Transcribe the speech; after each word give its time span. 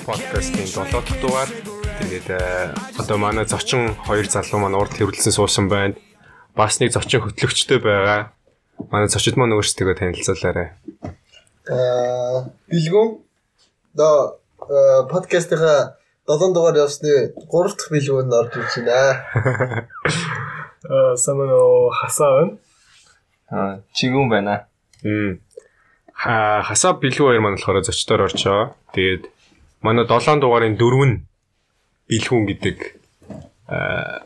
бэлгүү 0.00 0.16
подкастын 0.16 0.66
7 0.66 0.92
дахь 0.92 1.20
дугаар. 1.20 1.48
Тэгээд 2.00 2.28
э, 2.30 2.74
одоо 2.98 3.16
манай 3.18 3.44
зочин 3.44 3.94
хоёр 4.06 4.24
залуу 4.28 4.60
маань 4.60 4.74
урд 4.74 4.96
хэрүүлсэн 4.96 5.32
суусан 5.32 5.68
байна. 5.68 5.94
Бас 6.56 6.80
нэг 6.80 6.92
зочин 6.92 7.20
хөтлөгчтэй 7.20 7.78
байгаа. 7.78 8.32
Манай 8.90 9.08
зочид 9.08 9.36
маань 9.36 9.52
өөрсдөө 9.52 9.94
танилцуулаарай. 10.00 10.72
Аа 11.68 12.48
бэлгүүн 12.70 13.20
до 13.94 14.40
подкастынхаа 15.12 15.96
7 16.24 16.54
дугаар 16.54 16.80
явсны 16.80 17.36
3 17.36 17.76
дахь 17.76 17.92
бэлгүүнд 17.92 18.32
орж 18.32 18.52
ирж 18.56 18.74
байна. 18.80 19.84
Аа 20.88 21.16
самано 21.16 21.92
хасаа 21.92 22.56
Аа 23.52 23.84
чигүүн 23.92 24.28
байна. 24.32 24.64
Мм. 25.04 25.40
Ха 26.14 26.62
хасаа 26.64 26.96
бэлгүү 26.96 27.26
хоёр 27.26 27.44
маань 27.44 27.60
болохоор 27.60 27.84
зочдоор 27.84 28.32
орчоо. 28.32 28.72
Тэгээд 28.96 29.28
манай 29.80 30.04
7 30.06 30.40
дугаарын 30.40 30.76
4 30.76 31.08
нь 31.08 31.16
бэлгүүн 32.10 32.44
гэдэг 32.50 32.78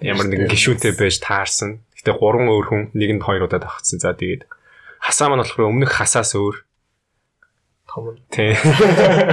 ямар 0.01 0.27
нэгэн 0.29 0.49
гişүүнтэй 0.49 0.93
байж 0.97 1.21
таарсан. 1.21 1.85
Гэтэ 1.99 2.17
3 2.17 2.49
өөр 2.49 2.67
хүн 2.69 2.83
нэгэнд 2.97 3.23
2 3.23 3.45
удаа 3.45 3.61
давхцсан. 3.61 4.01
За 4.01 4.17
тэгээд 4.17 4.49
хасаа 5.05 5.29
маань 5.29 5.45
болохоор 5.45 5.69
өмнөх 5.69 5.93
хасаас 5.93 6.33
өөр 6.35 6.65
том. 7.95 8.17
Тий. 8.31 8.55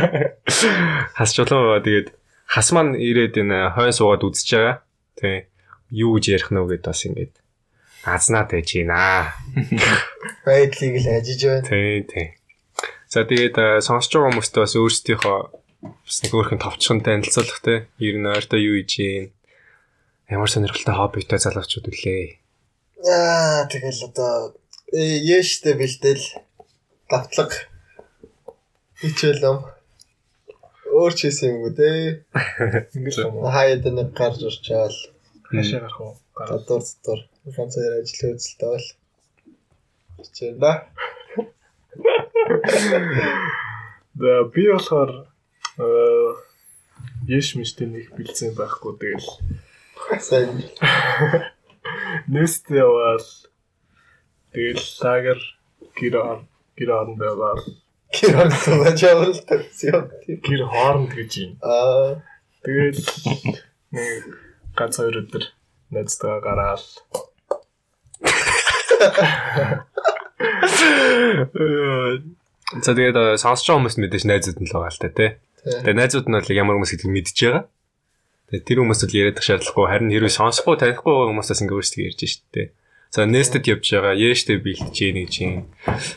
Хас 1.17 1.31
байгаа. 1.34 1.81
Тэгээд 1.81 2.07
хас 2.45 2.67
маань 2.75 2.94
ирээд 2.99 3.41
энэ 3.41 3.73
хойно 3.73 3.95
суугаад 3.95 4.28
үзэж 4.28 4.50
байгаа. 4.53 4.75
Тий. 5.17 5.38
Юу 5.89 6.19
гэж 6.19 6.25
ярих 6.35 6.50
нь 6.52 6.59
вэ 6.59 6.78
гэдээ 6.78 6.91
бас 6.91 7.03
ингэж 7.08 7.31
азнаа 8.06 8.45
тааж 8.50 8.69
байна. 8.75 9.33
Байдлыг 10.45 10.95
л 11.02 11.08
ажиж 11.08 11.41
байна. 11.45 11.66
Тий, 11.67 12.03
тий. 12.06 12.28
За 13.09 13.25
тэгээд 13.25 13.83
сонсож 13.83 14.11
байгаа 14.13 14.31
хүмүүстээ 14.31 14.63
бас 14.63 14.75
өөрсдийнхөө 14.78 15.39
бас 15.82 16.18
нэг 16.22 16.32
өөрхөн 16.34 16.62
товчхон 16.62 17.02
танилцуулах 17.02 17.60
те. 17.66 17.90
Ер 17.98 18.16
нь 18.22 18.30
ойртой 18.30 18.62
юу 18.62 18.78
хийж 18.82 18.94
гин. 18.98 19.26
Ямар 20.30 20.50
сонирхолтой 20.50 20.96
хоббитой 20.96 21.40
залуучууд 21.42 21.90
үлээ. 21.90 22.38
Аа 23.06 23.66
тэгэл 23.66 24.06
одоо 24.09 24.56
яаштай 24.94 25.74
бэлтэл 25.74 26.22
давтлага 27.09 27.58
хичээлэм 29.02 29.58
өөр 30.94 31.14
ч 31.18 31.20
хийсэн 31.26 31.50
юм 31.50 31.66
уу 31.66 31.74
те. 31.74 32.22
Ингээл 32.94 33.26
юм 33.26 33.42
уу? 33.42 33.50
Хаяад 33.50 33.86
нэг 33.90 34.14
гарч 34.14 34.46
урчаал 34.46 34.94
Хашаа 35.52 35.80
гарах 35.82 36.00
уу? 36.00 36.14
Гараад. 36.36 36.64
гадуур 36.64 36.84
дотор 36.86 37.20
ганцаар 37.56 37.94
ажил 38.00 38.20
хөдөлтөй 38.22 38.70
бол 38.70 38.88
хичээл 40.22 40.59
да. 40.62 40.74
За 44.16 44.32
би 44.54 44.64
болохоор 44.72 45.12
э 45.12 45.31
яш 47.27 47.47
миштэй 47.55 47.88
нэг 47.88 48.11
бэлдсэн 48.17 48.55
байхгүй 48.58 48.94
тэгэл 49.00 49.30
Сайн. 50.19 50.59
нэст 52.28 52.67
яваал 52.73 53.23
тэгэл 54.52 54.83
лагер 55.03 55.39
гэр 55.95 56.16
ор- 56.19 56.45
гэр 56.78 56.89
оронд 56.91 57.22
яваал 57.22 57.61
Киран 58.11 58.52
суугаал 58.52 59.39
тавьсан. 59.47 60.11
гэр 60.28 60.61
хооронд 60.67 61.11
гэж 61.16 61.31
юм. 61.47 61.52
Аа 61.63 62.19
Тэгэл 62.61 63.00
нэг 63.95 64.23
ганц 64.75 65.00
хоёр 65.00 65.23
өдөр 65.23 65.44
найзтайгаа 65.95 66.41
гараал 66.44 66.83
За 72.81 72.96
тэгээд 72.96 73.17
э, 73.19 73.35
сонсож 73.38 73.67
байгаа 73.67 73.78
хүмүүс 73.84 73.97
мэдээж 74.00 74.23
найзууд 74.28 74.59
нь 74.63 74.67
л 74.69 74.75
байгаа 74.79 74.91
л 74.96 75.01
та 75.03 75.09
тий. 75.12 75.29
Тэгээд 75.66 75.97
найзууд 75.97 76.27
нь 76.27 76.38
бол 76.38 76.49
ямар 76.57 76.75
хүмүүс 76.81 76.94
гэдгийг 76.97 77.13
мэдж 77.13 77.38
байгаа. 77.38 77.63
Тэгээд 78.49 78.66
тэр 78.66 78.77
хүмүүс 78.81 79.01
бол 79.05 79.17
яриад 79.22 79.38
шаардлагагүй 79.39 79.88
харин 79.88 80.11
хэрвээ 80.11 80.33
сонсохгүй 80.33 80.75
танихгүй 80.81 81.13
хүмүүсээс 81.29 81.61
ингээ 81.61 81.77
өөрсдөө 81.77 82.05
ярьж 82.09 82.22
штэ. 82.25 82.63
За 83.11 83.27
nested 83.27 83.67
явж 83.67 83.85
байгаа, 83.91 84.16
яэштэй 84.16 84.57
бэлтэж 84.57 84.95
гин 84.95 85.17
гэж 85.22 85.33
юм. 85.44 85.53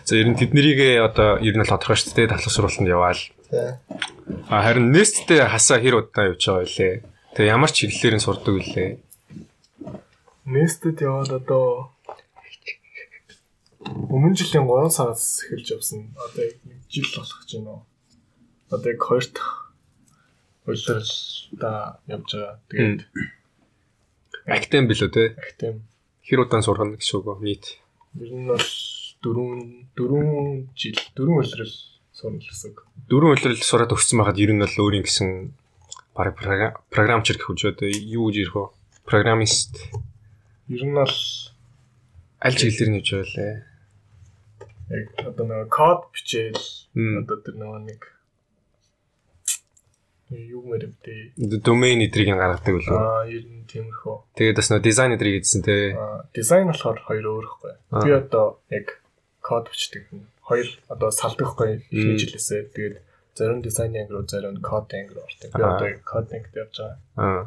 За 0.06 0.14
ер 0.14 0.30
нь 0.30 0.38
тэднийг 0.38 0.78
одоо 1.02 1.42
ер 1.42 1.54
нь 1.58 1.66
тодорхой 1.66 1.98
штэ 1.98 2.30
талх 2.30 2.46
сургалтанд 2.46 2.88
яваал. 2.88 3.22
А 4.48 4.62
харин 4.62 4.94
nested 4.94 5.42
хасаа 5.42 5.82
хэр 5.82 6.06
удаа 6.06 6.32
явж 6.32 6.42
байгаа 6.46 6.64
вэ? 6.64 7.02
Тэгээ 7.34 7.50
ямар 7.50 7.70
ч 7.74 7.82
чиглэлээр 7.82 8.14
нь 8.14 8.24
сурдаг 8.24 8.54
үлээ. 8.54 8.90
Нэстэд 10.46 11.02
яваад 11.02 11.40
одоо 11.40 11.90
өмнө 14.12 14.38
жилийн 14.38 14.68
3 14.68 14.92
сараас 14.92 15.42
эхэлж 15.42 15.68
явсан. 15.74 16.14
Одоо 16.14 16.42
яг 16.46 16.56
нэг 16.62 16.78
жил 16.86 17.10
болох 17.16 17.38
гэж 17.42 17.50
байна 17.58 17.70
уу? 17.74 17.82
Одоо 18.70 18.90
яг 18.92 19.00
хоёр 19.02 19.24
дахь 19.28 19.64
улирлаа 20.66 22.00
явж 22.08 22.30
байгаа. 22.32 22.60
Тэгээд 22.68 23.00
Актем 24.44 24.88
билүү 24.88 25.08
те? 25.12 25.24
актем 25.40 25.84
Хэр 26.24 26.44
удаан 26.44 26.64
сурах 26.64 26.88
нь 26.88 26.96
гэсэн 26.96 27.20
үг? 27.20 27.40
Нийт. 27.40 27.80
ер 28.16 28.32
нь 28.32 28.48
бол 28.48 28.60
4 29.24 29.92
4 29.96 30.68
жил 30.76 30.96
4 31.16 31.28
улирал 31.28 31.74
сурна 32.12 32.40
гэсэн 32.40 32.72
үг. 32.72 32.84
Дөрвөн 33.08 33.36
улирал 33.36 33.60
сураад 33.60 33.92
өгсөн 33.92 34.20
байхад 34.20 34.40
ер 34.40 34.52
нь 34.52 34.62
бол 34.64 34.80
өөрийн 34.88 35.04
гэсэн 35.04 35.28
програмчер 36.14 37.36
гэх 37.36 37.52
одоо 37.52 37.88
юу 37.88 38.28
гэж 38.32 38.36
ирэх 38.40 38.56
вэ? 38.56 38.72
Программист 39.04 39.76
Ер 40.68 40.82
нь 40.84 40.96
бол 40.96 41.16
аль 42.40 42.56
чиглэлээр 42.56 42.88
нь 42.88 42.98
явж 43.00 43.08
байгаа 43.12 43.32
лээ. 43.36 43.56
яг 44.96 45.08
одоо 45.28 45.44
нэг 45.44 45.68
код 45.68 46.08
бичээл 46.12 46.64
одоо 47.20 47.36
тэр 47.44 47.56
нэг 47.60 48.13
юу 50.36 50.62
мэрэмтэй 50.66 51.34
Domain 51.62 52.02
эдрийг 52.04 52.30
нь 52.30 52.38
гаргадаг 52.38 52.74
үлээ. 52.74 52.98
аа 52.98 53.24
ер 53.26 53.44
нь 53.46 53.64
тиймэрхүү 53.70 54.16
Тэгээд 54.34 54.58
бас 54.58 54.68
нөө 54.70 54.82
дизайн 54.82 55.14
эдрийг 55.14 55.34
хийдсэн 55.38 55.62
те. 55.62 55.94
Аа, 55.94 56.26
дизайн 56.34 56.66
болохоор 56.68 56.98
хоёр 57.06 57.24
өөр 57.30 57.44
ихгүй. 57.46 57.72
Аа. 57.94 58.02
Би 58.02 58.10
одоо 58.10 58.58
яг 58.70 58.98
код 59.40 59.70
бичдэг. 59.70 60.10
Хоёр 60.42 60.66
одоо 60.90 61.10
салдахгүй 61.14 61.86
хийж 61.86 62.34
хэлээсээ. 62.34 62.74
Тэгээд 62.74 62.96
зарим 63.38 63.62
дизайн 63.62 63.94
анги 63.94 64.12
руу 64.12 64.26
зарим 64.26 64.58
код 64.58 64.90
анги 64.90 65.14
руу 65.14 65.22
ордог. 65.22 65.50
Би 65.54 65.62
одоо 65.62 65.88
код 66.02 66.26
ангид 66.32 66.54
явж 66.54 66.74
байгаа. 66.74 66.98
Аа. 67.14 67.42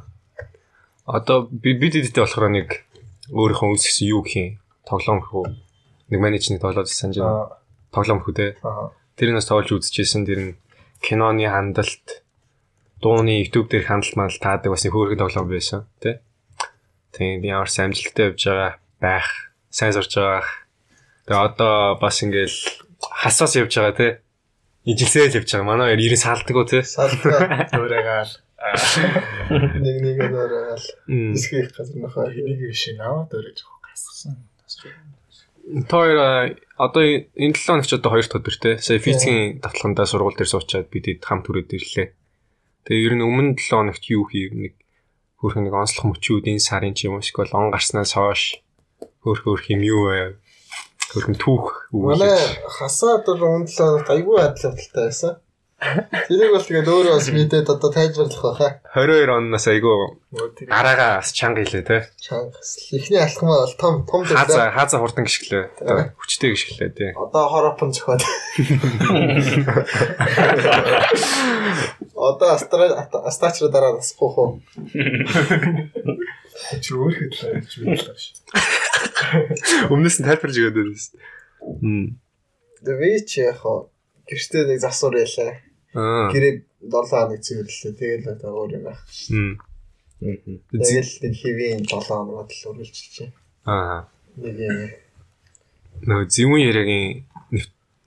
Одоо 1.08 1.48
би 1.52 1.76
бид 1.76 1.96
эдтэй 1.96 2.24
болохоор 2.24 2.52
нэг 2.52 2.88
өөрийнхөө 3.32 3.68
үүсгэсэн 3.76 4.08
юу 4.08 4.24
гэх 4.24 4.36
юм? 4.36 4.50
Тоглоом 4.88 5.20
үү? 5.24 5.46
Нэг 6.12 6.20
менежмент 6.20 6.64
тоглоод 6.64 6.88
санаж 6.88 7.20
байна. 7.20 7.60
Тоглоом 7.92 8.24
үү 8.24 8.36
те. 8.36 8.56
Тэр 9.20 9.32
нь 9.32 9.40
бас 9.40 9.48
тоглож 9.48 9.72
үзчихсэн. 9.72 10.24
Тэр 10.24 10.40
нь 10.40 10.52
киноны 11.04 11.48
хандлт, 11.48 12.24
дууны 13.02 13.42
YouTube 13.44 13.70
дээр 13.70 13.86
хандлт 13.86 14.16
мандал 14.18 14.40
таадаг 14.42 14.72
бас 14.74 14.84
нэг 14.84 14.94
хөөрхөн 14.94 15.22
тоглоом 15.22 15.50
байсан 15.50 15.86
тий. 16.02 16.18
Тийм 17.14 17.42
би 17.42 17.50
ямар 17.54 17.70
амжилттай 17.70 18.34
явж 18.34 18.42
байгаа 18.46 18.72
байх, 19.02 19.28
сайн 19.70 19.94
сурж 19.94 20.14
байгаа. 20.18 20.46
Тэгээ 21.26 21.46
одоо 21.46 21.98
бас 22.02 22.24
ингээл 22.24 22.58
хасаас 23.02 23.54
явж 23.58 23.74
байгаа 23.78 23.96
тий. 23.98 24.12
Ижилсэл 24.88 25.38
явж 25.38 25.50
байгаа. 25.52 25.68
Манай 25.68 25.94
хоёр 25.94 26.02
90 26.02 26.18
салдаг 26.18 26.56
уу 26.58 26.66
тий. 26.66 26.82
Салдаа 26.82 27.70
Өөрөөгөл 27.76 28.34
нэг 29.86 29.98
нэг 30.02 30.18
Мм. 31.08 31.34
дисгэх 31.38 31.78
газар 31.78 31.98
нөхөө. 32.02 32.34
энийг 32.34 32.74
шин 32.74 32.98
аваад 32.98 33.30
өрөөж 33.30 33.60
гасгсан. 33.86 34.42
Тэр 35.86 36.58
одоо 36.82 37.04
энэ 37.38 37.54
7 37.54 37.70
хоногч 37.70 37.92
одоо 37.94 38.12
хоёр 38.18 38.26
дахь 38.26 38.40
өдөр 38.42 38.58
те. 38.58 38.72
Сая 38.82 38.98
физикийн 38.98 39.62
давталгандаа 39.62 40.10
сургууль 40.10 40.34
дээр 40.34 40.50
суучаад 40.50 40.90
бид 40.90 41.22
хамт 41.22 41.46
түрээд 41.46 41.76
ирлээ. 41.78 42.08
Тэгээ 42.88 43.04
ер 43.04 43.14
нь 43.20 43.28
өмнө 43.28 43.60
7 43.60 43.68
хоногт 43.68 44.04
юу 44.08 44.24
хийв 44.32 44.56
нэг 44.56 44.74
хөөрхөн 45.44 45.68
нэг 45.68 45.76
онцлог 45.76 46.06
мөчүүд 46.08 46.48
энэ 46.48 46.64
сарын 46.64 46.96
ч 46.96 47.12
юм 47.12 47.20
уу 47.20 47.24
эсвэл 47.24 47.52
он 47.52 47.68
гарснаас 47.76 48.16
хойш 48.16 48.64
хөөрх 49.28 49.44
хөөрх 49.44 49.66
юм 49.76 49.84
юу 49.84 50.08
вэ? 50.08 50.40
Хөөрхөн 51.12 51.36
түүх 51.36 51.92
Манай 51.92 52.40
хасаа 52.72 53.20
дөр 53.28 53.44
өндлөө 53.44 54.08
айгүй 54.08 54.40
адилхан 54.40 54.80
байсан. 54.96 55.36
Тэрийг 55.78 56.58
бол 56.58 56.66
тэгээд 56.66 56.90
өөрөө 56.90 57.14
бас 57.22 57.30
мэдээд 57.30 57.70
одоо 57.70 57.90
тайлбарлах 57.94 58.42
байхаа. 58.42 58.82
22 58.98 59.30
оноос 59.30 59.66
айгүй 59.70 59.94
гараагаа 60.66 61.22
бас 61.22 61.30
чанга 61.38 61.62
хилээ 61.62 61.86
те. 61.86 62.10
Чанга. 62.18 62.58
Эхний 62.98 63.22
алхам 63.22 63.54
бол 63.54 63.76
том 63.78 64.02
том 64.10 64.26
зүйл. 64.26 64.42
Хаза 64.42 64.74
хаза 64.74 64.98
хурдан 64.98 65.30
гიშгэлээ. 65.30 66.18
Хүчтэй 66.18 66.58
гიშгэлээ 66.58 66.92
тий. 66.98 67.12
Одоо 67.14 67.46
хоропон 67.46 67.94
зөхөд. 67.94 68.26
Одоо 72.18 72.50
астачра 73.30 73.70
дараа 73.70 74.02
насгүй 74.02 74.30
хөө. 74.34 74.50
Чи 76.82 76.90
өөрөө 76.98 77.14
хэлж 77.22 77.38
байлаа 77.86 78.18
ш. 78.18 78.34
Өмнөөс 79.94 80.18
нь 80.18 80.26
тайлбарж 80.26 80.58
өгөөд 80.58 80.90
байсан. 80.90 81.22
Хм. 81.62 82.18
Дэвээ 82.82 83.30
чи 83.30 83.46
яхаа 83.46 83.94
гэртээ 84.26 84.74
нэг 84.74 84.82
засвар 84.82 85.22
ялаа. 85.22 85.67
Гэрээ 85.98 86.54
7 86.86 87.10
хоног 87.10 87.42
цэвэрлээ. 87.42 87.94
Тэгэл 87.98 88.32
одоо 88.38 88.52
өөр 88.54 88.72
юм 88.78 88.84
байх. 88.86 89.02
Хм. 89.34 89.58
Тэгэл 90.70 91.14
тэр 91.26 91.34
хэвийн 91.34 91.82
7 91.90 92.06
хоногод 92.06 92.54
л 92.54 92.68
үргэлжилжээ. 92.70 93.30
Аа. 93.66 94.06
Нэг 94.38 94.56
юм. 94.62 94.78
Нөгөө 96.06 96.30
зэвүүн 96.30 96.62
яриагийн 96.70 97.26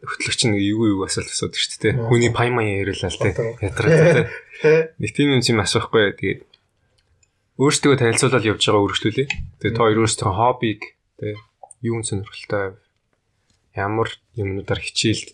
хөтлөгч 0.06 0.40
нэг 0.46 0.62
юу 0.62 0.87
юу 0.96 1.02
асуулт 1.04 1.28
асуудаг 1.28 1.58
шүү 1.58 1.78
дээ. 1.82 1.98
Хүний 2.06 2.31
пай 2.31 2.48
маяа 2.54 2.87
яриулаа 2.87 3.10
л. 3.10 3.20
Одоо. 3.20 3.58
Ядраа 3.58 3.90
те. 3.90 4.22
Тэ. 4.62 4.94
Нэг 5.02 5.10
тийм 5.12 5.34
юм 5.34 5.43
юм 5.43 5.60
асуухгүй. 5.60 6.14
Тэгээд 6.14 6.40
өөрсдөө 7.60 7.94
танилцуулаад 7.98 8.48
явж 8.48 8.62
байгаа 8.64 8.84
үргэлжлүүлээ. 8.86 9.28
Тэгээд 9.60 9.76
та 9.76 9.82
хоёр 9.84 9.98
өөрсдөө 10.06 10.31
хоббиг 10.31 10.81
те 11.20 11.36
юун 11.82 12.04
сонирхолтой 12.04 12.76
ямар 13.76 14.08
юмнуудаар 14.36 14.81
хичээл 14.81 15.32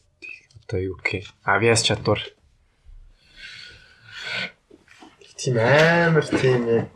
одоо 0.66 0.78
юу 0.82 0.96
гэх 0.98 1.22
юм 1.22 1.26
авиас 1.42 1.82
чадвар 1.82 2.22
Тийм 5.36 5.56
амар 5.60 6.24
тийм 6.24 6.62
яг 6.68 6.86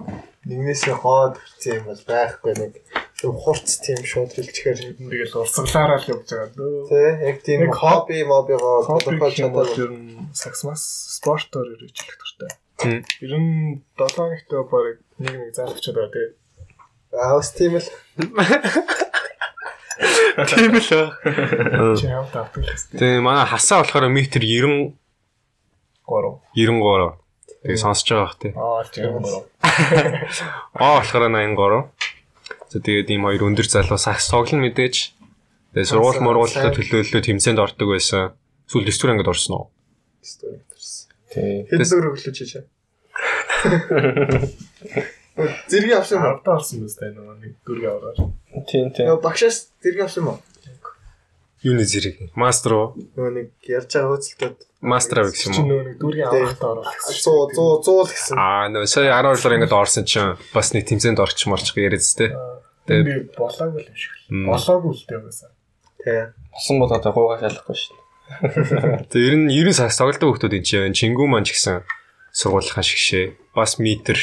нэгнээсээ 0.49 0.97
хоод 0.97 1.37
хүрсэн 1.37 1.73
юм 1.77 1.85
бол 1.93 2.03
байхгүй 2.09 2.53
нэг 2.57 2.73
юм 3.21 3.37
хурц 3.37 3.71
тийм 3.85 4.01
шууд 4.01 4.33
хэлчихээр 4.33 4.97
Тэгэл 4.97 5.37
урсгалаараа 5.45 6.01
л 6.01 6.09
явж 6.09 6.25
байгаа 6.33 6.57
дөө. 6.57 6.89
тий 6.89 7.09
яг 7.29 7.37
тийм 7.45 7.59
Яг 7.69 7.77
хобби 7.77 8.25
мобигоо 8.25 8.89
бол 8.89 9.37
чадвар 9.37 9.69
ер 9.77 9.93
нь 9.93 10.33
саксмас 10.33 10.81
спортоор 11.21 11.69
хэрэгжүүлэх 11.69 12.17
дуртай. 12.17 12.51
Мм. 12.81 13.05
Ер 13.21 13.33
нь 13.37 13.85
7 14.01 14.17
хоногтой 14.17 14.65
баг 14.73 14.97
нэг 15.21 15.35
нэг 15.37 15.53
залгачаад 15.53 15.97
байгаа 16.01 16.13
тий. 16.17 16.29
аус 17.13 17.49
тийм 17.53 17.77
л 17.77 17.89
тийм 20.49 20.73
л 20.73 20.81
хэвчээ. 20.81 21.13
Тэгээ 22.97 23.21
манай 23.21 23.45
хасаа 23.45 23.85
болохоор 23.85 24.09
метр 24.09 24.41
90 24.41 24.97
3. 26.09 26.41
93. 26.57 27.21
Тэгээ 27.61 27.81
сонсож 27.81 28.09
байгаа 28.09 28.25
бах 28.25 28.37
тий. 28.41 28.53
Аа 28.57 28.83
чи 28.89 28.99
юм 29.05 29.21
байна. 29.21 29.45
Аа 30.81 31.01
болохоор 31.01 31.29
83. 31.29 31.89
За 32.71 32.79
тэгээд 32.81 33.09
ийм 33.13 33.25
хоёр 33.29 33.43
өндөр 33.49 33.67
залуу 33.69 34.01
сакс 34.01 34.33
тоглоно 34.33 34.65
мэдээж. 34.65 34.97
Тэгээ 35.77 35.91
сургууль 35.91 36.25
мургуултай 36.25 36.73
төлөөлөлөө 36.73 37.23
тэмцээнд 37.25 37.61
ордог 37.61 37.89
байсан. 37.93 38.33
Сүүл 38.71 38.87
9 38.89 38.97
дугаар 38.97 39.13
ангид 39.13 39.33
орсон 39.33 39.53
уу? 39.57 39.67
Тий. 41.31 41.67
хэд 41.69 41.85
дөр 41.85 42.11
өглөө 42.11 42.35
чичээ 42.35 42.65
зэрэг 45.69 45.93
авсан 45.97 46.19
юм 46.19 46.25
уу 46.25 46.33
Авдаа 46.37 46.55
орсон 46.59 46.81
биз 46.85 46.97
дээ 46.99 47.13
нөгөө 47.15 47.37
нэг 47.41 47.53
дүргийн 47.65 47.93
аваад. 47.93 48.19
Тийм 48.69 48.91
тийм. 48.93 49.07
нөгөө 49.09 49.25
багшаас 49.25 49.57
зэрэг 49.83 50.01
авсан 50.05 50.23
юм 50.25 50.29
уу 50.35 50.39
Юуны 51.61 51.85
зэрэг? 51.85 52.33
Мастер 52.41 52.73
уу? 52.73 52.87
нөгөө 52.97 53.33
нэг 53.37 53.49
ярьж 53.69 53.93
байгаа 53.93 54.17
хөөцөлтөд 54.17 54.57
Мастер 54.81 55.17
авах 55.21 55.37
юм 55.45 55.53
уу? 55.53 55.65
нөгөө 55.69 55.85
нэг 55.93 55.97
дүргийн 56.01 56.29
авахтаа 56.33 56.69
оруулах 56.73 56.97
гэсэн. 56.97 57.21
100 57.21 57.53
100 57.53 57.85
100 57.85 58.01
л 58.01 58.09
гэсэн 58.09 58.35
Аа, 58.41 58.65
нөө 58.73 58.85
сая 58.89 59.13
12 59.13 59.37
дугаар 59.37 59.55
ангид 59.61 59.75
орсон 59.77 60.05
чинь 60.09 60.41
бас 60.57 60.73
нэг 60.73 60.85
тэмцээнд 60.89 61.21
орчих 61.21 61.49
марчих 61.53 61.77
яриац 61.77 62.09
тээ. 62.17 62.33
Тэгээд 62.89 63.37
болоогүй 63.37 63.83
юм 63.85 63.93
шиг 63.93 64.13
л. 64.17 64.49
Болоогүй 64.49 64.93
л 64.97 65.05
дээ 65.05 65.21
байсан. 65.21 65.51
тий 66.01 66.21
Босон 66.49 66.77
бол 66.81 66.93
одоо 66.97 67.13
гуугаа 67.13 67.39
шалахгүй 67.45 67.77
дээ. 67.77 69.05
тэг 69.13 69.21
ер 69.21 69.35
нь 69.37 69.53
90 69.53 69.77
сакс 69.77 70.01
тоглодог 70.01 70.41
хүмүүс 70.41 70.49
энэ 70.49 70.65
чинь 70.65 70.97
чингүү 70.97 71.29
маань 71.29 71.45
ч 71.45 71.53
гэсэн 71.61 71.85
сургуулийнхаа 72.33 72.81
шигшээ. 72.81 73.37
Бас 73.53 73.77
метр 73.77 74.17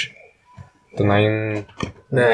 одоо 0.97 1.05
80 1.05 1.69
нэ 2.09 2.27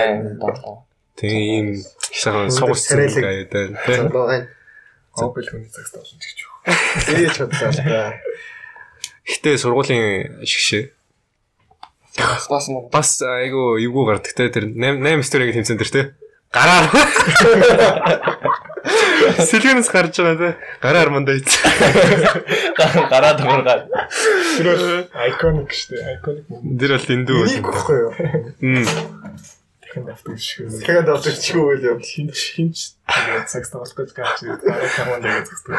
тэг 1.20 1.30
ийм 1.30 1.68
сайхан 2.08 2.48
Өндөр 2.48 2.56
сугас 2.56 2.88
царайлаг. 2.88 3.52
царайлаг 3.52 4.48
Хоббил 5.14 5.46
хүний 5.46 5.70
цагт 5.70 5.94
болно 5.94 6.18
гэж 6.18 6.38
юу. 6.42 6.54
ээж 7.22 7.36
бодлоо 7.46 7.70
л 7.70 7.78
та 7.78 8.18
Гэтэ 9.24 9.58
сургуулийн 9.62 10.44
шигшээ. 10.44 10.92
Бас 12.50 12.68
бас 12.92 13.10
айгу 13.22 13.78
эвгүй 13.80 14.06
гардаг 14.10 14.34
те 14.34 14.50
тэр 14.50 14.68
8 14.74 15.00
8 15.00 15.24
стори 15.24 15.54
тэмцэн 15.54 15.78
дээр 15.78 15.92
те. 15.94 16.04
Гараар. 16.54 16.86
Сэлгэнэс 19.50 19.90
гарч 19.90 20.20
байгаа 20.20 20.38
те. 20.38 20.50
Гараар 20.84 21.10
мандаа 21.10 21.40
ийц. 21.40 21.56
Гараад 22.78 23.40
амаргаад. 23.42 23.90
Тэр 24.60 24.68
дээ. 24.78 25.08
Iconic 26.20 26.46
moment. 26.52 26.78
Тэр 26.78 26.92
бол 26.94 27.10
эндүү. 27.16 27.42
энийг 27.48 27.66
гэхгүй 27.66 27.98
юу 27.98 28.12
Мм. 28.62 28.86
Дахин 29.94 30.10
давтаг 30.10 30.40
шиг. 30.42 30.74
тэгээд 30.74 31.06
авдаг 31.06 31.38
ч 31.38 31.54
юу 31.54 31.70
вэ 31.70 32.02
Хинч 32.02 32.58
хинч 32.58 32.78
тэгээд 33.06 33.46
цагт 33.46 33.70
тоглох 33.70 33.94
гэж 33.94 34.10
гарч 34.18 34.42
ирээд 34.42 34.66
каман 34.98 35.22
дээр 35.22 35.46
зогсдог. 35.46 35.78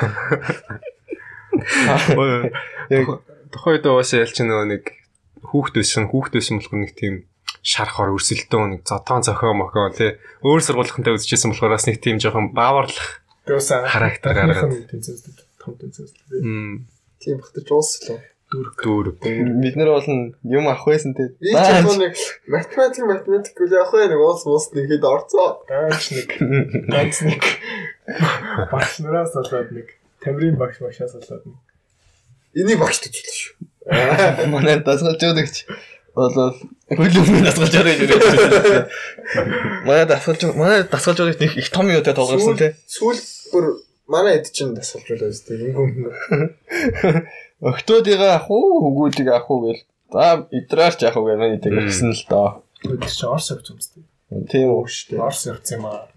Тухайд 3.50 3.82
бас 3.82 4.14
ялч 4.14 4.38
нөгөө 4.38 4.66
нэг 4.70 4.84
хүүхд 5.42 5.74
байсан, 5.82 6.06
хүүхд 6.06 6.32
байсан 6.38 6.62
болох 6.62 6.78
нэг 6.78 6.94
тийм 6.94 7.26
шархаар 7.66 8.14
өрсөлдөөн 8.14 8.70
нэг 8.78 8.82
зотоон 8.86 9.26
зохио 9.26 9.50
мохоо 9.50 9.90
тий. 9.90 10.14
Өөр 10.46 10.62
сургуулийнхантай 10.62 11.18
үзчихсэн 11.18 11.50
болохоор 11.50 11.74
бас 11.74 11.90
нэг 11.90 11.98
тийм 11.98 12.22
жоохон 12.22 12.54
бааварлах. 12.54 13.26
Характер 13.50 14.30
гаргаад. 14.30 14.90
тэнцэсдэг. 14.94 15.34
Том 15.58 15.74
тэнцэсдэг. 15.74 16.22
тийм 17.18 17.42
бахтаж 17.42 17.66
ууслаа 17.66 18.22
Дүрг. 18.54 18.78
Дүүр. 18.86 19.08
Бид 19.58 19.74
нар 19.74 19.90
бол 19.90 20.06
юм 20.06 20.68
авах 20.70 20.86
байсан 20.86 21.14
те. 21.18 21.34
би 21.42 21.50
ч 21.50 21.98
нэг 21.98 22.14
математик 22.46 23.04
математик 23.10 23.58
үл 23.58 23.74
явах 23.74 23.92
байх 23.98 24.14
нэг 24.14 24.20
уус 24.22 24.46
уус 24.46 24.70
нэг 24.70 24.86
хэд 24.94 25.02
орцоо 25.02 25.48
Аач 25.66 26.04
нэг 26.14 26.28
ганц 26.86 27.26
нэг 27.26 27.42
багш 28.70 29.02
нараас 29.02 29.34
болоод 29.34 29.74
нэг 29.74 29.90
тамирын 30.22 30.54
багш 30.54 30.78
багшаас 30.78 31.18
болоод 31.18 31.42
нэг 31.50 31.58
энийг 32.62 32.78
багштай 32.78 33.10
зүйлээ 33.10 33.38
шүү 33.42 33.74
Манай 34.54 34.80
дасгалж 34.80 35.20
өгч 35.20 35.66
болол 36.14 36.54
хөлөмний 36.88 37.42
дасгалж 37.42 37.74
байгаа 37.74 37.94
юм 37.98 38.08
байна. 38.08 38.86
Манай 39.84 40.06
дасгалж 40.06 40.46
манай 40.54 40.84
дасгалж 40.88 41.18
байгаа 41.20 41.42
нэг 41.42 41.58
их 41.58 41.68
том 41.74 41.90
юу 41.90 42.00
те 42.06 42.14
тоглосон 42.14 42.56
те. 42.56 42.76
сүүл 42.86 43.18
бүр 43.52 43.64
манай 44.06 44.38
эд 44.38 44.52
чинь 44.52 44.74
байлаа 44.74 45.30
зү 45.32 45.52
ингэм 45.54 45.86
Октодыга 47.64 48.36
ах 48.36 48.50
уу 48.50 48.84
хөгүүдийг 48.84 49.28
ах 49.32 49.48
уу 49.50 49.72
гэл. 49.72 49.82
За 50.12 50.46
идраарч 50.50 51.00
ах 51.04 51.16
уу 51.16 51.26
гэнэ 51.28 51.60
тэгсэн 51.64 52.12
л 52.12 52.24
доо. 52.28 52.64
өөд 52.84 53.02
чи 53.08 53.24
орс 53.24 53.48
явж 53.50 53.66
юм 53.72 53.80
сте. 53.80 54.04
Тийм 54.50 54.68
үү. 54.76 54.84
штэ 54.84 55.16
Орс 55.16 55.48
явц 55.48 55.72
юм 55.72 55.88
аа. 55.88 56.08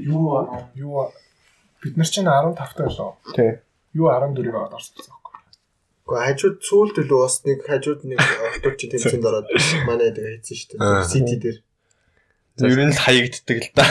Юу 0.00 0.48
юу 0.74 1.12
бид 1.82 1.94
нар 1.96 2.08
чинь 2.08 2.24
15 2.24 2.56
таа 2.56 2.72
болоо. 2.76 3.16
Тий. 3.36 3.60
Юу 3.92 4.08
14-ийг 4.08 4.54
аваад 4.56 4.80
орсон 4.80 4.96
юм. 5.04 5.20
Гэхдээ 6.08 6.26
хажууд 6.26 6.58
сүүлд 6.64 6.96
л 7.04 7.12
бас 7.20 7.36
нэг 7.44 7.58
хажууд 7.68 8.00
нэг 8.08 8.18
чи 8.80 8.86
тэмцээнд 8.88 9.26
ороод 9.28 9.46
манай 9.86 10.10
эдэг 10.10 10.42
хийсэн 10.42 10.56
шүү 10.56 10.78
дээ 10.80 11.04
сити 11.06 11.36
дээр 11.38 11.58
Ер 12.60 12.80
нь 12.84 12.92
л 12.92 13.00
хаягддаг 13.00 13.58
л 13.60 13.68
да. 13.72 13.84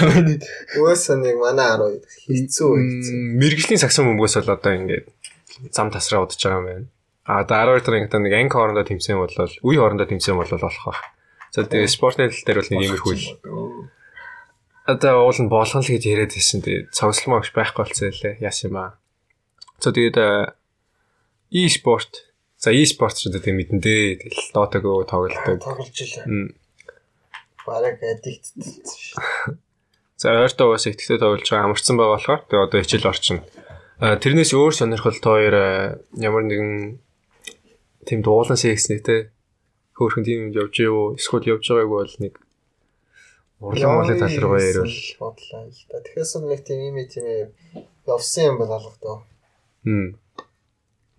Угаасаа 0.78 1.18
нэг 1.18 1.36
манай 1.42 1.74
10 1.74 2.06
хийцүү 2.30 2.70
хийцүү 2.78 3.16
Мэргэжлийн 3.42 3.82
саксон 3.82 4.06
бөмбөгөөс 4.14 4.36
бол 4.46 4.56
одоо 4.58 4.74
ингээд 4.78 5.06
зам 5.74 5.90
тасраа 5.90 6.24
удаж 6.24 6.38
байгаа 6.38 6.60
юм 6.62 6.68
байна. 6.70 6.88
А 7.26 7.42
одоо 7.42 7.78
12 7.78 7.86
дахь 7.86 7.98
ангид 7.98 8.14
нэг 8.14 8.34
анги 8.38 8.54
хоорондоо 8.54 8.86
тэмцээн 8.86 9.20
болол 9.22 9.54
үе 9.66 9.78
хоорондоо 9.78 10.08
тэмцээн 10.10 10.38
болол 10.38 10.62
болох 10.62 10.86
байх. 10.86 11.02
За 11.54 11.66
тэгээ 11.66 11.90
спортын 11.90 12.30
тал 12.30 12.46
дээр 12.46 12.60
бол 12.62 12.72
нэг 12.74 12.82
иймэрхүү 12.86 13.14
л 13.18 13.26
одоо 14.90 15.30
уул 15.30 15.38
нь 15.38 15.50
болгон 15.50 15.86
л 15.86 15.92
гэж 15.94 16.04
яриад 16.06 16.34
байсан. 16.34 16.62
Тэгээ 16.66 16.90
цогцлол 16.94 17.38
магш 17.38 17.54
байхгүй 17.54 17.82
болцсон 17.86 18.10
лээ. 18.10 18.42
Яс 18.42 18.58
юм 18.66 18.78
аа. 18.78 18.98
За 19.78 19.94
тэгээд 19.94 20.18
e-спорт. 21.54 22.26
За 22.58 22.74
e-спорт 22.74 23.16
ч 23.18 23.30
тийм 23.30 23.62
мэдэн 23.62 23.80
дээ. 23.80 24.26
Тэгэл 24.26 24.50
дотогоо 24.54 25.06
тоглолдог. 25.06 25.62
тоглож 25.62 25.94
илээ. 25.94 26.58
Бараг 27.66 28.04
аддикт 28.04 28.54
шүү 28.56 29.58
За 30.20 30.36
ойртоо 30.44 30.76
бас 30.76 30.84
ихтэй 30.84 31.16
тоглож 31.16 31.48
байгаа 31.48 31.72
амарсан 31.72 31.96
байгаа 31.96 32.20
болохоор 32.20 32.42
тэгээ 32.44 32.66
одоо 32.68 32.80
хичээл 32.84 33.08
орчин. 33.08 33.40
Тэрнээс 34.04 34.52
өөр 34.52 34.74
сонирхол 34.76 35.16
тоор 35.24 35.56
ямар 36.20 36.44
нэгэн 36.44 37.00
тийм 38.04 38.20
дуулан 38.20 38.60
секснэ 38.60 39.00
те 39.00 39.16
хөөрхөн 39.96 40.28
тийм 40.28 40.40
юм 40.48 40.56
явж 40.60 40.76
юу 40.84 41.16
эсвэл 41.16 41.48
явж 41.56 41.64
байгааг 41.72 41.88
бол 41.88 42.14
нэг 42.20 42.34
урлан 43.64 43.96
молын 43.96 44.20
тал 44.20 44.36
руу 44.44 44.60
ярил. 44.60 44.92
бодлоо 45.24 45.64
л 45.72 45.80
да 45.88 45.98
тэгэхээр 46.04 46.52
нэг 46.52 46.62
тийм 46.68 46.80
юм 46.84 46.98
тийм 47.08 47.56
явсан 48.04 48.44
юм 48.52 48.56
бол 48.60 48.76
алгадаа 48.76 49.24
Хм. 49.88 50.20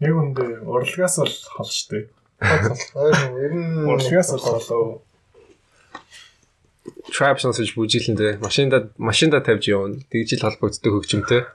Нэг 0.00 0.12
үндэ 0.12 0.44
урлагаас 0.68 1.16
бол 1.24 1.36
холштой. 1.56 2.12
Хоёр 2.40 3.16
ер 3.40 3.52
нь 3.56 3.88
Урлагаас 3.88 4.28
бол 4.36 4.44
холоо. 4.44 5.02
Trap 7.08 7.40
сонсож 7.40 7.72
бүжиглэнтэй 7.72 8.36
машинда 8.44 8.92
машинда 9.00 9.40
тавьж 9.40 9.68
явна. 9.72 9.96
Дижитал 10.12 10.52
холбогддог 10.52 10.92
хөгжимтэй. 11.00 11.48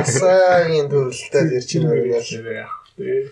асаагийн 0.00 0.88
төрөлтэй 0.88 1.44
ирж 1.60 1.70
байна 1.84 2.08
гэж 2.08 2.26
Тэ. 2.96 3.28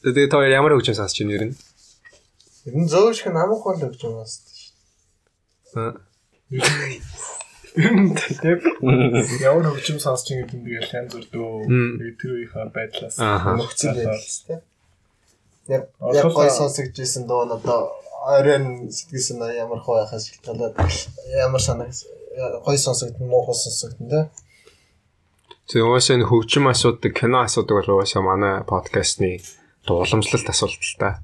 Тэгээ 0.00 0.32
хоёр 0.32 0.52
ямар 0.56 0.72
хөгжим 0.72 0.96
сонсож 0.96 1.18
байна 1.20 1.36
ер 1.36 1.44
нь? 1.52 1.56
ер 2.70 2.74
нь 2.80 2.88
зөөр 2.88 3.12
шиг 3.12 3.28
намх 3.36 3.60
бол 3.60 3.76
гэж 3.76 4.00
юм 4.00 4.14
байна 4.16 6.00
Тэг. 8.40 8.60
Ямар 9.44 9.68
хөгжим 9.68 10.00
сонсч 10.00 10.32
байгаа 10.32 10.48
гэдэг 10.48 10.56
нь 10.56 10.64
тэгэл 10.64 10.96
янз 10.96 11.12
бүр 11.12 11.24
дөө. 11.28 11.68
Тэр 12.16 12.30
үеийнхээ 12.40 12.72
байдлаас 12.72 13.16
нөхцөл 13.20 13.96
байдал 14.00 14.16
дээ 14.48 14.60
яг 15.68 15.88
яг 16.14 16.32
гой 16.32 16.50
сонсогдчихсэн 16.50 17.26
доо 17.26 17.44
нь 17.46 17.52
одоо 17.52 17.80
оройн 18.22 18.90
сэтгэл 18.90 19.26
санаа 19.26 19.50
ямар 19.52 19.80
хөө 19.82 20.06
байхаас 20.06 20.30
шалтгаалаад 20.30 20.74
ямар 21.34 21.62
санаа 21.62 21.90
гой 22.64 22.78
сонсогдсон 22.78 23.28
муу 23.28 23.42
хол 23.44 23.58
сонсогдсон 23.58 24.08
те. 24.08 24.20
Тэгээ 25.68 25.86
угаасаа 25.86 26.16
энэ 26.16 26.28
хөгжим 26.30 26.66
асуудаг, 26.70 27.12
кино 27.12 27.42
асуудаг 27.42 27.74
бол 27.82 27.98
угаасаа 27.98 28.22
манай 28.22 28.54
подкастны 28.62 29.42
дууламжлалт 29.86 30.48
асуулт 30.48 30.80
л 30.80 30.96
та. 30.98 31.22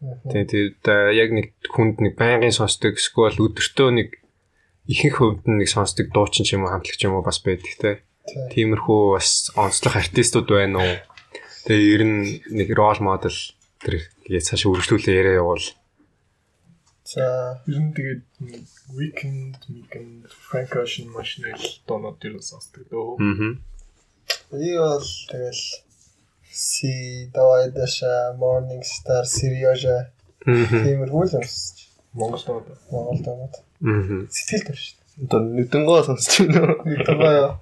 Тэгээ 0.00 0.46
тэгээд 0.50 0.84
яг 1.14 1.28
нэг 1.36 1.46
хүнд 1.68 2.00
нэг 2.00 2.14
байнгын 2.16 2.54
сонсдог 2.56 2.96
эсвэл 2.96 3.36
өдөртөө 3.36 3.88
нэг 3.92 4.08
ихэнх 4.88 5.16
хувьд 5.20 5.44
нэг 5.46 5.68
сонсдог 5.68 6.08
дуучин 6.10 6.48
ч 6.48 6.56
юм 6.56 6.64
уу 6.64 6.72
хамтлагч 6.72 7.00
юм 7.04 7.20
уу 7.20 7.24
бас 7.26 7.38
байдаг 7.44 7.74
те. 7.76 7.90
Тиймэрхүү 8.54 9.00
бас 9.14 9.52
онцлог 9.54 10.00
артистууд 10.00 10.48
байна 10.48 10.80
уу? 10.80 10.94
Тэгээ 11.68 11.92
ер 11.94 12.02
нь 12.08 12.20
нэг 12.48 12.68
рол 12.72 12.98
модел 13.04 13.36
тэр 13.84 14.08
яг 14.26 14.42
цааш 14.42 14.64
үргэлжлүүлээ 14.66 15.18
яриа 15.20 15.44
явуул. 15.44 15.66
За 17.10 17.58
Ер 17.66 17.78
нь 17.82 17.90
тэгээд 17.90 18.22
weekend 18.94 19.58
weekend 19.66 20.30
Frank 20.30 20.70
Ocean 20.78 21.10
машинэл 21.10 21.58
доонод 21.86 22.22
ер 22.22 22.38
нь 22.38 22.44
сонсдог 22.44 22.86
дөө. 22.86 23.18
Аа. 23.18 23.58
би 24.54 24.70
бол 24.78 25.02
тэгэл 25.30 25.62
си 26.54 26.92
давай 27.34 27.70
даша 27.74 28.38
morning 28.38 28.82
star 28.86 29.26
Serioja 29.26 30.14
тиймэрхүү 30.46 31.22
л 31.26 31.34
юмсч 31.42 31.90
Монгол 32.14 32.42
доод. 32.46 32.66
Монгол 32.94 33.18
доод 33.26 33.54
Аа. 33.58 34.30
сэтгэл 34.30 34.66
төр 34.70 34.78
шүү 34.78 35.00
Одоо 35.26 35.40
нүдэнгөө 35.42 36.00
сонсч 36.06 36.46
байна. 36.46 36.78
дээ. 36.86 37.04
Тэгээ 37.10 37.58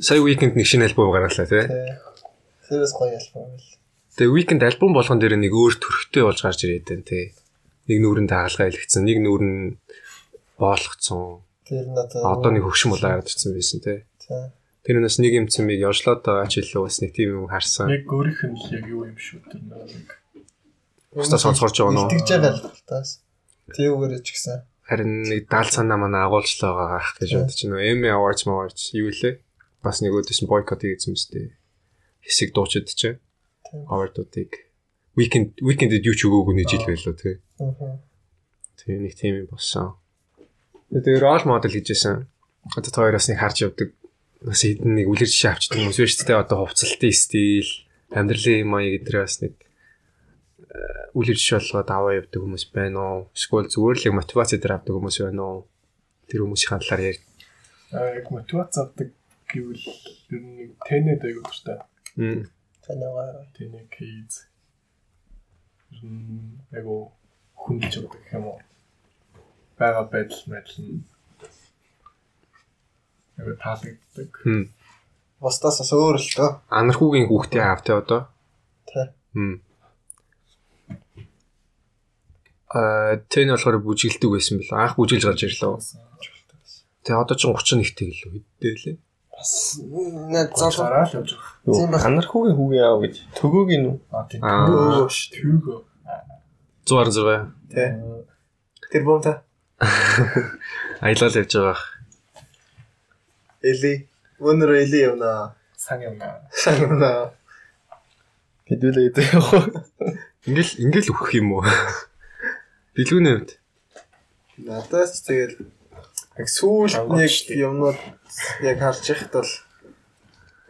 Сая 0.00 0.20
weekend 0.20 0.54
нэг 0.60 0.66
шинэ 0.68 0.92
альбом 0.92 1.08
гаргалаа 1.08 1.48
тий. 1.48 1.64
Serious 2.68 2.92
гоё 2.92 3.16
альбом 3.16 3.48
байл. 3.48 3.68
Тэгээ 4.16 4.34
weekend 4.36 4.62
альбом 4.68 4.92
болгон 4.92 5.18
дээр 5.18 5.40
нэг 5.40 5.52
өөр 5.56 5.74
төрхтэй 5.80 6.22
болж 6.24 6.40
гарч 6.44 6.60
ирээд 6.68 6.84
байна 6.84 7.04
тий. 7.08 7.24
Нэг 7.90 7.98
нүүрэн 8.06 8.30
дагалгаа 8.30 8.70
илгэсэн, 8.70 9.02
нэг 9.02 9.18
нүүрэн 9.18 9.54
боолгоцсон. 10.62 11.42
Тэр 11.66 11.90
надад 11.90 12.22
Одоо 12.22 12.50
нэг 12.54 12.62
хөвшин 12.62 12.94
болоо 12.94 13.18
гарч 13.18 13.34
ирсэн 13.34 13.50
байсан 13.50 13.82
тий. 13.82 13.98
Тэр 14.86 15.02
нас 15.02 15.18
нэг 15.18 15.34
юм 15.34 15.46
цэмийг 15.50 15.82
явшлаад 15.82 16.22
байгаа 16.22 16.46
ч 16.46 16.62
илүү 16.62 16.86
бас 16.86 17.02
нэг 17.02 17.10
тийм 17.18 17.34
юм 17.34 17.46
харсан. 17.50 17.90
Яг 17.90 18.06
өөрийнх 18.06 18.42
нь 18.46 18.54
л 18.54 18.70
яг 18.78 18.86
юу 18.86 19.02
юм 19.10 19.18
шүү 19.18 19.42
тэр 19.50 19.62
нэг. 19.66 20.08
Бусдаа 21.10 21.42
сонсгорч 21.42 21.82
байгаа 21.82 21.94
нөө. 21.98 22.08
Итгэж 22.14 22.30
байгаа 22.30 22.54
л 22.70 22.86
таас. 22.86 23.10
Тэрүүгээр 23.74 24.22
ч 24.22 24.28
гэсэн. 24.38 24.62
Харин 24.86 25.10
нэг 25.26 25.50
даал 25.50 25.70
санаа 25.70 25.98
манай 25.98 26.22
агуулчлаа 26.24 26.72
байгаа 26.74 26.98
ах 27.02 27.10
гэж 27.18 27.30
бодож 27.34 27.60
байна. 27.66 27.82
Emmy 27.90 28.08
Awards 28.14 28.46
Awards 28.46 28.94
юу 28.94 29.10
лээ? 29.10 29.42
Бас 29.82 29.98
нэг 30.00 30.14
нь 30.14 30.50
бойкот 30.50 30.80
хийсэн 30.86 31.14
мэт. 31.14 31.54
Хэсэг 32.24 32.54
дуучид 32.54 32.88
ч 32.90 33.18
Тийм. 34.30 34.56
Weekend 35.20 35.60
weekend-д 35.60 36.00
юу 36.00 36.16
ч 36.16 36.24
өгөөгүй 36.24 36.54
нэг 36.56 36.66
жил 36.72 36.88
байлоо 36.88 37.14
тий. 37.14 37.36
Аа. 37.60 38.00
Тэгээ 38.80 39.00
нэг 39.04 39.14
тийм 39.20 39.34
юм 39.44 39.48
болсон. 39.52 40.00
Тэгээ 40.88 41.20
рол 41.20 41.44
модель 41.44 41.76
гэжсэн. 41.76 42.24
Одоо 42.76 42.90
тооёроос 42.90 43.28
нэг 43.28 43.38
харж 43.38 43.68
явдаг. 43.68 43.92
Бас 44.40 44.64
хэдэн 44.64 44.96
нэг 44.96 45.06
үлэр 45.12 45.28
жишээ 45.28 45.52
авчдаг 45.52 45.76
хүмүүс 45.76 46.00
шүү 46.00 46.26
дээ. 46.26 46.40
Одоо 46.40 46.64
хувцалтын 46.64 47.12
стил, 47.12 47.70
амьдралын 48.10 48.64
маяг 48.64 49.04
гэдэр 49.04 49.16
бас 49.20 49.36
нэг 49.44 49.54
э, 50.64 51.12
үлэр 51.12 51.36
жишээ 51.36 51.60
болгоод 51.60 51.90
аваа 51.92 52.12
явдаг 52.16 52.40
хүмүүс 52.40 52.64
байна 52.72 52.98
уу? 52.98 53.20
Эсвэл 53.36 53.68
зүгээр 53.68 53.98
л 54.00 54.16
мотивац 54.16 54.50
дээр 54.56 54.74
авдаг 54.80 54.94
хүмүүс 54.96 55.18
байна 55.28 55.42
уу? 55.44 55.58
Тэр 56.26 56.40
хүмүүсийн 56.48 56.80
талаар 56.80 57.02
ярь. 57.04 57.20
Аа 57.92 58.16
яг 58.16 58.26
мотивац 58.32 58.74
авдаг 58.80 59.12
гэвэл 59.46 59.86
ер 60.32 60.42
нь 60.42 60.56
нэг 60.56 60.70
тэнэд 60.88 61.20
аяг 61.20 61.36
өдөртэй. 61.44 61.78
Мм. 62.16 62.48
Танайгаа. 62.82 63.46
Тэнэ 63.54 63.86
кейз. 63.92 64.49
Айгу 66.72 67.12
хүндж 67.54 67.92
авдаг 67.98 68.20
гэх 68.20 68.34
юм 68.38 68.46
уу? 68.50 68.58
Бага 69.78 70.02
байдал 70.06 70.42
мэдл 70.48 70.76
нь 70.80 71.04
айгу 73.40 73.56
таалагддаг. 73.56 74.30
Хм. 74.44 74.64
Бусдаас 75.40 75.80
бас 75.80 75.92
өөр 75.96 76.16
л 76.20 76.30
дөө. 76.36 76.50
Анархуугийн 76.68 77.28
хүүхдээ 77.28 77.64
автай 77.64 77.96
одоо. 77.96 78.28
Тэ. 78.88 79.12
Хм. 79.34 79.56
Аа, 82.70 83.18
тэн 83.32 83.50
болохоор 83.50 83.80
бүжиглдэг 83.82 84.30
байсан 84.30 84.60
бэл. 84.60 84.76
Анх 84.76 84.94
бүжиглж 84.94 85.24
гарч 85.26 85.42
ирлээ. 85.48 85.80
Тэгээ 87.02 87.18
одоо 87.18 87.36
ч 87.36 87.42
31-тэй 87.48 88.06
гэлөө 88.12 88.30
хэдтэй 88.36 88.74
лээ. 88.78 88.96
Бас 89.40 89.80
залуу 89.80 90.36
явж 90.36 90.76
байгаа. 90.76 91.06
Тийм 91.64 91.90
байх. 91.90 92.04
Анархуугийн 92.04 92.56
хүүгийн 92.60 92.84
аав 92.84 93.00
гэж. 93.00 93.14
Төгөөгийн 93.40 93.84
үү? 93.88 93.96
Аа 94.12 94.28
тийм 94.28 94.44
төгөө 94.44 95.08
ш 95.08 95.32
төгөө. 95.32 95.78
126 96.84 97.48
Тэ. 97.72 97.84
Тэр 98.92 99.02
бом 99.08 99.22
та. 99.24 99.40
аялал 101.00 101.32
явж 101.40 101.52
байгаа. 101.56 101.80
Эли. 103.64 103.94
Өнөр 104.44 104.76
эли 104.76 105.08
явна. 105.08 105.56
Сан 105.72 106.04
юм 106.04 106.20
аа. 106.20 106.44
Санана. 106.52 107.32
Хэдүүлээ 108.68 109.08
идэх 109.08 109.32
явах. 109.40 109.88
Ингээл 110.44 110.84
ингээл 110.84 111.12
өгөх 111.16 111.32
юм 111.40 111.56
уу? 111.56 111.64
Билгүүнээ 112.94 113.34
хувьд. 113.40 113.52
Надаас 114.68 115.24
тэгэл 115.24 115.64
яг 116.38 116.48
сүүл 116.48 116.94
нэг 117.16 117.32
юмнууд 117.50 117.98
яг 118.62 118.76
харж 118.78 119.04
яхад 119.10 119.32
бол 119.34 119.52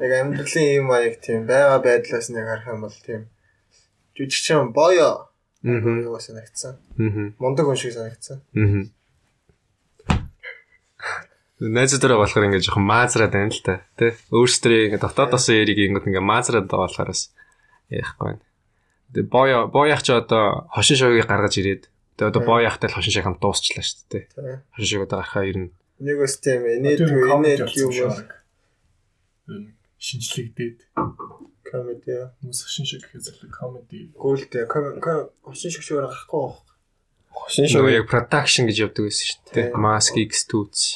яг 0.01 0.11
амьдралын 0.21 0.69
юм 0.81 0.89
аяг 0.97 1.21
тийм 1.21 1.45
байга 1.45 1.83
байдлаас 1.85 2.33
нэг 2.33 2.47
харах 2.49 2.73
юм 2.73 2.81
бол 2.89 2.97
тийм 3.05 3.29
жүжигчин 4.17 4.73
боё 4.73 5.29
юу 5.63 6.19
санагдсан. 6.19 6.81
Мундаг 7.39 7.67
хүн 7.69 7.77
шиг 7.77 7.93
санагдсан. 7.93 8.41
Аа. 8.57 8.89
Найзуудаараа 11.61 12.25
болохоор 12.25 12.49
ингээд 12.49 12.65
жоохон 12.65 12.89
маазраад 12.89 13.37
байна 13.37 13.53
л 13.53 13.61
та. 13.61 13.85
Тэ? 14.01 14.17
Өөрсдөө 14.33 14.89
ингээд 14.89 15.05
дотоодоос 15.05 15.53
яриг 15.53 15.77
ингээд 15.77 16.09
ингээд 16.09 16.25
маазраад 16.25 16.65
байгаа 16.73 16.89
болохоор 16.89 17.13
бас 17.13 17.29
яахгүй 17.93 18.25
байна. 18.25 18.45
Тэгээ 19.13 19.29
боё 19.29 19.59
боёх 19.69 20.01
ч 20.01 20.17
одоо 20.17 20.65
хошин 20.73 20.97
шогийг 20.97 21.29
гаргаж 21.29 21.61
ирээд 21.61 21.90
тэгээ 22.21 22.31
одоо 22.37 22.43
боёхтай 22.45 22.89
л 22.93 22.97
хошин 23.01 23.15
шог 23.17 23.25
хамт 23.25 23.41
дуусчлаа 23.41 23.81
шүү 23.81 24.05
дээ. 24.13 24.25
Тийм. 24.29 24.61
Хошин 24.77 24.89
шог 24.93 25.03
одоо 25.09 25.19
гарахаа 25.25 25.49
ирнэ. 25.49 25.73
Нэг 26.05 26.17
бас 26.21 26.37
тийм 26.37 26.69
энерги 26.69 27.09
энерги 27.09 27.81
юу 27.81 28.13
бол 28.13 28.21
шинжлэгдээд 30.01 30.79
комеди 31.65 32.17
хүмүүс 32.41 32.61
шин 32.73 32.87
шиг 32.89 33.05
гэхэд 33.05 33.25
зөвлөг 33.25 33.53
комеди 33.53 34.11
гүйлтэй 34.17 34.65
хочин 34.69 35.71
шиг 35.71 35.85
шиг 35.85 36.01
гарахгүй 36.01 36.41
байх. 36.51 36.61
Хошин 37.31 37.69
Нөгөө 37.69 37.73
шог 37.73 37.93
яг 37.95 38.07
production 38.11 38.65
гэж 38.69 38.77
явдаг 38.81 39.05
байсан 39.07 39.27
шүү 39.29 39.41
дээ. 39.45 39.69
Тийм. 39.71 39.81
Mask 39.85 40.15
X2. 40.17 40.53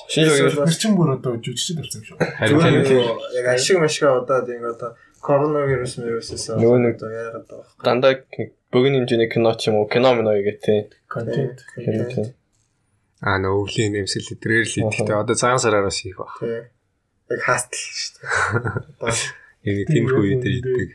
Хошин 0.08 0.24
шог 0.28 0.66
Тэр 0.66 0.78
чин 0.80 0.96
бүр 0.96 1.14
одоо 1.14 1.36
жүжигчд 1.36 1.78
болсон 1.78 2.00
юм 2.00 2.06
шүү. 2.08 2.16
Харин 2.40 2.84
тийм 2.88 3.04
яг 3.38 3.46
ашиг 3.54 3.76
машга 3.78 4.16
удаад 4.18 4.48
ингэ 4.50 4.72
одоо 4.72 4.90
коронавирус 5.24 5.94
вирусээс 5.98 6.44
Нөгөө 6.60 6.78
нэг- 6.84 7.00
яагаад 7.00 7.46
байгаа. 7.48 7.84
дандаа 7.86 8.12
богино 8.72 8.96
хэмжээний 9.00 9.30
кино 9.32 9.50
ч 9.56 9.72
юм 9.72 9.76
уу 9.80 9.88
кино 9.88 10.12
мино 10.14 10.30
гэх 10.36 10.60
тийм. 10.60 10.84
Контент. 11.08 11.58
Тийм. 11.74 12.28
аа 13.24 13.40
нөө 13.40 13.54
өвлийн 13.64 13.92
нэмсэл 13.96 14.36
эдрээр 14.36 14.68
л 14.68 14.74
хийхдээ 14.92 15.16
одоо 15.16 15.32
цагаан 15.38 15.60
сараар 15.64 15.88
бас 15.88 15.98
хийх 16.04 16.20
баг. 16.20 16.36
Тий. 16.44 16.68
Яг 17.32 17.40
хаастал 17.40 17.80
шүү 17.80 18.10
дээ. 18.20 18.28
Одоо 19.00 19.16
Яг 19.64 19.88
тиймэрхүү 19.88 20.24
үе 20.28 20.36
дээр 20.44 20.54
хийдэг. 20.60 20.90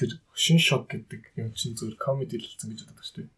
Тэр 0.00 0.10
шин 0.32 0.56
шок 0.56 0.88
гэдэг 0.88 1.22
юм 1.36 1.52
чинь 1.52 1.76
зөвхөн 1.76 2.00
комеди 2.00 2.40
л 2.40 2.46
хэлсэн 2.48 2.72
гэж 2.72 2.80
боддог 2.88 3.04
шүү 3.04 3.16
дээ. 3.20 3.28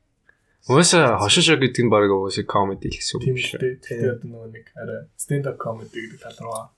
Уусаа 0.70 1.18
хошин 1.18 1.42
шог 1.42 1.58
гэдэг 1.58 1.82
нь 1.82 1.90
баг 1.90 2.06
уусаа 2.06 2.46
comedy 2.46 2.87
л 2.87 2.94
гэсэн 3.00 3.14
үг 3.18 3.22
Тийм 3.26 3.34
юм 3.34 3.38
л 3.40 3.49
шүү. 3.50 3.58
дээ. 3.58 3.75
Тэгээд 3.82 4.14
одоо 4.14 4.28
нөгөө 4.30 4.49
нэг 4.54 4.66
арай 4.78 4.99
up 5.50 5.56
comedy 5.58 5.99
гэдэг 6.06 6.20
тал 6.22 6.38
руу 6.38 6.70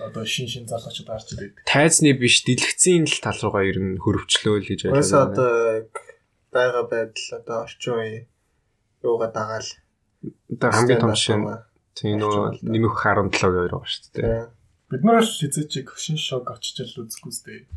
одоо 0.00 0.24
шин 0.24 0.48
шин 0.48 0.64
залуучууд 0.70 1.08
гарч 1.08 1.28
ирээд 1.36 1.54
Тайзны 1.68 2.12
биш 2.16 2.46
дэлгэцийн 2.46 3.04
л 3.04 3.18
тал 3.20 3.38
руугаа 3.42 3.64
ер 3.68 3.78
нь 3.82 4.00
хөрвчлөө 4.00 4.56
л 4.62 4.68
гэж 4.70 4.80
Уусаа 4.88 5.28
ойлгоо. 5.28 5.32
одоо 5.32 5.52
байга 6.52 6.82
байдал 6.88 7.28
одоо 7.36 7.56
орчин 7.66 7.92
үеийн 7.92 8.24
юугаа 9.04 9.30
дагаал. 9.32 9.70
Одоо 10.48 10.70
хамгийн 10.72 11.00
том 11.00 11.12
нь 11.12 11.20
тийм 11.92 12.16
нөө 12.22 12.64
нэмэх 12.64 12.94
17 13.04 13.36
хоёр 13.36 13.68
байгаа 13.68 13.84
шүү 13.84 14.12
дээ. 14.16 14.48
Бид 14.88 15.02
нар 15.04 15.20
л 15.20 15.28
хизээч 15.28 15.72
шин 15.96 16.16
шок 16.16 16.48
очиж 16.48 16.76
л 16.84 17.04
үзэхгүй 17.04 17.32
сте. 17.32 17.68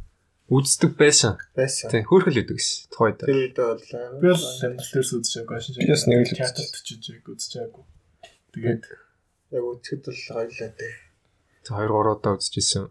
Үздэг 0.45 0.93
байсан. 0.99 1.41
Байсан. 1.57 1.89
Тийм 1.89 2.05
хөөрхөл 2.05 2.37
өгдөг 2.37 2.59
гэсэн. 2.61 2.93
Тухайд. 2.93 3.17
Тэр 3.17 3.49
үед 3.49 3.57
бол 3.57 3.81
Би 4.21 4.29
л 4.29 4.45
амьдрал 4.61 4.91
дээр 4.93 5.07
үзчихээг 5.17 5.51
шин. 5.57 5.73
Би 5.81 5.89
бас 5.89 6.05
нэг 6.05 6.21
л 6.21 6.37
театрт 6.37 6.73
очиж 6.75 7.01
яг 7.09 7.25
үзчихээгүй. 7.25 7.83
Тэгээд 8.53 8.83
яг 9.57 9.63
үтгэд 9.65 10.01
бол 10.05 10.21
гоёлаа 10.37 10.69
дээ. 10.77 10.95
2 11.65 11.89
3 11.89 12.13
удаа 12.13 12.37
үзчихсэн. 12.37 12.85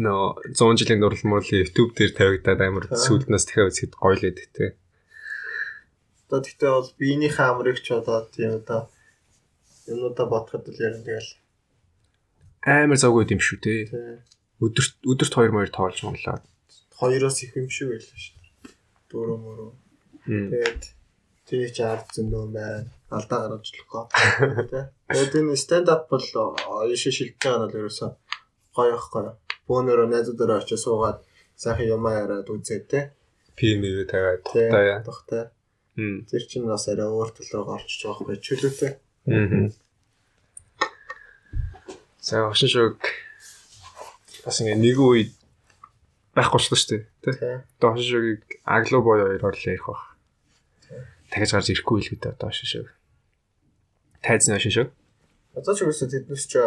Нөө 0.00 0.56
100 0.56 0.80
жилийн 0.80 1.00
дурлал 1.04 1.28
мөрлөө 1.28 1.60
YouTube 1.60 1.92
дээр 1.92 2.12
тавигдаад 2.16 2.60
амар 2.64 2.84
сүүлднээс 2.88 3.44
дахиад 3.44 3.68
үзэхэд 3.68 3.94
гоё 4.00 4.16
л 4.16 4.24
те. 4.56 4.72
Одоо 6.32 6.40
тэгтээ 6.40 6.70
бол 6.72 6.90
биенийхээ 6.96 7.46
амрыг 7.52 7.78
ч 7.84 7.92
одоо 7.92 8.24
тийм 8.32 8.56
одоо 8.64 8.88
юмудаа 9.84 10.26
бодоход 10.32 10.64
л 10.72 10.80
яг 10.80 10.96
тэгэл. 11.04 11.30
Амар 12.64 12.96
завгүй 12.96 13.28
юм 13.28 13.42
шүү 13.44 13.58
те. 13.60 13.74
Өдөрт 14.64 14.96
өдөрт 15.04 15.34
2 15.36 15.52
морь 15.52 15.68
тоолж 15.68 16.00
монголоо. 16.00 16.40
Хоёроос 16.96 17.44
их 17.44 17.52
юм 17.60 17.68
шиг 17.68 17.92
байлаа 17.92 18.16
шүү. 18.16 18.40
Дөрөв 19.12 19.38
мөрөө. 19.44 19.70
Тэгээд 21.44 21.74
чи 21.76 21.82
ард 21.84 22.08
зөндөө 22.16 22.44
байна. 22.48 22.88
Алдаа 23.12 23.38
гаргаж. 23.44 23.68
Тэ. 24.72 24.88
Тэгээд 25.12 25.38
энэ 25.38 25.60
stand 25.60 25.88
up 25.92 26.08
бол 26.08 26.24
шилжиж 26.24 27.36
байгаа 27.36 27.58
нь 27.60 27.64
бол 27.68 27.78
ерөөсөө 27.80 28.10
гоё 28.72 28.96
ихгүй. 28.96 29.24
Бөөнөрөө 29.68 30.08
найзуудаараа 30.08 30.64
очиж 30.64 30.80
суугаад 30.80 31.20
сайхан 31.60 31.92
юм 31.92 32.08
яриад 32.08 32.48
үзээ 32.48 32.80
тэ. 32.88 33.12
PM-ийг 33.56 34.08
тавиад. 34.08 34.42
Тухтай. 35.04 35.52
Мм. 35.96 36.24
Тэр 36.24 36.42
чинь 36.48 36.64
бас 36.64 36.88
арай 36.88 37.04
өөр 37.04 37.30
руу 37.36 37.76
орчиж 37.76 38.00
байгаа 38.00 38.32
байхгүй 38.32 38.40
чөлөөтэй. 38.40 38.92
Мм. 39.28 39.68
За 42.16 42.48
ошин 42.48 42.70
шог 42.72 42.96
бас 44.40 44.56
ингээ 44.64 44.80
нэг 44.80 44.96
үед 44.96 45.32
байхгүй 46.32 46.60
ч 46.64 46.64
шүү 46.72 46.88
дээ. 46.88 47.02
Тэ. 47.20 47.60
Одоо 47.76 47.92
ошин 47.92 48.08
шогийг 48.08 48.42
агло 48.64 49.04
боё 49.04 49.28
хоёр 49.28 49.44
орлоо 49.44 49.68
ярих 49.68 49.84
бах. 49.84 50.16
Дахиж 51.28 51.52
гарч 51.52 51.68
ирэхгүй 51.76 51.98
л 52.00 52.08
гэдэг 52.08 52.40
одоо 52.40 52.48
ошин 52.48 52.68
шог. 52.72 52.88
Тайзны 54.22 54.54
ошин 54.54 54.70
шог. 54.70 54.88
Одоо 55.58 55.74
ч 55.74 55.82
үгүйсээ 55.82 56.08
тэднес 56.14 56.46
ч 56.46 56.62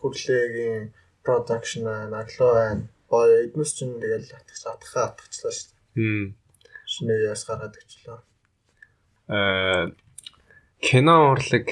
хөрлөөгийн 0.00 0.94
production 1.26 1.84
наглоо 2.14 2.52
байна. 2.54 2.88
Гоё 3.10 3.44
эднес 3.46 3.74
ч 3.74 3.84
тэгэл 3.84 4.30
атгах 4.38 4.62
атгахаа 4.70 5.04
атгачлаа 5.10 5.52
шүү. 5.52 5.70
Мм. 5.98 6.26
Шинэ 6.86 7.14
яас 7.26 7.42
гаргаад 7.44 7.74
өчлөө. 7.74 8.18
Э 9.28 9.92
кино 10.82 11.34
урлаг 11.34 11.66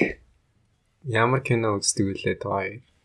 ямар 1.07 1.41
кино 1.41 1.79
үздэг 1.79 2.05
вүлээ 2.11 2.35
тоо. 2.43 2.61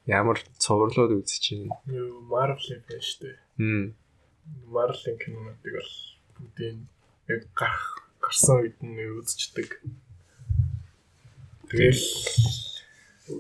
Ямар 0.06 0.38
цувралууд 0.62 1.12
үзэж 1.18 1.44
байна. 1.54 1.78
Юу 1.90 2.22
Marvel-ийн 2.30 2.82
фэн 2.86 3.02
шүү 3.02 3.18
дээ. 3.22 3.36
Мм. 3.58 3.86
Marvel-ийн 4.74 5.18
кинонуудыг 5.22 5.72
бол 5.78 5.94
бүгдийг 6.34 6.76
яг 7.32 7.42
гарах 7.58 7.86
гарсан 8.22 8.62
үед 8.62 8.78
нь 8.82 8.98
үзчихдэг. 9.18 9.82
Тэгэл 11.70 12.02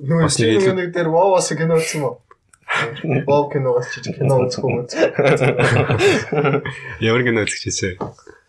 Бас 0.08 0.36
чи 0.36 0.58
нэг 0.58 0.90
дээр 0.92 1.08
вовос 1.14 1.52
кино 1.54 1.78
үзсэн 1.78 2.02
мө? 2.02 2.18
Вов 3.28 3.52
киногоос 3.52 3.92
чи 3.94 4.02
кино 4.10 4.42
үзэхгүй 4.46 4.70
юм. 4.74 4.86
Ямар 7.06 7.22
кино 7.22 7.46
үзэж 7.46 7.62
хийсэн? 7.62 7.94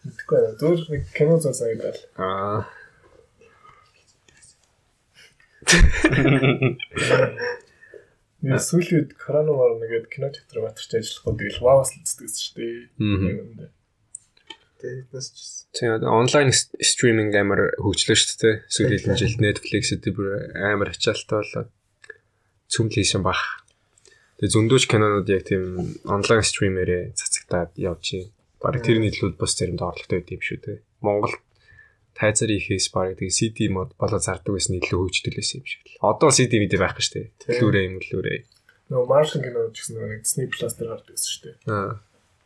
мэдхгүй 0.07 0.37
байна. 0.39 0.57
Зүгээр 0.59 0.81
нэг 0.91 1.03
кино 1.13 1.37
зан 1.39 1.53
санагдал. 1.53 1.99
Аа. 2.17 2.65
Нэг 8.41 8.61
сүүлийн 8.63 9.03
үед 9.03 9.11
коронавирус 9.19 9.81
нэгээд 9.81 10.07
кино 10.13 10.29
театр 10.31 10.63
батарч 10.63 10.91
ажиллахгүй 10.93 11.33
тэгэл 11.37 11.65
вавас 11.65 11.91
л 11.91 12.01
үздэг 12.05 12.29
шүү 12.31 12.53
дээ. 12.57 13.69
Мгм. 14.87 15.07
Тэднес 15.11 15.27
ч 15.35 15.57
Тийм 15.77 16.01
онлайн 16.01 16.49
стриминг 16.55 17.35
амар 17.35 17.75
хөгжлөө 17.77 18.17
шүү 18.17 18.37
дээ. 18.41 18.55
Сүүлийн 18.71 19.01
хэдэн 19.03 19.19
жилд 19.19 19.39
Netflix-д 19.43 20.05
бүр 20.15 20.27
амар 20.57 20.89
ачаалттай 20.95 21.37
болоод 21.43 21.69
цөмл 22.71 22.95
хийсэн 22.95 23.21
бах. 23.21 23.67
Тэгээ 24.39 24.53
зөндөөч 24.57 24.85
кинонууд 24.89 25.27
яг 25.29 25.43
тийм 25.45 25.63
онлайн 26.07 26.41
стримерээ 26.41 27.13
цацагтаад 27.19 27.77
явж 27.77 28.05
байна. 28.15 28.31
Бараг 28.57 28.81
тэрний 28.81 29.11
илүү 29.13 29.37
бас 29.37 29.53
заримд 29.53 29.83
орлоготой 29.85 30.23
байд 30.23 30.33
юм 30.33 30.41
шүү 30.41 30.59
дээ. 30.65 30.77
Монгол 31.05 31.35
тайзар 32.17 32.49
ихээс 32.49 32.89
бараг 32.89 33.21
тэгээ 33.21 33.37
CD 33.37 33.57
мод 33.69 33.93
болоо 34.01 34.17
зардаг 34.17 34.55
байсан 34.55 34.81
илүү 34.81 34.97
хөгждөг 34.97 35.33
байсан 35.37 35.61
юм 35.61 35.67
шиг 35.67 35.83
л. 35.85 36.01
Одоо 36.01 36.29
CD 36.33 36.57
мэдээ 36.57 36.81
байхгүй 36.81 37.03
шүү 37.05 37.13
дээ. 37.21 37.59
Лүрэ 37.61 37.81
юм 37.85 37.95
лүрэ. 38.01 38.35
Нөгөө 38.89 39.07
Marvel 39.11 39.41
кино 39.45 39.61
гэсэн 39.69 39.93
нэг 39.99 40.21
Disney 40.25 40.47
Plus 40.49 40.73
дээр 40.73 40.89
гардаг 40.95 41.13
гэсэн 41.13 41.29
шүү 41.29 41.43
дээ. 41.45 41.55
Аа. 41.69 41.93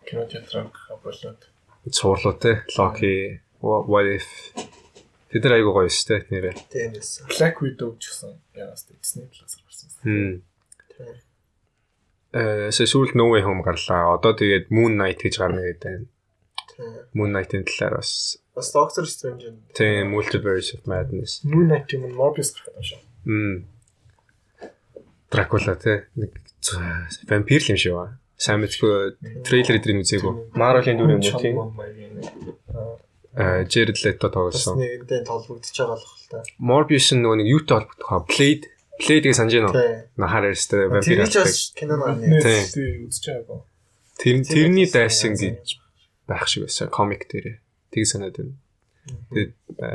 Кино 0.04 0.24
театраа 0.28 0.68
болоод 1.00 1.42
Цуурлуу 1.90 2.38
те. 2.38 2.64
Loki, 2.78 3.40
What 3.62 4.06
if 4.10 4.26
Тэд 5.32 5.44
нар 5.48 5.54
айгуу 5.56 5.74
гоё 5.80 5.88
дээ 5.88 6.28
нэрээ. 6.28 6.56
тэднес. 6.68 7.24
Black 7.32 7.64
Widow 7.64 7.96
ч 7.96 8.12
гэсэн 8.12 8.36
ягаас 8.52 8.84
Disney 8.92 9.32
Plus 9.32 9.54
гарсан. 9.64 9.90
Хм. 10.04 10.44
Э 12.36 12.68
сүүл 12.72 13.16
No 13.16 13.32
Way 13.32 13.44
Home 13.48 13.64
гарлаа. 13.64 14.20
Одоо 14.20 14.36
тэгээд 14.36 14.68
Moon 14.76 15.00
Knight 15.00 15.24
гэж 15.24 15.40
гарна 15.40 15.64
гэдэг 15.64 15.84
байна. 15.88 16.08
Moon 17.16 17.32
Knight-ийн 17.32 17.64
талаар 17.64 18.04
бас 18.04 18.44
Бас 18.56 18.72
Doctor 18.76 19.08
Strange 19.08 19.48
юм. 19.48 19.56
тийм 19.72 20.12
Multiverse 20.12 20.76
of 20.76 20.84
Madness. 20.84 21.40
Moon 21.48 21.68
Knight 21.72 21.88
юм 21.96 22.12
Morbius 22.12 22.52
гарах 22.52 22.76
юм 22.76 22.84
шиг. 22.84 23.00
Мм. 23.24 23.68
Дракула 25.32 25.76
те 25.80 26.08
нэг 26.20 26.36
вампир 27.30 27.62
л 27.64 27.72
юм 27.72 27.78
шиг 27.80 27.94
ба. 27.96 28.20
Сайн 28.42 28.64
мэдгүй 28.66 29.44
трейлер 29.46 29.78
эдрийг 29.78 30.02
үзээгүй. 30.02 30.34
Marvel-ийн 30.58 30.98
дүр 30.98 31.14
юм 31.14 31.22
уу 31.22 31.38
тийм? 31.38 31.56
Э 33.38 33.70
Jared 33.70 34.02
Leto 34.02 34.28
Бас 34.28 34.34
тоглосон. 34.34 34.82
нэгэндээ 34.82 35.22
толбогдож 35.30 35.70
байгаа 35.78 35.94
л 35.94 36.02
хэл 36.02 36.30
та. 36.34 36.42
Morbius 36.58 37.14
нь 37.14 37.22
нөгөө 37.22 37.38
нэг 37.38 37.48
юутай 37.54 37.86
холбогдох 37.86 38.10
вэ? 38.10 38.26
Blade. 38.34 38.66
Blade-ийг 38.98 39.36
санаж 39.38 39.54
байна 39.54 39.70
уу? 39.70 39.78
Нахаар 40.18 40.50
ярьстай 40.50 40.90
вампир. 40.90 41.22
Тэр 41.22 41.30
ч 41.30 41.38
бас 41.38 41.70
кино 41.78 41.96
маань. 42.02 42.26
Үзэж 42.26 43.24
байгаагүй. 43.30 43.60
Тэр 44.18 44.36
тэрний 44.42 44.88
дайсан 44.90 45.38
гэж 45.38 45.78
байх 46.26 46.46
шиг 46.50 46.66
байсан 46.66 46.90
комик 46.90 47.30
дээр. 47.30 47.62
Тийг 47.94 48.10
санаад 48.10 48.42
байна. 48.42 48.58
Тэгээд 49.32 49.52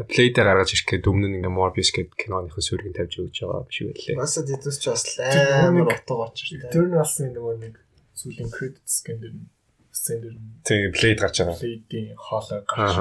Blade-аар 0.06 0.48
гаргаж 0.54 0.70
ирэх 0.70 0.86
гээд 0.86 1.10
өмнө 1.10 1.28
нь 1.34 1.36
ингээ 1.42 1.50
Morbius 1.50 1.90
гэдэг 1.90 2.14
киноныхын 2.14 2.62
сүргийг 2.62 2.94
тавьж 2.94 3.26
өгч 3.26 3.42
байгаа 3.42 3.66
шиг 3.74 3.90
байлээ. 3.90 4.22
Бас 4.22 4.38
тэднес 4.38 4.78
ч 4.78 4.84
бас 4.86 5.02
Тэр 5.02 5.50
амар 5.66 5.90
утга 5.90 6.14
очиж 6.30 6.48
та. 6.62 6.70
Eternals-ын 6.70 7.34
нөгөө 7.34 7.54
нэг 7.58 7.74
сүүлийн 8.16 8.50
credit 8.50 8.86
scan 8.88 9.20
дээр 9.20 9.36
нь 9.36 9.46
сцен 9.92 10.20
дээр 10.24 10.36
нь 10.36 10.48
Тийм 10.64 10.90
Blade 10.96 11.20
гарч 11.20 11.36
байгаа. 11.44 11.60
Blade-ийн 11.60 12.16
хоолой 12.16 12.60
гарч 12.64 12.94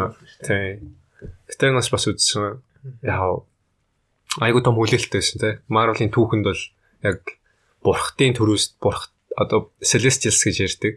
дээ. 0.44 0.80
Тийм. 0.80 0.96
Гэтэ 1.50 1.72
нас 1.72 1.90
бас 1.90 2.06
үзсэн. 2.08 2.60
Яа. 3.02 3.42
Айгуу 4.44 4.62
том 4.62 4.76
хүлээлттэйсэн 4.76 5.40
те. 5.40 5.50
Marvel-ийн 5.72 6.12
түүхэнд 6.12 6.46
бол 6.46 6.64
яг 7.08 7.24
бурхтын 7.82 8.36
төрөөс 8.36 8.78
бурх 8.84 9.16
одоо 9.40 9.72
Celestials 9.80 10.42
гэж 10.44 10.58
ярьдаг. 10.68 10.94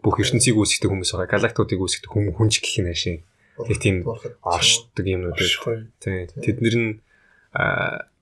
Бүх 0.00 0.20
ертөнцийг 0.22 0.56
үүсгдэг 0.56 0.88
хүмүүс 0.88 1.12
байгаа. 1.12 1.32
Галактикуудыг 1.36 1.80
үүсгдэг 1.82 2.10
хүмүүс 2.12 2.36
хүнч 2.38 2.54
гэх 2.62 2.80
юм 2.80 2.88
ашиг. 2.92 3.26
Тэг 3.58 3.78
тийм 3.82 3.96
оршдог 4.06 5.04
юмнууд. 5.04 5.34
Оршихуй. 5.34 5.90
Тийм. 5.98 6.30
Тэд 6.30 6.58
нэр 6.62 6.76
нь 6.78 6.92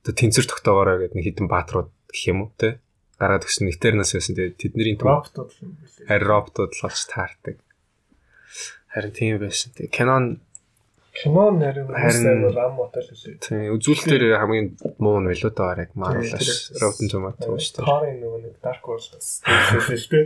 тэнцэр 0.01 0.45
тогтоогоорой 0.49 1.05
гэдэг 1.05 1.15
нэг 1.15 1.25
хідэн 1.29 1.47
бааtruуд 1.51 1.93
гэх 2.09 2.23
юм 2.33 2.47
уу 2.47 2.51
те. 2.57 2.81
Гараад 3.17 3.43
өгсөн 3.49 3.69
Eternals 3.73 4.13
байсан. 4.13 4.35
Тэгээд 4.37 4.57
тэдний 4.61 4.93
Роботууд 4.97 5.49
л 5.49 5.59
юм 5.65 5.71
билээ. 5.81 6.05
харин 6.09 6.27
роботууд 6.29 6.71
л 6.77 6.85
олж 6.85 7.01
таардаг. 7.09 7.57
Харин 8.93 9.13
тийм 9.17 9.35
байсан. 9.41 9.73
Тэгээ 9.73 9.93
Canon 9.97 10.25
нарийн 11.57 11.89
Харин- 11.89 12.45
амар 12.45 12.57
ам 12.61 12.73
мотел 12.77 13.09
лээ. 13.09 13.41
тийм 13.41 13.73
үзүүлэлтээр 13.73 14.37
хамгийн 14.37 14.67
муу 15.01 15.17
нь 15.17 15.27
байлоо 15.33 15.49
даа 15.49 15.73
яг 15.81 15.91
Marvel-аас 15.97 16.77
Rotten 16.77 17.09
Tomatoes 17.09 17.73
шүү 17.73 17.73
дээ. 17.81 17.89
Тарын 17.89 18.17
нөгөө 18.21 18.39
нэг 18.45 18.55
Dark 18.61 18.83
World-аас 18.85 19.27
хэлсэн 19.41 19.97
шүү 19.97 20.11
дээ. 20.13 20.25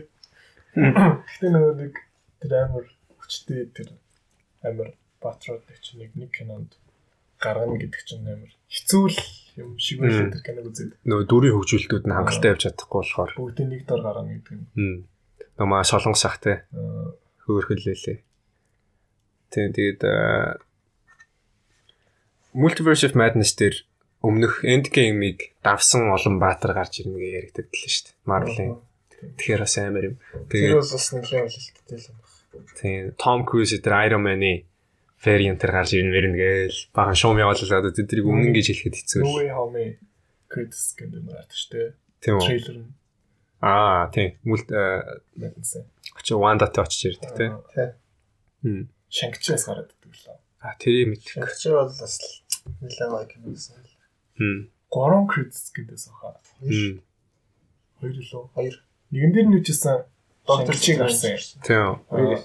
Гэтэ 0.75 1.47
нөгөө 1.47 1.73
нэг 1.79 1.93
тэр 2.43 2.51
амар 2.59 2.85
хүчтэй 3.23 3.71
тэр 3.71 3.89
амар 4.67 4.89
батрууд 5.23 5.63
чинь 5.79 5.99
нэг 6.03 6.11
нэг 6.19 6.31
кинонд 6.35 6.75
гаргана 7.41 7.75
гэдэг 7.81 8.01
чинь 8.05 8.23
амар 8.29 8.51
хэцүү 8.69 9.05
л 9.09 9.19
юм 9.59 9.69
шиг 9.81 9.99
Мм. 9.99 10.31
тэр 10.31 10.41
киног 10.45 10.65
үзээд. 10.71 10.91
Нөгөө 11.03 11.25
дүрийн 11.27 11.55
хөгжүүлэлтүүд 11.57 12.05
нь 12.07 12.15
хангалттай 12.15 12.49
явж 12.55 12.61
чадахгүй 12.69 12.99
болохоор 13.01 13.31
Бүгдийн 13.35 13.69
нэг 13.73 13.81
дор 13.89 14.01
гаргана 14.05 14.31
гэдэг 14.37 14.55
нь. 14.55 15.03
нөгөө 15.59 15.67
маа 15.69 15.83
солонгос 15.83 16.23
ах 16.29 16.37
те 16.39 16.63
аа, 16.71 17.11
хөөрхөллээ. 17.43 18.21
Тийм 19.51 19.69
тэгээд 19.75 20.01
Multiverse 22.53 23.03
of 23.07 23.15
Madness 23.15 23.55
дээр 23.55 23.75
өмнөх 24.23 24.61
Endgame-ийг 24.67 25.55
давсан 25.63 26.11
олон 26.11 26.35
баатар 26.39 26.75
гарч 26.75 26.99
ирнэ 27.01 27.15
гэж 27.19 27.31
яригддаг 27.39 27.67
л 27.71 27.79
шүү 27.87 28.03
дээ. 28.05 28.15
Marvel-ийн. 28.27 28.75
Тэгэхээр 29.39 29.61
бас 29.63 29.75
амар 29.79 30.05
юм. 30.11 30.15
Тэгээд 30.51 30.75
бас 30.83 31.07
нэг 31.15 31.25
юм 31.31 31.47
хэлэлттэй 31.47 31.97
л 31.97 32.07
юм 32.11 32.17
байна. 32.19 32.75
тийм 32.75 33.03
Tom 33.15 33.39
Cruise 33.47 33.71
дээр 33.79 33.95
Iron 34.11 34.23
Man-ы 35.21 35.37
variant-ээр 35.37 35.71
гарч 35.71 35.91
ирнэ 35.93 36.11
мэрнэ 36.11 36.37
гээл 36.37 36.79
бахан 36.93 37.17
шуум 37.17 37.37
явуулаад 37.37 37.85
одоо 37.85 37.93
тэднийг 37.93 38.25
өмнө 38.25 38.51
гэж 38.57 38.65
хэлэхэд 38.73 38.95
хэцүү 38.97 39.21
No. 39.21 39.37
Way 39.37 39.49
Home 39.53 39.85
credits 40.49 40.97
гэдэг 40.97 41.21
нь 41.21 41.29
гарч 41.29 41.51
шүү 41.53 41.69
дээ. 41.71 41.89
Тийм 42.21 42.33
үү? 42.41 42.47
Трейлер 42.49 42.77
нь 42.81 42.89
Аа 43.61 44.09
тийм. 44.09 44.41
Мэдсэн. 44.41 45.85
очиж 46.17 46.33
Wandaтай 46.33 46.81
очиж 46.81 47.13
ирдэг 47.13 47.31
тийм. 47.37 47.53
Тий. 47.77 47.89
Хм. 48.65 48.89
Шангичаас 49.05 49.65
гараад 49.69 49.93
идэг 49.93 50.17
лээ. 50.17 50.37
А 50.65 50.73
тэрийг 50.81 51.07
мэдэх. 51.13 51.37
Шингч 51.37 51.69
бол 51.69 51.93
бас 51.93 52.17
нэлээд 52.81 53.11
гоё 53.13 53.25
кино 53.29 53.45
байсан. 53.53 53.77
Хм. 54.41 54.73
Гурван 54.89 55.29
credits 55.29 55.69
гэдээс 55.77 56.09
хаа. 56.09 56.41
Хм. 56.65 57.05
Хоёр 58.01 58.13
лөө. 58.17 58.49
Хоёр. 58.57 58.75
Нэгэн 59.13 59.29
дээр 59.29 59.47
нь 59.53 59.57
үжсэн 59.61 60.09
Доктор 60.49 60.73
Шангичийг 60.73 60.97
гарсан. 60.97 61.37
Тийм. 61.61 62.01
Хоёр. 62.09 62.41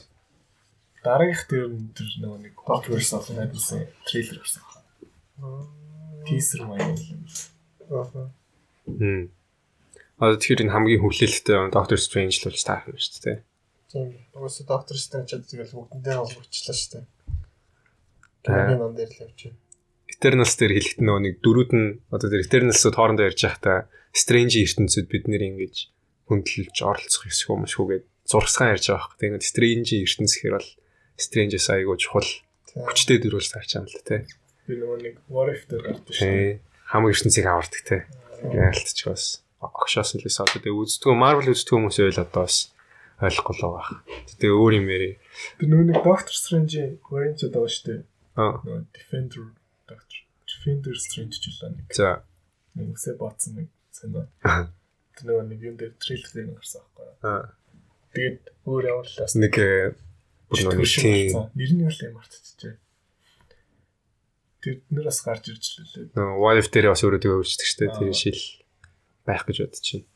Дараагийнх 1.07 1.45
дээр 1.47 1.71
нь 1.71 1.95
тэр 1.95 2.09
нөгөө 2.19 2.41
нэг 2.43 2.55
Doctor 2.67 2.99
Strange 2.99 3.39
найдсан 3.39 3.87
трейлер 4.11 4.39
гарсан. 4.43 4.63
Teaser 6.27 6.63
маяг 6.67 6.99
юм. 6.99 7.23
Аа. 7.95 8.27
Хм. 8.91 9.31
А 10.19 10.35
тэгэхээр 10.35 10.67
энэ 10.67 10.75
хамгийн 10.75 11.03
хүлээлттэй 11.07 11.71
Doctor 11.71 11.99
Strange 12.03 12.43
л 12.43 12.51
болж 12.51 12.63
таарах 12.67 12.91
юм 12.91 12.99
шүү 12.99 13.23
дээ. 13.23 13.39
Тийм. 13.87 14.19
Угсаа 14.35 14.67
доктор 14.67 14.97
Стрэндж 14.99 15.31
чад 15.31 15.47
тэгэл 15.47 15.79
бүгдэндээ 15.79 16.17
холбогдчихлаа 16.19 16.75
шүү 16.75 16.91
дээ. 16.91 17.05
киноны 18.43 18.77
ном 18.77 18.93
дээр 18.99 19.11
л 19.15 19.23
явчих. 19.31 19.55
Eternals 20.11 20.55
дээр 20.59 20.73
хэлэхэд 20.75 21.03
нөгөө 21.07 21.23
нэг 21.23 21.35
дөрүүд 21.45 21.71
нь 21.77 21.89
одоо 22.11 22.29
тэр 22.31 22.43
Eternals-ууд 22.43 22.97
хоорондоо 22.99 23.27
ярьж 23.31 23.41
байхдаа 23.47 23.79
Strange 24.11 24.57
ертөнцид 24.59 25.07
бид 25.07 25.25
нэр 25.31 25.43
ингэж 25.55 25.77
хөндлөлж 26.27 26.77
оролцох 26.83 27.31
ёсгүй 27.31 27.55
юм 27.55 27.65
шүү 27.71 27.87
гэд 27.87 28.05
зурсгаан 28.27 28.75
ярьж 28.75 28.87
байгаа 28.91 29.07
хэрэг. 29.07 29.21
Тэгээд 29.23 29.45
Strange 29.47 29.91
ертөнц 30.03 30.33
гэхэр 30.35 30.57
бол 30.59 30.71
Strange-с 31.17 31.69
айгуу 31.73 31.97
чухал 31.97 32.29
хүчтэй 32.77 33.19
дөрүүлж 33.25 33.49
таарч 33.53 33.71
байгаа 33.73 33.85
юм 33.85 33.89
л 33.89 34.05
тэ. 34.05 34.29
Би 34.69 34.75
нөгөө 34.77 34.99
нэг 35.01 35.15
what 35.33 35.49
if 35.53 35.65
дээр 35.71 35.83
гардаг 35.89 36.13
шүү. 36.13 36.29
Тий. 36.29 36.61
Хамаг 36.93 37.11
ертөнцийг 37.17 37.47
авардаг 37.49 37.83
тэ. 37.83 37.99
Яалтч 38.53 39.01
бас 39.09 39.25
огшоос 39.65 40.11
л 40.17 40.25
байсан. 40.27 40.47
Тэгээ 40.53 40.77
үздэг 40.77 41.17
Marvel 41.17 41.53
үздэг 41.57 41.73
хүмүүс 41.73 41.99
байл 42.05 42.21
одоо 42.21 42.45
бас 42.45 42.71
ойлгохгүй 43.25 43.55
л 43.57 43.65
байгаа. 43.65 43.97
Тэгээ 44.37 44.61
өөр 44.61 44.73
юм 44.77 44.87
яри. 44.93 45.11
Би 45.57 45.65
нөгөө 45.73 45.87
нэг 45.89 45.99
Doctor 46.05 46.37
Strange-ийн 46.37 47.01
variant 47.09 47.41
байгаа 47.41 47.73
шүү 47.73 47.85
дээ. 47.89 48.01
Аа. 48.37 48.61
Defender 48.93 49.45
Doctor 49.89 50.19
Defender 50.45 50.95
Strange 51.01 51.41
ч 51.41 51.45
үлээ 51.49 51.73
нэг. 51.73 51.87
За. 51.97 52.21
Нэг 52.77 52.93
үсээ 52.93 53.17
ботсон 53.17 53.65
нэг 53.65 53.69
санаа. 53.89 54.29
Тэр 55.17 55.25
нөгөө 55.25 55.45
нэг 55.49 55.61
юм 55.65 55.77
дээр 55.81 55.97
трейлер 55.97 56.33
дээр 56.37 56.53
гарсан 56.61 56.85
байхгүй 56.85 57.09
юу? 57.09 57.17
Аа. 57.25 57.45
Тэгээд 58.13 58.43
өөр 58.69 58.85
бас 59.01 59.33
Нэг 59.41 59.55
э, 59.57 59.97
бүр 60.51 60.59
нэг 60.63 60.87
тийм 60.87 61.51
нэр 61.59 61.71
нь 61.75 61.83
юу 61.83 61.91
л 61.91 62.05
юм 62.07 62.15
мартчихжээ. 62.19 62.75
Тэр 64.63 64.77
нэр 64.95 65.07
бас 65.11 65.21
гарч 65.27 65.45
ирж 65.51 65.67
лээ. 65.83 66.15
нөгөө 66.15 66.39
what 66.39 66.59
if 66.59 66.71
дээр 66.71 66.95
бас 66.95 67.03
өөрөө 67.03 67.43
өөрчдөг 67.43 67.67
штэ 67.67 67.91
тэр 67.91 68.15
шил 68.15 68.43
байх 69.27 69.43
гэж 69.43 69.59
бодож 69.67 69.87
байна. 69.91 70.07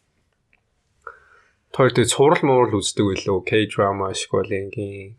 Тэр 1.71 1.91
тэгээ 1.95 2.13
цуврал 2.15 2.43
муурал 2.47 2.79
үздэг 2.79 3.07
байлоо. 3.07 3.43
K-drama 3.43 4.11
эсвэл 4.15 4.55
ингийн 4.55 5.19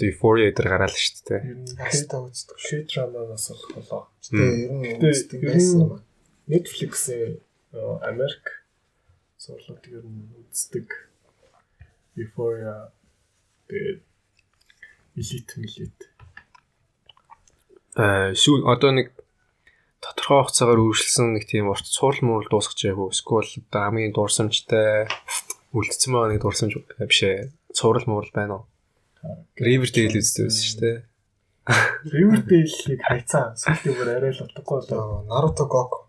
Euphoria 0.00 0.48
дээр 0.52 0.68
гараал 0.72 0.96
штэ 0.96 1.20
тэ. 1.24 1.36
Ер 1.44 1.60
нь 1.60 1.76
Хаста 1.76 2.24
үздэг. 2.24 2.56
K-drama-наас 2.56 3.46
бол 3.52 3.64
болоо. 3.76 4.02
Тэгээ 4.24 4.56
ер 4.64 4.72
нь 4.72 5.04
үздэг 5.04 5.40
байсан 5.44 5.80
юм 5.84 5.92
аа. 5.96 6.02
Netflix-ийн 6.48 7.40
э, 7.76 7.80
Америк 8.08 8.64
сурлууд 9.36 9.84
ер 9.88 10.04
нь 10.04 10.32
үздэг 10.48 10.88
Euphoria 12.16 12.92
тэгээд 13.68 14.09
Elite 15.16 15.58
Elite 15.58 16.06
Аа 17.98 18.32
сүүл 18.38 18.64
одоо 18.70 18.94
нэг 18.94 19.10
тодорхой 19.98 20.46
хугацаагаар 20.46 20.80
үргэлжлсэн 20.80 21.34
нэг 21.34 21.44
тийм 21.50 21.68
урт 21.68 21.84
цуврал 21.84 22.22
муурал 22.22 22.48
дуусгаж 22.48 22.78
байгаагүй. 22.80 23.10
Эсвэл 23.12 23.50
одоо 23.66 23.80
хамгийн 23.82 24.14
дурсамжтай 24.14 25.10
үлдсэн 25.74 26.10
байгаа 26.14 26.30
нэг 26.32 26.40
дурсамж 26.40 26.72
биш 26.96 27.20
ээ. 27.26 27.50
Цуврал 27.74 28.06
муурал 28.06 28.32
байна 28.32 28.54
уу? 28.62 28.64
Riverdale 29.60 30.16
үздэг 30.22 30.48
байсан 30.48 30.64
шүү 30.64 30.80
дээ. 30.80 30.98
Riverdale-ийг 32.14 33.02
хайцаа 33.04 33.52
сүүлдээ 33.58 33.94
бүр 33.98 34.08
арай 34.14 34.32
л 34.32 34.44
утгагүй 34.46 34.78
болоо. 34.88 35.26
Naruto 35.28 35.66
Goku. 35.68 36.06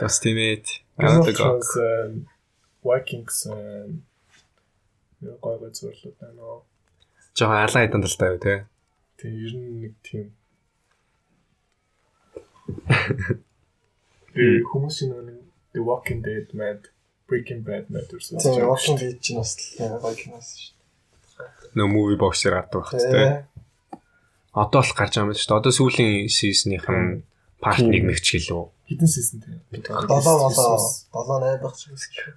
Teammate. 0.00 0.82
Game 0.98 1.22
of 1.22 1.28
Аа 1.28 1.34
Thrones, 1.36 1.70
э, 1.78 2.18
Vikings 2.82 3.36
э, 3.52 3.86
гой 5.38 5.56
гой 5.60 5.70
зөвлөд 5.70 6.16
байна 6.18 6.42
уу. 6.42 6.60
Жоохон 7.38 7.62
алан 7.62 7.78
хайдан 7.78 8.02
талтай 8.04 8.28
юу 8.34 8.40
те. 8.42 8.54
Тэг 9.18 9.30
ер 9.30 9.52
нь 9.54 9.80
нэг 9.86 9.94
тийм 10.02 10.26
Тэг 14.34 14.66
хүмүүсийн 14.70 15.14
нэг 15.24 15.38
The 15.74 15.80
Walking 15.82 16.20
Dead 16.26 16.50
мэд 16.52 16.90
Breaking 17.28 17.62
Bad 17.64 17.88
мэд 17.92 18.12
үрсэн. 18.12 18.38
Тийм, 18.40 18.66
Walking 18.68 18.98
Dead 18.98 19.16
ч 19.22 19.36
бас 19.38 19.54
л 19.78 19.98
гоё 20.02 20.14
киноос 20.16 20.48
шүү 20.56 20.78
Нөө 21.78 21.88
movie 21.92 22.18
box-ээр 22.18 22.54
гардаг 22.58 22.82
байх 22.82 22.92
дээ. 22.96 23.12
те. 23.12 23.98
Одоо 24.56 24.82
л 24.82 24.92
гарч 24.96 25.12
байгаа 25.14 25.30
юм 25.30 25.36
шүү 25.36 25.48
дээ. 25.52 25.60
Одоо 25.60 25.72
сүүлийн 25.76 26.26
season-ийнх 26.32 26.88
нь 26.88 27.22
part 27.62 27.78
1 27.84 28.08
нэгч 28.08 28.26
гэлөө. 28.34 28.64
Хитэн 28.88 29.08
season 29.10 29.38
тийм. 29.44 29.60
7 29.70 30.08
молоо 30.08 30.50
7 30.50 31.12
8 31.12 31.62
байх 31.62 31.74
ч 31.76 31.92
гэсэн. 31.92 32.34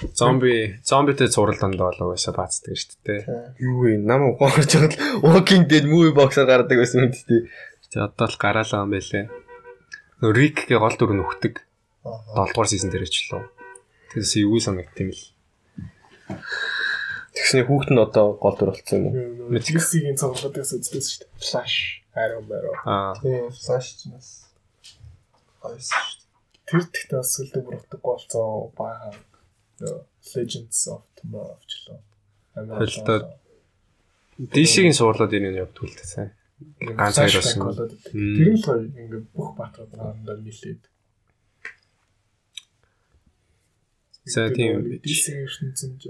Зомби, 0.00 0.80
зомбитэй 0.84 1.28
цуврал 1.28 1.58
дандаа 1.60 1.92
болоо 1.92 2.16
байсаа 2.16 2.32
баацдаг 2.32 2.74
шүү 2.74 2.96
дээ. 3.04 3.20
Юу 3.60 3.84
вэ? 3.84 4.00
Нам 4.00 4.32
ухаарч 4.32 4.72
байгаа 4.72 4.88
л 4.88 5.20
Walking 5.20 5.68
Dead 5.68 5.84
movie 5.84 6.16
box-аар 6.16 6.48
гардаг 6.48 6.80
байсан 6.80 7.06
юм 7.06 7.12
тий. 7.12 7.52
Тэгээ 7.92 8.08
одоо 8.08 8.26
л 8.26 8.40
гараалаа 8.40 8.88
юм 8.88 8.90
байлээ. 8.96 9.28
Нөө 10.24 10.32
Rick 10.32 10.64
гээ 10.64 10.80
гол 10.80 10.96
дүр 10.96 11.12
нөхдөг. 11.12 11.60
Аа. 12.08 12.48
7 12.48 12.56
дугаар 12.56 12.68
season 12.72 12.88
дээр 12.88 13.04
ч 13.04 13.28
лөө. 13.30 13.44
Тэгээс 14.16 14.32
юу 14.40 14.58
санагд 14.58 14.96
юм 14.96 15.12
л. 15.12 15.22
Тэгсний 17.36 17.64
хүүхэд 17.68 17.92
нь 17.92 18.00
одоо 18.00 18.40
гол 18.40 18.56
дүр 18.56 18.72
болсон 18.72 18.96
юм 18.96 19.06
уу? 19.12 19.60
DC-ийн 19.60 20.16
цогцолтоос 20.16 20.72
үзсэн 20.72 21.04
шүү 21.04 21.20
дээ. 21.20 21.32
Flash, 21.36 22.00
Arrow, 22.16 22.40
Arrow. 22.48 22.74
Тийм, 23.20 23.52
Flash 23.52 23.88
ч 24.00 24.08
бас. 24.08 24.40
Тэр 26.64 26.80
тэгтээ 26.88 27.20
бас 27.20 27.30
сүлдээ 27.36 27.62
бүр 27.62 27.76
утгагүй 27.76 28.08
болсон 28.08 28.72
баахан. 28.72 29.16
Legends 30.34 30.88
of 30.88 31.02
Tomorrow 31.18 31.56
авчлаа. 31.56 32.00
Холдоод. 32.54 33.26
DC-ийн 34.38 34.94
суурлаад 34.96 35.32
энэ 35.32 35.50
нь 35.52 35.60
явдаг 35.62 35.84
л 35.88 35.96
дээ. 35.96 36.30
Ганц 36.98 37.16
хоёр 37.18 37.34
болсон. 37.38 37.60
Тэр 38.06 38.54
л 38.54 38.64
гоё 38.66 38.80
ингээ 38.86 39.22
бүх 39.34 39.50
баатрууд 39.58 39.92
наандаа 39.96 40.36
нийлээд. 40.40 40.82
За 44.24 44.50
тийм. 44.54 45.02
DC-ийн 45.02 45.46
ертөнцөнд 45.46 46.00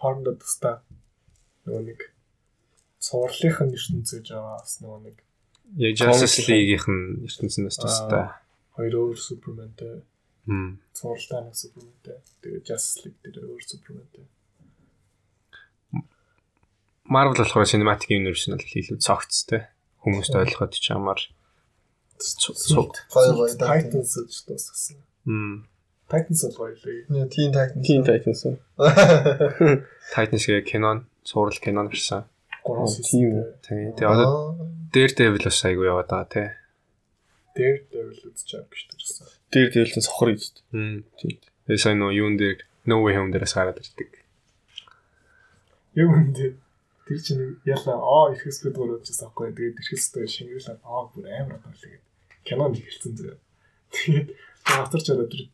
хоорондоо 0.00 0.34
тусдаа 0.36 0.76
нөгөө 1.64 1.82
нэг 1.88 2.00
цувралынх 3.00 3.58
нь 3.64 3.74
ертөнц 3.76 4.08
гэж 4.14 4.26
байгаа 4.30 4.60
бас 4.60 4.74
нөгөө 4.82 5.00
нэг 5.06 5.16
Яг 5.80 5.96
Justice 5.96 6.44
League-ийнх 6.48 6.86
нь 6.92 7.24
ертөнцөөс 7.24 7.76
тустай. 7.80 8.28
хоёр 8.76 8.94
өөр 9.00 9.16
суперментэй 9.16 10.04
Мм. 10.46 10.82
цувралтай 10.92 11.40
нэг 11.46 11.54
суперментэй 11.54 12.18
тэгээ 12.42 12.66
Justice 12.66 12.98
League 13.06 13.20
дээр 13.22 13.46
өөр 13.46 13.62
суперментэй 13.62 14.26
Marvel 17.06 17.36
болохоор 17.36 17.66
Cinematic 17.66 18.08
Universe 18.10 18.48
нь 18.48 18.56
л 18.56 18.62
илүү 18.62 18.98
цогц 19.02 19.44
те. 19.46 19.68
Хүмүүст 20.02 20.32
ойлгоход 20.32 20.72
ч 20.72 20.94
амар. 20.94 21.20
Цуг. 22.16 22.94
Titans 23.10 24.14
гэж 24.16 24.36
дуусгасан. 24.46 24.98
Мм. 25.26 25.66
Titans 26.08 26.42
бол 26.46 26.72
гоё 26.72 26.76
лээ. 26.78 27.10
Нэг 27.10 27.28
Teen 27.34 27.50
Titans. 27.50 27.84
Teen 27.84 28.02
Titans. 28.06 28.40
Titans 30.14 30.44
гээ 30.46 30.62
кинон, 30.62 31.10
суурал 31.26 31.58
кинон. 31.58 31.90
Гурван 32.62 32.86
Тийм. 32.86 33.50
Тэгээ. 33.66 33.98
Одоо 34.06 34.56
Daredevil 34.94 35.42
бас 35.42 35.58
айгу 35.66 35.82
яваад 35.82 36.08
байгаа 36.08 36.30
те. 36.30 36.44
Daredevil 37.56 38.20
үзэж 38.32 38.48
байгаа 38.52 38.70
гэж 38.72 38.82
төрсөн. 38.90 39.26
Тэр 39.52 39.68
дэвлэн 39.72 40.04
сохор 40.04 40.28
ийж. 40.32 40.52
Мм. 40.72 41.04
Тийм. 41.18 41.36
Тэгээ 41.68 41.82
сайн 41.82 41.98
нөө 42.00 42.12
юун 42.16 42.36
дээр 42.40 42.58
No 42.88 43.04
Way 43.04 43.14
Home 43.18 43.30
дээрээс 43.30 43.54
гараад 43.54 43.78
ирдэг. 43.78 44.10
Яг 45.94 46.08
үндэ 46.08 46.56
тэр 47.06 47.18
чинь 47.20 47.60
яла 47.68 47.94
аа 48.00 48.32
бид 48.32 48.76
гурав 48.76 49.04
учаас 49.04 49.22
авахгүй. 49.22 49.52
Тэгээд 49.52 49.80
ихэстэй 49.80 50.26
шингэлээ 50.26 50.80
аа 50.82 51.06
бүр 51.12 51.28
амар 51.28 51.60
одоо 51.60 51.70
л 51.70 51.82
тэгээд 51.82 52.04
кинонд 52.48 52.80
ихэлсэн 52.80 53.12
зөө. 53.14 53.36
Тэгээд 53.92 54.28
авторч 54.66 55.06
ороод 55.12 55.32
тэр 55.32 55.44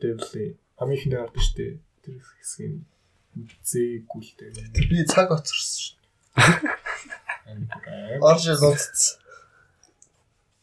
Daredevil 0.00 0.56
хамгийн 0.80 0.98
ихэндээ 0.98 1.20
гардаг 1.20 1.42
шүү 1.44 1.56
дээ. 1.60 1.72
Тэр 2.02 2.16
хэсгийн 2.18 2.74
зээгүүлтэй. 3.62 4.48
би 4.90 5.04
цаг 5.06 5.28
оцорсон 5.30 5.76
шүү. 5.80 5.96
Орж 8.20 8.44
унтц. 8.48 9.21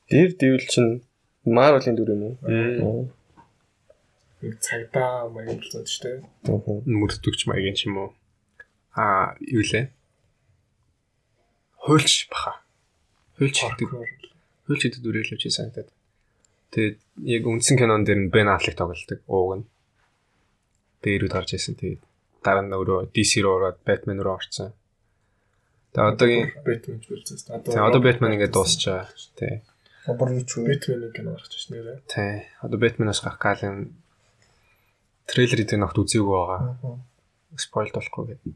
Тэр 0.09 0.33
дэвл 0.33 0.65
чинь 0.65 1.05
Marvel-ийн 1.45 1.95
дүр 1.95 2.09
юм 2.17 2.23
уу? 2.81 3.09
Нэг 4.41 4.57
цагдаа 4.57 5.29
маяг 5.29 5.61
шүү 5.61 5.85
дээ. 5.85 6.17
Аа. 6.49 6.81
Мөрдөгч 6.83 7.45
маягийн 7.45 7.77
ч 7.77 7.85
юм 7.85 7.97
уу. 8.01 8.09
Аа, 8.97 9.37
юу 9.39 9.61
лээ? 9.61 9.93
Хуульч 11.85 12.27
баха. 12.33 12.59
Хуульч 13.37 13.57
гэдэг. 13.61 13.89
Хуульч 14.65 14.81
гэдэг 14.81 15.01
дүрээр 15.03 15.27
л 15.29 15.35
үчи 15.37 15.53
санагдаад. 15.53 15.89
Тэгээд 16.73 16.97
яг 17.25 17.43
үндсэн 17.45 17.77
кинон 17.77 18.05
дээр 18.05 18.19
нь 18.25 18.31
Ben 18.33 18.49
Affleck 18.49 18.77
тоглолдог 18.77 19.19
ууг 19.25 19.51
нь. 19.61 19.65
Дээрүүд 21.01 21.33
гарч 21.33 21.53
ирсэн. 21.57 21.77
Тэгээд 21.77 22.01
дараа 22.45 22.63
нь 22.65 22.73
өөрөө 22.73 23.09
DC 23.13 23.41
руу 23.41 23.57
ороод 23.57 23.81
Batman 23.85 24.21
руу 24.21 24.37
орсон. 24.37 24.73
Тэгээд 25.93 26.09
одоогийн 26.13 26.47
Batman 26.61 26.99
ч 27.01 27.05
болцсон. 27.09 27.37
Тэгээ 27.65 27.87
одоо 27.89 28.01
Batman 28.01 28.33
ингээд 28.37 28.53
дуусчаа. 28.53 29.09
Тий. 29.33 29.65
Ч 30.47 30.51
үү. 30.59 30.65
Batman-ийг 30.67 31.13
кино 31.13 31.35
гарч 31.35 31.51
ирсэн 31.53 31.71
нэрээ. 31.75 31.97
Тий. 32.07 32.47
Одоо 32.63 32.77
Batman-аас 32.79 33.21
гарах 33.23 33.39
гал 33.41 33.61
юм 33.65 33.77
трейлерыг 35.27 35.69
ногт 35.75 35.97
үзээгүй 35.99 36.35
байгаа. 36.35 36.99
Спойлд 37.59 37.93
болохгүй 37.93 38.23
гэдэг. 38.33 38.53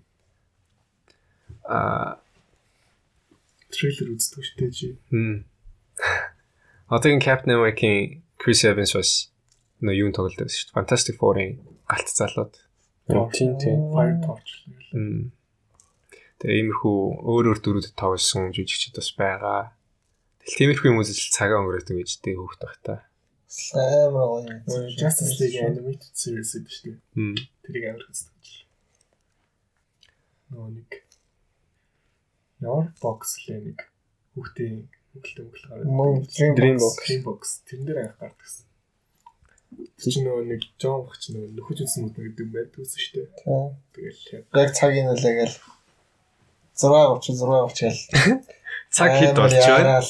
Аа, 1.67 2.19
Трейлер 3.73 4.13
үздэг 4.13 4.43
шүү 4.45 4.57
дээ 4.61 4.71
чи. 4.71 4.87
хм. 5.09 5.43
Одоогийн 6.93 7.23
Captain 7.23 7.57
America-ийн 7.57 8.21
Chris 8.37 8.61
Evans 8.67 8.93
бас 8.93 9.11
нөө 9.81 9.97
юун 9.97 10.13
тоглолт 10.13 10.37
байсан 10.37 10.53
шүү 10.53 10.67
дээ. 10.69 10.77
Fantastic 10.77 11.15
Four-ын 11.17 11.57
галт 11.89 12.09
залууд. 12.13 12.53
Тийм 13.33 13.57
тийм. 13.57 13.79
Fire 13.91 14.17
Torch. 14.21 14.51
Мм. 14.93 15.33
Тэгээ 16.39 16.59
иймэрхүү 16.59 16.97
өөр 17.25 17.45
өөр 17.49 17.59
дүрүүдэд 17.65 17.95
тоглосон 17.97 18.53
жүжигчид 18.53 18.93
бас 18.95 19.09
байгаа. 19.17 19.73
Тиймэрхүү 20.43 20.91
юм 20.91 20.99
үзэж 20.99 21.19
цагаа 21.31 21.63
өнгөрөөдөг 21.63 21.95
гэж 22.03 22.11
тэг 22.19 22.35
хөөхт 22.35 22.61
байх 22.63 22.77
та. 22.83 22.95
амар 23.79 24.27
гоё. 24.27 24.55
Нөгөө 24.67 24.97
Justice 24.99 25.39
League 25.39 25.61
animated 25.61 26.13
series 26.17 26.51
гэдэг 26.57 26.73
чинь 26.73 26.99
Хм. 27.15 27.35
тэрийг 27.63 27.85
амар 27.93 28.03
хэвчээ. 28.09 28.65
Нөгөө 30.51 30.69
нэг 30.73 30.89
Your 32.63 32.83
box 33.03 33.39
лээ 33.47 33.59
нэг 33.71 33.79
хүүхдийн 34.35 34.87
хөлтөм 35.13 35.47
хөл 35.51 35.65
гараад. 35.69 35.87
Мөн 35.87 36.13
Dreambox. 36.27 36.55
Dreambox. 36.57 36.93
Dreambox 37.03 37.41
тэр 37.67 37.79
дээр 37.87 37.99
анх 38.03 38.17
гардаг 38.19 38.39
гэсэн. 38.43 38.65
Тэр 39.99 40.09
чинь 40.11 40.25
нөгөө 40.27 40.43
нэг 40.49 40.61
John 40.81 40.99
бах 41.05 41.17
чинь 41.21 41.35
нөгөө 41.37 41.51
нөхөж 41.59 41.77
үзсэн 41.83 42.01
мөд 42.07 42.15
гэдэг 42.17 42.43
юм 42.43 42.51
байдаг 42.55 42.79
гэсэн 42.81 42.99
шүү 43.03 43.13
дээ. 43.15 43.29
Тэгэл 43.93 44.21
яг 44.59 44.69
цагийн 44.73 45.11
үлээ 45.13 45.35
гэл 45.39 45.57
6:30 46.73 47.37
6:30 47.37 47.79
гэл. 47.79 48.01
Цаг 48.93 49.11
хэд 49.17 49.33
болж 49.33 49.57
байна? 49.57 50.01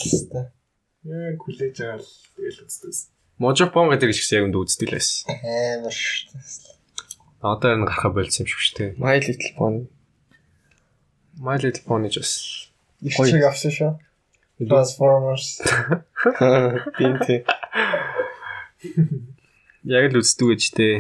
яг 1.04 1.40
хүлээж 1.40 1.76
байгаа 1.80 2.00
л 2.00 2.08
тэгэл 2.36 2.64
үздэг. 2.68 2.94
Можопон 3.40 3.92
гэдэг 3.92 4.12
их 4.12 4.20
шиг 4.20 4.44
яг 4.44 4.52
үздэг 4.52 4.88
л 4.92 4.96
байсан. 5.00 5.24
Амар 5.40 5.96
шүү 5.96 6.36
дээ. 6.36 6.74
Одоо 7.44 7.70
энэ 7.76 7.88
гарахаа 7.88 8.12
болсон 8.12 8.44
юм 8.44 8.50
шиг 8.52 8.60
шүү 8.60 8.76
дээ. 8.76 8.90
My 9.00 9.16
Little 9.20 9.52
Pony. 9.56 9.84
My 11.40 11.56
Little 11.60 11.84
Pony 11.88 12.08
ч 12.12 12.20
бас 12.20 12.34
Их 13.04 13.16
чиг 13.20 13.44
авсан 13.44 13.72
шүү. 13.72 13.92
Transformers. 14.64 15.60
Тийм. 17.00 17.44
яг 19.84 20.12
л 20.12 20.20
үздэг 20.24 20.48
гэж 20.56 20.64
дээ. 20.76 20.96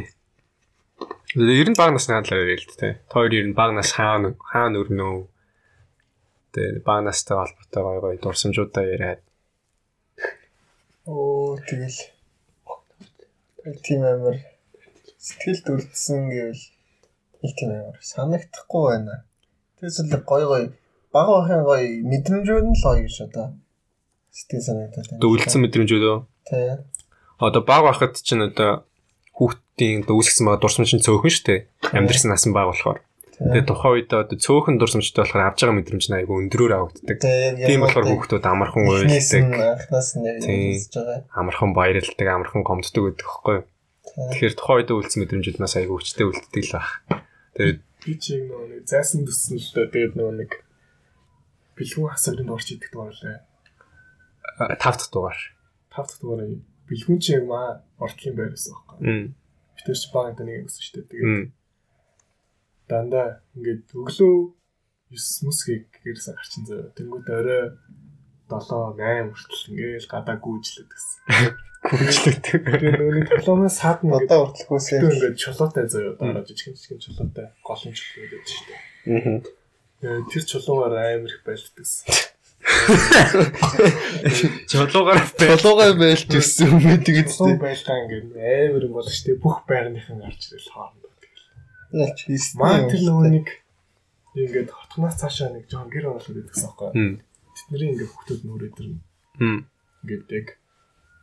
Ер 1.39 1.67
нь 1.71 1.79
баг 1.79 1.95
насны 1.95 2.15
хаалаар 2.19 2.47
ярил 2.47 2.67
л 2.67 2.79
дээ. 2.79 2.99
Тоор 3.07 3.31
ер 3.31 3.47
нь 3.47 3.55
баг 3.55 3.71
нас 3.71 3.95
хаана 3.95 4.35
хаана 4.35 4.83
өрнөө. 4.83 5.31
Тэгээ 6.53 6.85
баг 6.85 7.01
настай 7.01 7.33
холбоотой 7.33 7.81
гой 7.83 7.99
гой 7.99 8.15
дурсамжуудаа 8.21 8.85
яриад. 8.85 9.21
Оо 11.09 11.57
тэгэл. 11.65 11.99
Тийм 13.81 14.05
амар 14.05 14.37
сэтгэлд 15.17 15.65
үлдсэн 15.73 16.29
гэвэл 16.29 16.63
их 17.41 17.53
тийм 17.57 17.71
амар 17.73 17.97
санагдахгүй 17.99 18.83
байна. 18.85 19.25
Тэгээс 19.81 19.99
л 20.05 20.13
гой 20.21 20.43
гой 20.45 20.63
баг 21.09 21.27
байхын 21.27 21.63
гой 21.65 21.83
мэдрэмжүүд 22.05 22.65
нь 22.69 22.77
л 22.77 22.83
гоё 22.85 23.01
гэж 23.01 23.17
одоо 23.33 23.57
сэтгэл 24.29 24.67
санагдаад 24.67 25.07
байна. 25.09 25.19
Одоо 25.19 25.29
үлдсэн 25.33 25.61
мэдрэмжүүдөө. 25.65 26.17
Тий. 26.53 26.77
Одоо 27.41 27.61
баг 27.65 27.81
байхад 27.87 28.13
чинь 28.21 28.45
одоо 28.45 28.85
хүүхдийн 29.33 30.05
үүсгэсэн 30.05 30.45
байгаа 30.45 30.61
дурсамж 30.61 30.91
нь 30.93 31.05
цөөхөн 31.05 31.33
шүү 31.33 31.45
дээ. 31.49 31.59
Амьдрсан 31.97 32.29
насан 32.29 32.53
баг 32.53 32.69
болохоор. 32.69 33.01
Тэгээ 33.33 33.65
тухайн 33.65 33.93
үед 33.97 34.11
одоо 34.13 34.37
цөөхөн 34.37 34.77
дурсамжтай 34.77 35.25
болохоор 35.25 35.43
авж 35.49 35.59
байгаа 35.65 35.77
мэдрэмж 35.81 36.05
нь 36.09 36.17
айгүй 36.21 36.35
өндөрөөр 36.45 36.73
авагддаг. 36.77 37.17
Тийм 37.17 37.81
болохоор 37.81 38.05
хүүхдүүд 38.13 38.45
амархан 38.45 38.83
уйлдаг, 38.85 39.45
амархан 41.33 41.71
баярлдаг, 41.73 42.27
амархан 42.29 42.61
гомддог 42.61 43.03
гэдэг 43.09 43.25
хэвхэв. 43.25 43.63
Тэгэхээр 44.13 44.53
тухайн 44.53 44.77
үед 44.85 44.93
үлдсэн 44.93 45.19
мэдрэмжүүд 45.25 45.57
нас 45.57 45.73
айгүй 45.73 45.95
хүчтэй 45.97 46.25
үлддэг 46.29 46.63
л 46.69 46.75
баг. 46.77 46.89
Тэгээд 47.57 47.79
би 48.05 48.13
чи 48.21 48.33
нөгөө 48.37 48.67
нэг 48.69 48.83
зайсан 48.85 49.25
төссөн 49.25 49.57
л 49.57 49.71
дээ 49.73 49.89
тэгээд 49.89 50.13
нөгөө 50.19 50.35
нэг 50.43 50.51
бэлгүүн 51.73 52.11
хасагранд 52.13 52.53
орч 52.53 52.67
идэг 52.77 52.91
дугаарлаа. 52.93 53.41
а, 54.59 54.75
тав 54.77 54.97
дахь 54.97 55.09
дугаар. 55.09 55.39
Тав 55.89 56.05
дахь 56.05 56.21
дугаараа 56.21 56.53
бэлгүүн 56.89 57.19
чи 57.19 57.33
яг 57.33 57.45
маа 57.49 57.81
ортлын 57.97 58.35
байраас 58.37 58.69
байхгүй. 58.69 58.97
Мм. 59.01 59.25
Битэр 59.77 59.97
чи 59.97 60.07
баг 60.13 60.37
энэ 60.37 60.45
нэг 60.45 60.67
өссөн 60.69 60.83
шүү 60.83 60.95
дээ. 61.01 61.09
Тэгээд. 61.09 61.62
Дандаа 62.89 63.27
ингээд 63.55 63.93
өглөө 63.93 64.35
9 65.13 65.45
мөсгийг 65.47 65.85
гэрээс 66.03 66.27
гарчин 66.33 66.65
заяа. 66.65 66.89
Тэнгүүд 66.97 67.27
орой 67.29 67.63
7 68.49 68.97
8 68.97 69.33
хүртэл 69.33 69.67
ингээд 69.73 70.09
гадаа 70.09 70.37
гүйжлээд 70.41 70.89
гэсэн. 70.89 71.21
Гүнжлэгдэг. 71.83 72.63
Тэгээд 72.63 72.99
нөгөө 72.99 73.27
дипломоос 73.27 73.75
саад 73.75 73.99
ингээд 74.03 74.31
Одоо 74.31 74.39
хүртэл. 74.47 74.67
Тэгтээ 74.71 75.13
ингээд 75.13 75.39
чулуутай 75.39 75.85
заяа 75.91 76.13
дараа 76.15 76.43
жижигэн 76.47 76.75
жижигэн 76.79 77.03
чулуутай 77.03 77.47
голын 77.59 77.93
чулуу 77.93 78.23
гэдэг 78.23 78.47
шүү 78.47 78.65
дээ. 78.67 78.79
Аа. 80.03 80.19
Тэр 80.31 80.43
чулуугаар 80.47 80.95
амар 80.95 81.31
их 81.31 81.43
байлдагсан. 81.43 82.07
Чулуугаар 84.71 85.19
Толгой 85.35 85.91
байлж 85.99 86.31
өссөн 86.31 86.71
юм 86.71 87.03
гэдэг 87.03 87.27
Чулуу 87.27 87.59
байлгаа 87.59 88.07
ингээд 88.07 88.31
амар 88.39 88.87
юм 88.87 88.95
болж 88.95 89.11
штэ 89.11 89.35
бүх 89.35 89.67
байрныхан 89.67 90.23
гарч 90.23 90.55
ирэл 90.55 90.71
хоорондоо. 90.71 91.11
Ялч 91.93 92.19
хийсэн. 92.25 92.57
Маа 92.59 92.89
тэр 92.89 93.01
нөгөө 93.05 93.29
нэг 93.37 93.47
ингээд 94.33 94.69
хотгоноос 94.73 95.15
цаашаа 95.21 95.49
нэг 95.53 95.69
жоон 95.69 95.89
гэр 95.93 96.09
оруулаад 96.09 96.41
идэгсэн 96.41 96.69
байхгүй. 96.73 97.21
Тэдний 97.69 97.89
ингээд 97.93 98.11
хүүхдүүд 98.11 98.41
нүрээ 98.49 98.71
тэр 98.73 98.87
Мм. 99.37 99.59
ингээд 100.03 100.25
яг 100.33 100.47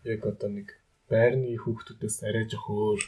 яг 0.06 0.20
одоо 0.30 0.50
нэг 0.50 0.68
байрны 1.10 1.58
хүүхдүүдээс 1.58 2.16
арай 2.22 2.44
жоох 2.46 2.66
өөр 2.70 3.00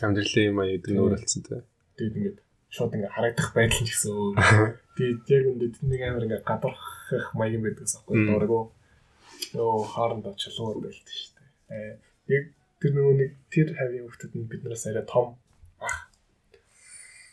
Амьдралын 0.00 0.46
юм 0.48 0.58
аа 0.62 0.70
гэдэг 0.70 0.90
нь 0.94 1.02
өөрөлдсөн 1.02 1.42
те. 1.42 1.66
тэгээд 1.98 2.16
ингээд 2.18 2.38
шууд 2.70 2.94
ингээд 2.94 3.14
харагдах 3.18 3.50
байдал 3.50 3.80
нь 3.82 3.86
ч 3.86 3.90
гэсэн 3.98 4.10
өөр. 4.14 4.34
Тэгээд 4.96 5.26
яг 5.34 5.44
үндэ 5.50 5.66
тэднийг 5.74 6.02
амар 6.06 6.24
ингээд 6.30 6.46
гадархах 6.46 7.26
маяг 7.34 7.60
байдаг 7.60 7.82
гэсэн 7.82 8.00
Мм. 8.00 8.06
байхгүй. 8.06 8.26
Дургу 8.30 8.60
ёо 9.58 9.82
хаорондоо 9.90 10.34
чулуугаар 10.38 10.78
байлт 10.86 11.08
шүү 11.10 11.34
дээ. 11.34 11.98
Яг 12.30 12.44
тэр 12.78 12.92
нөгөө 12.94 13.14
нэг 13.18 13.30
тэр 13.50 13.68
хавийн 13.74 14.04
хүүхдүүд 14.06 14.32
нь 14.38 14.48
биднээс 14.50 14.84
арай 14.86 15.04
том. 15.10 15.26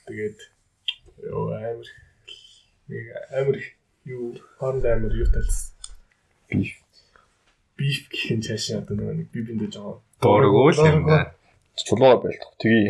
Тэгээд 0.08 0.40
ёо 1.28 1.52
амар 1.52 1.88
нэг 2.88 3.04
амар 3.36 3.56
их 3.60 3.68
юу 4.08 4.40
хоорондоо 4.60 4.92
амар 4.96 5.14
юу 5.14 5.28
талсан. 5.28 5.76
Beef. 6.48 6.80
Биф 7.76 8.08
гэх 8.10 8.32
юм 8.32 8.42
цаашаа 8.42 8.80
одоо 8.82 8.96
нөгөө 8.96 9.16
нэг 9.20 9.28
би 9.36 9.44
биндээ 9.44 9.76
жоо. 9.76 10.00
Дуургүй 10.24 10.72
л 10.74 10.88
юм 10.88 11.04
да. 11.12 11.36
Чулуугаар 11.78 12.24
байлдах. 12.24 12.56
Тгий. 12.58 12.90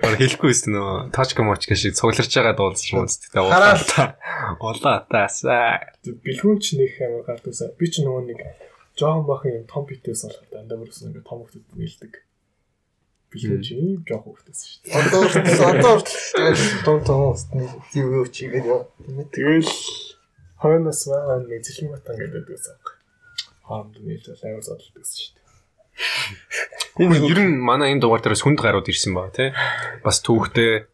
Бара 0.00 0.16
хэлэхгүй 0.16 0.48
байсан 0.48 0.72
нөө 0.72 1.12
тачка 1.12 1.44
мочка 1.44 1.76
шиг 1.76 1.98
цугларч 1.98 2.32
байгаа 2.32 2.56
дуулж 2.56 2.80
юм 2.88 3.04
уу 3.04 3.10
гэдэг. 3.10 3.36
Хараал. 3.36 4.16
Улаа 4.64 5.04
таасаа. 5.10 5.92
бэлгүүн 6.06 6.58
ч 6.62 6.80
нэг 6.80 6.96
амар 7.04 7.26
гардагсаа. 7.28 7.76
Би 7.76 7.90
ч 7.92 8.00
нөгөө 8.00 8.32
нэг 8.32 8.40
жоон 8.96 9.28
бахан 9.28 9.60
юм 9.60 9.66
том 9.68 9.84
битээс 9.84 10.24
болохоор 10.24 10.48
дандаа 10.48 10.78
бүрсэн 10.80 11.12
ингээд 11.12 11.28
том 11.28 11.44
хөлтөд 11.44 11.68
нээлдэг. 11.76 12.12
Бэлгүүн 13.32 13.62
чи 13.64 13.72
ийм 13.80 14.04
жоох 14.04 14.28
хөлтөөс 14.28 14.60
шүү 14.60 14.78
дээ. 14.84 14.96
Одоо 15.00 15.20
одоо 15.72 15.92
хүртэл 15.96 16.84
том 16.84 16.98
том 17.00 17.20
устны 17.32 17.64
юу 17.96 18.22
юу 18.22 18.26
чигээд 18.28 18.68
яа. 18.68 18.84
Тэгэл 19.32 19.72
хойноос 20.60 21.00
маань 21.08 21.48
нэг 21.48 21.64
зэлэн 21.64 21.96
батан 21.96 22.16
гэдэг 22.20 22.44
байсан. 22.44 22.76
Хаамд 23.64 23.94
нээлтэл 24.04 24.44
амар 24.44 24.62
зодтолдог 24.62 25.00
гэсэн 25.00 25.16
шүү 25.16 25.32
дээ. 25.32 25.42
Энэ 27.00 27.24
ер 27.32 27.40
нь 27.40 27.56
манай 27.56 27.96
энэ 27.96 28.04
дугаар 28.04 28.20
дээрээс 28.20 28.44
хүнд 28.44 28.60
гарууд 28.60 28.92
ирсэн 28.92 29.16
ба 29.16 29.32
тий. 29.32 29.56
Бас 30.04 30.20
түүхтэй 30.20 30.84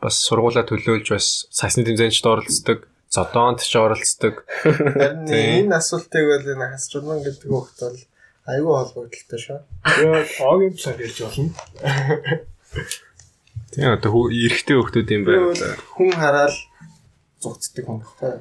бас 0.00 0.20
сургуулаа 0.20 0.68
төлөөлж 0.68 1.08
бас 1.16 1.48
сасны 1.48 1.84
тэмцээнчд 1.88 2.28
оролцдог, 2.28 2.84
зодоонд 3.08 3.64
ч 3.64 3.72
оролцдог. 3.80 4.44
Харин 4.60 5.64
энэ 5.64 5.80
асуултыг 5.80 6.24
бол 6.28 6.44
энэ 6.44 6.76
хас 6.76 6.92
журман 6.92 7.24
гэдэг 7.24 7.48
хөлт 7.48 7.78
бол 7.80 7.98
аюу 8.46 8.72
холбогдолтой 8.78 9.38
шүү. 9.42 9.58
Яг 10.06 10.30
огийн 10.46 10.74
талаар 10.78 10.98
хэлж 11.02 11.18
болно. 11.26 11.50
Тийм 13.74 13.90
одоо 13.92 14.30
эрэгтэй 14.30 14.76
хүмүүс 14.78 15.10
юм 15.12 15.22
байна. 15.26 15.52
Хүн 15.96 16.12
хараад 16.14 16.54
зугцдаг 17.42 17.84
хүн 17.86 17.98
багтай. 18.00 18.34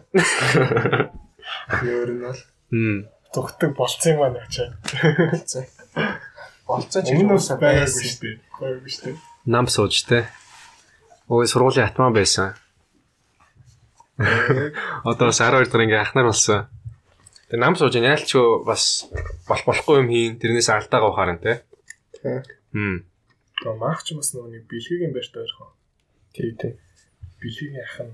Өөр 1.81 2.09
нь 2.13 2.21
бол 2.23 2.41
Хм. 2.71 2.99
Зүгтэг 3.33 3.71
болцсон 3.75 4.11
юм 4.15 4.21
аа 4.23 4.31
начаа. 4.33 4.73
за. 5.45 5.65
Болцоо 6.67 7.01
ч 7.03 7.11
юм 7.13 7.29
байгаагүй 7.29 7.61
байсан. 7.61 8.05
шүү 8.05 8.21
дээ. 8.21 8.37
Байгаагүй 8.55 8.91
шүү 8.93 9.03
дээ. 9.11 9.17
Нам 9.45 9.65
сууж 9.67 9.95
те. 10.07 10.29
Ой 11.27 11.45
сургуулийн 11.49 11.85
атман 11.89 12.13
байсан. 12.13 12.53
Одоо 15.03 15.27
бас 15.29 15.39
12 15.41 15.69
дахь 15.69 15.83
ингээ 15.83 16.01
ахнаар 16.01 16.29
болсон. 16.31 16.69
Тэгээ 17.49 17.62
нам 17.62 17.75
сууж 17.77 17.93
яалч 17.95 18.31
бас 18.65 19.05
бол 19.45 19.62
болохгүй 19.69 19.95
юм 20.01 20.10
хийн. 20.10 20.34
Тэрнээс 20.41 20.69
алдаага 20.73 21.10
ухаар 21.13 21.31
нь 21.38 21.43
те. 21.45 21.62
Тийм. 22.17 22.41
Хм. 22.73 22.97
Тэгээ 23.62 23.77
мах 23.77 24.01
ч 24.01 24.17
бас 24.17 24.34
нөгөө 24.34 24.49
нэг 24.49 24.63
бэлгийн 24.65 25.13
байрт 25.13 25.36
ойрхон. 25.38 25.71
Тий, 26.34 26.49
тий. 26.58 26.73
Бэлгийн 27.38 27.77
ах 27.86 27.95
нь 28.01 28.13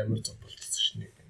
амар 0.00 0.20
зодтолчихсон 0.24 0.80
шин 0.80 0.98
нэг 1.04 1.12
юм. 1.12 1.28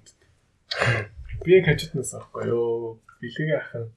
Би 1.43 1.59
яг 1.59 1.67
хажууднаас 1.67 2.15
аахгүй 2.15 2.47
ёо. 2.47 2.97
Бэлгийн 3.19 3.51
ах 3.59 3.71
нь 3.83 3.91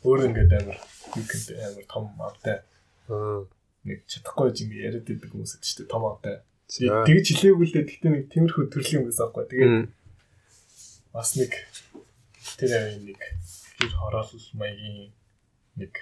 өөр 0.00 0.32
ингээд 0.32 0.52
амар 0.64 0.78
юунд 1.12 1.48
амар 1.60 1.84
том 1.84 2.04
автай 2.24 2.64
Аа. 3.10 3.44
нэг 3.84 4.06
чадахгүй 4.06 4.54
юм 4.56 4.70
яриад 4.72 5.04
байдаг 5.04 5.28
хүмүүс 5.28 5.52
гэдэг 5.58 5.68
чинь 5.68 5.90
том 5.90 6.04
автай. 6.08 6.40
Тэгж 6.70 7.26
хэлээгүй 7.36 7.66
л 7.66 7.74
дээ 7.74 7.84
гэхдээ 7.84 8.10
нэг 8.14 8.24
тиймэрхүү 8.32 8.64
төрлийн 8.70 9.02
юм 9.02 9.06
гэсэн 9.10 9.24
аахгүй. 9.26 9.44
Тэгээд 9.50 9.74
бас 11.12 11.28
нэг 11.36 11.52
тэр 12.58 12.98
нэг 13.04 13.20
гэр 13.78 13.92
хороолол 13.94 14.46
маягийн 14.58 15.12
нэг 15.76 15.92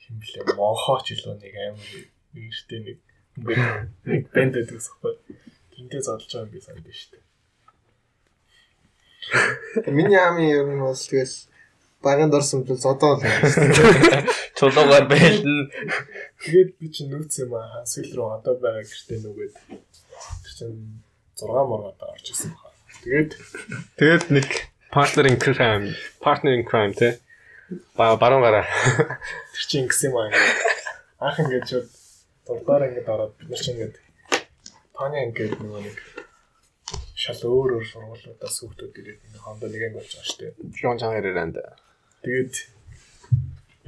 хин 0.00 0.16
блэ 0.20 0.54
монхооч 0.56 1.06
илүү 1.12 1.34
нэг 1.40 1.54
амар 1.66 1.90
нэртэй 2.32 2.80
нэг 2.86 2.98
нэг 3.36 4.24
бэнд 4.34 4.54
байдаг 4.54 4.76
гэсэн 4.76 4.92
аахгүй. 4.92 5.14
Тинтээ 5.72 6.02
зодолж 6.04 6.30
байгаа 6.32 6.46
юм 6.46 6.52
би 6.52 6.60
санд 6.60 6.86
шүү 6.86 7.10
дээ. 7.12 7.24
Миний 9.96 10.18
хамгийн 10.18 10.56
ер 10.58 10.66
нь 10.68 10.82
бол 10.82 10.96
тэгэл 10.96 11.36
баганд 12.02 12.34
орсон 12.34 12.64
бол 12.66 12.76
зодоо 12.76 13.16
л 13.16 13.24
юм. 13.24 13.32
Чулуугаар 14.58 15.06
байлна. 15.08 15.70
Тэгээд 16.42 16.70
би 16.78 16.86
чинь 16.90 17.10
нүүц 17.14 17.46
юм 17.46 17.54
аа. 17.56 17.86
Сүүл 17.86 18.12
рүү 18.16 18.28
одоо 18.36 18.54
байгаа 18.58 18.84
гэртээ 18.84 19.18
нүгээд. 19.22 19.54
Тэр 20.42 20.52
чинь 20.58 21.00
6 21.38 21.46
моргоод 21.46 22.02
орж 22.02 22.26
исэн 22.34 22.50
баха. 22.52 22.74
Тэгээд 23.06 23.30
Тэгээд 23.96 24.24
нэг 24.34 24.48
partner 24.92 25.26
in 25.26 25.38
crime, 25.40 25.96
partner 26.20 26.52
in 26.52 26.64
crime 26.64 26.92
те. 26.92 27.18
Ба 27.96 28.16
баруун 28.16 28.42
гараа. 28.44 28.68
тэр 29.56 29.64
чинь 29.64 29.84
ингэсэн 29.88 30.12
юм 30.12 30.20
аа. 30.20 30.28
Анх 31.24 31.40
ингээд 31.40 31.64
шууд 31.64 31.88
дурдаар 32.44 32.92
ингээд 32.92 33.08
ороод 33.08 33.32
бид 33.40 33.48
нар 33.48 33.62
чинь 33.64 33.80
ингээд 33.80 33.96
таны 34.92 35.16
ингээд 35.32 35.56
нөгөө 35.56 35.80
нэг 35.88 35.96
шал 37.16 37.40
өөр 37.40 37.80
өөр 37.80 37.86
сургуулиудаас 37.88 38.56
хүүхдүүд 38.60 39.00
ирээд 39.00 39.20
энэ 39.32 39.40
хондоо 39.40 39.68
нэг 39.72 39.82
анги 39.88 39.96
болж 39.96 40.12
байгаа 40.12 40.28
шүү 40.28 40.38
дээ. 40.44 40.52
Жон 40.76 41.00
чангаар 41.00 41.30
ирээнд. 41.32 41.56
Тэгээд 42.20 42.54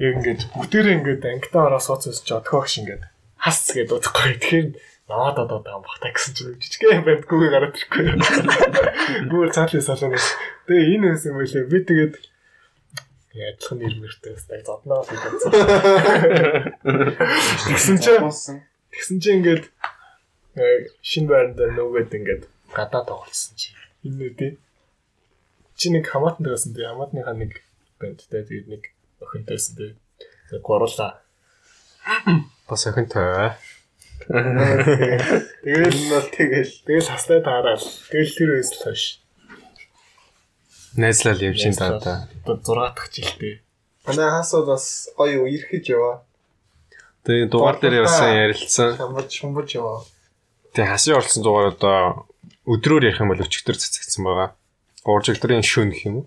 яг 0.01 0.13
ингээд 0.17 0.41
бүгдээрээ 0.57 0.95
ингээд 0.97 1.23
ангитаа 1.29 1.63
ороо 1.69 1.81
сууцс 1.85 2.25
ч 2.25 2.29
одхоогш 2.33 2.81
ингээд 2.81 3.03
хас 3.37 3.61
гэдэг 3.69 3.93
удахгүй. 3.93 4.41
Тэгэхээр 4.41 4.67
наваад 5.07 5.37
одоо 5.39 5.59
таам 5.61 5.81
бахта 5.85 6.09
гэсэн 6.09 6.33
чинь 6.33 6.57
жижигхэн 6.57 7.05
банд 7.05 7.29
гүгээ 7.29 7.51
гараад 7.53 7.77
ирэхгүй. 7.77 8.05
Гүр 9.29 9.53
цаатлын 9.53 9.85
салонос. 9.85 10.33
Тэгээ 10.65 10.97
энэ 10.97 11.13
хэсэг 11.13 11.29
юм 11.29 11.37
байлээ. 11.37 11.69
Би 11.69 11.79
тэгээд 11.85 12.15
ядлах 13.37 13.73
нэр 13.77 13.95
мэртэй 14.01 14.33
өстэй 14.33 14.61
зодноо 14.65 15.05
гэсэн. 15.05 15.29
Тэгсэн 17.69 17.97
чинь 18.01 18.25
тэгсэн 18.89 19.17
чинь 19.21 19.37
ингээд 19.45 19.65
э, 20.57 20.89
шинэ 21.05 21.29
байранд 21.29 21.59
нөгөөд 21.61 22.09
ингээд 22.09 22.43
гадаа 22.73 23.05
тоглосон 23.05 23.53
чи. 23.53 23.77
Энэ 24.01 24.33
үү. 24.33 24.57
Чи 25.77 25.93
нэг 25.93 26.09
хамаатан 26.09 26.49
дээрсэн 26.49 26.73
тэгээ 26.73 26.89
хамаатныхаа 26.89 27.35
нэг 27.37 27.61
бандтай 28.01 28.41
тэгээд 28.41 28.67
нэг 28.73 28.83
охинтойсэн. 29.21 29.93
Тэгээд 30.49 30.63
гурлаа. 30.65 31.21
Бас 32.65 32.87
охинтой. 32.87 33.53
Тэгэл 34.27 35.97
нь 36.01 36.09
бол 36.09 36.27
тэгэл 36.33 36.73
тэгэл 36.81 37.09
хастай 37.13 37.39
таарал. 37.45 37.85
Тэгэл 38.09 38.33
тэр 38.33 38.49
үес 38.57 38.69
л 38.73 38.81
хойш. 38.81 39.03
Найзлал 40.97 41.37
явж 41.37 41.61
ин 41.69 41.77
та 41.77 41.99
та. 42.01 42.13
Одоо 42.41 42.57
6 42.57 42.95
дахь 42.97 43.11
жилдээ. 43.13 43.61
Манай 44.09 44.29
хасууд 44.33 44.65
бас 44.65 45.09
гоё 45.13 45.45
үерхэж 45.45 45.93
яваа. 45.93 46.25
Тэгээ 47.25 47.49
дугаар 47.53 47.77
дээр 47.77 48.05
явсан 48.05 48.33
ярилцсан. 48.33 48.97
Шамбаж 48.97 49.29
шумбаж 49.29 49.69
яваа. 49.77 50.01
Тэгээ 50.73 50.89
хасын 50.89 51.17
орсон 51.17 51.41
дугаар 51.45 51.73
одоо 51.73 52.29
өдрөөр 52.65 53.09
ярих 53.09 53.21
юм 53.21 53.29
бол 53.29 53.45
өчигдөр 53.45 53.77
цэцэгдсэн 53.77 54.21
байгаа. 54.25 54.49
Гуржигдрын 55.05 55.61
шүн 55.61 55.93
гэх 55.93 56.05
юм 56.09 56.15
уу? 56.21 56.25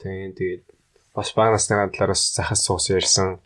Тэгээ 0.00 0.32
тэгээд 0.36 0.64
бас 1.12 1.32
багнасны 1.36 1.76
талаараас 1.92 2.32
захас 2.32 2.64
суус 2.64 2.88
ярьсан. 2.88 3.40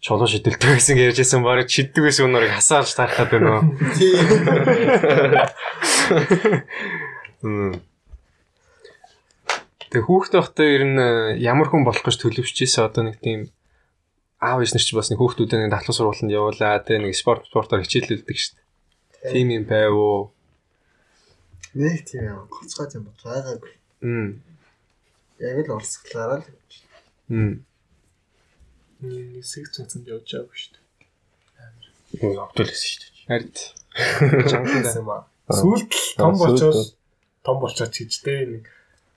Чулуу 0.00 0.24
шидэлдэг 0.24 0.80
гэсэн 0.80 0.96
ярьж 0.96 1.20
байсан 1.20 1.44
баг 1.44 1.68
шиддэг 1.68 2.00
байсан 2.00 2.32
өнөрийг 2.32 2.56
хасаарч 2.56 2.96
тарахад 2.96 3.36
байна 3.36 3.60
уу? 3.60 3.64
Мм. 7.44 7.84
Тэг 9.92 10.02
хүүхдээ 10.08 10.40
байхдаа 10.40 10.68
ер 10.70 10.84
нь 10.88 10.96
э, 10.96 11.36
ямар 11.44 11.68
хүн 11.68 11.84
болох 11.84 12.00
гэж 12.00 12.16
төлөвшөжсэн 12.16 12.88
одоо 12.88 13.12
нэг 13.12 13.20
тийм 13.20 13.52
аав 14.40 14.64
ээж 14.64 14.72
нар 14.72 14.84
ч 14.86 14.96
бас 14.96 15.12
нэг 15.12 15.20
хүүхдүүдээ 15.20 15.68
нэг 15.68 15.72
дахлуу 15.74 15.92
сургалтанд 15.92 16.32
явуулаа 16.32 16.80
тэг 16.80 17.04
нэг 17.04 17.12
спорт 17.12 17.44
спортоор 17.44 17.84
хичээлүүлдэг 17.84 18.36
шүү 18.40 18.56
дээ. 18.56 19.32
Тим 19.36 19.52
юм 19.52 19.64
байв 19.68 19.92
уу? 19.92 20.32
Нэг 21.76 22.08
тийм 22.08 22.24
юм 22.24 22.48
гоцгой 22.48 22.88
юм 22.96 23.12
байгаагүй. 23.20 23.72
Мм. 24.00 24.40
Яг 25.44 25.56
л 25.60 25.76
урсгалаараа 25.76 26.40
л. 26.40 26.48
Мм. 27.28 27.68
Нэг 29.00 29.44
сэг 29.44 29.72
цэцэнд 29.72 30.06
явж 30.08 30.28
байгаагүй 30.28 30.56
шүү 30.60 30.80
Нэг 32.20 32.38
автобус 32.38 32.80
шүү 32.84 32.98
дээ. 33.00 33.10
Харин 33.30 33.50
дээ. 33.54 34.50
Чанхан 34.50 34.84
юм 34.98 35.10
аа. 35.10 35.22
Сүүлд 35.50 35.90
л 35.90 36.08
том 36.18 36.34
болчоос 36.36 36.94
том 37.42 37.56
болчоод 37.62 37.92
чижтэй 37.94 38.46
нэг 38.46 38.64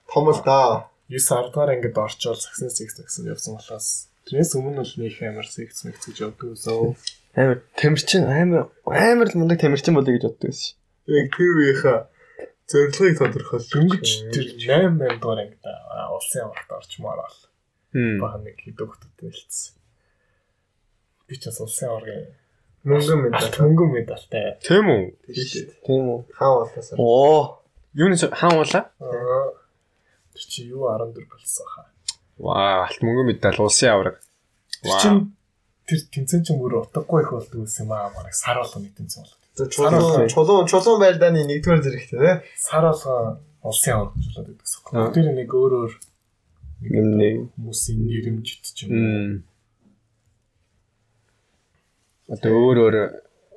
Том 0.08 0.30
л 0.30 0.40
да. 0.44 0.88
9 1.08 1.20
10 1.20 1.52
дахь 1.52 1.68
ангид 1.74 1.98
орчоод 1.98 2.40
саксын 2.40 2.70
сэгс 2.72 2.96
гэсэн 2.96 3.28
явсан 3.28 3.58
болохоос 3.60 4.08
тэрнээс 4.24 4.56
өмнө 4.56 4.80
бол 4.80 4.94
нэг 5.04 5.14
амар 5.20 5.44
сэгс 5.44 5.84
мэгс 5.84 6.08
гэж 6.08 6.16
явдаг 6.24 6.56
өсөө. 6.56 6.96
Амар 7.36 7.60
тамирчин 7.76 8.24
амар 8.24 8.72
амар 8.88 9.28
л 9.28 9.36
мундаг 9.36 9.60
тамирчин 9.60 9.92
болъё 9.92 10.16
гэж 10.16 10.24
боддог 10.24 10.48
байсан. 10.48 10.80
Яг 11.12 11.28
тэр 11.36 11.52
үеийнхаа 11.60 11.98
зорилгыг 12.70 13.18
тодорхойлж 13.20 13.68
Дөнгөж 13.68 14.08
тэр 14.32 14.46
8 14.64 14.96
8 14.96 15.20
дугаар 15.20 15.40
ангид 15.44 15.60
улсын 16.16 16.48
аварт 16.48 16.70
орчмоор 16.72 17.20
бол 17.20 17.38
Мм. 17.92 18.18
бага 18.18 18.38
нэг 18.40 18.56
хэдэн 18.64 18.86
хүүхдүүд 18.88 19.18
нэлсэн. 19.28 19.73
Би 21.28 21.34
ч 21.40 21.46
бас 21.48 21.60
улсын 21.60 21.88
аваргийн 21.88 22.26
мөнгөн 22.84 23.18
мэдээ. 23.24 23.60
мөнгөн 23.64 23.90
медальтай. 23.96 24.58
Тийм 24.60 24.86
үү? 24.92 25.02
Тийм 25.84 26.04
үү? 26.12 26.18
Хаа 26.36 26.52
болоосаа. 26.68 26.96
Оо. 27.00 27.64
Юуны 27.96 28.16
хаан 28.18 28.58
уулаа? 28.60 28.84
Аа, 29.00 29.54
Тэр 30.34 30.44
чи 30.50 30.66
юу 30.68 30.90
14 30.90 31.24
болсон 31.30 31.66
хаа. 31.70 31.86
Ваа, 32.36 32.86
алт 32.90 33.00
мөнгөн 33.00 33.26
медаль 33.30 33.60
улсын 33.62 33.88
авраг. 33.94 34.20
Чин 35.00 35.32
тэр 35.86 36.00
тэнцэн 36.12 36.42
чин 36.44 36.58
бүр 36.58 36.82
утгагүй 36.82 37.22
их 37.22 37.30
болдог 37.32 37.64
гэсэн 37.64 37.86
юм 37.86 37.92
аа. 37.94 38.10
Мараг 38.12 38.34
сар 38.34 38.58
болгоны 38.58 38.90
тэнцэн 38.92 39.22
болдог. 39.22 39.70
Чулуун 39.70 40.28
чулуун 40.28 40.66
чулуун 40.66 41.00
байлдааны 41.00 41.46
нэгдүгээр 41.46 41.82
зэрэгтэй 41.86 42.18
тий. 42.18 42.36
Сар 42.58 42.82
болгоо 42.90 43.38
улсын 43.62 43.94
аварга 43.94 44.18
болоод 44.18 44.46
байдаг 44.50 44.66
гэсэн. 44.66 45.12
Тэр 45.14 45.26
нэг 45.32 45.48
өөрөөр 45.54 45.92
Юм 46.84 47.16
нэг 47.16 47.34
хүмүүсийн 47.56 47.98
нэрмжит 48.04 48.66
ч 48.76 48.90
юм. 48.90 49.46
Одоо 52.32 52.52
өөр 52.56 52.76
өөр 52.84 52.96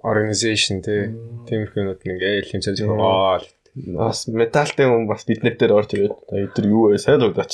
organization 0.03 0.81
те 0.83 1.11
тиймэрхүү 1.47 1.79
юмуд 1.83 2.01
ингээ 2.03 2.47
хэмжээ 2.51 2.75
зөв 2.75 2.91
аа. 2.99 3.39
бас 3.77 4.27
металтай 4.27 4.87
хүн 4.89 5.05
бас 5.07 5.23
бид 5.29 5.43
нар 5.43 5.55
дээр 5.55 5.73
орж 5.77 5.93
ирээд 5.93 6.15
"За, 6.29 6.35
эдгээр 6.43 6.67
юу 6.67 6.89
вэ? 6.91 6.97
Сайн 6.97 7.21
тоглооч. 7.21 7.53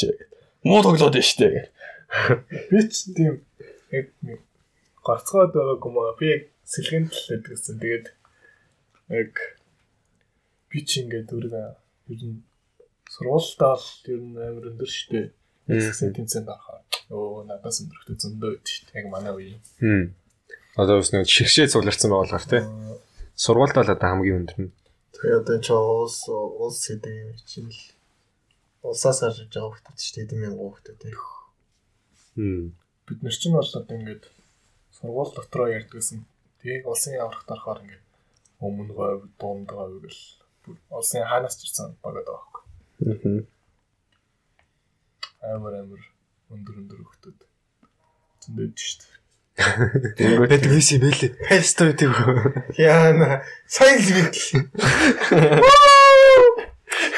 Муу 0.64 0.82
тоглоод 0.82 1.14
байна 1.14 1.28
штэ. 1.28 1.70
Би 2.72 2.80
ч 2.90 3.12
тийм 3.16 3.42
яг 3.92 4.08
нэг 4.24 4.40
гарцгаад 5.04 5.52
байгаагүй 5.54 5.92
маа. 5.92 6.16
Би 6.20 6.26
яг 6.32 6.44
сэлгэн 6.64 7.10
тал 7.12 7.28
гэдгсэн. 7.44 7.76
Тэгээд 7.82 8.08
яг 9.12 9.34
би 10.72 10.80
ч 10.88 11.04
ингээд 11.04 11.30
өөрөө 11.30 11.68
ер 12.10 12.22
нь 12.24 12.42
сургуультаа 13.12 13.76
л 13.76 13.88
ер 14.08 14.22
нь 14.24 14.38
амар 14.40 14.72
өндөр 14.72 14.90
штэ. 14.90 15.30
Гэсэн 15.68 16.16
тэнцэнд 16.16 16.48
орохоо. 16.48 16.80
Оо 17.12 17.44
надаас 17.44 17.84
өндөрхтэй 17.84 18.16
зөндөө 18.18 18.50
байд 18.56 18.66
штэ. 18.66 18.96
Яг 19.04 19.08
манай 19.12 19.34
үе. 19.36 19.60
Хм. 19.84 20.16
Одоо 20.74 20.98
бас 20.98 21.14
нэг 21.14 21.30
шигшээ 21.30 21.70
цугларсан 21.70 22.10
байгаагаар 22.10 22.46
те. 22.50 22.60
Сургуульд 23.38 23.78
бол 23.78 23.94
одоо 23.94 24.10
хамгийн 24.10 24.38
өндөр 24.42 24.58
нь. 24.58 24.74
Тэгээ 25.14 25.40
одоо 25.46 25.58
ч 25.62 25.68
улс 25.70 26.26
улс 26.34 26.82
хэдийн 26.90 27.38
чинь 27.46 27.70
л 27.70 27.82
улсаас 28.82 29.22
гарч 29.22 29.54
байгаа 29.54 29.70
хүмүүс 29.70 30.02
шүү 30.02 30.16
дээ. 30.18 30.26
Эдэн 30.26 30.40
мянган 30.42 30.66
хүмүүс 30.74 30.98
тий. 30.98 31.14
Хм. 32.34 32.74
Бид 33.06 33.20
нар 33.22 33.36
ч 33.38 33.44
нь 33.46 33.54
бол 33.54 33.70
одоо 33.70 33.94
ингээд 34.02 34.24
сургууль 34.98 35.34
дотроо 35.38 35.70
ярьдгсэн. 35.70 36.26
Тийг 36.58 36.90
улсын 36.90 37.22
аврагт 37.22 37.54
орохоор 37.54 37.80
ингээд 37.86 38.06
өмнө 38.58 38.94
говь, 38.98 39.30
дунд 39.38 39.70
говь 39.70 40.02
гэл 40.02 40.22
улсын 40.90 41.22
хаанаас 41.30 41.62
ч 41.62 41.70
ирсэн 41.70 41.94
багад 42.02 42.26
байгаа 42.26 42.50
байхгүй. 42.50 43.46
Аа. 45.44 45.54
Амар 45.54 45.74
амар 45.86 46.02
өндөр 46.50 46.76
өндөр 46.82 47.02
хөлтөд. 47.06 47.40
Зөндөд 48.42 48.74
штт. 48.74 49.23
Тэгэнгүүт 49.54 50.66
вис 50.66 50.90
юм 50.98 51.06
бэлээ. 51.06 51.38
Фест 51.46 51.78
гэдэг. 51.78 52.10
Яана 52.82 53.46
сайн 53.70 54.02
л 54.02 54.10
бит. 54.18 54.34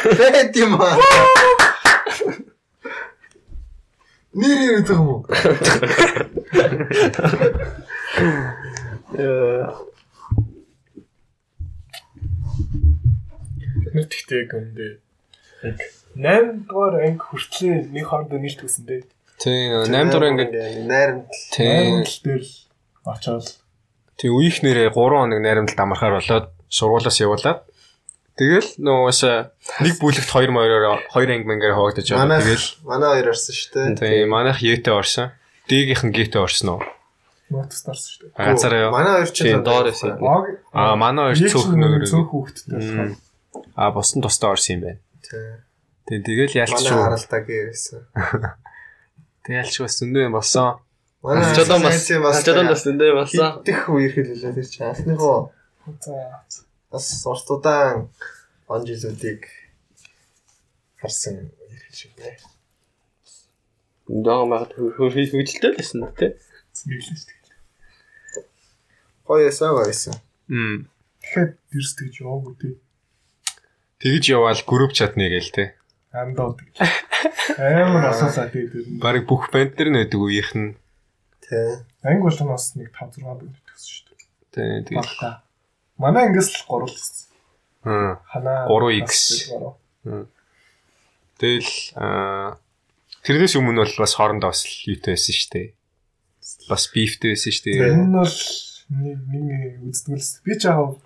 Тэт 0.03 0.55
юм 0.59 0.75
аа. 0.75 0.99
Нэр 4.35 4.83
ирэх 4.83 4.91
юм 4.91 5.07
уу? 5.07 5.23
Тэгтээ 13.95 14.43
яг 14.43 14.51
өндөө 14.59 14.91
яг 15.63 15.79
8 16.19 16.67
дугаар 16.67 16.99
анги 16.99 17.23
хүртлээ 17.23 17.95
нэг 17.95 18.05
хоорондоо 18.11 18.39
нийлж 18.43 18.59
төсөн 18.59 18.83
дээ. 18.91 19.14
Тийм 19.41 19.83
8 19.91 20.11
дугаар 20.11 20.29
ингээд 20.31 20.51
найрамд 20.87 21.27
тийм 21.51 22.01
Англ 22.03 22.17
дээр 22.23 22.43
очоод 23.05 23.47
тийм 24.19 24.31
үеийнх 24.39 24.59
нэрээ 24.63 24.89
3 24.91 24.95
хоног 24.95 25.39
найрамдалд 25.43 25.79
амархаар 25.79 26.13
болоод 26.19 26.45
сургуулаас 26.71 27.19
явуулаад 27.19 27.59
тэгэл 28.39 28.69
нөөс 28.79 29.21
нэг 29.83 29.93
бүлэгт 29.99 30.29
2 30.31 30.51
моёроор 30.55 31.03
2 31.11 31.35
анги 31.35 31.47
мэнгээр 31.47 31.75
хуваагдаж 31.75 32.07
байгаа. 32.09 32.23
манай 32.23 32.39
Тэгэл 32.43 32.67
манай 32.87 33.09
хоёр 33.15 33.27
орсон 33.35 33.53
шүү 33.55 33.69
дээ. 33.75 33.95
тийм 33.99 34.27
манайх 34.31 34.59
Єтэ 34.63 34.91
орсон. 34.91 35.27
Дигийнх 35.67 36.03
нь 36.07 36.15
Гетэ 36.15 36.39
орсон 36.39 36.69
уу? 36.79 36.81
нотос 37.51 37.81
дарсан 37.85 38.09
шүү 38.11 38.21
дээ. 38.31 38.39
Ганцаараа 38.39 38.81
юу? 38.87 38.91
Манай 38.91 39.13
хоёр 39.19 39.31
ч 39.31 39.37
Тийм 39.43 39.61
доор 39.63 39.85
эсэ. 39.91 40.15
Баг 40.19 40.43
Аа 40.73 40.95
манай 40.95 41.23
хоёр 41.35 41.51
цөөхнөр. 41.51 42.03
цөөх 42.07 42.29
хүүхдтэй 42.31 42.71
болохоор 42.75 43.09
Аа 43.75 43.91
босton 43.91 44.19
тустай 44.23 44.49
орсон 44.51 44.71
юм 44.75 44.81
байна. 44.83 44.99
Тий. 45.23 45.59
Тэг 46.07 46.19
тэгэл 46.27 46.53
Манай 46.55 46.63
ялчгүй. 46.67 46.91
харалдаг 47.03 47.43
гэсэн. 49.45 49.53
Тэг 49.53 49.61
ялч 49.61 49.75
бас 49.77 49.93
зөндөө 50.01 50.25
юм 50.25 50.33
болсон. 50.33 50.81
Манай 51.21 51.55
Чодон 51.55 51.81
бас 51.81 51.93
сайнсийн 51.93 52.21
бас 52.21 52.85
эндээ 52.85 53.13
болсон. 53.13 53.61
Идэх 53.61 53.89
үеэр 53.89 54.13
хэлээ 54.13 54.53
тэр 54.57 54.65
чинь 54.65 54.89
анхныхоо 54.89 55.53
бас 56.89 57.05
уртудаан 57.25 58.09
он 58.67 58.81
жилүүдийг 58.85 59.45
харсан 60.97 61.49
үеэр 61.49 61.93
шиг 61.93 62.13
нэ. 62.17 62.41
Доо 64.09 64.45
магад 64.45 64.73
хөвдөлтэй 64.73 65.71
л 65.71 65.77
байсан 65.77 66.09
тий. 66.17 66.33
Нэглэн 66.85 67.17
шүү 67.17 67.29
дээ. 67.29 68.45
Гоё 69.25 69.49
эсэ 69.49 69.65
гоёсэн. 69.73 70.13
Мм. 70.49 70.89
Тэгэхэд 71.21 71.57
дэрс 71.73 71.91
тэгж 71.97 72.15
яваагүй 72.21 72.53
тий. 72.61 72.73
Тэгж 74.01 74.23
яваал 74.29 74.61
групп 74.69 74.93
чат 74.93 75.17
нэгээл 75.17 75.49
те. 75.53 75.73
Андаад 76.15 76.63
гэж. 76.63 76.75
Амар 77.59 78.09
асаасаа 78.15 78.47
тий 78.47 78.65
тэр. 78.71 78.87
нь. 78.87 78.99
Бараг 79.03 79.27
бүх 79.27 79.51
банд 79.51 79.75
нар 79.75 79.89
нэдэг 79.91 80.19
үеийнх 80.19 80.53
нь 80.55 80.71
Тэ. 81.45 81.85
Анги 82.01 82.23
бол 82.25 82.33
нь 82.33 82.49
бас 82.49 82.73
нэг 82.73 82.89
5 82.89 83.21
6 83.21 83.27
бод 83.27 83.43
төгсөн 83.45 83.91
шүү 83.91 84.03
дээ. 84.09 84.83
тэгэл. 84.89 84.97
Багтаа. 84.97 85.43
Манай 86.01 86.25
ангиас 86.31 86.49
л 86.49 86.65
гурал 86.65 86.89
гэсэн. 86.89 87.29
Аа. 87.85 88.17
Ханаа 88.25 88.65
3X. 88.65 89.11
Тэгэл 91.37 91.71
аа 92.01 92.57
тэрнээс 93.21 93.53
өмнө 93.61 93.85
бол 93.85 93.95
бас 94.01 94.13
хоорондоо 94.17 94.49
бас 94.49 94.65
юутай 94.89 95.13
байсан 95.13 95.35
шүү 95.37 95.49
дээ. 95.53 95.67
Бас 96.65 96.83
бифтэй 96.89 97.37
байсан 97.37 97.51
шүү 97.53 97.63
дээ. 97.69 97.77
Энэ 97.93 98.05
нь 98.09 98.15
бол 98.17 98.37
нэг 98.89 99.19
нэг 99.29 99.85
үздэгэлс. 99.93 100.31
Би 100.41 100.53
ч 100.57 100.65
яг 100.65 100.97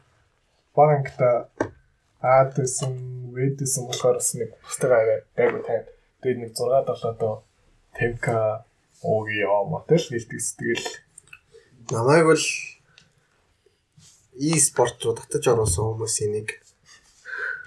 баг 0.71 0.89
ангита 1.03 1.51
аад 2.21 2.55
гэсэн, 2.55 2.91
вэд 3.31 3.59
гэсэн 3.63 3.87
болохоор 3.87 4.17
бас 4.19 4.33
нэг 4.35 4.49
бустайгаа 4.63 5.23
гайгүй 5.35 5.61
тань. 5.63 5.87
Тэгээд 6.23 6.39
нэг 6.43 6.51
6 6.55 6.83
7 6.83 7.19
доо 7.19 7.43
50к 7.95 8.27
ооги 9.03 9.39
яа 9.39 9.63
мотел 9.63 10.03
гэлтгс 10.03 10.55
тэгэл 10.59 10.87
Намайг 11.89 12.25
бол 12.29 12.45
e-спорт 14.37 15.01
руу 15.03 15.15
татаж 15.17 15.47
оруулсан 15.47 15.85
хүмүүсийн 15.95 16.31
нэг. 16.37 16.47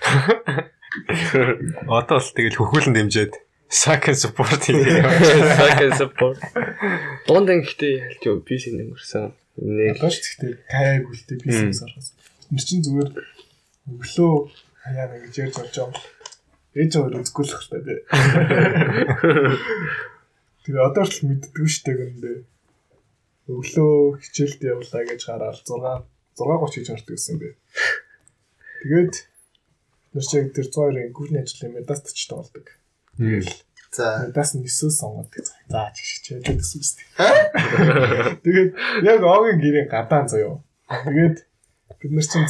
Одоо 1.89 2.21
л 2.21 2.35
тэгэл 2.37 2.61
хөхүүлэн 2.61 2.95
дэмжиад 2.95 3.35
Saken 3.73 4.13
support 4.13 4.61
хийгээ. 4.69 5.01
Second 5.57 5.95
support. 5.97 6.39
Дунд 7.25 7.49
ангихтэй 7.49 8.05
ялч 8.05 8.21
юу 8.29 8.45
PC 8.45 8.77
нэмэрсэн. 8.77 9.33
Нэ 9.59 9.97
Ялгаач 9.97 10.21
гэхдээ 10.21 10.53
гайг 10.69 11.09
үлдээ 11.09 11.41
би 11.41 11.49
Мм. 11.49 11.73
юм 11.73 11.73
сархас. 11.73 12.13
Тэр 12.53 12.61
чинь 12.61 12.85
зүгээр 12.85 13.11
өглөө 13.91 14.35
хаяа 14.83 15.07
гэж 15.23 15.35
ярьж 15.43 15.55
болж 15.59 15.75
байгаа 15.75 15.91
юм. 15.91 15.95
Ээж 16.73 16.93
аваар 16.97 17.21
үзгүй 17.21 17.45
л 17.45 17.55
хэрэгтэй 17.55 17.83
дээ. 17.87 18.01
Тэгээ 20.63 20.87
одоо 20.89 21.05
ч 21.11 21.15
мэддэггүй 21.27 21.69
штэ 21.69 21.93
гэнэ. 21.99 22.33
Өглөө 23.51 24.23
хичээлд 24.23 24.61
явлаа 24.63 25.03
гэж 25.05 25.21
хараад 25.27 25.59
6 25.67 26.07
6:30 26.39 26.79
гэж 26.79 26.87
хардаг 26.89 27.15
гэсэн 27.19 27.37
бэ. 27.43 27.49
Тэгээд 28.83 29.15
нэр 30.15 30.25
чиг 30.25 30.55
тэр 30.57 30.67
102-ын 30.71 31.13
гүрний 31.13 31.43
ажлын 31.43 31.77
медаст 31.77 32.15
ч 32.15 32.31
тоолдог. 32.31 32.67
За. 33.93 34.25
Медаст 34.31 34.57
нь 34.57 34.65
9 34.65 34.89
сонгодог. 34.89 35.45
За 35.69 35.93
чиг 35.93 36.07
хичээлээ 36.09 36.57
гэсэн 36.57 36.81
үстэй. 36.81 37.07
Тэгээд 38.47 38.71
яг 39.05 39.21
огийн 39.21 39.61
гэрийн 39.61 39.89
гадаан 39.93 40.27
заяо. 40.33 40.65
Тэгээд 40.89 41.37
бид 42.01 42.13
нар 42.17 42.27
чинь 42.27 42.49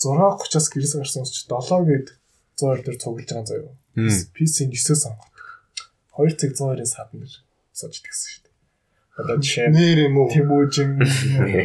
6:30-аас 0.00 0.66
гэрээс 0.72 0.94
гарсан 1.00 1.24
ч 1.24 1.46
7 1.48 1.88
гээд 1.88 2.08
102 2.60 2.84
дээр 2.84 2.98
цуглаж 3.00 3.28
байгаа 3.28 3.46
заяо. 3.48 3.72
PC 4.36 4.56
9 4.68 4.94
сонгоод. 4.96 5.32
2 6.16 6.36
цаг 6.40 6.52
102-ын 6.56 6.88
садан 6.88 7.20
дээр 7.24 7.34
сууж 7.72 7.96
тэгсэн 8.04 8.28
шүү 8.32 8.42
дээ. 8.44 8.54
Одоо 9.16 9.36
жишээ 9.40 9.68
нь 9.68 9.76
Нэр 9.76 9.98
юм 10.08 10.16
уу? 10.20 10.28
Тэмүүжин, 10.28 10.90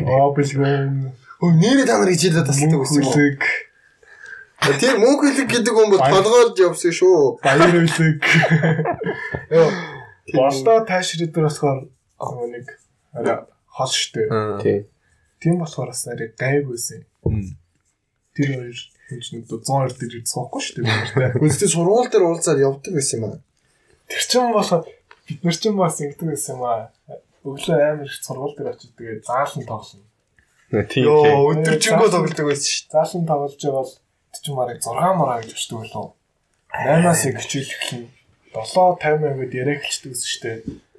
Обэлгон, 0.08 1.12
Өө 1.44 1.52
нэрээ 1.60 1.88
та 1.88 2.00
нар 2.00 2.12
хичээлээ 2.14 2.48
тасалдаг 2.48 2.80
гэсэн 2.80 3.02
юм 3.02 3.08
уу? 3.08 3.16
Мөнхөлөг, 3.18 3.44
Тэр 4.62 4.96
мөнгө 5.02 5.26
хэлэг 5.26 5.50
гэдэг 5.50 5.74
хүн 5.74 5.90
бол 5.90 6.06
толгойлж 6.06 6.58
явсан 6.62 6.94
шүү. 6.94 7.42
Баяр 7.42 7.74
үлэг. 7.82 8.22
Йоо, 9.58 9.70
болдоо 10.38 10.86
таашрид 10.86 11.34
дээр 11.34 11.50
болохоор 11.50 11.90
нэг 12.54 12.70
арай 13.10 13.42
хол 13.66 13.90
штэ. 13.90 14.30
тий. 14.62 14.86
Тийм 15.42 15.58
болохоор 15.58 15.90
бас 15.90 16.06
арай 16.06 16.30
гайгүйсэн. 16.38 17.02
Тэр 18.36 18.50
хоёр 18.56 18.80
хүн 19.12 19.20
чинь 19.20 19.44
102 19.44 20.00
дээр 20.00 20.24
цоохгүй 20.24 20.62
штэ. 20.64 20.82
Үнэхээр 21.36 21.72
сургууль 21.72 22.08
дээр 22.08 22.26
уулзаад 22.28 22.64
явдаг 22.64 22.94
гэсэн 22.96 23.20
юм 23.20 23.26
аа. 23.28 23.40
Тэр 24.08 24.24
чинь 24.24 24.56
болохоор 24.56 24.88
бид 25.28 25.40
нар 25.44 25.58
чинь 25.60 25.76
бас 25.76 26.00
ингэдэг 26.00 26.28
байсан 26.32 26.56
юм 26.56 26.64
аа. 26.64 26.92
Өглөө 27.44 27.76
амар 27.76 28.08
их 28.08 28.16
сургууль 28.24 28.56
дээр 28.56 28.72
очиж 28.72 28.92
тэгээ 28.96 29.28
заалан 29.28 29.66
тоглоно. 29.68 30.08
Тийм. 30.72 31.04
Йоо, 31.04 31.52
өдөржингөө 31.52 32.10
тоглодог 32.16 32.48
байсан 32.48 32.70
шүү. 32.72 32.88
Заалан 32.96 33.28
тоглож 33.28 33.60
байгаа 33.60 33.84
бол 33.84 33.94
тэр 34.32 34.40
чинь 34.40 34.56
марыг 34.56 34.80
6 34.80 35.20
мараа 35.20 35.40
гэж 35.44 35.52
өчтөг 35.52 35.78
болов. 35.84 36.16
8-аас 36.72 37.22
их 37.28 37.36
хичээл 37.44 37.76
эхлэн 37.76 38.04
7:50 38.56 39.36
гээд 39.44 39.54
яриа 39.60 39.76
эхэлдэг 39.76 40.12
гэсэн 40.16 40.32
штэ. 40.32 40.52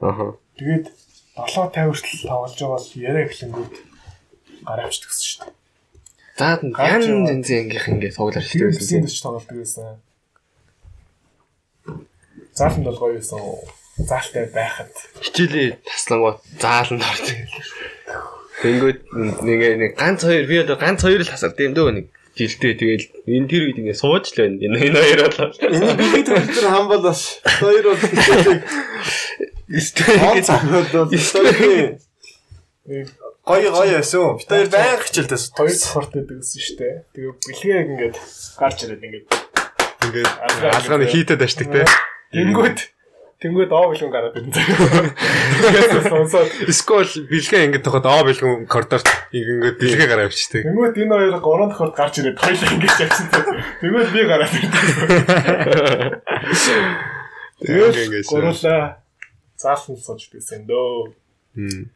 Аха. 0.05 0.37
Тэгээд 0.61 0.87
7:50 1.41 1.89
хүртэл 1.89 2.29
тоглож 2.29 2.57
байгаа 2.61 2.77
бол 2.77 2.89
яриа 3.01 3.25
эхлэнгүүд 3.25 3.75
гараа 4.69 4.85
авчдаг 4.85 5.09
гэсэн 5.09 5.29
штэ. 5.33 5.62
За 6.39 6.59
ян 6.63 7.03
зэнзэн 7.29 7.59
ангих 7.69 7.85
ингээ 7.89 8.13
цуглаар 8.17 8.45
Тэгээд 8.45 8.73
шилжсэн 8.73 8.81
бисэн 8.81 8.89
тий. 8.89 9.01
дэч 9.05 9.21
тоглолдог 9.21 9.57
байсан. 9.61 10.01
Зааланд 12.57 12.85
бол 12.89 12.99
гоё 13.01 13.15
байсан. 13.21 13.41
Заалтай 14.01 14.47
байхад 14.49 14.93
Хичээлээ 15.21 15.69
таслангууд 15.85 16.39
зааланд 16.57 17.05
орж. 17.05 17.27
Тэнгүүд 18.65 18.99
нэг 19.45 19.61
нэг 19.77 19.93
ганц 20.01 20.25
хоёр 20.25 20.47
би 20.49 20.57
одоо 20.65 20.77
ганц 20.81 21.05
хоёр 21.05 21.21
л 21.21 21.29
тасалд 21.29 21.61
юм 21.61 21.77
дөө 21.77 21.91
нэг 22.01 22.07
жилдээ 22.33 22.81
тэгэл 22.81 23.07
энэ 23.29 23.49
тэр 23.53 23.63
үед 23.69 23.79
ингээ 23.85 24.01
сууж 24.01 24.33
л 24.33 24.41
байна. 24.41 24.57
Энэ 24.57 24.77
энэ 24.89 24.97
хоёр 25.05 25.21
болоо. 25.29 25.49
Энийг 25.61 26.01
бид 26.17 26.29
тэр 26.33 26.67
хам 26.73 26.89
бол 26.89 27.05
бас 27.05 27.21
хоёр 27.45 27.85
бол 27.93 28.01
хичээлийг 28.01 28.65
Историк 29.69 30.21
бол 30.21 31.09
хоёрын 31.13 32.01
гоё 33.43 33.71
гоё 33.75 33.99
байсан. 33.99 34.39
Бид 34.39 34.49
хоёр 34.49 34.69
баян 34.71 35.01
хичээлдээ 35.03 35.41
хоёр 35.59 35.77
спорт 35.77 36.11
гэдэг 36.15 36.39
гэсэн 36.39 36.63
штэ. 36.63 36.89
Тэгээ 37.11 37.33
бэлгээг 37.43 37.89
ингээд 37.91 38.17
гарч 38.59 38.79
ирээд 38.87 39.03
ингээд 39.03 39.27
Ингээд 40.03 40.31
алгааны 40.79 41.07
хийтэд 41.07 41.43
ашдаг 41.43 41.69
те. 41.71 41.87
тэнгүүд 42.35 42.79
тэнгүүд 43.43 43.71
оо 43.75 43.91
билгэн 43.91 44.11
гараад 44.15 44.35
ирэн. 44.39 44.51
Тэгээд 44.55 46.07
сонсоод 46.15 46.51
Скол 46.71 47.11
бэлгээ 47.31 47.67
ингээд 47.71 47.87
тоход 47.87 48.07
аа 48.07 48.23
бэлгэн 48.27 48.67
коридорт 48.71 49.07
ингээд 49.35 49.79
бэлгээ 49.79 50.07
гараа 50.11 50.27
авчдаг. 50.31 50.63
тэнгүүд 50.63 50.95
энэ 51.03 51.15
хоёр 51.19 51.35
гурван 51.43 51.71
дахад 51.71 51.95
гарч 51.95 52.15
ирээд 52.23 52.39
хоёул 52.39 52.63
ингэж 52.79 52.97
явсан. 52.99 53.27
Тэнгүүд 53.83 54.09
би 54.11 54.23
гараад 54.27 54.55
ирэн. 54.55 54.73
Тэгээд 57.63 57.97
ингээд. 58.07 58.27
гурлаа 58.27 59.03
заасан 59.59 59.95
сууж 59.99 60.31
байсан 60.35 60.67
дөө. 60.67 61.15
Мм. 61.59 61.91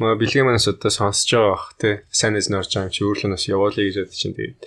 Маа 0.00 0.18
бэлгээ 0.18 0.42
манаас 0.42 0.66
одоо 0.66 0.90
сонсож 0.90 1.30
байгаа 1.30 1.52
бах 1.54 1.66
те. 1.78 1.90
Сайн 2.10 2.34
нэз 2.34 2.50
норж 2.50 2.70
байгаа 2.74 2.88
юм 2.88 2.94
чи 2.94 3.02
өөрлөө 3.06 3.30
нас 3.30 3.46
явуулъя 3.46 3.86
гэж 3.86 3.96
бодож 4.02 4.18
чинь 4.18 4.34
тэгээд 4.34 4.62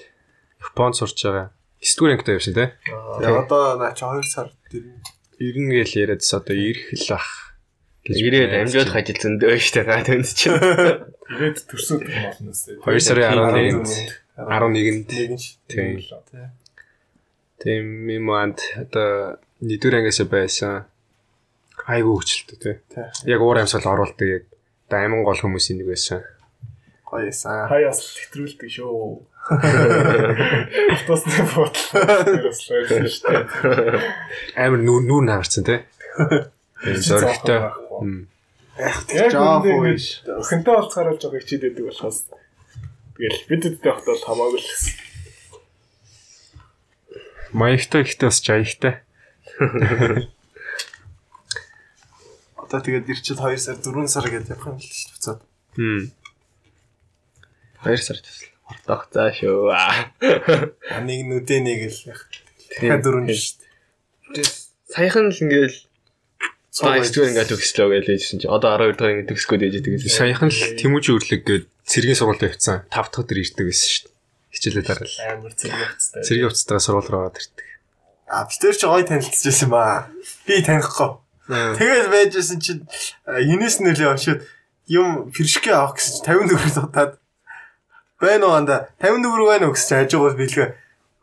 Японд 0.63 0.95
сурч 0.95 1.19
байгаа. 1.23 1.51
Студенттэй 1.81 2.37
явсан 2.39 2.55
те. 2.55 2.65
Тэгээ 2.87 3.41
одоо 3.43 3.75
наа 3.75 3.91
чи 3.91 4.05
2 4.05 4.23
сар 4.23 4.49
тэр 4.71 4.83
Ирнэ 5.37 5.85
гэж 5.85 5.89
яриадс 6.01 6.33
одоо 6.33 6.55
ирэх 6.57 6.97
л 6.97 7.05
бах. 7.13 7.57
ирээд 8.09 8.51
амжиад 8.57 8.89
хажилсан 8.89 9.37
дөө 9.37 9.59
штэ 9.61 9.83
га 9.85 10.01
тэнд 10.01 10.25
чинь. 10.25 10.57
Ирээд 10.57 11.57
төрсөд 11.69 12.01
молноос. 12.07 12.61
2 12.81 13.05
сарын 13.05 13.37
11-нд 13.37 13.89
11-нд 14.37 15.07
нэгэн 15.13 15.37
ш. 15.37 15.59
тийм. 15.69 16.01
Тийм 17.61 17.83
миманд 18.09 18.57
одоо 18.73 19.37
нэгдүгээр 19.61 19.97
ангиас 20.01 20.21
байсан. 20.25 20.89
Айгуу 21.85 22.17
хүчлээ 22.17 22.57
те. 22.57 22.71
Тий. 22.89 23.05
Яг 23.29 23.41
уур 23.45 23.61
амьсгал 23.61 23.93
оруулдаг 23.93 24.25
яг 24.25 24.43
одоо 24.87 25.03
амин 25.03 25.23
гол 25.27 25.35
хүмүүсийн 25.35 25.83
нэг 25.83 25.91
байсан. 25.91 26.23
Гоё 27.03 27.27
эсэн. 27.27 27.67
Хаяас 27.67 27.99
хэтрүүлдэг 28.15 28.71
шүү. 28.71 29.19
Автосны 30.95 31.43
бодлоо 31.51 32.51
шүү. 32.55 33.27
Амар 34.55 34.79
нүүр 34.79 35.03
нүүр 35.07 35.23
наарцсан 35.27 35.67
те. 35.67 35.83
Тийм 36.15 36.99
зөрөгтэй. 37.03 37.59
Мм. 37.99 38.27
Яг 38.77 39.31
Жаа 39.33 39.59
үндэ 39.59 39.71
хөө 39.73 39.87
ингэж 39.91 40.05
охинтой 40.37 40.73
болцохоор 40.77 41.15
л 41.15 41.19
жоо 41.19 41.31
хичээд 41.33 41.63
байдаг 41.65 41.85
болохоос 41.89 42.19
тэгэл 43.17 43.47
бид 43.49 43.61
дэдтэй 43.65 43.91
хахад 43.91 44.07
бол 44.07 44.27
хамаагүй 44.27 44.59
л 44.61 44.69
гэсэн. 44.69 44.93
Маягтай 47.57 48.01
ихтэй 48.05 48.27
бас 48.29 48.39
жаягтай. 48.45 48.93
Одоо 52.67 52.79
тэгээд 52.83 53.07
ирчил 53.07 53.39
2 53.39 53.55
сар 53.55 53.79
4 53.79 54.11
сар 54.11 54.27
гэдээ 54.27 54.51
явах 54.59 54.67
юм 54.67 54.77
л 54.77 54.83
шүү 54.83 55.07
дээ 55.07 55.15
буцаад. 55.15 55.39
Мм. 55.79 56.03
2 57.87 57.95
сар 58.03 58.19
тасл. 58.19 58.51
Ордох 58.67 59.03
заа 59.15 59.31
шүү. 59.31 59.71
Нэг 61.07 61.19
нүдэ 61.31 61.57
нэг 61.63 61.87
л 61.87 62.11
яг. 62.11 62.27
дахиад 62.75 63.03
дөрөв 63.03 63.31
шүү 63.31 63.55
дээ. 64.35 64.45
Саяхан 64.91 65.31
л 65.31 65.39
ингээл 65.39 65.77
эсвэл 66.77 67.29
ингээд 67.31 67.49
төгслөө 67.51 67.87
гэж 67.89 68.05
хэлсэн 68.07 68.39
чи 68.43 68.47
одоо 68.47 68.75
12 68.75 68.99
дахь 68.99 69.11
ингээд 69.15 69.29
төгсгөө 69.31 69.57
дэж 69.63 69.73
идэг 69.81 69.93
гэсэн. 69.97 70.19
Саяхан 70.19 70.49
л 70.51 70.59
Тэмүүжи 70.77 71.11
өрлөг 71.15 71.41
гээд 71.47 71.65
цэргийн 71.87 72.17
сургуульд 72.19 72.43
явцсан. 72.47 72.83
5 72.91 72.91
дахь 72.91 73.21
өдөр 73.23 73.37
ирдэг 73.41 73.65
байсан 73.67 73.87
шүү 73.87 74.03
дээ. 74.07 74.15
Хичээлээ 74.51 74.85
дараал. 74.85 75.15
Амар 75.31 75.53
зэрэг 75.55 75.79
хэвчтэй. 75.79 76.23
Цэргийн 76.27 76.47
хувцастайгаа 76.51 76.83
сургууль 76.83 77.09
руу 77.11 77.21
ороод 77.27 77.39
ирдэг. 77.39 77.67
А 78.27 78.43
бид 78.47 78.59
тэр 78.59 78.75
чи 78.75 78.85
гоё 78.87 79.03
танилцчихсан 79.07 79.69
ба. 79.71 80.11
Би 80.45 80.55
танихгүй. 80.61 81.09
Тэгэл 81.47 82.09
байжсэн 82.11 82.59
чинь 82.59 82.83
юнес 83.27 83.79
нөлөө 83.79 84.11
авшид 84.13 84.43
юм 84.87 85.31
фэршгэ 85.31 85.71
авах 85.71 85.95
гэсэн 85.99 86.23
чинь 86.23 86.27
50 86.27 86.51
төгрөг 86.51 86.73
дутаад 86.75 87.11
байна 88.19 88.45
уу 88.47 88.55
анда 88.59 88.75
50 88.99 89.23
төгрөг 89.23 89.47
байна 89.47 89.65
уу 89.67 89.73
гэсэн 89.75 89.87
чинь 89.87 89.99
хажуугаас 90.03 90.35
билгээ 90.35 90.69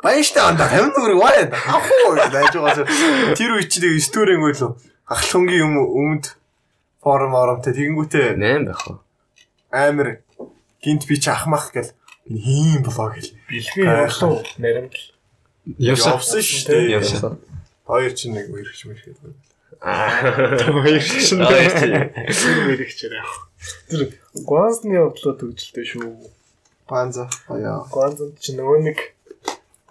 Баян 0.05 0.25
штэ 0.25 0.41
анда 0.41 0.69
50 0.69 0.93
төгрөг 0.97 1.21
байна. 1.21 1.57
Авах 1.65 1.89
уу 2.05 2.13
гэж 2.17 2.33
хажуугаас 2.33 2.79
тэр 3.41 3.51
үе 3.57 3.65
чи 3.65 3.79
нэг 3.81 4.05
стүүрэнгүй 4.05 4.53
лөө 4.53 4.73
ахлахынгийн 5.09 5.65
юм 5.65 5.75
өмд 5.81 6.25
форум 7.01 7.33
оромтой 7.37 7.73
тэгэнгүүтээ 7.73 8.37
8 8.37 8.69
байх 8.69 8.85
уу? 8.89 9.01
амар 9.73 10.21
гинт 10.85 11.09
би 11.09 11.17
чи 11.21 11.31
ахмах 11.31 11.73
гэл 11.73 11.93
ийм 12.29 12.83
болоо 12.85 13.17
гэл 13.17 13.33
Бэлгээ 13.49 13.85
явлаа 13.85 14.45
наримд. 14.61 14.95
Явсан. 15.81 16.13
явсан 16.15 16.41
шүү 16.41 16.63
дээ. 16.69 17.01
Явсан. 17.01 17.41
Хоёр 17.89 18.13
чи 18.15 18.29
нэг 18.31 18.53
үерч 18.53 18.85
мэрхэд 18.87 19.19
байна. 19.19 19.41
Хоёр 19.85 21.01
шин 21.05 21.45
Мэрэгчээр 21.45 23.15
яах. 23.21 23.35
Тэр 23.89 24.01
Гуанзны 24.49 24.97
явдлаа 24.97 25.35
төгжөлтэй 25.37 25.85
шүү. 25.85 26.09
Панза 26.89 27.29
баяа. 27.49 27.85
Гуанзанд 27.93 28.41
чи 28.41 28.57
нөгөө 28.57 28.81
нэг 28.89 28.99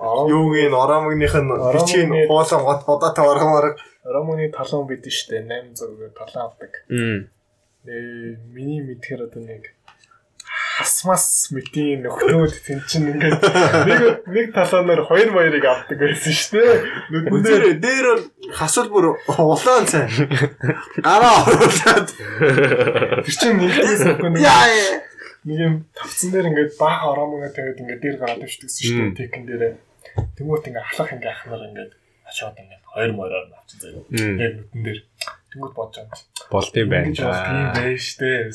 Юугийн 0.04 0.74
оромогных 0.74 1.34
нь 1.38 1.48
Оромогны- 1.54 2.26
хуулан 2.28 2.64
гот 2.66 2.82
бодоотой 2.90 3.26
оргомоор 3.30 3.68
Ромоны 4.04 4.50
талон 4.52 4.88
бид 4.90 5.06
нь 5.06 5.14
штэ 5.14 5.46
800 5.46 6.12
талан 6.18 6.50
авдаг. 6.50 6.72
Мм. 6.90 7.30
Э 7.86 8.36
миний 8.52 8.82
мэдхээр 8.82 9.30
одоо 9.30 9.42
нэг 9.46 9.72
хасмас 10.74 11.54
мэтийн 11.54 12.02
нөхдөөд 12.02 12.54
тэн 12.66 12.80
чин 12.90 13.06
ингээд 13.14 13.42
нэг 13.86 14.02
нэг 14.26 14.48
талаанаар 14.58 15.06
хоёр 15.06 15.30
баярыг 15.30 15.66
авдаг 15.70 15.98
байсан 16.02 16.34
шүү 16.34 16.52
дээ. 16.58 16.74
Нүдэн 17.30 17.78
дээр 17.78 18.06
бол 18.10 18.24
хасвал 18.58 18.90
бүр 18.90 19.06
улаан 19.30 19.86
цай. 19.86 20.10
Гараа 20.98 21.46
оруулаад 21.46 22.10
тэр 23.22 23.36
чин 23.38 23.62
нэгдээс 23.62 24.02
өгөх 24.18 24.34
нэг 24.34 24.42
яа 24.42 24.66
нэг 25.46 25.58
юм 25.62 25.76
тавцсан 25.94 26.34
дээр 26.34 26.50
ингээд 26.50 26.74
баах 26.82 27.06
оромоо 27.06 27.46
тавиад 27.54 27.78
ингээд 27.78 28.02
дээр 28.02 28.18
гараад 28.18 28.42
өвчтгсэн 28.42 28.82
шүү 28.82 28.98
дээ. 29.14 29.18
Текэн 29.30 29.46
дээр. 29.46 29.78
Тэнгүүт 30.42 30.68
ингээд 30.74 30.88
ахлах 30.90 31.14
ингээд 31.14 31.34
ахнаар 31.38 31.64
ингээд 31.70 31.92
очоод 32.26 32.58
ингээд 32.58 32.84
хоёр 32.90 33.12
мороор 33.14 33.46
авчин 33.54 33.78
заяа. 33.78 34.10
Яг 34.42 34.54
нүдэн 34.58 34.82
дээр. 34.82 35.00
Тэнгүүт 35.54 35.74
бодож 35.78 36.02
байгаа. 36.02 36.50
Болд 36.50 36.74
юм 36.82 36.90
байна. 36.90 37.14
Тийм 37.14 37.30
байж 37.78 38.02
штэ. 38.02 38.50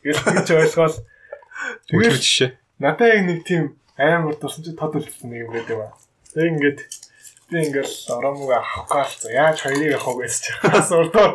Тэгэл 0.00 0.24
гэж 0.24 1.04
Тэгэл 1.88 2.16
жишээ. 2.16 2.50
надад 2.78 3.08
яг 3.08 3.22
нэг 3.26 3.40
тийм 3.44 3.64
амар 3.98 4.34
дурсан 4.36 4.64
чи 4.64 4.72
тод 4.72 4.96
үлдсэн 4.96 5.28
нэг 5.30 5.44
юм 5.44 5.52
байдаг 5.52 5.76
ба. 5.76 5.88
Тэг 6.32 6.46
ингээд 6.56 6.80
би 7.50 7.56
ингээл 7.66 7.94
оромог 8.14 8.50
авах 8.50 8.86
гаалцаа. 8.88 9.30
Яаж 9.32 9.60
хоёрыг 9.60 9.98
авах 9.98 10.16
вэ 10.16 10.26
гэж 10.30 10.44
хаас 10.62 10.90
урдаар 10.94 11.34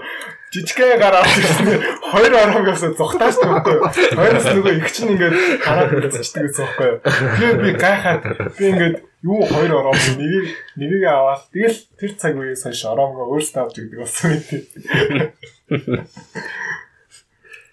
жижигхэн 0.56 1.00
гараад 1.00 1.28
ирсэн. 1.28 1.68
Хоёр 2.12 2.34
оромогоос 2.34 2.84
зүхтааш 2.96 3.36
төгөө. 3.44 3.78
Хоёроос 4.16 4.48
нөгөө 4.56 4.74
их 4.80 4.90
чинь 4.96 5.12
ингээд 5.14 5.36
гараад 5.60 5.92
ирчихдэг 6.00 6.44
гэсэн 6.48 6.64
байхгүй 6.64 6.88
юу. 6.88 7.00
Тэгээ 7.04 7.56
би 7.60 7.70
гайхаад 7.76 8.24
би 8.56 8.64
ингээд 8.72 8.96
юу 9.28 9.42
хоёр 9.44 9.72
оромог 9.76 10.08
нэгийг 10.16 10.48
нэгийг 10.80 11.04
аваад 11.12 11.44
тэгэл 11.52 11.80
тэр 12.00 12.12
цаг 12.16 12.34
үеэс 12.40 12.64
хойш 12.64 12.82
оромогоо 12.88 13.36
өөрсдөө 13.36 13.62
авч 13.68 13.76
игдэг 13.84 14.00
болсон 14.00 14.32
юм 14.32 14.44
тий. 14.48 14.64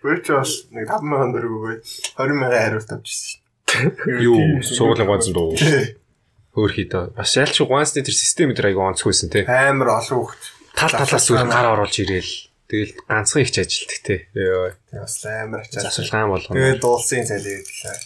Бэрч 0.03 0.27
бас 0.35 0.53
нэг 0.75 0.87
5000 0.91 1.33
төгрөг 1.33 1.53
өгөөд 1.57 1.81
20000 2.19 2.51
хариулт 2.53 2.91
авчихсан 2.91 3.39
шүү 3.39 3.43
Юу 4.21 4.63
сургуулийн 4.63 5.09
ганцхан 5.09 5.33
дуу. 5.35 5.57
дээ. 5.57 5.97
Өөр 6.53 6.73
хийдэ. 6.77 7.17
Бас 7.17 7.33
ялч 7.41 7.57
ганцны 7.65 8.05
тэр 8.05 8.13
систем 8.13 8.53
дээр 8.53 8.73
аяга 8.77 8.93
онцгүйсэн 8.93 9.33
те. 9.33 9.49
Амар 9.49 9.97
олон 9.97 10.29
хөвгт. 10.29 10.43
Тал 10.77 10.93
талаас 10.93 11.25
зүгээр 11.25 11.49
гар 11.49 11.69
оруулж 11.73 11.97
ирээл. 12.05 12.33
Тэгэл 12.69 12.93
ганцхан 13.09 13.43
их 13.43 13.51
ажилтдаг 13.57 14.01
те. 14.05 14.17
Йоо. 14.37 14.77
Бас 14.93 15.17
амар 15.25 15.65
ачаа. 15.65 15.89
Засвалгаан 15.89 16.29
болгоно. 16.29 16.57
Тэгээд 16.61 16.81
дуулсан 16.85 17.25
цалийг 17.25 17.65
хэлээ. 17.65 18.01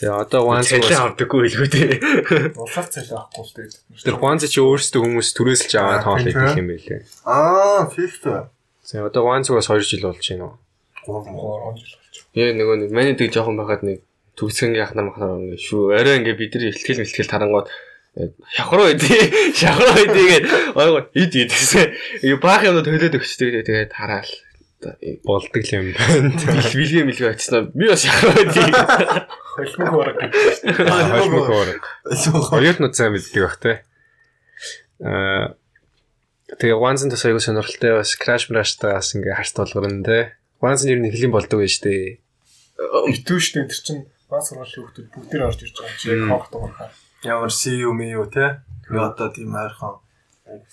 Тэгээ 0.00 0.16
одоо 0.16 0.42
ганц 0.48 0.70
Цалин 0.70 1.02
авдаггүй 1.10 1.40
хэлгүй 1.50 1.68
тий. 1.68 1.90
Улсаар 2.62 2.88
цалин 2.88 3.18
авахгүй 3.20 3.44
шүү 3.44 3.58
дээ. 3.68 4.06
тэр 4.06 4.16
ганц 4.16 4.42
чи 4.48 4.60
өөрсдөө 4.62 5.00
хүмүүс 5.04 5.28
түрээсэлж 5.36 5.72
аваад 5.76 6.24
ээ. 6.24 6.56
юм 6.56 6.68
байлээ. 6.72 7.02
Аа, 7.28 7.84
фифт. 7.90 8.24
За 8.90 9.06
одоо 9.06 9.22
ганцугаас 9.22 9.70
2 9.70 9.86
жил 9.86 10.02
болж 10.02 10.18
байна 10.18 10.44
уу? 10.50 10.58
3 11.06 11.30
жил 11.30 11.94
болж. 12.02 12.26
Яа 12.34 12.50
нөгөө 12.58 12.76
нэг 12.82 12.90
манай 12.90 13.14
дэг 13.14 13.30
жоохон 13.30 13.54
байхад 13.54 13.86
нэг 13.86 14.02
төгсгөнгийн 14.34 14.82
ахнаар 14.82 15.06
махнаар 15.06 15.38
ингээ 15.38 15.62
шүү. 15.62 15.94
Арай 15.94 16.18
ингээ 16.18 16.34
бид 16.34 16.58
нар 16.58 16.74
ихтгэл 16.74 16.98
мэлтгэл 16.98 17.30
тарангууд 17.30 17.70
шахруу 18.50 18.90
идэе. 18.90 19.30
Шахруу 19.62 19.94
гэдэг 19.94 20.74
ойгоо 20.74 21.06
ид 21.14 21.32
ид 21.38 21.54
гэсэн. 21.54 21.94
Юу 22.26 22.42
баах 22.42 22.66
юм 22.66 22.82
төлөөд 22.82 23.14
өгчтэй 23.14 23.62
тэгээд 23.62 23.94
тараал. 23.94 24.32
Болдог 25.22 25.62
л 25.62 25.70
юм 25.70 25.94
байна. 25.94 26.34
Бил 26.34 26.74
билгээ 26.74 27.06
мэлгээ 27.06 27.30
очсон. 27.30 27.70
Би 27.70 27.94
бас 27.94 28.02
шахруу 28.02 28.42
идэе. 28.42 28.74
Холимог 29.54 29.94
ураг 30.02 30.18
гэдэг. 30.18 30.74
Холмог 30.82 31.46
өөр. 31.46 31.78
Хоёрт 32.50 32.82
нь 32.82 32.90
сайн 32.90 33.14
мэддэг 33.14 33.38
бах 33.46 33.58
те. 33.62 33.86
Аа 34.98 35.54
Тэгээ 36.58 36.82
Wanzen 36.82 37.12
төс 37.12 37.22
аягүй 37.22 37.42
сонирхолтой 37.44 38.00
бас 38.00 38.16
Crash 38.18 38.50
Crash-таас 38.50 39.14
ингээ 39.14 39.38
харт 39.38 39.54
болгорно 39.54 40.02
те. 40.02 40.34
Wanzen 40.58 40.90
ер 40.90 40.98
нь 40.98 41.06
нэхлийн 41.06 41.30
болдог 41.30 41.62
байж 41.62 41.78
тээ. 41.78 42.18
Итүүштэй 43.14 43.70
тэр 43.70 43.80
чин 43.86 43.98
бас 44.26 44.50
сургуулийн 44.50 44.90
хүмүүс 44.90 45.14
бүгд 45.14 45.30
тэр 45.30 45.46
орж 45.46 45.62
ирж 45.62 45.76
байгаа 45.78 45.94
юм 45.94 46.00
чи 46.02 46.06
яг 46.10 46.22
хоох 46.26 46.46
дуурхаа. 46.50 46.90
Ямар 47.22 47.52
CU 47.54 47.90
мэю 47.94 48.26
те. 48.26 48.66
Би 48.90 48.98
одоо 48.98 49.30
тийм 49.30 49.54
ойрхон 49.54 50.02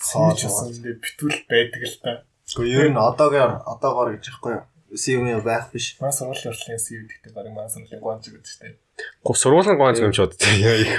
Сууж 0.01 0.41
асан 0.49 0.73
дээр 0.82 0.97
битүүл 0.97 1.45
байдаг 1.45 1.82
л 1.86 1.97
та. 2.01 2.11
Гэхдээ 2.49 2.73
ер 2.82 2.89
нь 2.89 2.97
одоогоор 2.97 3.61
одоогоор 3.61 4.17
гэж 4.17 4.34
яахгүй 4.34 4.57
юу? 4.57 5.21
Мэю 5.21 5.41
байх 5.45 5.69
биш. 5.69 5.93
Бас 6.01 6.17
сургуулийн 6.17 6.57
урлагийн 6.57 6.82
CV 6.82 7.05
гэдэг 7.05 7.32
баг 7.38 7.45
маань 7.53 7.69
сургуулийн 7.69 8.01
гуанч 8.01 8.25
гэдэг 8.34 8.49
чинь. 8.49 8.82
Гу 9.21 9.33
сургуулийн 9.35 9.77
ганц 9.77 9.99
юм 10.01 10.13
ч 10.15 10.23
бод 10.23 10.37
те. 10.37 10.49
Яа 10.57 10.77
их. 10.79 10.97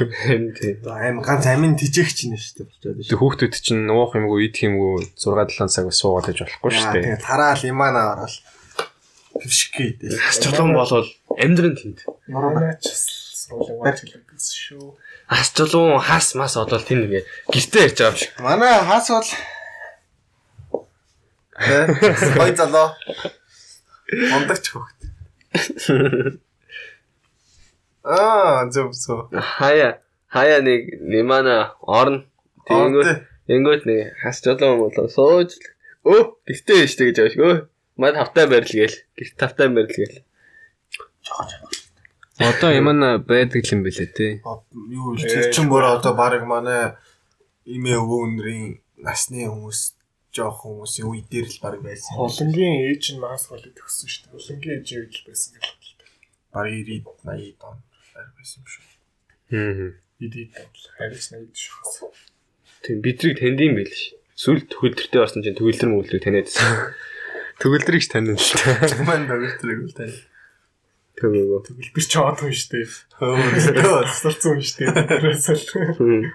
Тий. 0.58 0.78
За 0.84 0.94
аим 1.00 1.18
ганц 1.24 1.46
амин 1.50 1.74
тижээгч 1.74 2.30
нэ 2.30 2.36
шүү 2.38 2.54
дээ 2.54 2.66
болчиход 2.68 3.08
Тэг 3.10 3.18
хүүхдүүд 3.18 3.54
чинь 3.58 3.90
уух 3.90 4.14
юмгүй 4.14 4.46
идэх 4.46 4.68
юмгүй 4.70 5.10
6 5.16 5.58
7 5.58 5.66
цаг 5.72 5.88
бас 5.90 5.98
суугаад 5.98 6.30
иж 6.30 6.38
болохгүй 6.44 6.70
шүү 6.70 6.92
дээ. 6.94 7.02
Тэгээ 7.02 7.24
тараал 7.24 7.62
имана 7.66 8.02
орол. 8.14 8.36
Пишки 9.40 9.98
дээ. 9.98 10.14
Чулуун 10.44 10.78
болвол 10.78 11.08
амьдрын 11.34 11.74
тэнд. 11.74 11.98
Нураач 12.30 12.84
сургуулийн 12.86 13.82
гуанч 13.82 13.98
гэдэг 14.06 14.38
шүү. 14.38 14.94
Ас 15.32 15.50
чулуун 15.56 15.98
хас 15.98 16.38
мас 16.38 16.54
болвол 16.54 16.84
тэнд 16.84 17.08
ингээ 17.10 17.24
гэртээ 17.50 17.82
ярьж 17.90 17.98
байгаа 17.98 18.12
юм 18.12 18.18
шиг. 18.20 18.30
Манай 18.38 18.78
хас 18.78 19.08
бол 19.10 19.30
гой 22.38 22.52
залуу. 22.54 22.94
Мондагч 24.12 24.70
хөхт. 24.70 25.00
Аа, 28.08 28.64
зөв 28.72 28.96
зөв. 28.96 29.28
Хаяа 29.32 30.00
хаяа 30.32 30.60
нэг 30.64 31.00
нимана 31.00 31.76
орно. 31.84 32.24
Тэнгүүт 32.68 33.24
тэнгүүт 33.48 33.82
нэг 33.88 34.16
хас 34.20 34.40
чулуун 34.44 34.80
болоо 34.80 35.08
сууж 35.08 35.56
өө 36.08 36.20
гэртээ 36.48 36.88
штэ 36.88 37.04
гэж 37.12 37.18
шиг 37.32 37.42
өө. 37.44 37.56
Мад 38.00 38.16
тавтай 38.16 38.46
барил 38.48 38.72
гээл. 38.72 38.96
Гэрт 39.16 39.34
тавтай 39.36 39.68
барил 39.68 39.92
гээл. 39.92 40.24
Одоо 42.40 42.70
ямар 42.72 43.20
байдаг 43.24 43.64
юм 43.68 43.84
бэлээ 43.84 44.08
те. 44.16 44.40
Юу 44.40 45.16
тэр 45.16 45.52
чин 45.52 45.68
бүр 45.68 45.84
одоо 45.84 46.16
баг 46.16 46.44
манай 46.48 46.96
имээ 47.68 47.98
өвөөнрийн 48.00 48.80
насны 49.04 49.48
хүмүүс 49.52 49.80
жоох 50.32 50.64
хүмүүсийн 50.64 51.08
үе 51.08 51.24
дээр 51.28 51.48
л 51.50 51.60
баг 51.60 51.80
байсан. 51.84 52.16
Холонгийн 52.16 52.88
ээж 52.88 53.16
нь 53.16 53.20
мас 53.20 53.50
болоод 53.50 53.74
төгссөн 53.74 54.08
шүү 54.08 54.22
дээ. 54.22 54.32
Холонгийн 54.32 54.76
ээж 54.80 54.88
ээж 54.96 55.12
л 55.18 55.26
байсан 55.28 55.50
гэх 55.56 55.66
юм. 55.66 55.76
Баг 56.54 56.66
90 56.72 57.04
80 57.26 57.60
дон 57.60 57.76
баг 58.18 58.34
байсан 58.34 58.58
юм 58.58 58.66
шүү. 58.66 58.86
Хм. 59.54 59.90
Идээд 60.18 60.50
тавл. 60.58 60.84
Харис 60.98 61.30
нэг 61.30 61.54
шүү. 61.54 62.10
Тийм 62.82 62.98
бидрийг 63.06 63.38
танд 63.38 63.62
юм 63.62 63.78
байл 63.78 63.94
ш. 63.94 64.18
Сүлд 64.34 64.66
төгөлдөртэй 64.74 65.22
орсон 65.22 65.46
чинь 65.46 65.54
төгөлдөр 65.54 65.90
мөглөг 65.94 66.22
таниадсан. 66.22 66.94
Төгөлдрийг 67.62 68.02
ч 68.02 68.10
таниа 68.10 68.34
л 68.34 68.42
та. 68.42 69.02
Ман 69.02 69.26
дагтрыг 69.26 69.78
үл 69.82 69.94
тань. 69.94 70.14
Төгөөгөө. 71.18 71.60
Төгөлбөр 71.66 72.04
ч 72.06 72.14
аад 72.22 72.38
хүн 72.38 72.54
дээ. 72.54 72.86
Хөөе. 73.18 74.06
Сурцсан 74.14 74.62
хүн. 74.62 74.62
Тэрээсэл. 75.10 76.30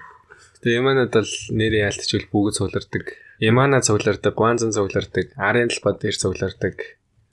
Тэгээ 0.63 0.79
Яманад 0.79 1.15
бол 1.15 1.31
нэрээ 1.55 1.87
ялтчул 1.87 2.27
бүгд 2.27 2.59
цуглардаг. 2.59 3.15
Ямана 3.39 3.79
цуглардаг, 3.83 4.35
Гуанзан 4.35 4.71
цуглардаг, 4.75 5.31
Арын 5.35 5.71
талбай 5.71 5.95
дээр 5.99 6.15
цуглардаг, 6.15 6.75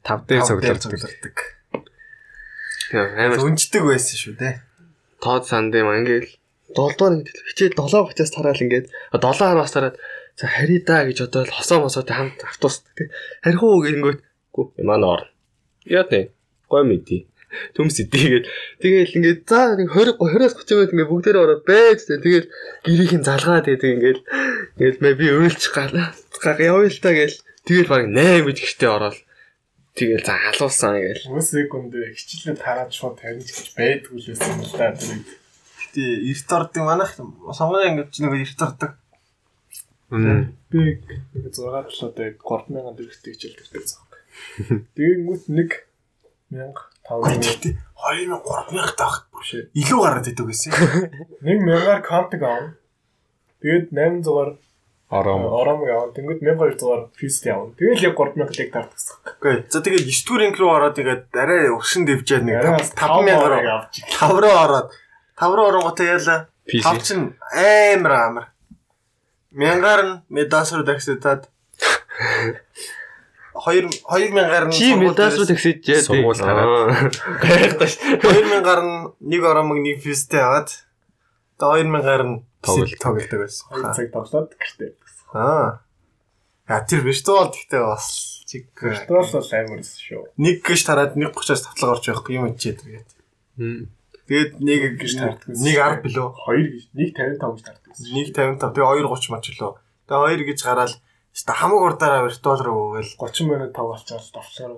Тав 0.03 0.27
дээр 0.27 0.43
цуглардаг. 0.47 1.35
Тийм 2.91 3.07
амар 3.15 3.39
Өнждөг 3.47 3.83
байсан 3.87 4.17
шүү 4.19 4.35
дээ. 4.43 4.55
тоод 5.23 5.47
санд 5.47 5.75
юм 5.79 5.89
ангил 5.95 6.27
долдоор 6.75 7.23
ингээд 7.23 7.39
хичээл 7.49 7.79
7 7.79 8.03
багцаас 8.03 8.31
тараал 8.35 8.65
ингээд 8.65 8.87
7 9.15 9.23
хараас 9.23 9.73
тараад 9.75 9.97
за 10.35 10.47
харидаа 10.47 11.07
гэж 11.07 11.19
одоо 11.29 11.43
л 11.47 11.55
хосоо 11.55 11.79
мосоотой 11.85 12.17
хамт 12.17 12.41
автобус 12.43 12.83
тий. 12.97 13.13
Харихуу 13.45 13.85
гингөт 13.85 14.21
гү 14.55 14.63
манай 14.83 15.09
орно. 15.15 15.31
Яа 15.85 16.05
тий. 16.09 16.33
Гой 16.71 16.83
мэдий. 16.89 17.27
Төмс 17.75 17.99
идэгээд 18.01 18.47
тэгэл 18.81 19.17
ингээд 19.19 19.41
за 19.51 19.75
нэг 19.75 19.91
20 19.91 20.19
20-аас 20.19 20.55
30 20.55 20.71
минут 20.71 20.93
ингээд 20.95 21.11
бүгдээрээ 21.11 21.45
ороод 21.45 21.63
байж 21.67 21.99
тий. 22.07 22.19
Тэгэл 22.23 22.49
гэрийнхэн 22.87 23.23
залгаад 23.27 23.65
тэгээд 23.67 23.85
ингээд 23.95 24.21
ингээд 24.79 24.99
мэ 25.03 25.11
би 25.19 25.27
өөлч 25.35 25.63
гала. 25.75 26.15
Явъя 26.41 26.89
л 26.89 27.03
та 27.03 27.11
гээл 27.11 27.37
тэгэл 27.67 27.91
баг 27.91 28.03
8 28.07 28.47
гэж 28.47 28.59
гэртээ 28.63 28.91
ороод 28.91 29.19
тэгэл 30.01 30.25
за 30.25 30.35
алуулсан 30.49 30.97
гээл. 30.97 31.29
Үс 31.37 31.53
секунд 31.53 31.93
хичээлээ 31.93 32.57
тараад 32.57 32.91
шууд 32.97 33.21
тарина 33.21 33.45
гэж 33.45 33.77
байдгүй 33.77 34.17
л 34.17 34.29
байсан 34.33 34.65
л 34.65 34.73
да. 34.73 34.97
Тэгээд 34.97 35.29
Гэтэ 35.91 36.03
эрт 36.31 36.51
ордог 36.55 36.83
манайх 36.87 37.13
сонгоны 37.19 38.09
ч 38.09 38.25
нэг 38.25 38.33
эрт 38.41 38.61
ордог. 38.65 38.93
Би 40.71 41.03
нэг 41.35 41.53
6 41.53 41.61
талаатай 41.61 42.39
3000 42.39 42.97
төгрөгтэй 42.97 43.33
хичээл 43.35 43.59
төрдөг 43.59 43.85
заах. 43.91 44.09
Тэгэнгүүт 44.97 45.45
нэг 45.51 45.71
1500 46.51 47.51
Гэтэ 47.51 47.75
2000 47.99 48.39
3000 48.71 48.95
таах 48.99 49.27
биш. 49.35 49.51
илүү 49.75 49.99
гараад 49.99 50.31
идэв 50.31 50.47
гэсэн. 50.47 50.73
Нэг 51.43 51.59
мянгаар 51.63 52.03
компиг 52.07 52.43
аав. 52.47 52.79
Тэгээд 53.63 53.91
800-аар 53.91 54.51
Ором. 55.11 55.43
оромыг 55.43 55.91
аав. 55.91 56.15
Тэнгүүд 56.15 56.39
1200-аар 56.39 57.11
фист 57.19 57.43
аав. 57.51 57.75
Тэгэл 57.75 58.07
яг 58.07 58.15
3000-ыг 58.15 58.71
тартсан. 58.71 59.19
Окей. 59.27 59.67
За 59.67 59.83
тэгээд 59.83 60.07
9 60.07 60.23
дугаар 60.23 60.43
инк 60.47 60.57
руу 60.63 60.71
ороод 60.71 60.95
тэгээд 60.95 61.35
арай 61.35 61.67
өгшин 61.75 62.07
дэвжээд 62.07 62.47
нэг 62.47 62.63
Арай 62.63 62.79
5000 62.79 63.51
руу 63.51 63.63
авч. 63.75 63.95
5 64.07 64.39
руу 64.39 64.55
ороод 64.55 64.89
5 65.35 65.57
руу 65.59 65.67
оронготой. 65.67 66.15
PC. 66.63 66.87
5 66.87 67.03
чин 67.03 67.21
амар 67.51 68.13
амар. 68.15 68.47
Мянгаар 69.51 70.03
нь 70.07 70.15
медас 70.31 70.71
руу 70.71 70.87
такситаад 70.87 71.51
2 73.67 73.91
2000-аар 74.07 74.71
нь 74.71 74.73
Чи 74.79 74.95
медас 74.95 75.35
руу 75.35 75.47
таксиж 75.51 75.83
яа. 75.91 76.07
Сургууль 76.07 76.39
хараад. 76.39 77.19
Гайхташ. 77.43 77.99
2000-аар 78.23 78.81
нь 78.87 79.11
нэг 79.27 79.43
оромог 79.43 79.83
нэг 79.83 79.99
фистэ 79.99 80.39
аваад 80.39 80.71
тэгээ 81.59 81.83
2000-аар 81.83 82.23
нь 82.31 82.37
Тоглолт. 82.63 83.01
тоглолдог 83.01 83.41
байсан. 83.41 83.65
2 83.73 83.97
цаг 83.97 84.09
тоглоод 84.13 84.51
гэртээ. 84.57 84.93
Аа. 85.35 85.81
А 86.71 86.81
тэр 86.87 87.01
виртуал 87.03 87.51
гэхдээ 87.51 87.83
бас 87.83 88.07
чиг 88.47 88.71
Виртуал 88.79 89.27
бол 89.27 89.51
амар 89.51 89.81
эс 89.81 89.99
шүү. 89.99 90.35
нэг 90.39 90.63
гэж 90.63 90.81
тараад 90.87 91.17
нэг 91.17 91.35
30-аас 91.35 91.67
татлага 91.67 91.99
орж 91.99 92.05
байхгүй 92.07 92.35
юм 92.39 92.55
чийд 92.55 92.83
тэгээд. 92.83 93.11
Мм. 93.59 93.91
Тэгээд 94.31 94.53
нэг 94.63 94.81
гэж 95.03 95.13
таардаг. 95.19 95.49
нэг 95.51 95.75
10 95.75 96.03
билүү. 96.07 96.29
2 96.47 96.63
гэж 96.71 96.85
155 96.95 97.55
гэж 97.59 97.63
таардаг. 97.67 97.91
Нэг 97.91 98.27
55 98.31 98.75
тэгээ 98.75 98.89
230 99.03 99.35
мач 99.35 99.45
лөө. 99.59 99.73
Тэгээ 100.07 100.47
2 100.47 100.49
гэж 100.51 100.61
гараад 100.63 100.93
Ста 101.31 101.55
хамаг 101.55 101.95
урдаараа 101.95 102.27
виртуал 102.27 102.59
руу 102.59 102.79
өгөөл 102.91 103.15
30 103.23 103.47
минут 103.47 103.71
тоглолцоод 103.71 104.19
давчаар. 104.35 104.75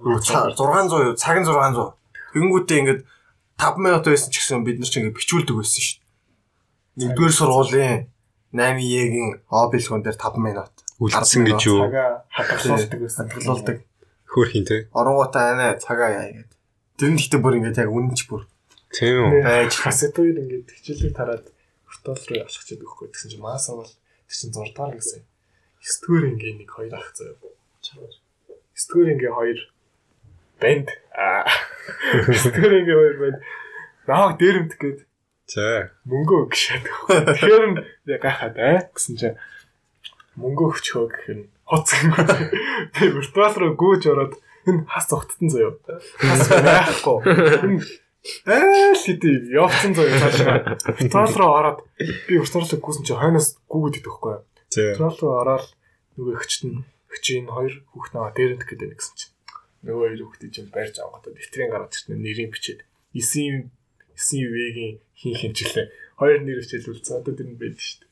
600 0.52 1.08
юу 1.08 1.16
цаг 1.16 1.40
нь 1.40 1.48
600. 1.48 1.96
Тэнгүүтээ 2.36 2.80
ингээд 2.84 3.00
5 3.56 3.80
минут 3.80 4.04
байсан 4.04 4.28
ч 4.28 4.36
гэсэн 4.36 4.60
бид 4.60 4.76
нар 4.76 4.90
ч 4.92 5.00
ингээд 5.00 5.16
бичүүлдэг 5.16 5.56
байсан 5.56 5.80
шүү. 5.80 6.01
Нэгдүгээр 6.96 7.32
сургуулийн 7.32 8.12
8E-гийн 8.52 9.30
обилгон 9.48 10.02
дээр 10.04 10.18
5 10.20 10.36
минут 10.36 10.72
Үлдсэн 11.00 11.42
гэж 11.48 11.60
юу? 11.66 11.88
Цагаа 11.88 12.22
хадгалуулдаг 12.28 13.00
байсан. 13.00 13.24
хадгалуулдаг. 13.32 13.76
Хөөрхийн 14.28 14.66
те. 14.68 14.76
Оронгуудаа 14.92 15.44
анаа 15.56 15.72
цагаа 15.80 16.12
яа 16.12 16.28
гэдэг. 16.30 16.58
Тэр 17.00 17.10
нь 17.10 17.18
гэхдээ 17.18 17.40
бүр 17.40 17.56
ингээд 17.58 17.80
яг 17.80 17.90
үнэнч 17.90 18.20
бүр 18.28 18.44
Тийм 18.92 19.16
үү? 19.24 19.40
байж 19.40 19.72
Касет 19.80 20.12
хоёр 20.12 20.36
ингээд 20.36 20.68
хичээлийг 20.68 21.16
тараад 21.16 21.48
виртуал 21.88 22.20
руу 22.28 22.38
ялах 22.44 22.60
гэж 22.60 22.76
өгөхгүй 22.76 23.08
гэсэн 23.08 23.28
чинь 23.32 23.40
мааса 23.40 23.72
бол 23.72 23.88
тэр 23.88 24.36
чинь 24.36 24.52
6 24.52 24.76
дахь 24.76 24.96
гэсэн. 25.00 25.24
9 25.80 26.04
дугаар 26.04 26.24
ингийн 26.28 26.56
нэг 26.60 26.70
хоёр 26.70 26.92
ах 26.92 27.08
заяа. 27.16 27.40
9 27.80 28.84
дугаар 28.92 29.08
ингийн 29.16 29.32
хоёр 29.32 29.58
банд. 30.60 30.88
Аа. 31.16 31.48
9 32.28 32.52
дугаар 32.52 32.74
ингийн 32.84 33.00
хоёр 33.00 33.16
банд. 33.16 33.38
Нааг 34.06 34.32
дээрэмдэх 34.36 34.76
гээд 34.78 35.00
За. 35.52 35.92
мөнгө 36.08 36.48
өг 36.48 36.56
шээд. 36.56 36.88
Тэгэхээр 37.12 37.64
нь 37.68 37.76
гайхаад 38.08 38.56
аа 38.56 38.88
гэсэн 38.88 39.16
чинь 39.20 39.36
мөнгө 40.40 40.72
өгчхөө 40.72 41.06
гэх 41.12 41.28
нь 41.28 41.44
хоц 41.68 41.92
юм. 42.00 42.16
Би 42.96 43.04
виртуал 43.12 43.52
руу 43.60 43.76
гүйж 43.76 44.08
ороод 44.08 44.40
энэ 44.64 44.88
хас 44.88 45.12
цогтсон 45.12 45.52
заяа. 45.52 45.76
Хас 46.16 46.48
байхгүй. 46.48 47.20
Аа 48.48 48.96
шиди 48.96 49.52
явцсан 49.52 49.92
заяа 49.92 50.16
цаашаа. 50.24 50.56
Виртуал 50.96 51.36
руу 51.36 51.52
ороод 51.52 51.78
би 52.00 52.40
виртуал 52.40 52.64
руу 52.64 52.80
гүйсэн 52.80 53.04
чинь 53.04 53.20
хойноос 53.20 53.60
гүйгээд 53.68 54.00
идэх 54.00 54.16
байхгүй. 54.24 54.40
Виртуал 54.72 55.16
руу 55.20 55.34
ороод 55.36 55.68
нөгөө 56.16 56.34
ихчт 56.40 56.64
нь 56.64 56.80
өчийн 57.12 57.52
хоёр 57.52 57.84
хүүхд 57.92 58.12
наваа 58.16 58.32
дээрэнт 58.32 58.64
гэдэг 58.64 58.88
нэг 58.88 58.98
гэсэн 59.04 59.16
чинь. 59.20 59.34
Нөгөө 59.84 60.00
хоёр 60.00 60.22
хүүхдийг 60.32 60.52
чинь 60.56 60.72
барьж 60.72 60.96
авахад 60.96 61.28
дэвтрийн 61.28 61.68
гараад 61.68 61.92
ирсэн 61.92 62.16
нэрийг 62.16 62.56
бичээд 62.56 62.88
9 63.12 63.68
9 64.16 64.48
вэгийн 64.52 64.94
хин 65.16 65.34
хинчлээ. 65.40 65.86
Хоёр 66.18 66.40
нэр 66.44 66.60
хичээлүүлсэн. 66.62 67.18
Одоо 67.20 67.32
тэр 67.34 67.48
нь 67.50 67.58
байд 67.60 67.76
шүү 67.78 67.98
дээ. 68.02 68.10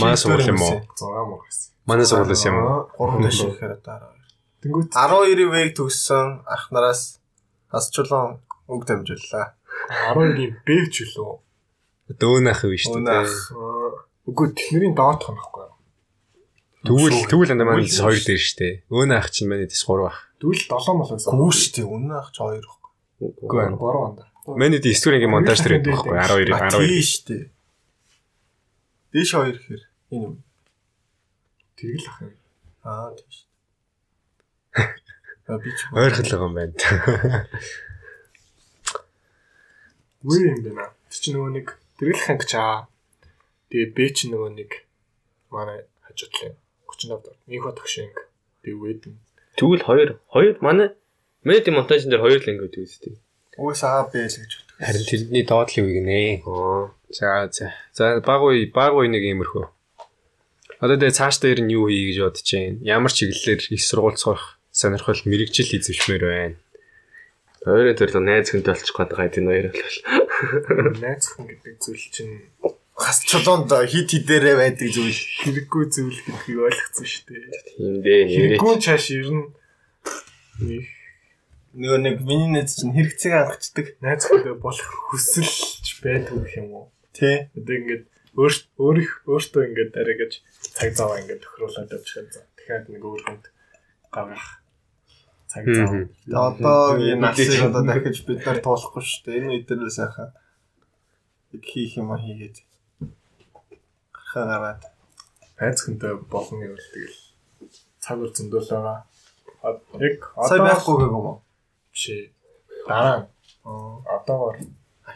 Манай 0.00 0.16
сургууль 0.16 0.50
юм 0.50 0.60
уу? 0.62 0.78
6 0.94 1.30
мөр 1.30 1.40
гэсэн. 1.46 1.68
Манай 1.86 2.06
сургуулиас 2.06 2.44
юм 2.46 2.56
уу? 2.58 2.80
3 2.98 3.24
дэш 3.26 3.38
ихээр 3.50 3.74
дараа. 3.84 4.14
Тэнгүүт 4.60 4.92
12-ийн 4.92 5.50
вэг 5.50 5.70
төгссөн 5.76 6.44
ах 6.44 6.68
нараас 6.70 7.18
бас 7.72 7.88
чулуун 7.90 8.38
үг 8.68 8.82
дамжууллаа. 8.84 9.56
12-ийн 10.14 10.52
Б 10.66 10.68
ч 10.92 11.08
үлээ. 11.08 11.40
Дөөнах 12.20 12.60
юм 12.66 12.74
шүү 12.76 12.94
Өөнө 13.00 13.08
дээ. 13.08 13.24
ах. 13.24 13.34
Үгүй 14.28 14.48
тэдний 14.54 14.92
доотх 14.92 15.30
юм 15.32 15.36
байхгүй. 15.40 15.66
Тэгвэл 16.80 17.28
тэгвэл 17.28 17.52
андаа 17.56 17.66
маань 17.72 17.88
хоёр 17.88 18.20
дээр 18.20 18.40
шүү 18.40 18.58
дээ. 18.60 18.74
Өөөнө 18.92 19.14
ах 19.16 19.28
чинь 19.32 19.48
манай 19.48 19.66
дэс 19.68 19.84
3 19.84 20.06
ах. 20.08 20.18
Дүүл 20.40 20.60
7 20.60 20.96
мол 20.96 21.08
байсан. 21.08 21.30
Гүү 21.34 21.50
шүү 21.56 21.72
дээ. 21.76 21.86
Өнөө 21.88 22.18
ах 22.20 22.30
ч 22.32 22.38
2 22.40 22.60
баг. 22.60 22.80
Үгүй 23.20 23.56
байна. 23.58 23.76
3 23.76 24.04
онд. 24.06 24.18
Манай 24.56 24.78
дэс 24.80 24.98
студентийн 24.98 25.30
монтаж 25.30 25.58
дээр 25.60 25.74
байдаг 25.78 25.94
байхгүй 25.94 26.50
12 26.50 26.54
А 26.54 26.70
12. 26.70 26.88
тий 26.88 27.02
шүү 27.04 27.22
дээ. 27.28 27.44
Дэш 29.12 29.28
2 29.34 29.54
гэхээр 29.54 29.82
энэ 30.10 30.24
юм. 30.26 30.34
Тэгэл 31.76 32.06
ах 32.10 32.18
юм. 32.22 32.34
Аа 32.82 33.10
тий 33.14 33.28
шүү. 33.30 33.46
Би 35.60 35.70
ч 35.74 35.80
Ойрхол 35.90 36.30
байгаа 36.30 36.46
юм 36.46 36.54
байна. 36.54 36.74
Үгүй 40.22 40.40
юм 40.46 40.62
байна. 40.62 40.94
Тэр 41.10 41.18
чинь 41.18 41.34
нөгөө 41.34 41.52
нэг 41.58 41.66
тэрэл 41.98 42.22
ханг 42.22 42.42
чаа. 42.46 42.86
Тэгээ 43.70 43.90
Б 43.94 43.98
чинь 44.14 44.30
нөгөө 44.34 44.50
нэг 44.54 44.70
манай 45.50 45.82
хажуутлын 46.06 46.54
35 46.86 47.22
дор. 47.24 47.36
Инхо 47.50 47.70
тагшинг. 47.74 48.14
Тэгээ 48.62 48.78
вэдэн. 48.78 49.14
Тэгвэл 49.58 49.82
хоёр 49.82 50.10
хоёр 50.30 50.54
манай 50.62 50.94
меди 51.42 51.70
монтажн 51.74 52.10
дээр 52.10 52.22
хоёр 52.22 52.38
л 52.38 52.50
ингэ 52.50 52.62
гэдэг 52.70 53.14
бэ 54.12 54.28
л 54.28 54.36
гэж 54.38 54.52
боддог. 54.54 54.76
Харин 54.78 55.04
тэрний 55.08 55.44
доотлыг 55.44 55.86
үгнэ. 55.88 56.42
Аа. 56.46 56.90
За 57.10 57.48
за. 57.50 57.74
За 57.92 58.20
баг 58.20 58.40
уу 58.42 58.54
баг 58.70 58.94
уу 58.94 59.08
нэг 59.10 59.24
иймэрхүү. 59.26 59.66
Одоо 60.80 60.96
тэгээ 60.96 61.18
цааш 61.18 61.42
дээр 61.42 61.60
нь 61.66 61.74
юу 61.74 61.90
хий 61.90 62.14
гэж 62.14 62.18
бодож 62.24 62.48
байна. 62.48 62.78
Ямар 62.86 63.12
чиглэлээр 63.12 63.60
их 63.74 63.82
сургууль 63.84 64.16
сурах 64.16 64.56
сонирхол 64.72 65.20
мэрэгжил 65.26 65.76
эзэмшмээр 65.76 66.24
байна. 66.24 66.56
Хоёрын 67.60 67.98
төрлөө 67.98 68.22
найз 68.24 68.48
хүнтэй 68.48 68.72
болчих 68.72 68.96
гээд 68.96 69.10
байгаа 69.12 69.28
энэ 69.36 69.50
хоёр 69.50 69.68
бол. 69.76 69.98
Найзхан 71.04 71.44
гэдэг 71.44 71.74
зүйл 71.84 72.06
чинь 72.08 72.34
Хас 72.96 73.24
чулуунд 73.28 73.68
хит 73.88 74.08
хидээрээ 74.12 74.56
байдаг 74.56 74.88
зүйл. 74.88 75.20
хэрэггүй 75.44 75.84
зүйл 75.88 76.20
гэдгийг 76.20 76.60
ойлгоцсон 76.68 77.06
шүү 77.08 77.24
дээ. 77.28 77.44
Тийм 77.76 77.94
дээ. 78.04 78.22
Хэрэггүй 78.28 78.74
чааш 78.80 79.04
ирнэ. 79.12 79.44
Их 80.60 80.99
Нөгөө 81.70 82.00
нэг 82.02 82.16
миний 82.26 82.50
найз 82.50 82.74
чинь 82.78 82.94
хэрэгцээг 82.94 83.34
хангацдаг. 83.34 83.86
найзхандаа 84.02 84.58
болох 84.58 84.90
хүсэлж 85.10 86.02
байдгүй 86.02 86.38
гэх 86.42 86.54
юм 86.58 86.68
уу? 86.74 86.86
Тий. 87.14 87.46
Одоо 87.54 87.74
ингээд 87.78 88.04
өөрт 88.34 88.62
өөрих 88.74 89.10
өөртөө 89.30 89.62
ингээд 89.70 89.92
арайгаж 89.94 90.32
цаг 90.74 90.90
зав 90.98 91.14
ингээд 91.14 91.42
тохируулаад 91.46 91.94
явчихсан. 91.94 92.42
Тэгэхээр 92.58 92.82
нэг 92.90 93.02
өөр 93.06 93.22
хүнд 93.22 93.44
гаргах 94.10 94.46
цаг 95.46 95.64
зав. 95.70 95.90
Одоо 96.26 96.98
энэ 96.98 97.22
насыг 97.22 97.62
одоо 97.62 97.82
дахиж 97.86 98.18
бид 98.26 98.42
нар 98.42 98.58
туулахгүй 98.58 99.02
шүү 99.06 99.22
дээ. 99.30 99.38
Энэ 99.38 99.50
үедээ 99.62 99.94
сайхан 99.94 100.30
хийх 101.54 102.02
юм 102.02 102.10
а 102.10 102.18
хийгээд 102.18 102.66
гараад 104.34 104.82
Найзхандаа 105.60 106.16
болно 106.16 106.64
юм 106.64 106.74
л 106.74 106.90
тэгэл 106.94 107.20
цаг 108.00 108.18
үр 108.18 108.30
зөндөөл 108.32 108.70
байгаа. 108.70 108.98
Яг 110.00 110.18
одоо 110.40 110.58
байхгүй 110.64 110.94
гэх 110.96 111.08
юм 111.12 111.16
уу? 111.20 111.36
Биш. 112.00 112.32
Дараа 112.88 113.28
одоогоор 114.08 114.56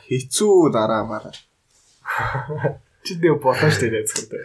Хэцүү 0.05 0.73
дараа 0.73 1.05
мараа. 1.09 1.33
чи 3.05 3.15
дээ 3.17 3.35
болно 3.41 3.69
шүү 3.73 3.81
дээ 3.81 3.93
найзхандаа. 3.95 4.43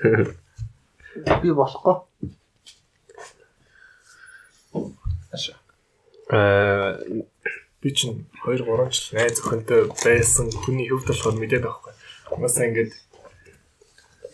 Би 1.43 1.49
болохгүй. 1.51 1.95
Аа 6.31 6.99
би 7.81 7.89
чинь 7.95 8.27
2 8.45 8.63
3 8.63 8.91
жил 8.91 9.19
найз 9.19 9.39
охинтой 9.39 9.87
байсан 10.03 10.47
хүний 10.51 10.87
хөвд 10.87 11.07
болохоор 11.11 11.35
мэдээд 11.39 11.63
байхгүй. 11.67 11.93
Угаасаа 12.31 12.67
ингээд 12.67 12.91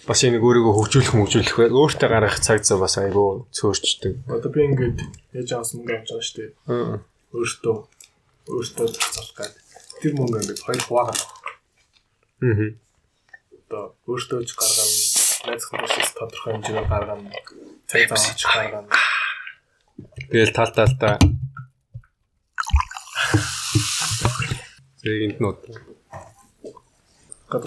бас 0.06 0.22
энийг 0.26 0.44
өөрийгөө 0.46 0.74
хөгжүүлэх 0.78 1.14
хөгжүүлэх 1.14 1.56
бай. 1.58 1.70
Өөртөө 1.70 2.10
гаргах 2.10 2.38
цаг 2.42 2.62
зав 2.66 2.82
бас 2.82 2.98
айгүй 3.02 3.46
цөөрчдөг. 3.54 4.14
Одоо 4.30 4.50
би 4.54 4.62
ингээд 4.66 4.98
ээж 5.38 5.50
аваас 5.54 5.74
мөнгө 5.78 5.94
авч 5.94 6.10
байгаа 6.10 6.26
шүү 6.26 6.38
дээ. 6.38 6.52
Аа. 6.70 6.98
Өөртөө 7.34 7.76
өөртөө 8.52 8.88
зацалах 8.94 9.34
гад. 9.38 9.54
Тэр 10.02 10.14
мөнгө 10.18 10.38
ингээд 10.42 10.62
хоёр 10.66 10.82
хуваагаад 10.86 11.22
Аа. 12.46 12.70
одоо 13.66 13.84
өөртөө 14.06 14.40
ч 14.46 14.52
гаргана. 14.60 14.96
Найзхан 15.46 15.80
тушаас 15.82 16.12
тодорхой 16.14 16.52
хэмжээгээр 16.54 16.88
гаргана. 16.92 17.30
Цаг 17.90 18.02
зав 18.10 18.22
авч 18.22 18.42
гаргана. 18.46 18.90
Тэгэл 20.30 20.54
тал 20.54 20.72
талдаа 20.76 21.16
Зэрэг 25.02 25.40
нот. 25.40 25.60
Гад. 27.50 27.64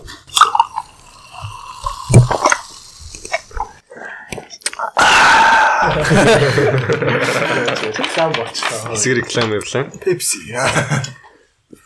Реклам 7.99 8.30
болчихлоо. 8.32 8.92
Хэсэг 8.94 9.12
реклам 9.18 9.53
явлаа. 9.55 9.84
Pepsi. 10.05 10.38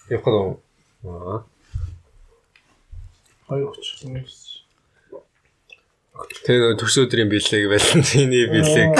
Явах 0.09 0.27
уу? 0.27 0.61
Аа. 1.05 1.45
Хоёр 3.49 3.71
оч. 3.71 4.03
Тэр 6.45 6.77
төрс 6.77 6.97
өдрийн 7.01 7.29
бэлэг, 7.33 7.67
Валентины 7.73 8.47
бэлэг, 8.53 8.93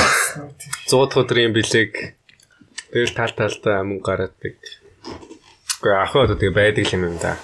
100 0.89 1.07
дахь 1.07 1.21
өдрийн 1.21 1.53
бэлэг. 1.53 2.17
Тэгэл 2.93 3.15
тал 3.17 3.33
талдаа 3.37 3.85
мөнгө 3.85 4.05
гаргадаг. 4.05 4.57
Гэхдээ 5.81 5.97
ах 5.97 6.13
одоо 6.17 6.37
тэгээ 6.37 6.57
байдаг 6.57 6.87
юм 6.93 7.03
юм 7.09 7.17
да. 7.21 7.37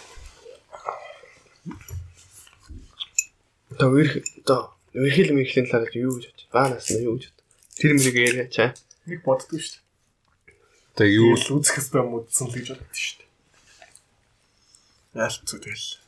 Үерх 3.78 4.20
одоо 4.44 4.74
үерхэл 4.92 5.36
мэрхлийн 5.36 5.68
талаар 5.70 5.92
юу 5.94 6.16
гэж 6.16 6.24
бодож 6.28 6.44
байна? 6.48 6.52
Баанаас 6.52 6.90
нь 6.90 7.04
юу 7.06 7.16
гэж. 7.16 7.37
Тэр 7.78 7.94
мөнийг 7.94 8.18
яриачаа. 8.18 8.74
Нэг 9.06 9.22
боддгоо 9.22 9.62
шүү 9.62 9.78
дээ. 9.78 9.86
Тэгээ 10.98 11.14
юу 11.14 11.38
л 11.38 11.62
үзэх 11.62 11.78
хэвээр 11.78 12.10
мэдсэн 12.10 12.50
л 12.50 12.54
гэж 12.58 12.66
боддоо 12.74 12.98
шүү 12.98 13.22
дээ. 13.22 13.30
Яалт 15.14 15.46
зү 15.46 15.62
тэгэл. 15.62 16.02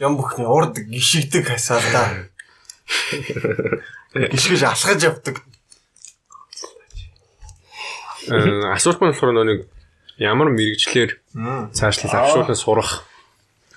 Ям 0.00 0.16
бүхний 0.16 0.48
урд 0.48 0.80
гიშгдэг 0.80 1.44
хасаалаа. 1.44 2.32
Гიშгэж 4.16 4.64
алхаж 4.64 5.04
явдаг. 5.04 5.44
Э 8.32 8.72
асуулт 8.72 9.04
маань 9.04 9.12
болохоор 9.12 9.44
нэг 9.44 9.68
ямар 10.16 10.48
мэрэгчлэр 10.56 11.20
цаашлал 11.76 12.16
авшуулан 12.16 12.56
сурах. 12.56 13.04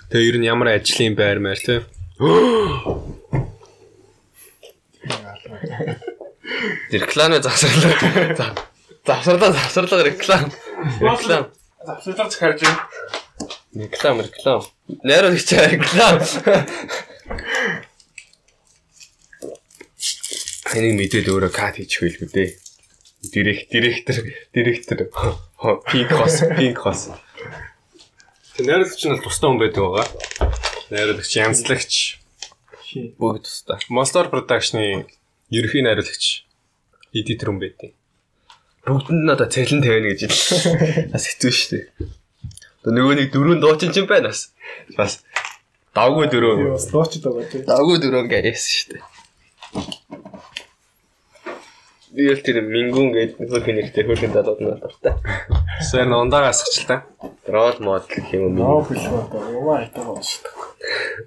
Тэгээ 0.08 0.28
ер 0.32 0.36
нь 0.40 0.48
ямар 0.48 0.80
ажлын 0.80 1.12
байр 1.12 1.44
маяг 1.44 1.60
те. 1.60 1.84
Рекламын 6.90 7.42
завсарлага. 7.42 8.36
За. 8.36 8.54
Завсарлага, 9.06 9.52
завсарлага 9.52 10.04
реклам. 10.04 10.52
Реклам. 11.00 11.50
Завсарлага 11.84 12.30
захарж 12.30 12.62
байна. 12.62 12.88
Реклам, 13.74 14.20
реклам. 14.20 14.62
Найруулагч 15.04 15.52
реклам. 15.52 16.20
Энийг 20.74 20.96
мэдээд 21.00 21.28
өөрөө 21.32 21.52
кат 21.52 21.76
хийчих 21.80 22.04
байлгүй 22.04 22.28
дээ. 22.32 22.50
Директ, 23.32 23.68
директор, 23.72 24.16
директор. 24.54 24.98
Пинк 25.88 26.12
хос, 26.12 26.40
пинк 26.56 26.78
хос. 26.84 27.08
Тэг 28.56 28.64
найруулагч 28.64 29.04
нь 29.04 29.12
бол 29.12 29.24
тустай 29.24 29.48
хүн 29.48 29.60
байдаг 29.60 29.84
байгаа. 29.84 30.06
Найруулагч, 30.92 31.32
янзлагч, 31.36 31.94
Бүгд 33.20 33.44
тустай. 33.44 33.80
Monster 33.92 34.28
Production-ы 34.32 35.04
ерөнхий 35.52 35.84
найруулагч 35.84 36.47
эдитер 37.12 37.48
хүн 37.50 37.60
байдаг. 37.62 37.90
Бүгдэнд 38.88 39.22
нь 39.24 39.32
одоо 39.32 39.48
цалин 39.48 39.82
тавина 39.84 40.12
гэж 40.12 40.20
хэлсэн. 40.28 41.10
Бас 41.12 41.24
хэцүү 41.28 41.52
шүү 41.52 41.70
дээ. 41.72 41.84
Одоо 42.82 42.92
нөгөө 42.94 43.14
нэг 43.20 43.28
дөрөв 43.34 43.60
дуучин 43.60 43.92
ч 43.92 44.00
юм 44.00 44.08
байна 44.08 44.32
бас. 44.32 44.52
Бас 44.96 45.20
давгүй 45.92 46.26
дөрөв. 46.32 46.72
бас 46.72 46.86
доочд 46.88 47.22
байгаа 47.24 47.44
тийм. 47.50 47.62
Давгүй 47.68 47.96
дөрөв 48.00 48.24
ингээ 48.24 48.48
яасан 48.48 48.72
шүү 48.72 48.88
дээ. 48.96 49.02
Би 52.08 52.24
л 52.32 52.40
тэр 52.40 52.64
мингүн 52.64 53.12
гэдэг 53.12 53.46
хөрхөн 53.52 53.76
нэртэй 53.76 54.04
хөрхөн 54.08 54.32
далууд 54.32 54.60
нь 54.64 54.72
дуртай. 54.80 55.14
Сайн 55.84 56.16
ундаа 56.16 56.48
та. 56.88 57.04
Рол 57.44 57.76
модел 57.84 58.08
гэх 58.08 58.32
юм 58.32 58.56
Ноо 58.56 58.80
уу? 58.80 58.88
бэлгөө 58.88 59.20
одоо 59.28 59.42
юм 59.52 59.68
айтаа 59.68 60.16
дээ. 60.16 60.56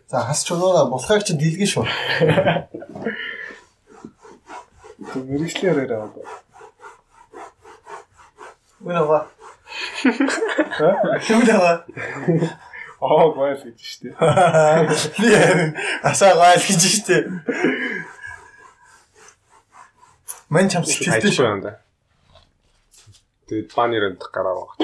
За 0.10 0.26
хас 0.26 0.42
ч 0.42 0.58
өнөө 0.58 0.90
болохыг 0.90 1.22
чи 1.22 1.38
дэлгэн 1.38 1.70
шүү. 1.70 1.86
Мэрэгчлэр 5.02 5.82
яриа 5.82 6.06
одоо. 6.06 6.26
Үнэ 8.86 9.02
ба. 9.10 9.26
Аа? 10.78 11.26
Гойл 13.02 13.58
гэж 13.58 14.06
дээ. 14.06 14.14
Би 15.18 15.30
харин 15.34 15.74
асаа 16.06 16.38
гойл 16.38 16.62
гэж 16.62 16.82
штэ. 17.02 17.18
Мэн 20.54 20.70
чам 20.70 20.86
сэтгэлтэй 20.86 21.34
шүү. 21.34 21.50
юм 21.50 21.62
да. 21.66 21.82
Тэгээд 23.50 23.74
банерынд 23.74 24.22
гараа 24.30 24.54
байгаа. 24.54 24.78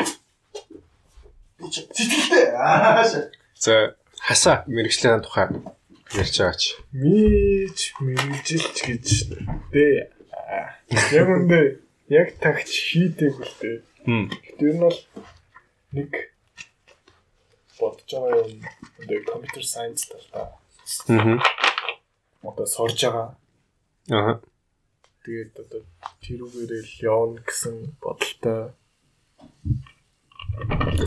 Би 1.62 1.70
ч 1.70 1.86
Сэтгэлтэй. 1.94 2.58
Аа. 2.58 3.06
За 3.54 3.94
хасаа 4.18 4.66
мэрэгчлийн 4.66 5.22
тухай 5.22 5.54
ярьж 6.16 6.36
байгаач. 6.40 6.64
Мич 6.94 7.80
мэрэгжилч 8.00 8.78
гэж 8.88 9.08
дээ. 9.74 10.12
Яг 11.12 11.28
үндэ 11.28 11.82
яг 12.14 12.30
тагч 12.40 12.72
хийдэг 12.72 13.36
үлдээ. 13.36 13.78
Тэр 14.58 14.74
нь 14.76 14.80
бол 14.80 15.00
нэг 15.92 16.12
бодож 17.80 18.08
байгаа 18.08 18.48
юм. 18.48 18.64
Одоо 19.04 19.20
компьютер 19.28 19.66
сайенс 19.68 20.08
талаа 20.08 20.56
Аа. 21.10 21.40
одоо 22.44 22.66
сорж 22.66 23.04
байгаа. 23.04 23.36
Аа. 24.10 24.40
Тэгээд 25.26 25.60
одоо 25.60 25.82
тэрүүгээрээ 26.24 26.84
л 26.88 26.96
явна 27.04 27.40
гэсэн 27.44 27.76
бодолтой 28.00 28.72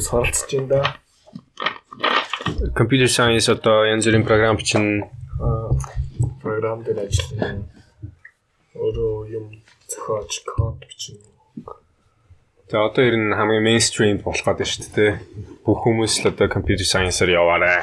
соролцож 0.05 0.53
байна 0.53 0.68
да. 0.68 0.80
Computer 2.61 3.09
science 3.09 3.49
одоо 3.49 3.89
янз 3.89 4.05
бүрийн 4.05 4.25
програм 4.29 4.59
чинь 4.61 5.09
програм 6.45 6.85
дээр 6.85 7.09
ажиллана. 7.09 7.65
Өөрөө 8.77 9.33
юм 9.33 9.47
зохиож 9.89 10.45
код 10.45 10.77
бичнэ. 10.85 11.25
тэгээ 12.69 12.85
одоо 12.85 13.03
ер 13.09 13.17
нь 13.17 13.33
хамгийн 13.33 13.65
мейнстрим 13.65 14.21
болох 14.21 14.45
гээд 14.45 14.61
байна 14.61 14.73
шүү 14.77 14.93
дээ. 14.93 15.13
Бүх 15.65 15.79
хүмүүс 15.89 16.13
л 16.21 16.37
одоо 16.37 16.53
computer 16.53 16.85
science-аар 16.85 17.33
яваарай. 17.33 17.81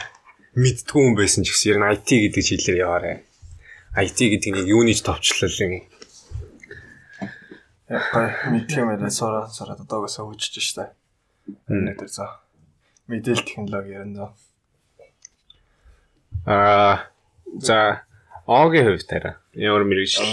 Мэддгүй 0.54 1.02
хүн 1.02 1.18
байсан 1.18 1.42
ч 1.42 1.58
гэсэн 1.58 1.70
ер 1.74 1.78
нь 1.82 1.90
IT 1.98 2.10
гэдэг 2.14 2.44
чиглэлээр 2.46 2.84
яваарай. 2.86 3.16
IT 3.98 4.20
гэдэг 4.30 4.52
нэг 4.62 4.66
юунийч 4.70 5.02
товчлол 5.02 5.58
юм. 5.58 5.74
Яг 7.90 8.04
гой 8.14 8.30
мэдх 8.54 8.78
юм 8.78 8.94
яриа 8.94 9.10
сураа 9.10 9.50
сураад 9.50 9.82
одоогоос 9.82 10.22
хөгжиж 10.22 10.62
штэ. 10.62 10.94
Энэ 11.66 11.98
дээр 11.98 12.14
за. 12.14 12.46
Мэдээлэл 13.10 13.42
технологи 13.42 13.98
ярина. 13.98 14.38
Аа 16.48 17.12
за 17.60 18.04
Огийн 18.48 18.86
хувьд 18.88 19.08
тарай. 19.08 19.36
Ямар 19.54 19.84
мэрэгжил? 19.84 20.24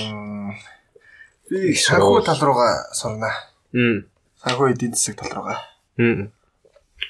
Би 1.51 1.75
санхүү 1.75 2.23
тал 2.23 2.39
руугаа 2.39 2.87
сурна. 2.95 3.31
Мм. 3.75 4.07
Санхүү 4.39 4.71
эдийн 4.73 4.95
засаг 4.95 5.19
тал 5.19 5.33
руугаа. 5.35 5.59
Мм. 5.99 6.31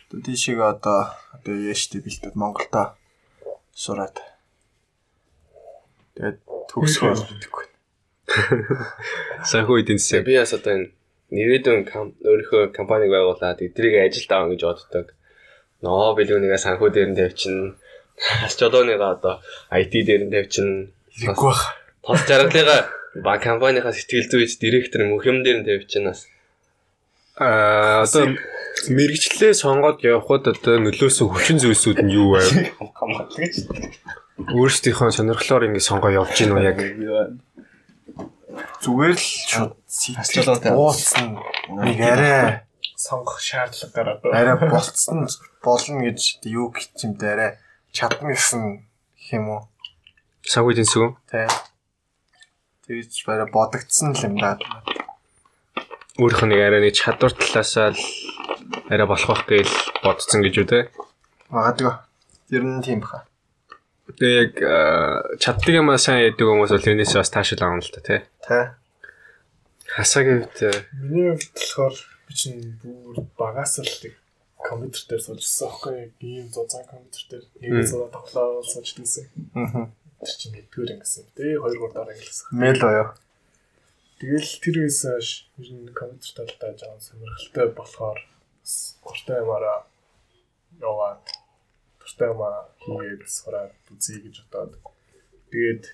Одоо 0.09 0.21
тийшээ 0.25 0.57
одоо 0.57 1.13
одоо 1.37 1.55
яаштай 1.55 2.01
бэлдээд 2.01 2.35
Монголдо 2.41 2.97
сураад. 3.77 4.17
Тэгээд 6.17 6.39
төгсгөө 6.73 7.13
мэдгүй. 7.13 7.65
Санхүү 9.53 9.77
эдийн 9.85 10.01
засаг. 10.01 10.25
Би 10.25 10.41
бас 10.41 10.57
одоо 10.57 10.73
энэ 10.81 10.89
нэрээдүйн 11.29 11.85
кам- 11.85 12.17
өөрийнхөө 12.25 12.73
компаниг 12.73 13.13
байгуулад 13.13 13.61
эдрийг 13.61 14.01
ажилд 14.01 14.33
авах 14.33 14.51
гэж 14.57 14.63
боддог. 14.65 15.07
Ноо 15.85 16.17
билүүнийгээ 16.17 16.65
санхүү 16.65 16.89
дээр 16.89 17.09
нь 17.13 17.19
тавьчихна. 17.21 17.77
Хас 18.19 18.55
жолооныгаа 18.59 19.11
одоо 19.19 19.35
IT 19.71 19.93
дээр 20.07 20.23
нь 20.27 20.33
тавьчихна. 20.33 20.91
Хэрэггүй 21.19 21.49
бах. 21.51 21.63
Тос 22.05 22.21
жаргалыгаа 22.29 22.81
ба 23.25 23.39
компанийнхаа 23.39 23.95
сэтгэл 23.95 24.31
зүйч 24.31 24.59
директор 24.63 25.03
мөх 25.07 25.27
юм 25.27 25.43
дээр 25.43 25.63
нь 25.63 25.67
тавьчихна. 25.67 26.15
Аа 27.39 28.07
одоо 28.07 28.39
мэрэгчлээ 28.89 29.55
сонгоод 29.55 30.03
явхад 30.07 30.47
одоо 30.51 30.79
нөлөөсөн 30.79 31.27
хүчин 31.31 31.59
зүйлсүүд 31.59 32.07
нь 32.07 32.15
юу? 32.15 32.39
Хамгаалж. 32.95 33.67
Өөрсдийнхөө 34.35 35.11
сонирхлоор 35.15 35.67
ингэ 35.71 35.83
сонгоо 35.83 36.11
явж 36.11 36.35
гин 36.39 36.55
үү 36.55 36.63
яг? 36.63 36.79
Зүгээр 38.83 39.15
л 39.15 39.27
шууд 39.51 39.75
Асуултаа. 40.19 40.75
бууцсан 40.75 41.39
нэг 41.87 41.99
арай 42.03 42.67
сонгох 42.99 43.39
шаардлага 43.43 43.95
гараад 43.95 44.21
арай 44.31 44.57
болцсон 44.71 45.27
болно 45.63 45.99
гэж 46.07 46.45
юу 46.47 46.71
гэж 46.75 46.95
юм 47.07 47.15
дээ 47.19 47.33
арай 47.35 47.51
чадна 47.95 48.35
гэсэн 48.35 48.83
юм 49.31 49.45
уу? 49.55 49.63
Сагүйдэн 50.43 50.85
сүг. 50.85 51.15
Тий. 51.31 51.47
Тэгж 52.91 53.23
барай 53.25 53.47
бодогдсон 53.47 54.19
юм 54.19 54.35
даа. 54.43 54.59
Нь 56.19 56.27
нэг 56.27 56.61
арай 56.61 56.83
нэг 56.83 56.99
чадвар 56.99 57.33
талаасаа 57.33 57.95
л 57.95 58.03
арай 58.91 59.07
болох 59.07 59.31
байх 59.31 59.47
гээл 59.47 59.75
бодсон 60.03 60.43
гэж 60.43 60.55
үү 60.59 60.67
те. 60.67 60.79
Магадгүй. 61.55 61.95
Тэр 62.51 62.63
нь 62.67 62.83
тийм 62.83 63.01
баха. 63.01 63.25
Тэгээ 64.11 64.43
яг 64.43 64.55
чаддаг 65.39 65.73
юм 65.73 65.95
аа 65.95 66.03
сайн 66.03 66.27
яадаг 66.27 66.45
хүмүүс 66.45 66.75
бол 66.75 66.87
тэрнээс 66.87 67.15
бас 67.15 67.31
таашаал 67.31 67.79
авна 67.79 67.81
л 67.81 67.95
та 67.95 68.03
тий. 68.03 68.21
Тий. 68.43 68.65
Хасаагийн 69.95 70.45
э, 70.61 70.83
Миний 70.99 71.31
хувьд 71.31 71.55
болохоор 71.55 71.95
би 72.27 72.33
чинь 72.35 72.79
бүр 72.83 73.23
багаас 73.39 73.79
л 73.79 73.87
компьютер 74.69 75.03
дээр 75.09 75.23
суужсан 75.23 75.69
аахгүй 75.69 75.99
ийм 76.25 76.49
зузаан 76.49 76.87
компьютер 76.89 77.23
дээр 77.31 77.45
нэг 77.61 77.73
зузаан 77.87 78.13
тоглоо 78.17 78.63
сууждагсан. 78.65 79.27
Аа. 79.55 79.93
Тэр 80.25 80.37
чинь 80.41 80.55
нэгдүгээр 80.57 80.95
ангисан. 80.97 81.25
Тэгээ 81.37 81.61
хоёр 81.63 81.79
гурав 81.79 81.95
дараа 81.95 82.15
ангилсан. 82.17 82.47
Мэл 82.57 82.81
боёо. 82.81 83.09
Тэгэл 84.19 84.51
тэр 84.65 84.77
үеэс 84.81 85.01
хойш 85.05 85.29
ер 85.61 85.69
нь 85.69 85.93
компьютер 85.93 86.49
талдаа 86.49 86.73
жоохон 86.81 87.03
сонирхолтой 87.05 87.67
болохоор 87.77 88.19
бас 88.65 88.75
гуртай 89.05 89.39
юмараа 89.45 89.79
яваад 90.81 91.25
туртай 92.01 92.29
юмаа 92.33 92.57
хийгээд 92.81 93.23
сураад 93.29 93.75
үзье 93.93 94.19
гэж 94.25 94.37
бодоод 94.49 94.73
тэгээд 95.53 95.85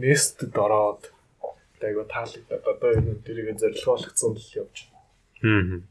нэстэд 0.00 0.54
ороод 0.56 1.12
айгу 1.84 2.04
таалагдаад 2.08 2.64
одоо 2.64 2.90
энэ 2.96 3.20
тэрийг 3.26 3.58
зорилгоолгцсан 3.60 4.32
л 4.32 4.48
явж 4.62 4.76
хм. 5.44 5.84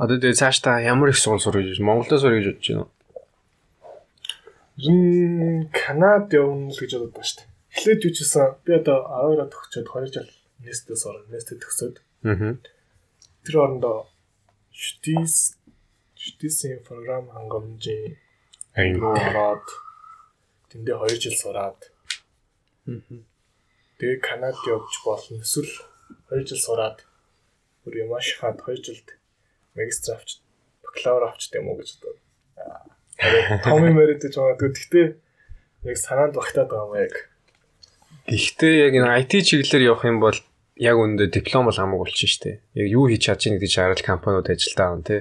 Одоо 0.00 0.16
тэгээ 0.16 0.40
цааш 0.40 0.56
та 0.64 0.80
ямар 0.80 1.12
их 1.12 1.18
сургууль 1.20 1.44
сурах 1.44 1.60
гэж 1.68 1.78
Монголд 1.84 2.08
сурах 2.16 2.40
гэж 2.40 2.46
бодож 2.56 2.66
байна 2.72 2.82
уу? 2.84 2.90
Нь 4.80 5.68
Канад 5.76 6.32
явна 6.32 6.72
л 6.72 6.78
гэж 6.80 6.90
бодод 6.96 7.12
байна 7.12 7.28
шүү 7.28 7.36
дээ. 7.44 7.48
Эхлээд 7.76 8.04
юу 8.08 8.12
ч 8.16 8.18
гэсэн 8.24 8.46
би 8.64 8.72
одоо 8.80 8.98
12-аад 9.04 9.50
төгсчөөд 9.52 9.86
2 9.92 10.08
жил 10.16 10.30
нэстэд 10.64 10.96
сурах, 10.96 11.24
нэстэд 11.28 11.58
төгсөөд 11.60 11.96
Аа. 12.24 12.56
тэр 13.44 13.54
орондоо 13.60 14.08
штис 14.72 15.56
штисийн 16.16 16.80
програм 16.84 17.28
хангамжийн 17.32 18.16
ороод 19.04 19.66
тэндээ 20.72 20.96
2 20.96 21.20
жил 21.20 21.36
сураад 21.36 21.80
тэгээ 24.00 24.18
Канад 24.24 24.56
явж 24.64 24.92
болно. 25.04 25.44
Эсвэл 25.44 25.72
2 26.32 26.48
жил 26.48 26.60
сураад 26.60 27.04
бүр 27.84 27.94
юм 28.08 28.12
ашихад 28.16 28.60
2 28.64 28.80
жилд 28.80 29.08
магистр 29.76 30.16
авч 30.16 30.40
бакалавр 30.84 31.30
авч 31.30 31.50
тийм 31.50 31.70
үү 31.70 31.76
гэж 31.80 31.90
бодоод. 31.98 32.18
Аа. 32.58 33.60
Томи 33.64 33.90
мэрэд 33.94 34.22
гэж 34.24 34.34
боддог. 34.36 34.72
Гэхдээ 34.74 35.06
яг 35.90 35.96
санаанд 35.96 36.34
багтаад 36.34 36.70
байгаа 36.70 36.86
юм 36.88 37.04
яг. 37.06 37.14
Гэхдээ 38.26 38.74
яг 38.86 38.92
энэ 38.94 39.16
IT 39.24 39.32
чиглэлээр 39.46 39.88
явах 39.90 40.04
юм 40.04 40.18
бол 40.20 40.38
яг 40.80 40.96
үүндээ 40.96 41.28
диплом 41.28 41.68
бол 41.68 41.76
хамаагүй 41.76 42.08
болчих 42.08 42.30
шүү 42.32 42.42
дээ. 42.44 42.56
Яг 42.80 42.86
юу 42.88 43.04
хийж 43.08 43.22
чадж 43.28 43.42
байгааг 43.48 43.62
гэж 43.64 43.72
хараад 43.76 44.02
компаниуд 44.02 44.48
ажилдаа 44.48 44.86
авна 44.88 45.04
тий. 45.04 45.20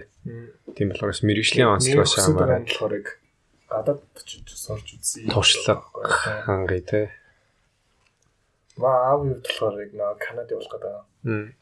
Тийм 0.75 0.87
болохоор 0.91 1.11
бас 1.11 1.23
мэрэгжлийн 1.27 1.69
онцлогоос 1.75 2.15
хамааран 2.15 2.63
болохоор 2.63 2.93
яг 2.95 3.07
гадаад 3.67 3.99
очиж 4.15 4.47
сурч 4.47 4.87
үзье. 4.95 5.27
туршлага 5.27 5.83
хангая 6.47 6.83
тий. 6.83 7.05
Маа 8.79 8.97
аав 9.11 9.27
юу 9.27 9.39
болохоор 9.43 9.75
яг 9.83 9.91
нөө 9.91 10.15
Канад 10.23 10.47
явах 10.51 10.71
гэдэг. 10.71 10.95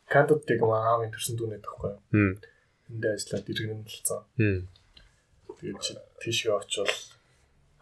Канадад 0.05 0.45
яг 0.45 0.61
маа 0.61 0.81
аавын 0.93 1.09
төрсөн 1.09 1.35
дүүнээд 1.38 1.65
байхгүй. 1.65 1.93
Эндээ 2.91 3.13
ажиллаад 3.15 3.47
иргэн 3.51 3.81
болсон. 3.83 4.21
Тэгээд 5.57 5.79
чи 5.83 5.91
тийшээ 6.21 6.53
очивол 6.55 6.95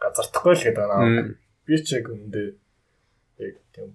газардахгүй 0.00 0.54
л 0.54 0.64
гэдэг. 0.66 0.88
Мм. 0.90 1.38
Би 1.66 1.74
ч 1.82 1.86
яг 1.98 2.06
үндэ 2.10 2.42
яг 3.38 3.54
тийм 3.74 3.90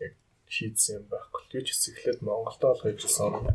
яг 0.00 0.14
шийдсэн 0.48 1.02
юм 1.02 1.04
байхгүй. 1.12 1.42
Тэр 1.52 1.64
ч 1.66 1.70
эхлээд 1.92 2.20
Монголдо 2.24 2.66
бол 2.72 2.82
хийж 2.82 3.06
сон. 3.06 3.54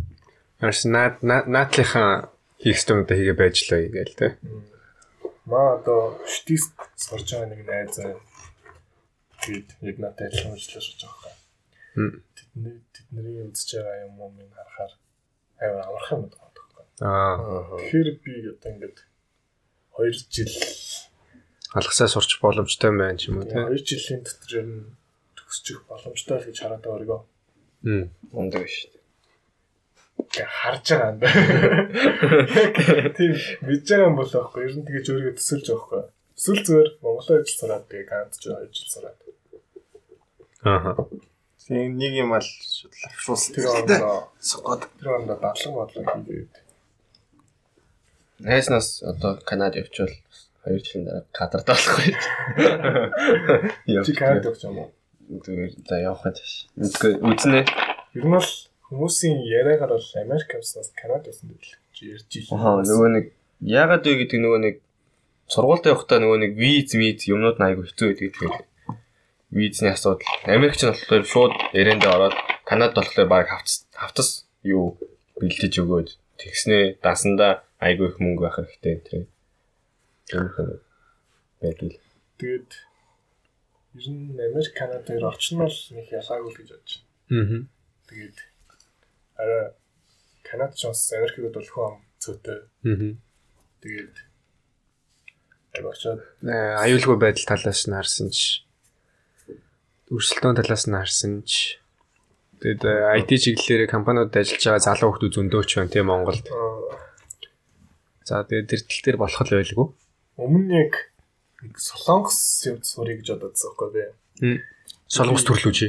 Арс 0.62 0.86
наад 0.86 1.20
наадлынхаа 1.26 2.30
хийх 2.62 2.86
юмдаа 2.86 3.18
хийгээ 3.18 3.38
байж 3.41 3.57
лээ 3.66 3.89
гээл 3.89 4.20
тий. 4.20 4.32
Маа 5.49 5.82
одоо 5.82 6.22
штист 6.30 6.78
сурж 6.95 7.28
байгаа 7.34 7.49
нэг 7.49 7.62
найз 7.66 7.97
байна. 7.97 8.22
Тэгээд 9.41 9.70
яг 9.89 9.97
надад 9.97 10.30
адилхан 10.30 10.53
ажиллаж 10.53 11.01
байгаа. 11.01 11.34
Тэдний 12.38 12.78
тэдний 12.93 13.41
үзэж 13.49 13.70
байгаа 13.82 14.05
юм 14.05 14.22
уу 14.22 14.30
минь 14.38 14.53
харахаар 14.53 14.93
амар 15.59 15.86
амархан 15.89 16.18
юм 16.22 16.30
байна. 16.30 16.51
Аа. 17.02 17.66
Тэгэхээр 17.82 18.10
би 18.22 18.34
одоо 18.54 18.70
ингээд 18.72 18.97
2 19.97 20.14
жил 20.30 20.54
Алгасаа 21.74 22.08
сурч 22.08 22.38
боломжтой 22.38 22.93
юм 22.93 22.97
байна 23.02 23.18
ч 23.18 23.34
юм 23.34 23.41
уу 23.41 23.49
тий. 23.49 23.58
2 23.58 23.82
жилийн 23.82 24.22
дотор 24.22 24.52
ер 24.60 24.68
нь 24.70 24.86
төгсчих 25.34 25.82
боломжтой 25.89 26.38
гэж 26.45 26.58
хараад 26.62 26.84
байгаа 26.86 26.99
өргөө. 27.02 27.22
Мм. 27.89 28.06
Мундаг 28.36 28.68
шүү 28.70 28.91
дээ. 28.93 29.04
Ингээ 30.22 30.49
харж 30.62 30.86
байгаа 30.93 31.10
юм 31.10 31.18
байна. 31.26 31.36
Тийм 33.18 33.34
мэдж 33.66 33.86
байгаа 33.89 34.10
юм 34.12 34.16
бол 34.20 34.34
аахгүй 34.38 34.62
ер 34.68 34.74
нь 34.78 34.86
тэгэж 34.86 35.06
өөрийгөө 35.10 35.36
төсөлж 35.41 35.66
байгаа 35.74 35.82
байхгүй. 35.82 36.04
Эсвэл 36.38 36.66
зүгээр 36.68 36.89
Монголоо 37.02 37.36
ажил 37.41 37.58
сураад 37.58 37.86
тэгээ 37.89 38.10
ганц 38.12 38.34
ч 38.38 38.43
2 38.45 38.70
жил 38.76 38.89
сураад. 38.93 39.20
Аа. 40.70 40.93
Тийм 41.66 41.97
нэг 41.97 42.14
юм 42.20 42.36
ал 42.38 42.45
шудлахшуулсан. 42.45 43.56
Тэр 43.56 43.66
ондоо 43.74 44.30
Согод. 44.38 44.86
тэр 44.99 45.08
ондоо 45.18 45.38
дадлан 45.39 45.74
бодлоо 45.74 46.04
хийгээд. 46.04 46.54
Найснаас 48.42 49.04
одоо 49.04 49.39
Канад 49.46 49.76
явчвал 49.76 50.10
2 50.66 50.80
жилийн 50.82 51.06
дараа 51.06 51.26
кадард 51.32 51.68
болохгүй. 51.68 52.14
Чи 54.06 54.14
Канад 54.18 54.46
явж 54.46 54.62
байгаа 54.62 54.74
юм 54.74 54.80
уу? 54.82 54.92
Зүгээр 55.46 55.72
за 55.88 55.96
явах 56.02 56.26
гэж. 56.26 56.39
Үгүй 56.78 57.14
үзнэ. 57.22 57.62
Ер 58.18 58.26
нь 58.26 58.34
бол 58.34 58.50
хүмүүсийн 58.89 59.46
яриагаар 59.46 59.94
бол 59.94 60.10
Америк 60.18 60.50
явснаас 60.58 60.89
Канад 60.98 61.30
явсан 61.30 61.54
гэдэг 61.54 61.70
л 61.70 61.78
чи 61.94 62.04
ярьж 62.12 62.32
ил. 62.34 62.50
Аа 62.58 62.82
нөгөө 62.82 63.10
нэг 63.14 63.26
яагаад 63.62 64.04
вэ 64.10 64.14
гэдэг 64.26 64.39
нөгөө 64.42 64.60
нэг 64.66 64.76
сургуультай 65.48 65.94
явахдаа 65.94 66.20
нөгөө 66.20 66.39
нэг 66.44 66.52
виз 66.58 66.92
виз 66.98 67.30
юмнууд 67.30 67.62
айгүй 67.62 67.86
хэцүү 67.88 68.08
байдаг 68.10 68.26
тэгэхээр 68.36 68.56
визний 69.54 69.94
асуудал. 69.94 70.28
Америкч 70.50 70.82
нь 70.84 70.92
болохоор 70.92 71.24
шууд 71.30 71.54
яриандаа 71.78 72.12
ороод 72.18 72.36
Канад 72.66 72.98
болохоор 72.98 73.28
баг 73.30 73.48
хавц 73.48 73.86
хавцас 73.96 74.50
юу 74.66 74.98
бэлдэж 75.39 75.74
өгөөд 75.80 76.10
тэгснээ 76.42 77.00
дасандаа 77.04 77.64
айгүй 77.82 78.07
их 78.13 78.17
мөнгө 78.21 78.45
байх 78.45 78.57
хэрэгтэй 78.61 78.95
тэр. 79.01 79.25
Тиймэрхүү 80.29 80.69
байдаг. 81.61 81.91
Тэгээд 82.38 82.71
ер 83.97 84.05
нь 84.07 84.38
Америк 84.38 84.73
Канад 84.77 85.05
хоёр 85.05 85.25
орчин 85.34 85.59
бол 85.59 85.77
нэг 85.97 86.07
ялгаагүй 86.09 86.51
л 86.53 86.59
гэж 86.61 86.69
бодож 86.71 86.93
байна. 87.29 87.41
Аа. 87.41 87.61
Тэгээд 88.07 88.38
арай 89.41 89.63
Канад 90.47 90.73
ч 90.77 90.88
бас 90.88 91.01
Америкийг 91.11 91.51
бол 91.51 91.69
хүн 91.73 91.99
цөөтэй. 92.21 92.59
Аа. 92.86 93.13
Тэгээд 93.82 94.15
яг 95.75 95.86
очоод 95.86 96.21
Э, 96.43 96.75
аюулгүй 96.84 97.17
байдал 97.17 97.45
талаас 97.47 97.88
нь 97.88 97.95
харсан 97.95 98.29
ч 98.29 98.65
өрсөлдөөн 100.11 100.59
талаас 100.59 100.86
нь 100.88 100.97
харсан 100.97 101.34
ч 101.47 101.79
тэгээд 102.59 102.84
э, 102.84 102.93
IT 103.23 103.29
чиглэлээр 103.39 103.88
компаниуд 103.88 104.36
ажиллаж 104.36 104.63
байгаа 104.65 104.84
залуу 104.84 105.15
хүмүүс 105.15 105.36
зөндөөч 105.36 105.69
байна 105.79 105.93
тийм 105.93 106.07
Монголд. 106.11 106.45
За 108.26 108.43
тэгээд 108.45 108.69
тэр 108.69 108.82
тал 108.86 109.01
дээр 109.05 109.17
болох 109.17 109.41
л 109.41 109.55
байлгүй. 109.57 109.88
өмнө 110.38 110.74
яг 110.78 110.93
солонгос 111.78 112.39
юм 112.69 112.78
сурыг 112.86 113.22
гэж 113.22 113.38
бододсон 113.38 113.74
байхгүй 113.78 113.89
би. 113.93 114.61
Солонгос 115.09 115.45
төрлөө 115.45 115.74
чи. 115.74 115.88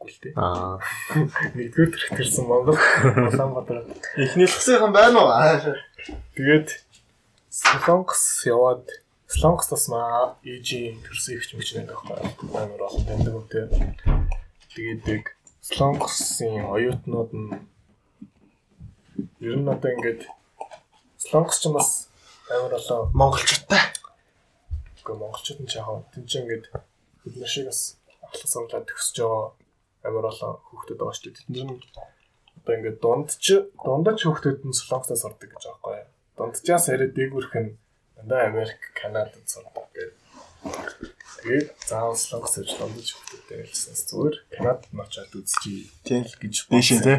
Үгүй 0.00 0.12
л 0.12 0.20
дээ. 0.24 0.32
Аа. 0.36 0.80
Нэгдүгээр 1.56 1.90
төрх 1.92 2.12
төрсэн 2.16 2.44
Монгол 2.48 2.76
Улаанбаатар. 2.76 3.84
Эхнийхсийнхэн 4.16 4.92
байна 4.92 5.18
уу? 5.24 5.76
Тэгээд 6.36 6.68
солонгос 7.52 8.24
яваад 8.48 8.84
солонгос 9.28 9.68
бас 9.72 9.84
маа 9.92 10.36
ээжийн 10.44 11.00
төрсөн 11.04 11.36
ихч 11.36 11.52
мэгч 11.52 11.70
нэг 11.76 11.92
байхгүй 11.92 12.48
амар 12.56 12.82
олон 12.88 13.04
таньдаг 13.04 13.34
үнтэй. 13.36 13.64
Тэгээд 14.72 15.04
яг 15.08 15.24
солонгосын 15.60 16.64
оюутнууд 16.64 17.30
нь 17.36 17.50
ер 19.44 19.56
нь 19.60 19.68
одоо 19.68 19.90
ингээд 19.92 20.22
солонгос 21.28 21.60
ч 21.60 21.68
бас 21.68 22.08
амар 22.48 22.72
олон 22.80 23.12
Монголчуудтай. 23.12 23.82
Гэхдээ 24.96 25.16
монголчууд 25.20 25.60
нь 25.60 25.68
тийм 25.68 26.24
ч 26.24 26.32
ингээд 26.40 26.64
бид 27.24 27.34
шиг 27.44 27.68
бас 27.68 28.00
ахлах 28.24 28.48
сургуулаад 28.48 28.88
төгсөж 28.88 29.16
байгаа 29.20 29.44
амар 30.08 30.26
олон 30.32 30.52
хүүхдүүд 30.66 30.98
байгаа 30.98 31.16
шүү 31.16 31.24
дээ. 31.28 31.36
Тэд 31.36 31.48
нар 31.52 31.80
одоо 32.56 32.74
ингээд 32.76 32.98
дундч 33.04 33.44
дундаж 33.84 34.18
хүүхдүүд 34.24 34.60
нь 34.64 34.78
солонгосоос 34.80 35.26
ордог 35.28 35.48
гэж 35.52 35.62
байгаа 35.64 35.76
байхгүй 35.76 35.96
юу? 36.00 36.08
Дунджаас 36.36 36.86
арай 36.88 37.10
дээгүүрх 37.12 37.54
нь 37.60 37.76
дандаа 38.16 38.40
Америк, 38.48 38.80
Канадад 38.96 39.44
сурдаг 39.44 39.86
гэдэг. 39.92 40.16
Тэгээд 41.44 41.68
заавал 41.84 42.16
солонгос 42.16 42.54
гэж 42.56 42.70
дундаж 42.80 43.08
хүүхдүүдтэй 43.12 43.58
хэлсэнс 43.68 44.02
зүгээр 44.08 44.36
Канадад 44.56 44.88
нь 44.88 45.02
очиад 45.04 45.32
үзчихье 45.36 45.92
Тийм. 46.08 46.24
гэж 46.24 46.54
Дээшээ 46.72 47.00
тий. 47.04 47.18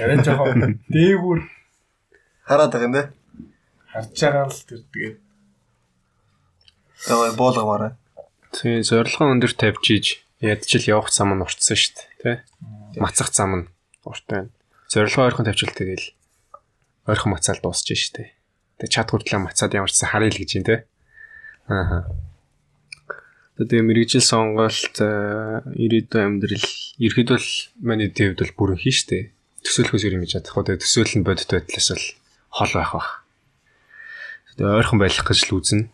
Арай 0.00 0.18
жоохон 0.20 0.84
дээгүүр 0.92 1.40
Хараад 2.44 2.72
байгаа 2.72 2.88
юм 2.88 2.94
дээ. 2.94 3.08
харж 3.92 4.16
байгаа 4.20 4.46
л 4.48 4.64
тэр 4.68 4.82
тэгээд 4.92 5.16
Тэгээ 7.04 7.36
буулгамаарай. 7.36 7.92
Тэгээ 8.56 8.80
зорилгоо 8.88 9.36
өндөр 9.36 9.52
тавьж 9.60 9.84
иж 9.92 10.06
ядчил 10.40 10.88
явах 10.88 11.12
зам 11.12 11.36
нь 11.36 11.44
уртсан 11.44 11.76
шүү 11.76 11.92
дээ. 12.00 12.08
Тэ? 12.24 12.32
Мацах 12.96 13.28
зам 13.28 13.52
нь 13.60 13.66
урт 14.08 14.24
байна. 14.24 14.48
Зорилгоо 14.88 15.28
ойрхон 15.28 15.44
тавьчил 15.44 15.68
тэгэл 15.76 16.16
ойрхон 17.04 17.36
мацаал 17.36 17.60
дуусч 17.60 17.92
шүү 17.92 18.12
дээ. 18.24 18.28
Тэгээ 18.80 18.94
чад 18.96 19.12
хүртлээ 19.12 19.36
мацаад 19.36 19.76
ямар 19.76 19.92
ч 19.92 20.00
сан 20.00 20.16
харъя 20.16 20.32
л 20.32 20.40
гэж 20.40 20.50
юм 20.56 20.64
те. 20.64 20.88
Аа. 21.68 22.08
Тэгээ 23.60 23.84
мэрэгжил 23.84 24.24
сонголт 24.24 24.96
ирээдүйн 24.96 26.40
амьдрал 26.40 26.68
ерхэд 27.04 27.28
бол 27.36 27.48
миний 27.84 28.08
төвд 28.08 28.40
бол 28.40 28.72
бүрэн 28.72 28.80
хийн 28.80 28.96
штэ. 28.96 29.28
Төсөөлөхөөс 29.60 30.08
юм 30.08 30.24
гэж 30.24 30.40
чадах. 30.40 30.56
Тэгээ 30.56 30.80
төсөөлөл 30.80 31.16
нь 31.20 31.26
бодит 31.28 31.52
байдлаас 31.52 31.88
бол 31.92 32.06
хол 32.54 32.72
байх 32.78 32.92
бах. 32.94 33.10
Тэгээ 34.54 34.78
ойрхон 34.78 34.98
байх 35.02 35.18
гэж 35.18 35.38
л 35.50 35.58
үзнэ. 35.58 35.90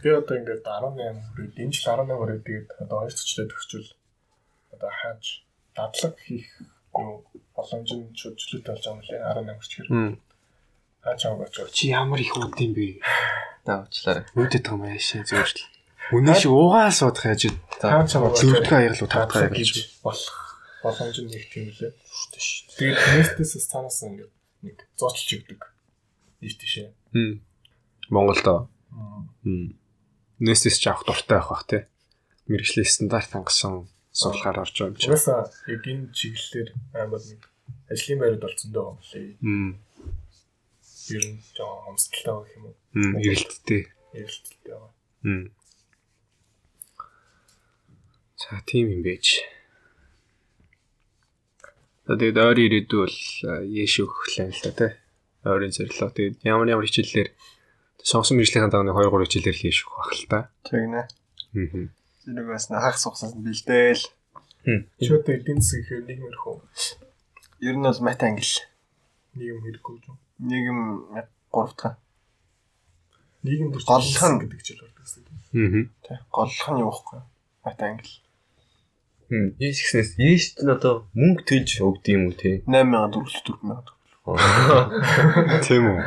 Би 0.00 0.08
одоо 0.08 0.36
ингээд 0.40 0.64
18 0.64 0.96
хүрээд 1.36 1.60
энэ 1.60 1.72
жил 1.76 1.88
18 1.92 2.16
хүрээд 2.16 2.42
тэгээд 2.48 2.68
одоо 2.80 2.96
хоёр 3.04 3.12
төчлөө 3.12 3.46
төгсчүүл 3.52 3.90
одоо 4.72 4.90
хааж 4.90 5.24
дадлаг 5.76 6.14
хийх 6.24 6.48
боломж 7.52 7.88
нь 7.92 8.16
чөлөөтэй 8.16 8.72
болж 8.72 8.84
байгаа 8.84 8.96
юм 8.96 9.00
лээ 9.04 9.20
18 9.20 9.60
хүрчээр. 9.60 9.86
Хаач 11.04 11.20
аваач. 11.28 11.54
Чи 11.76 11.84
ямар 11.92 12.20
их 12.24 12.32
үүд 12.32 12.56
юм 12.64 12.72
бэ? 12.72 13.04
Давчлаарай. 13.68 14.24
Үүдэт 14.32 14.64
байгаа 14.64 14.88
юм 14.88 14.96
яашаа 14.96 15.22
зөв 15.28 15.44
шүү 15.44 15.56
дээ. 15.60 15.68
Үнэн 16.16 16.36
шиг 16.36 16.52
уугаа 16.52 16.88
суудах 16.88 17.24
яаж 17.28 17.42
Хаач 17.80 18.10
аваач. 18.16 18.34
зөрөгдгөө 18.40 18.78
аягалуу 18.80 19.08
тавтгаа 19.12 19.52
гэж. 19.52 20.00
болох 20.00 20.36
боломж 20.84 21.16
нь 21.20 21.28
нэг 21.32 21.44
тийм 21.52 21.68
лээ. 21.76 21.92
Тэгээд 22.76 22.98
нээстэйс 23.36 23.68
цаанаас 23.68 24.00
ингээд 24.04 24.33
нэг 24.64 24.88
зоочилж 24.96 25.30
өгдөг. 25.44 25.60
Ийш 26.40 26.56
тийшээ. 26.56 26.88
Хм. 27.12 27.34
Нэстэс 30.40 30.80
ч 30.80 30.88
авах 30.88 31.04
дуртай 31.06 31.38
байх 31.38 31.48
бах 31.52 31.64
те. 31.68 31.88
Мэргэжлийн 32.48 32.88
стандарт 32.88 33.30
хангасан 33.32 33.88
суулгаар 34.12 34.64
орж 34.64 34.74
байгаа 34.76 34.92
юм 34.92 34.98
чи. 35.00 35.08
Угаасаа 35.08 35.48
яг 35.68 35.82
энэ 35.84 36.12
чиглэлээр 36.12 36.68
амар 36.96 37.22
нэг 37.22 37.40
ажлын 37.92 38.20
байрууд 38.20 38.44
бол 38.44 38.60
зөндөө 38.60 38.84
юм 38.84 38.98
лээ. 39.10 39.28
Ер 41.16 41.24
нь 41.28 41.40
жоо 41.56 41.72
хомсдолтой 41.84 42.34
байх 42.40 42.52
юм 42.56 42.64
уу? 42.68 42.76
Ирэлттэй. 43.24 43.82
Эрэлтэлтэй 44.16 44.72
байгаа. 44.72 44.92
За 48.40 48.60
тийм 48.68 48.86
юм 48.92 49.02
байж. 49.02 49.40
Тэгээд 52.04 52.36
ойр 52.36 52.58
ирээдүй 52.60 53.00
бол 53.00 53.18
яаш 53.64 53.94
өгөх 54.04 54.28
план 54.28 54.52
л 54.52 54.60
та 54.60 54.70
тий. 54.76 54.92
Ойрын 55.48 55.72
зорилго. 55.72 56.12
Тэгээд 56.12 56.44
ямар 56.44 56.68
ямар 56.68 56.84
хичээллэр 56.84 57.32
сонгосон 58.04 58.36
мэржлийн 58.36 58.68
дагны 58.68 58.92
2 58.92 59.08
3 59.08 59.24
хичээлээр 59.24 59.72
л 59.72 59.82
өгөх 59.88 59.96
бах 59.96 60.12
л 60.12 60.28
та. 60.28 60.38
Тэгнэ. 60.68 61.00
Аа. 61.00 61.88
Зэрэг 62.28 62.46
бас 62.52 62.68
хагас 62.68 63.00
сухсаас 63.00 63.32
нь 63.32 63.40
бэлдээл. 63.40 64.04
Шууд 65.00 65.28
эдийн 65.32 65.64
засаг 65.64 65.80
гэхээр 65.80 66.04
нийгэм 66.04 66.28
хэрэг 66.28 66.44
үү? 66.44 66.60
Ер 67.64 67.76
нь 67.80 67.86
бол 67.88 68.00
мат 68.04 68.20
англи. 68.20 68.52
Нийгэм 69.40 69.60
хэрэггүй 69.64 69.94
юм. 70.04 70.16
Нийгэм 70.44 70.78
3 71.52 71.72
дахь. 71.72 71.96
Нийгэм 73.48 73.72
төр 73.72 73.84
Голлох 73.88 74.44
гэдэг 74.44 74.60
чил 74.60 74.80
болдог 74.84 75.04
гэсэн. 75.08 75.24
Аа. 75.24 75.88
Тий. 76.04 76.16
Голлох 76.28 76.68
нь 76.68 76.80
юу 76.84 76.92
вэ? 76.92 77.24
Мат 77.64 77.80
англи. 77.80 78.23
Хм. 79.34 79.58
Ийш 79.58 79.82
гэснээс 79.82 80.10
ийш 80.22 80.42
ч 80.54 80.62
н 80.62 80.78
одоо 80.78 81.10
мөнгө 81.18 81.42
төлж 81.42 81.82
өгд 81.82 82.06
юм 82.14 82.30
уу 82.30 82.38
те. 82.38 82.62
8400 82.70 83.50
4000. 84.22 85.66
Тийм 85.66 85.90
үү. 85.90 85.98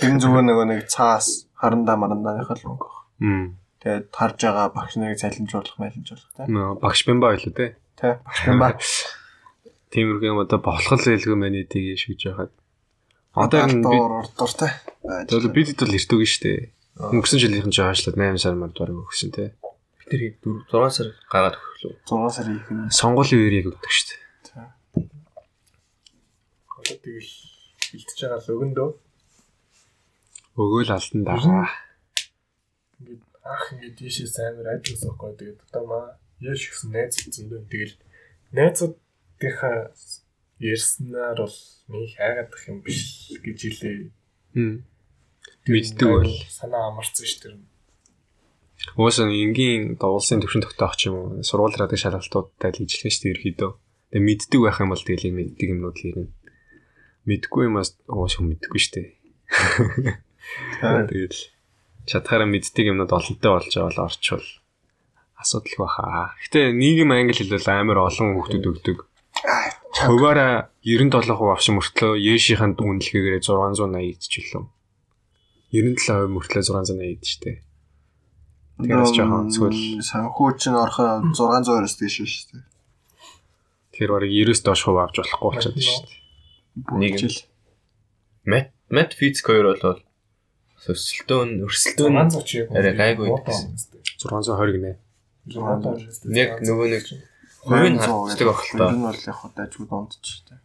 Тэр 0.00 0.10
нь 0.16 0.20
зүгээр 0.24 0.46
нөгөө 0.48 0.66
нэг 0.72 0.80
цаас 0.88 1.44
харандаа 1.52 2.00
марандааных 2.00 2.48
л 2.48 2.64
мөнгө. 2.64 2.88
Мм. 3.20 3.60
Тэгээд 3.84 4.08
харж 4.08 4.38
байгаа 4.40 4.72
багш 4.72 4.96
нарыг 4.96 5.20
цалинжуулах, 5.20 5.76
майлинжуулах 5.76 6.32
тий. 6.32 6.48
Нөө 6.48 6.80
багш 6.80 7.04
баа 7.04 7.36
илүү 7.36 7.52
те. 7.52 7.76
Тий. 8.00 8.16
Багш 8.24 8.40
юм 8.48 8.56
ба. 8.56 8.72
Тиймэрхүү 9.92 10.32
юм 10.32 10.40
одоо 10.40 10.58
болохол 10.64 11.04
байлгүй 11.04 11.36
мэний 11.36 11.68
тийг 11.68 12.00
шигж 12.00 12.32
яхад. 12.32 12.56
Одоо 13.36 13.68
бид 13.68 13.84
урдуур 13.84 14.52
тий. 14.56 14.72
зөвлө 15.28 15.52
бид 15.52 15.68
хэд 15.76 15.84
бол 15.84 15.98
эртүг 16.00 16.24
нь 16.24 16.32
штэ. 16.32 16.72
Өнгөрсөн 16.98 17.42
жилийнхэн 17.44 17.74
ч 17.74 17.78
хаашлаад 17.84 18.16
8 18.16 18.40
сар 18.40 18.56
мар 18.56 18.72
дураг 18.72 19.04
өгсөн 19.04 19.30
те. 19.36 19.52
Тэр 20.10 20.20
4 20.44 20.68
6 20.68 20.96
сар 20.96 21.08
гаргаад 21.32 21.56
өглөө. 21.56 21.92
6 22.04 22.36
сарын 22.36 22.56
их 22.60 22.68
нь. 22.70 22.92
Сонгуулийн 22.92 23.40
үеэр 23.40 23.58
яг 23.60 23.66
өгдөг 23.72 23.92
штэ. 23.92 24.14
Одоо 26.84 26.96
тэгэл 27.00 27.32
бэлтэж 27.92 28.18
байгаа 28.20 28.40
л 28.44 28.52
өгөндөө 28.54 28.88
Өгөөл 30.54 30.90
алдан 30.94 31.22
дараа. 31.26 31.66
ингээд 33.02 33.22
ах 33.42 33.64
ингээд 33.74 33.98
тийшээс 33.98 34.38
амар 34.38 34.78
ажиллаж 34.78 35.02
байхгүй 35.02 35.32
тэгээд 35.34 35.60
одоо 35.66 35.82
маа 35.90 36.06
яаш 36.38 36.62
гисэн 36.70 36.90
найз 36.94 37.18
зөндөө 37.34 37.60
тэгэл 37.66 37.94
найзуудынхаа 38.54 39.78
ярьснаар 40.62 41.38
бол 41.42 41.58
нэг 41.90 42.06
хайгаадах 42.14 42.62
юм 42.70 42.78
биш 42.86 43.34
гэж 43.42 43.58
хэлээ. 43.66 44.14
Мэддэг 45.66 46.06
бол. 46.06 46.30
санаа 46.46 46.94
амарсан 46.94 47.26
ш 47.26 47.34
тэр. 47.42 47.58
Уусаа 48.96 49.32
энгийн 49.32 49.96
дуулсан 49.96 50.44
төвшин 50.44 50.62
тогтоох 50.64 50.94
ч 51.00 51.08
юм 51.08 51.14
уу 51.16 51.26
сургууль 51.40 51.76
радыг 51.80 51.96
шалгалтуудтай 51.96 52.70
л 52.76 52.84
ижилхэн 52.84 53.14
штэ 53.14 53.32
ерхийдөө. 53.32 53.70
Тэгээ 54.12 54.26
мэддэг 54.28 54.60
байх 54.60 54.78
юм 54.84 54.90
бол 54.92 55.02
тэгэл 55.02 55.32
мэддэг 55.32 55.68
юмнууд 55.72 55.96
л 55.96 56.08
ирнэ. 56.08 56.28
Мэдгүй 57.24 57.62
юмас 57.72 57.96
уусаа 58.06 58.44
мэдгүй 58.44 58.80
штэ. 58.84 59.02
Тэгэл 60.84 61.40
чадхаараа 62.04 62.48
мэддэг 62.48 62.84
юмнууд 62.92 63.10
олонтой 63.10 63.50
болж 63.50 63.72
байгаа 63.72 63.88
бол 63.88 64.04
орчвол 64.04 64.46
асуудал 65.40 65.76
баха. 65.80 66.36
Гэтэ 66.44 66.76
нийгэм 66.76 67.10
англи 67.10 67.34
хэлэл 67.34 67.68
амар 67.72 67.98
олон 68.04 68.36
хүүхдүүд 68.36 68.64
өгдөг. 68.68 68.98
Хуваараа 70.04 70.68
97% 70.84 71.56
авсан 71.56 71.74
мөртлөө 71.80 72.12
Яшийнханд 72.20 72.78
үнэлгээгээр 72.84 73.40
680 73.40 74.20
ч 74.20 74.32
илүү. 74.44 74.64
97% 75.72 76.34
мөртлөө 76.36 76.62
680 76.62 77.24
штэ. 77.24 77.52
Тэгээс 78.82 79.12
жоохон 79.14 79.48
эсвэл 79.54 80.02
санхүү 80.02 80.48
чинь 80.58 80.74
орохоо 80.74 81.22
620-оос 81.30 81.94
дээш 82.00 82.16
шүү 82.18 82.46
дээ. 82.50 82.64
тэр 83.94 84.10
барыг 84.10 84.30
90-с 84.34 84.62
доош 84.66 84.80
хувь 84.82 84.98
авч 84.98 85.16
болохгүй 85.22 85.50
болчиход 85.54 85.78
штэ. 85.78 86.10
Нэг 86.98 87.14
юм. 87.22 87.30
Мат 88.50 88.74
мат 88.90 89.10
физик 89.14 89.46
хоёр 89.46 89.78
бол 89.78 90.02
өсөлтөө 90.90 91.64
өрсөлтөө 91.64 92.08
нь 92.10 92.18
630 92.18 92.74
арай 92.74 92.94
гайгүй 92.98 93.30
гэсэн. 93.46 93.78
620 94.18 94.74
гинэ. 94.74 94.92
Яг 96.34 96.58
нөгөө 96.66 96.88
нэг 96.90 97.04
хувийн 97.62 97.96
хатдаг 98.02 98.48
ах 98.50 98.62
л 98.66 98.74
та. 98.74 98.90
Энэ 98.90 99.06
бол 99.06 99.22
яг 99.22 99.36
хаа 99.38 99.52
дайггүй 99.54 99.86
дундч 99.86 100.18
шүү 100.18 100.42
дээ. 100.50 100.60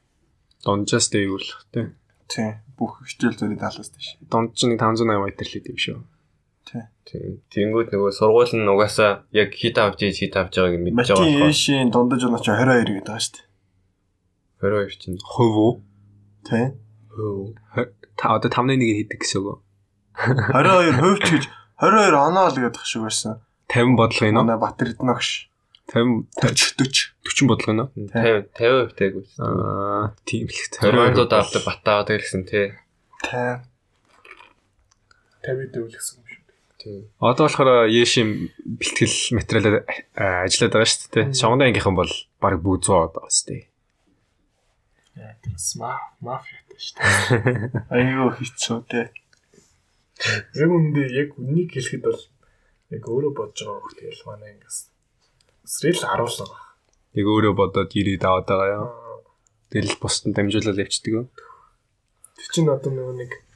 Дунджаас 0.66 1.07
дээгүүрлэх 1.14 1.62
тий. 1.72 1.86
Тий. 2.28 2.49
Бүх 2.76 3.05
хичээл 3.05 3.38
зөрий 3.38 3.60
талаас 3.62 3.89
тийш. 3.93 4.18
Дунд 4.28 4.57
чинь 4.57 4.76
580 4.76 5.14
м 5.14 5.24
л 5.30 5.57
идэв 5.62 5.78
шүү. 5.78 6.01
Тий. 6.70 6.86
Тийм. 7.09 7.41
Тэнгүүд 7.49 7.89
нөгөө 7.89 8.13
сургууль 8.13 8.53
нь 8.53 8.70
угаасаа 8.70 9.26
яг 9.34 9.49
хит 9.57 9.82
авч 9.82 10.05
ийж 10.05 10.22
хит 10.22 10.38
авч 10.38 10.53
байгааг 10.53 10.78
нь 10.78 10.86
мэдж 10.86 11.09
байгаа 11.09 11.26
Мачи 11.26 11.34
болохоор 11.34 11.49
Эшийн 11.49 11.89
дундаж 11.89 12.22
оноо 12.30 12.41
чи 12.45 12.53
22 12.53 13.01
гэдэг 13.01 13.09
байгаа 13.09 13.24
шүү 13.26 13.34
дээ. 13.34 13.45
22 14.61 15.01
чинь 15.01 15.17
Хувь 15.26 15.57
уу? 15.57 15.74
Тий. 16.45 16.65
Та 18.13 18.26
одоо 18.38 18.49
5-1 18.53 18.86
хийдэг 18.86 19.17
гэсэн 19.17 19.41
үг. 19.41 19.65
22 20.53 20.93
хувьч 21.01 21.26
гэж 21.34 21.43
22 21.82 22.13
оноо 22.13 22.45
л 22.53 22.57
гэдэг 22.61 22.86
шиг 22.86 23.01
байсан. 23.01 23.41
50 23.74 23.97
бодлого 23.97 24.30
юм 24.30 24.38
уу? 24.38 24.45
Манай 24.45 24.59
Батэр 24.61 24.93
Эдногш 24.93 25.49
50 25.89 26.30
40 26.38 26.78
40 26.78 27.17
40 27.26 27.49
бодлого 27.49 27.74
юм 27.74 27.82
уу? 27.82 27.89
50 28.13 28.53
50 28.53 28.93
тавьгүй. 28.93 29.26
Аа, 29.41 30.13
тийм 30.22 30.45
л 30.45 30.53
20 30.53 31.34
авдаг 31.34 31.63
батаа 31.65 32.05
гэсэн 32.05 32.45
тий. 32.45 32.78
Тий. 33.26 33.57
50 35.41 35.74
дэвэл 35.74 35.97
Одоо 37.20 37.44
болохоор 37.48 37.92
Яшийн 37.92 38.56
бэлтгэл 38.64 39.36
материалаар 39.36 39.84
ажиллаад 40.16 40.74
байгаа 40.74 40.88
шүү 40.88 41.12
дээ. 41.12 41.26
Сонгоны 41.36 41.68
ангийнхан 41.68 41.96
бол 42.00 42.14
баг 42.40 42.56
бүгд 42.64 42.88
100 42.88 43.12
одоо 43.12 43.22
бас 43.28 43.44
тий. 43.44 43.68
Яа 45.20 45.36
мафиатай 46.24 46.80
шүү 46.80 46.96
дээ. 46.96 47.84
Айгүй 47.92 48.32
хэцүү 48.40 48.80
тий. 48.88 49.06
Яг 50.56 50.70
үндэ 50.72 51.04
яг 51.20 51.30
үнийг 51.36 51.76
хэлэхэд 51.76 52.04
бол 52.08 52.22
яг 52.96 53.04
өөрөө 53.04 53.32
бодож 53.36 53.60
байгаа 53.60 53.84
хөх 53.84 53.96
тэгэл 54.00 54.28
манай 54.28 54.52
ингээс 54.56 54.80
Срэл 55.68 56.02
харуулсан 56.08 56.48
баг. 56.48 56.64
Яг 57.20 57.28
өөрөө 57.28 57.54
бодоод 57.60 57.92
ирээд 57.92 58.24
аваад 58.24 58.48
байгаа 58.48 58.70
юм. 58.80 58.90
Тэгэл 59.68 60.00
бусд 60.00 60.26
нь 60.26 60.36
дамжуулаад 60.36 60.80
явчихдаг. 60.80 61.28
Тэр 62.40 62.48
чинь 62.56 62.72
одоо 62.72 62.92
нэг 63.20 63.49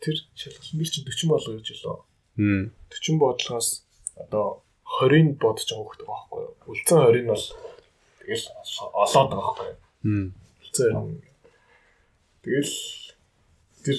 тэр 0.00 0.16
шалгалт 0.34 0.64
чинь 0.64 1.04
40 1.04 1.28
болго 1.28 1.52
гэж 1.56 1.68
хэлээ. 1.68 1.98
Хм. 2.40 2.64
40 2.88 3.20
бодлогоос 3.20 3.68
одоо 4.16 4.64
20-ыг 4.84 5.36
бодож 5.38 5.68
байгаа 5.68 5.86
хөхтэй 5.86 6.06
байгаа 6.08 6.28
байхгүй 6.28 6.40
юу? 6.40 6.54
Үлцэн 6.72 6.98
20 6.98 7.20
нь 7.20 7.30
бол 7.30 7.46
тэгэл 8.20 8.46
олоод 8.96 9.28
байгаа 9.30 9.44
байхгүй 9.44 9.66
юу? 9.70 9.78
Хм. 10.04 10.26
Үлцэн 10.64 10.90
20. 10.96 11.30
Тэгэл 12.40 12.74
тэр 13.84 13.98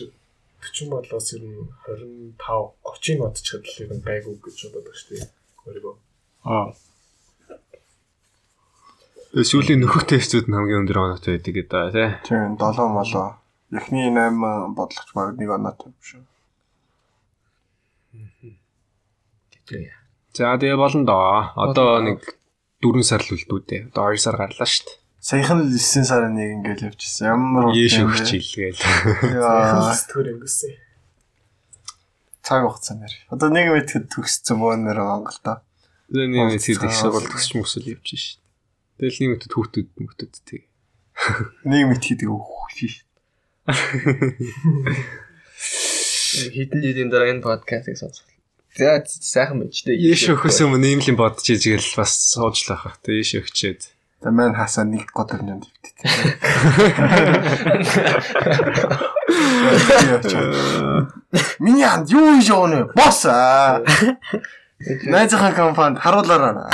40 0.62 0.94
бодлогоос 0.94 1.28
ер 1.38 1.44
нь 1.46 1.58
25 1.86 2.38
30-ыг 2.38 3.20
бодчиход 3.22 3.66
л 3.66 3.82
юм 3.86 4.02
байгуу 4.02 4.36
гэж 4.42 4.58
бодоод 4.66 4.86
байгаа 4.86 4.98
шүү 4.98 5.10
дээ. 5.16 5.30
Өөрийгөө. 5.66 5.96
Аа. 6.50 6.74
Тэгээ 9.32 9.48
сүүлийн 9.48 9.80
нөхөх 9.86 10.10
тестүүд 10.10 10.50
нь 10.50 10.56
хамгийн 10.58 10.82
өндөр 10.84 11.00
оноотой 11.02 11.40
байдаг 11.40 11.54
гэдэг 11.56 11.94
тий. 11.96 12.10
Тийм 12.28 12.58
7 12.60 12.90
молоо. 12.90 13.41
Эхний 13.72 14.12
8 14.12 14.76
бодлогч 14.76 15.10
баг 15.16 15.36
нэг 15.40 15.50
оноотой 15.50 15.92
юм 15.92 15.98
шүү. 16.04 16.24
За 20.34 20.56
тэгээ 20.60 20.76
болно 20.76 21.04
доо. 21.08 21.52
Одоо 21.56 22.04
нэг 22.04 22.20
4 22.84 23.04
сар 23.04 23.24
л 23.24 23.32
үлдүүдээ. 23.36 23.92
Одоо 23.92 24.12
2 24.12 24.20
сар 24.20 24.36
гарлаа 24.36 24.68
шүү 24.68 24.84
дээ. 24.88 24.98
Саяхан 25.22 25.64
л 25.64 25.72
9 25.72 26.04
сарын 26.08 26.34
нэг 26.36 26.50
ингээл 26.60 26.88
явчихсан. 26.92 27.32
Ямар 27.32 27.72
юм 27.76 28.12
өгч 28.12 28.32
илгээл. 28.36 28.80
Яа, 29.38 29.92
Сэтгэр 29.96 30.36
өнгөсөн. 30.36 30.76
цаг 32.42 32.66
хугацаанаар. 32.66 33.14
Одоо 33.30 33.50
нэг 33.54 33.70
мэтгэд 33.72 34.10
төгссөн 34.12 34.58
бөөнөр 34.60 35.00
Монголдо. 35.00 35.62
Тэгээ 36.10 36.28
нэг 36.28 36.60
тийм 36.60 36.84
их 36.90 36.96
сургууль 36.98 37.30
төгсч 37.30 37.52
мөсөл 37.56 37.86
явж 37.86 38.08
шít. 38.12 38.42
Тэгэл 38.98 39.20
нэг 39.24 39.30
мэт 39.40 39.54
хүүхдүүд 39.54 39.90
мөхтөд 40.02 40.34
тийг. 40.44 40.66
Нэг 41.64 41.84
мэтгэдэг 41.88 42.28
өөх 42.28 42.74
шít. 42.76 43.06
Хитэн 46.52 46.82
жилийн 46.82 47.10
дараа 47.14 47.30
энэ 47.30 47.46
подкастыг 47.46 47.98
сонсох. 47.98 48.26
За 48.74 49.04
сайхан 49.06 49.60
байж 49.62 49.84
тээ. 49.86 50.02
Ийш 50.02 50.26
өгөхөөс 50.34 50.66
өмнө 50.66 50.88
ийм 50.90 51.02
л 51.04 51.10
юм 51.14 51.18
бодож 51.22 51.46
ижгээл 51.46 51.94
бас 51.94 52.34
суучлах 52.34 52.82
бах. 52.88 52.98
Тэгээ 53.06 53.22
ийш 53.22 53.38
өгчээд. 53.38 53.82
За 54.26 54.32
мань 54.34 54.58
хасаа 54.58 54.86
нэг 54.90 55.12
годор 55.14 55.46
юм 55.46 55.62
дэвтээ. 55.62 55.94
Миний 61.62 61.86
ханд 61.86 62.10
юу 62.10 62.34
хийж 62.40 62.50
байгаа 62.50 62.70
нэ? 62.72 62.90
Босс 62.98 63.26
аа. 63.30 63.86
Найзынхаа 65.14 65.54
компанид 65.54 66.02
харуулаарай. 66.02 66.66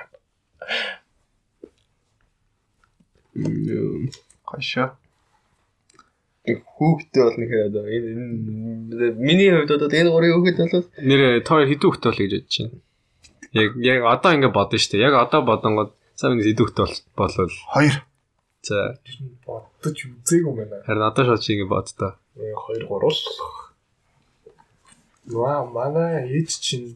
Гошоо. 4.46 4.88
Хүүхдээ 6.46 7.22
бол 7.26 7.38
нэхээ 7.42 7.62
одоо 7.68 7.84
энэ 7.90 9.18
миний 9.18 9.50
хувьд 9.50 9.74
одоо 9.74 9.90
энэ 9.90 10.10
гурийн 10.14 10.34
хүүхэд 10.38 10.58
бол 10.62 10.86
Нэр 11.02 11.42
тоор 11.42 11.66
хэдэн 11.66 11.90
хөхтэй 11.90 12.10
бол 12.10 12.22
гэж 12.22 12.32
бодож 12.38 12.54
байна. 12.62 12.78
Яг 13.50 13.70
яг 13.82 14.00
одоо 14.06 14.30
ингэ 14.30 14.54
бодно 14.54 14.78
шүү 14.78 14.90
дээ. 14.94 15.06
Яг 15.10 15.14
одоо 15.18 15.40
бодонгод 15.42 15.90
сайн 16.14 16.38
нэг 16.38 16.46
хэдэн 16.46 16.70
бол 16.78 16.94
болвол 17.18 17.54
Хоёр. 17.74 17.96
за 18.62 18.78
бодож 19.42 19.96
үзээгүй 20.06 20.54
байна. 20.54 20.86
харин 20.86 21.02
одоо 21.10 21.24
шууд 21.26 21.42
ингэ 21.50 21.66
боддоо. 21.66 22.10
2 22.38 22.86
3 22.86 23.10
л. 23.10 23.20
Ваа 25.34 25.66
манай 25.66 26.30
ээж 26.30 26.50
чинь 26.62 26.94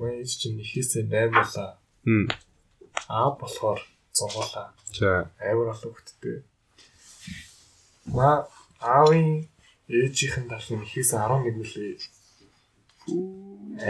манай 0.00 0.24
ээж 0.24 0.32
чинь 0.40 0.56
ихээсээ 0.64 1.04
8 1.04 1.28
болоо. 1.36 1.70
Аа 3.08 3.30
болохоор 3.36 3.80
100 4.16 4.32
болоо. 4.36 4.66
За 4.96 5.28
Амар 5.36 5.68
олон 5.76 5.92
хөлттэй. 5.92 6.36
Маа 8.16 8.48
аавын 8.80 9.44
ээжийнхэн 9.92 10.48
дарсан 10.48 10.80
ихээсээ 10.86 11.20
11 11.20 11.60
үлээ. 11.60 11.92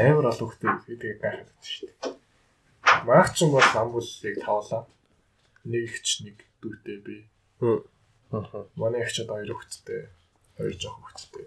Амар 0.02 0.26
олон 0.34 0.48
хөлттэй 0.50 0.70
гэдэг 0.86 1.22
байна 1.22 1.46
шүү 1.62 1.86
дээ. 1.86 2.18
Маах 3.06 3.30
ч 3.34 3.46
юм 3.46 3.54
бол 3.54 3.70
амбул 3.80 4.08
яг 4.26 4.36
тавлаа. 4.44 4.82
Нэг 5.70 5.82
ихч 5.94 6.26
нэг 6.26 6.36
дүүтэй 6.60 6.98
би. 7.06 7.16
Манай 8.74 9.06
ихч 9.06 9.22
одоо 9.22 9.36
хоёр 9.38 9.54
хүүхэдтэй. 9.54 10.02
Хоёр 10.58 10.74
жоох 10.74 10.98
хүүхэдтэй. 10.98 11.46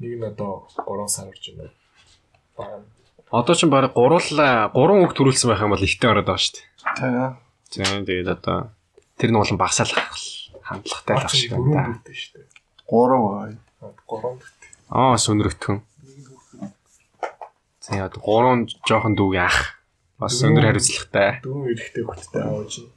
Нэг 0.00 0.12
нь 0.20 0.28
одоо 0.30 0.68
3 0.76 1.08
сар 1.08 1.32
урж 1.32 1.44
байна. 1.56 1.72
Бага. 2.56 2.84
Одоо 3.34 3.54
ч 3.58 3.66
баг 3.66 3.90
гуруулаа 3.90 4.70
гурван 4.70 5.02
хүүхд 5.02 5.18
төрүүлсэн 5.18 5.48
байх 5.50 5.64
юм 5.66 5.74
бол 5.74 5.82
ихтэй 5.82 6.06
ороод 6.06 6.30
байгаа 6.30 6.38
шүү 6.38 6.54
дээ. 6.54 7.34
Тийм. 7.74 8.06
Тэгээд 8.06 8.30
одоо 8.30 8.70
тэр 9.18 9.30
нь 9.34 9.38
болон 9.42 9.58
багсаалах 9.58 10.14
хандлагатай 10.62 11.14
л 11.18 11.26
ах 11.26 11.34
шиг 11.34 11.50
байна 11.50 11.74
да. 11.74 11.82
дүүтэй 11.90 12.14
шүү 12.14 12.32
дээ. 12.38 12.46
Гурав 12.86 13.22
бай. 13.26 13.52
3 14.06 14.38
дүүтэй. 14.38 14.70
Аа 14.94 15.18
сүнрэгтхэн. 15.18 15.78
За 17.82 17.90
яа 17.98 18.08
гурван 18.14 18.70
жоохон 18.86 19.18
дүүгийн 19.18 19.50
ах. 19.50 19.82
Бас 20.14 20.38
өндөр 20.46 20.70
хариуцлагатай. 20.70 21.42
Дөрөв 21.42 21.74
эрэхтэй 21.74 22.02
хүүхэдтэй 22.06 22.42
аав 22.46 22.70
чинь. 22.70 22.93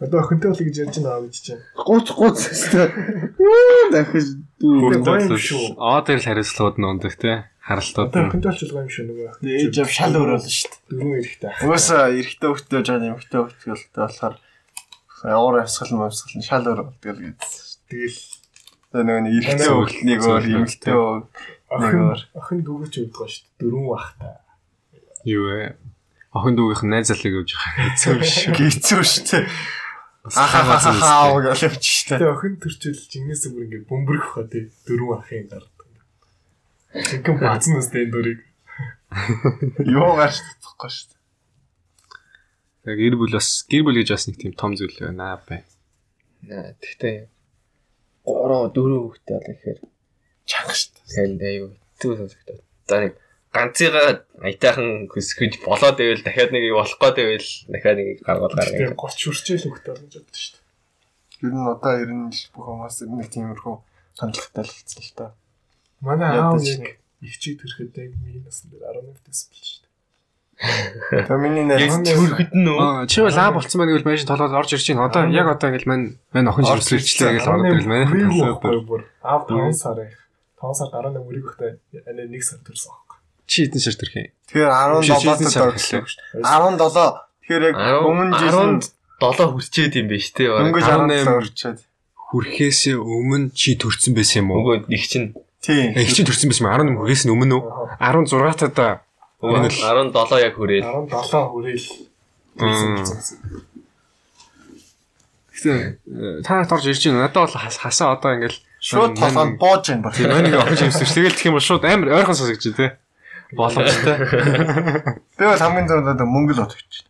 Одоо 0.00 0.20
охинтой 0.24 0.50
бол 0.50 0.62
гэж 0.64 0.76
ярьж 0.80 0.96
байна 1.04 1.20
гэж 1.28 1.36
чинь. 1.36 1.60
Гуц 1.76 2.08
гуц 2.16 2.48
өстэй. 2.48 2.88
Юу 3.36 3.92
дахиж 3.92 4.40
дүү. 4.56 5.04
юм. 5.52 5.76
Аа 5.76 6.00
тэр 6.00 6.16
л 6.20 6.24
хариуцлагууд 6.24 6.80
нь 6.80 6.88
ундаг 6.88 7.14
те. 7.20 7.44
Харалтууд 7.60 8.08
Одоо 8.08 8.32
охинтой 8.32 8.56
ч 8.56 8.72
байгаа 8.72 8.88
юм 8.88 8.92
шүү 8.92 9.04
нөгөө. 9.12 9.44
Ээж 9.44 9.76
av 9.84 9.92
шал 9.92 10.16
өрөөл 10.16 10.48
шүү 10.48 10.72
дээ. 10.72 10.80
Дөрөв 10.88 11.12
эрэхтэй 11.20 11.48
ах. 11.52 11.60
Угаасаа 11.60 12.08
эрэгтэй 12.16 12.48
хөлтөө 12.48 12.80
жаа 12.80 12.98
нэмэгтэй 13.04 13.40
хөлтөлтэй 13.44 14.00
болохоор 14.00 14.36
явар 15.28 15.60
явсгал 15.60 15.92
мөвсгал 16.00 16.36
нь 16.40 16.48
шал 16.48 16.64
өөр 16.64 16.80
болдгоо 16.88 17.12
л 17.12 17.20
гэсэн. 17.36 17.84
Тэгэл 17.92 18.16
нөгөө 18.96 19.20
нэг 19.20 19.34
эрэгтэй 19.44 19.68
хөлт 19.68 20.00
нэг 20.08 20.20
өөр 20.24 20.44
эмэгтэй 20.48 20.94
өөр. 20.96 21.22
охин 21.70 22.00
охин 22.34 22.58
дүүгэж 22.64 22.92
өгдөг 23.04 23.28
шүү 23.28 23.44
дээ. 23.44 23.60
Дөрөв 23.60 23.92
ахтай. 23.94 24.32
Юу 25.28 25.44
вэ? 25.46 25.76
Охин 26.30 26.54
дүүгийнх 26.54 26.84
нь 26.86 26.92
найз 26.94 27.10
залыг 27.10 27.34
өгж 27.42 27.50
байгаа. 27.58 27.90
Хэцүү 27.90 28.14
биш 28.22 28.34
шүү. 28.38 28.54
Гизүү 28.54 29.02
шүү 29.02 29.24
дээ. 29.30 29.44
Ахаа 30.30 30.78
Ахаа 30.78 31.42
гэл 31.42 31.64
явчих 31.66 31.90
шүү 31.90 32.06
дээ. 32.06 32.18
Тэгээ 32.22 32.34
охин 32.38 32.54
төрчөл 32.62 33.02
жинээс 33.10 33.42
бүр 33.50 33.64
ингээ 33.66 33.88
бөмбөрөх 33.90 34.28
хаа 34.38 34.46
тий. 34.46 34.70
Дөрөв 34.86 35.10
ахын 35.18 35.50
гардаг. 35.50 35.88
Чинхэн 36.90 37.36
базнаас 37.42 37.88
дээ 37.90 38.04
энэ 38.06 38.14
дөрийг. 38.14 38.40
Юу 39.90 40.14
гарч 40.14 40.38
чадахгүй 40.38 40.90
шүү 40.94 41.08
дээ. 41.10 41.20
Яг 42.86 42.96
гэр 43.02 43.14
бүл 43.18 43.34
бас 43.34 43.48
гэр 43.66 43.82
бүл 43.90 43.98
гэж 43.98 44.08
бас 44.14 44.24
нэг 44.30 44.36
тийм 44.38 44.54
том 44.54 44.72
зүйл 44.78 44.94
байна 45.02 45.34
аа 45.34 45.42
бай. 45.42 45.66
Тэгтээ 46.46 47.26
3 48.22 48.70
4 48.70 49.02
хүүхдээ 49.02 49.34
бол 49.34 49.50
ихээр 49.50 49.78
Чанга 50.46 50.74
шүү 50.78 50.90
дээ. 50.94 51.06
танд 51.10 51.42
аюу 51.42 51.68
хэцүү 51.74 52.12
сонсогдоод. 52.22 52.62
За 52.86 52.96
нэг 53.02 53.14
ганцыгаа 53.50 54.22
аятайхан 54.46 55.10
хөсгөж 55.10 55.58
болоод 55.66 55.98
байвал 55.98 56.22
дахиад 56.22 56.50
нэг 56.54 56.70
болох 56.70 56.98
гээд 57.02 57.16
байвал 57.18 57.50
дахиад 57.74 57.98
нэг 57.98 58.08
гаргал 58.22 58.54
Тэгээ 58.54 58.94
гаргая. 58.94 59.10
30 59.10 59.26
хүрчээл 59.26 59.66
хөхтэй 59.66 59.94
болж 59.98 60.14
боддог 60.14 60.38
шүү 60.38 60.54
дээ. 60.54 60.62
Ер 61.42 61.52
нь 61.58 61.66
одоо 61.66 61.94
ер 61.98 62.10
нь 62.14 62.30
бүх 62.54 62.64
хүмүүс 62.70 62.96
нэг 63.10 63.28
тиймэрхүү 63.34 63.74
хандлагатай 64.22 64.62
л 64.62 64.70
хэлсэн 64.70 65.02
л 65.02 65.14
та. 65.18 65.26
Манай 65.98 66.30
аав 66.38 66.62
нэг. 66.62 66.78
нэг 66.78 66.94
ихчийг 67.26 67.58
төрөхөд 67.58 67.98
яг 67.98 68.12
миний 68.22 68.38
насны 68.46 68.70
дээр 68.70 69.02
11 69.02 69.18
дэс 69.26 69.40
болж 69.50 69.66
шүү 69.66 69.82
дээ. 69.82 69.88
Тэгээ 71.26 71.42
миний 71.42 71.64
Яг 71.66 72.06
төрөхөд 72.06 72.52
нь 72.54 72.70
үү? 72.70 73.10
Чи 73.10 73.18
бол 73.26 73.34
аа 73.34 73.50
болцсон 73.50 73.78
байна 73.82 73.90
гэвэл 73.98 74.08
машин 74.14 74.30
толгойд 74.30 74.54
орж 74.62 74.70
ирж 74.78 74.86
байна. 74.94 75.10
Одоо 75.10 75.22
яг 75.26 75.46
одоо 75.50 75.66
ингээл 75.74 75.90
мань 75.90 76.06
мань 76.30 76.48
охин 76.54 76.70
жирслэлчлээ 76.70 77.30
гэж 77.34 77.44
ороод 77.50 77.66
ирэл 77.66 77.90
мань. 77.90 78.06
Аав 79.26 79.42
5 79.50 79.74
сар 79.74 79.98
их. 80.06 80.14
5 80.62 80.78
сар 80.78 80.88
гараа 80.94 81.10
нэг 81.10 81.24
мөрийг 81.26 81.50
өгтэй 81.50 81.80
анаа 82.06 82.28
1 82.30 82.46
сар 82.46 82.60
төрсөн. 82.62 83.09
Чи 83.50 83.66
хэдэн 83.66 83.82
шар 83.82 83.96
төрх 83.98 84.14
юм? 84.14 84.30
Тэгэхээр 84.46 84.70
17 84.70 85.10
Шишээдийн 85.10 85.50
дот 85.50 85.50
сар 85.50 85.66
орсон. 85.74 86.06
17. 86.38 87.18
Тэгэхээр 87.42 87.62
яг 87.66 87.74
өмнө 88.06 88.38
жилд 88.38 88.84
17 89.18 89.50
хүрчээд 89.50 89.92
юм 89.98 90.06
биш 90.06 90.26
тий. 90.30 90.46
дөнгөж 90.46 90.84
18 90.86 91.26
18 91.26 91.42
орчоод. 91.42 91.78
Хүрхээсээ 92.30 92.94
өмнө 93.02 93.50
чи 93.58 93.74
төрсэн 93.74 94.14
байсан 94.14 94.46
юм 94.46 94.54
уу? 94.54 94.78
Үгүй 94.78 94.86
их 94.94 95.04
чинь 95.10 95.34
Тийм. 95.60 95.98
Их 95.98 96.14
чи 96.14 96.22
төрсэн 96.22 96.46
байсан 96.46 96.62
юм 96.70 96.94
18 96.94 96.94
хүрхээс 96.94 97.22
нь 97.26 97.34
өмнө 97.34 97.54
үү? 97.58 97.64
16 97.98 98.70
тада 98.70 99.02
үгүй 99.42 99.66
17 99.66 100.46
яг 100.46 100.54
хүрээл. 100.54 100.86
17 101.10 101.50
хүрээл 101.50 101.86
төрсөн. 102.54 102.94
Гэтэ 105.60 106.42
та 106.46 106.50
нарт 106.62 106.72
орж 106.72 106.86
ирж 106.88 107.02
байна. 107.04 107.26
Надад 107.28 107.50
бол 107.50 107.52
хас- 107.60 107.80
хасаа 107.82 108.14
одоо 108.16 108.30
ингээл 108.38 108.58
Шууд 108.80 109.12
толгойд 109.18 109.58
бууж 109.60 109.84
байна 109.92 110.02
баг. 110.08 110.14
Тийм 110.16 110.30
нэг 110.32 110.54
охин 110.56 110.76
жимсвч 110.88 111.10
тэгэл 111.12 111.36
гэх 111.36 111.46
юм 111.50 111.56
бол 111.60 111.66
шууд 111.68 111.84
амар 111.84 112.08
ойрхон 112.16 112.36
сонсогч 112.38 112.64
тий. 112.72 112.90
Боломжтой. 113.56 114.18
Би 115.38 115.44
бол 115.44 115.58
хамгийн 115.58 115.86
түрүүнд 115.90 116.10
одоо 116.14 116.26
мөнгө 116.26 116.52
л 116.54 116.62
бодож 116.62 116.80
байна. 116.80 117.08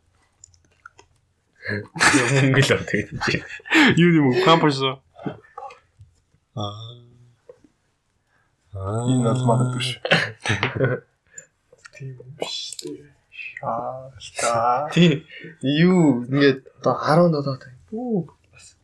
Мөнгө 2.40 2.62
л 2.64 2.84
тэгж. 2.88 3.44
Юу 4.00 4.10
юм? 4.16 4.32
Кампус. 4.44 4.80
Аа. 4.80 4.96
Энэ 8.74 9.28
бол 9.28 9.44
мадад 9.46 9.76
биш. 9.76 9.88
Тийм 11.94 12.16
биш 12.38 12.56
дээ. 12.80 13.04
Аа, 13.62 14.10
ста. 14.18 14.88
Тий. 14.92 15.26
Юу 15.60 16.24
ингээд 16.24 16.64
одоо 16.80 16.96
17 16.96 17.44
таа. 17.44 17.58
Үу. 17.92 18.24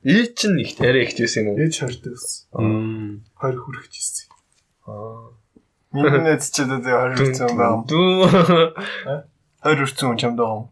Ээ 0.05 0.27
чин 0.37 0.59
их 0.61 0.77
арай 0.81 1.03
их 1.09 1.17
жисэн 1.17 1.49
юм 1.49 1.57
уу? 1.57 1.59
Ээж 1.59 1.81
хортой 1.81 2.13
ус. 2.13 2.45
Мм. 2.53 3.25
20 3.41 3.57
хүрэх 3.59 3.89
жисэн. 3.89 4.29
Аа. 4.87 5.33
Миний 5.97 6.21
найз 6.21 6.51
ч 6.53 6.61
одоо 6.61 6.79
20 6.85 7.17
хүрсэн 7.17 7.57
байгаа. 7.57 7.89
Дүү. 7.89 8.29
20 9.65 9.81
хүрсэн 9.81 10.07
хүн 10.13 10.21
чамд 10.21 10.37
байгаа 10.37 10.57
юм. 10.61 10.69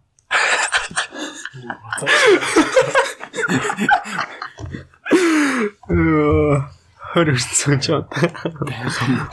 Хөр 7.15 7.31
өрцсөн 7.31 7.79
ч 7.79 7.95
одоо. 7.95 8.11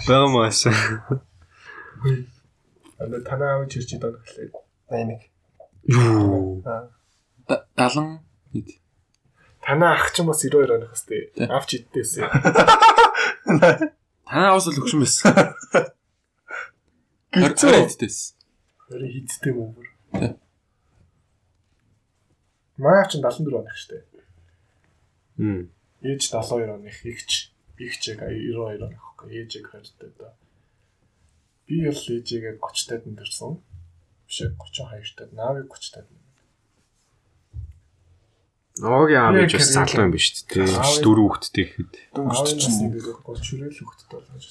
Бага 0.06 0.28
мас. 0.30 0.62
Ана 3.02 3.18
танаа 3.26 3.58
авч 3.58 3.82
ирж 3.82 3.90
идэх 3.98 4.22
гэхлээр 4.22 4.52
81. 4.88 5.26
Юу. 5.90 6.62
70 7.76 8.22
хэд. 8.54 8.70
танаа 9.66 9.98
ах 9.98 10.14
ч 10.14 10.22
юм 10.22 10.30
бас 10.30 10.46
92 10.46 10.78
оных 10.78 10.94
хэвчээ. 10.94 11.50
Авч 11.50 11.70
иддээсээ. 11.82 12.30
Танаа 14.28 14.56
бас 14.56 14.68
л 14.68 14.80
өгшин 14.82 15.02
байсан. 15.04 15.34
Гэлцөө. 17.32 17.72
Хэдтэйс. 17.88 18.20
Өөрөө 18.92 19.10
хидтэй 19.16 19.54
мөнгөр. 19.56 19.88
Тий. 20.20 20.32
Маа 22.82 23.06
ч 23.08 23.22
74 23.22 23.62
оных 23.62 23.78
штэ. 23.78 24.04
Мм. 25.38 25.72
Ээж 26.04 26.22
72 26.34 26.76
оных, 26.76 26.98
игч 27.06 27.54
игч 27.80 28.02
яг 28.12 28.26
92 28.26 28.84
оных 28.84 29.00
гэхгүй. 29.00 29.30
Ээжийг 29.38 29.70
20 29.70 30.18
таа. 30.20 30.34
Би 31.66 31.86
бол 31.88 31.96
ээжигээ 31.96 32.60
30 32.60 32.90
таад 32.90 33.08
өндөрсөн. 33.08 33.54
Биш 34.28 34.38
ээ 34.44 34.52
32 34.60 35.16
таад, 35.16 35.32
наавыг 35.38 35.72
30 35.72 35.94
таад. 35.96 36.08
Оогийн 38.80 39.20
аав 39.20 39.36
ээж 39.36 39.52
бас 39.60 39.70
залуу 39.76 40.04
юм 40.08 40.12
биш 40.16 40.26
үү? 40.48 40.64
Аав- 40.72 41.04
Дөрөв 41.04 41.26
хүүхэдтэй 41.28 41.64
ихэд. 41.68 41.92
Аавын 41.92 42.16
Дөнгөж 42.16 42.40
нас 42.40 42.52
чинь. 42.56 42.80
нэг 42.88 43.06
бол 43.28 43.40
чүрэл 43.44 43.76
хөхтөд 43.76 44.10
болгож 44.16 44.46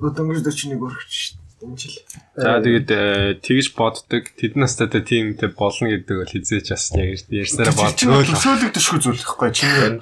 байна. 0.00 0.14
Дөнгөж 0.16 0.38
41 0.48 0.80
өргөж 0.80 1.12
шүү 1.12 1.36
дээ. 1.36 1.48
Энэ 1.60 1.76
жил. 1.76 1.96
За 2.40 2.56
тэгээд 2.64 2.88
э, 2.88 3.36
тэгж 3.44 3.66
боддог. 3.76 4.24
Тэд 4.32 4.56
настай 4.56 4.88
тиймтэй 4.88 5.52
болно 5.52 5.86
гэдэг 5.92 6.16
бол 6.24 6.32
хизээч 6.32 6.66
бас 6.72 6.88
яг 6.96 7.20
ярьсараа 7.28 7.76
бодгоо. 7.76 8.24
Төсөөлөгдөшгүй 8.24 8.98
зүйл 9.04 9.20
ихгүй 9.20 9.50
чинь. 9.52 10.00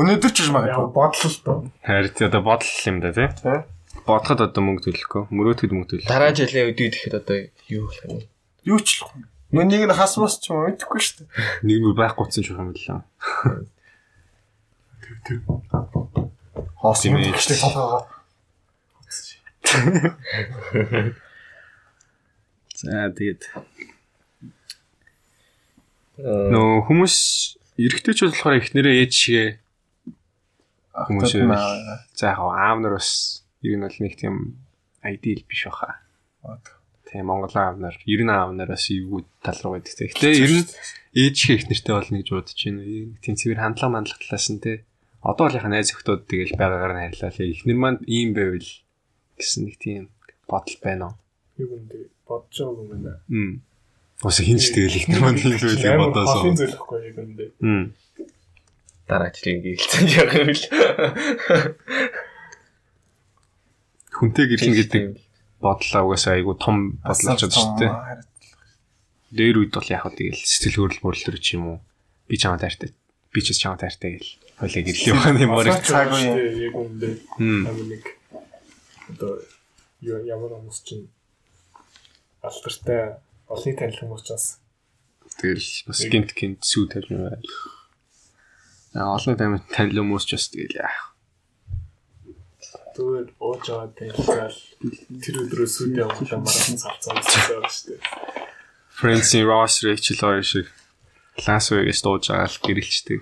Өнөөдөр 0.00 0.32
ч 0.32 0.36
гэж 0.40 0.48
Яг 0.48 0.56
магадгүй. 0.56 0.88
бодлол 0.96 1.36
тоо. 1.44 1.58
Харин 1.84 2.24
одоо 2.24 2.40
бодол 2.40 2.72
юм 2.88 2.96
да 3.04 3.12
тий. 3.12 3.28
Бодоход 4.08 4.40
одоо 4.48 4.62
мөнгө 4.64 4.82
төлөхгүй. 4.88 5.22
Мөрөөдөхөд 5.28 5.72
мөнгө 5.76 5.88
төлөх. 5.92 6.08
Дараа 6.08 6.32
жилийн 6.32 6.72
үдийг 6.72 6.96
ихэд 6.96 7.14
одоо 7.20 7.36
юу 7.68 7.84
болох 7.84 8.04
юм? 8.08 8.24
Юу 8.64 8.80
ч 8.80 9.04
л. 9.04 9.12
Нүнийг 9.54 9.86
нь 9.86 9.94
хасмас 9.94 10.34
ч 10.42 10.50
юм 10.50 10.58
уу 10.58 10.66
мэдэхгүй 10.74 11.00
шүү 11.00 11.16
дээ. 11.22 11.30
Нэг 11.62 11.78
нь 11.78 11.94
байхгүйсэн 11.94 12.42
ч 12.42 12.46
юм 12.50 12.74
лээ. 12.74 13.02
Хоос 16.82 17.00
юм 17.06 17.16
ээ. 17.22 17.30
ихтэй 17.32 17.58
толгоогоо. 17.62 18.02
За 22.74 23.08
тэгээд 23.14 23.42
Аа, 26.14 26.46
нөө 26.46 26.86
хүмүүс 26.86 27.16
эрэгтэйч 27.74 28.18
болохоор 28.22 28.62
эхнэрээ 28.62 29.02
ээж 29.02 29.12
шигээ 29.18 29.48
Хүмүүс 30.94 31.34
аа. 31.50 32.06
за 32.14 32.30
яг 32.30 32.38
аав 32.38 32.78
нар 32.78 32.94
бас 33.02 33.42
ер 33.66 33.74
нь 33.74 33.82
бол 33.82 33.98
нэг 33.98 34.14
тийм 34.14 34.54
ideal 35.02 35.42
биш 35.42 35.66
баха. 35.66 35.98
Тийм 37.14 37.30
Монгол 37.30 37.54
аав 37.54 37.78
нар, 37.78 37.94
ер 38.10 38.26
нь 38.26 38.34
аав 38.34 38.50
нар 38.50 38.74
бас 38.74 38.90
эвгүй 38.90 39.22
тал 39.38 39.54
руу 39.62 39.78
байдаг. 39.78 39.94
Гэхдээ 39.94 40.34
ер 40.34 40.50
нь 40.50 40.66
ээж 41.14 41.34
шигээ 41.38 41.58
эхнэртэй 41.62 41.94
болно 41.94 42.18
гэж 42.18 42.28
бодож 42.34 42.58
байна. 42.58 42.82
Нэг 42.82 43.22
Тийм 43.22 43.34
цэвэр 43.38 43.62
хандлага 43.62 43.94
мандлах 43.94 44.18
талаас 44.18 44.50
нь 44.50 44.58
те. 44.58 44.82
Одоо 45.22 45.46
бол 45.46 45.54
яхаа 45.54 45.70
найз 45.70 45.94
өхтөд 45.94 46.26
тэгэл 46.26 46.58
байгаагаар 46.58 46.92
нь 46.98 47.02
харьлаа. 47.14 47.30
Эхнэр 47.38 47.78
маань 47.78 48.02
ийм 48.10 48.34
байвал 48.34 48.66
гэсэн 49.38 49.62
нэг 49.62 49.78
тийм 49.78 50.10
бодол 50.50 50.74
байна 50.82 51.14
уу? 51.14 51.14
Юу 51.62 51.70
юм 51.78 51.86
бэ? 51.86 52.10
Бодож 52.26 52.50
байгаа 52.58 52.82
юм 52.82 52.90
байна. 52.90 53.22
Хм. 53.30 53.52
Ус 54.26 54.38
хинч 54.42 54.64
тэгэл 54.74 54.98
ихнэр 54.98 55.22
маань 55.22 55.38
ийм 55.38 55.54
байвал 55.54 55.86
Амар 55.86 56.10
бодоосоо. 56.10 56.42
холын 56.42 56.58
зөвлөхгүй 56.58 56.98
яг 56.98 57.16
юм 57.22 57.32
бэ. 57.38 57.44
Хм. 57.62 57.84
дараа 59.06 59.30
жилийн 59.30 59.62
гэлцэн 59.62 60.06
яг 60.18 60.30
юм 60.34 60.50
л. 60.50 60.64
Хүнтэй 64.18 64.46
гэрлэн 64.50 64.74
гэдэг 64.82 65.02
бодлоо 65.64 66.02
угаасаа 66.04 66.36
айгу 66.36 66.52
том 66.60 67.00
бодлооч 67.00 67.40
чадж 67.40 67.56
тээ. 67.80 67.92
Дээр 69.32 69.56
үед 69.64 69.72
бол 69.72 69.88
яг 69.88 70.04
хөө 70.04 70.14
тэгэл 70.14 70.44
сэтгэл 70.44 70.92
хөдлөл 70.92 71.04
мөрлөлтөр 71.08 71.36
ч 71.40 71.56
юм 71.56 71.64
уу. 71.64 71.78
Би 72.28 72.36
чамаа 72.36 72.60
таартай. 72.60 72.92
Би 73.32 73.40
ч 73.40 73.56
бас 73.56 73.60
чамаа 73.64 73.80
таартай 73.80 74.20
гэл. 74.20 74.32
Хойлоо 74.60 74.82
гэрлээ 74.84 75.14
байгаа 75.16 75.42
юм 75.42 75.52
уу. 75.56 75.64
Цаг 75.80 76.12
үе. 76.12 76.68
яг. 76.68 76.76
Хм. 77.40 77.64
Амар 77.64 77.86
нэг 77.88 78.04
одоо 79.08 79.32
ямар 80.04 80.52
хүмүүс 80.60 80.80
чинь 80.84 81.08
алтартай 82.44 83.18
олны 83.48 83.72
танил 83.72 83.98
хүмүүс 84.04 84.22
ч 84.22 84.30
бас 84.36 84.46
Тэгэл 85.40 85.66
бас 85.88 86.00
гинт 86.06 86.30
гинт 86.36 86.60
сүү 86.62 86.84
тавьж 86.92 87.08
байна. 87.10 87.40
Аа 88.94 89.18
олон 89.18 89.34
танил 89.34 89.98
хүмүүс 89.98 90.24
ч 90.28 90.38
бас 90.38 90.46
тэгэл 90.52 90.78
яах. 90.78 91.13
Зүгээр 92.94 93.26
ууж 93.42 93.64
аваад 93.70 93.92
танилцаал 93.98 94.56
тэр 95.22 95.34
өдрөө 95.42 95.68
сүд 95.68 95.98
явуулаа 95.98 96.38
марафон 96.40 96.78
цалцаа 96.78 97.14
үзсэн 97.18 97.42
байгаа 97.50 97.70
шүү 97.74 97.86
дээ. 97.98 98.44
In 99.34 99.44
Ross 99.50 99.82
Rachel 99.82 100.18
хоёр 100.22 100.46
шиг 100.46 100.66
Лас 101.46 101.70
Вегас 101.70 102.00
дууж 102.02 102.30
байгаа 102.30 102.46
л 102.46 102.62
гэрэлчдэг. 102.62 103.20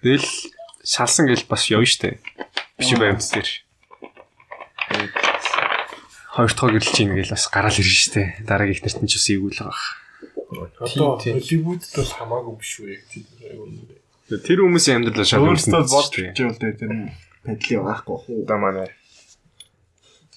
Тэгэл 0.00 0.28
шалсан 0.80 1.28
гэл 1.28 1.44
бас 1.44 1.68
явна 1.68 1.84
штэ. 1.84 2.16
Биш 2.80 2.90
үү 2.96 3.00
баймц 3.00 3.28
дээр. 3.28 3.50
Хоёр 6.32 6.52
дахь 6.56 6.72
гэрэлч 6.72 6.96
ийн 7.04 7.12
гэл 7.12 7.36
бас 7.36 7.44
гараал 7.52 7.76
ирнэ 7.76 8.00
штэ. 8.00 8.22
Дараагийн 8.48 8.80
ихнэрт 8.80 9.00
нь 9.04 9.10
ч 9.10 9.20
бас 9.20 9.28
ийгүүл 9.28 9.60
байгаа. 9.60 9.88
Одоо. 10.80 11.20
Холливуудд 11.20 11.90
бол 11.92 12.12
хамаагүй 12.16 12.54
биш 12.56 12.72
үү 12.80 12.88
яг 12.96 13.02
тийм 13.12 13.26
юм. 13.52 13.84
Тэр 14.26 14.64
хүмүүсийн 14.64 15.04
амьдрал 15.04 15.28
шал 15.28 15.44
Өөрөөсөө 15.44 15.74
өөрсдөө 15.76 15.92
болж 15.92 16.12
bijвэл 16.16 16.60
дээ 16.60 16.74
тэр 16.80 16.92
нь 16.96 17.06
педли 17.46 17.78
байхгүй 17.78 18.16
хуу. 18.18 18.44
да 18.44 18.56
манай. 18.58 18.90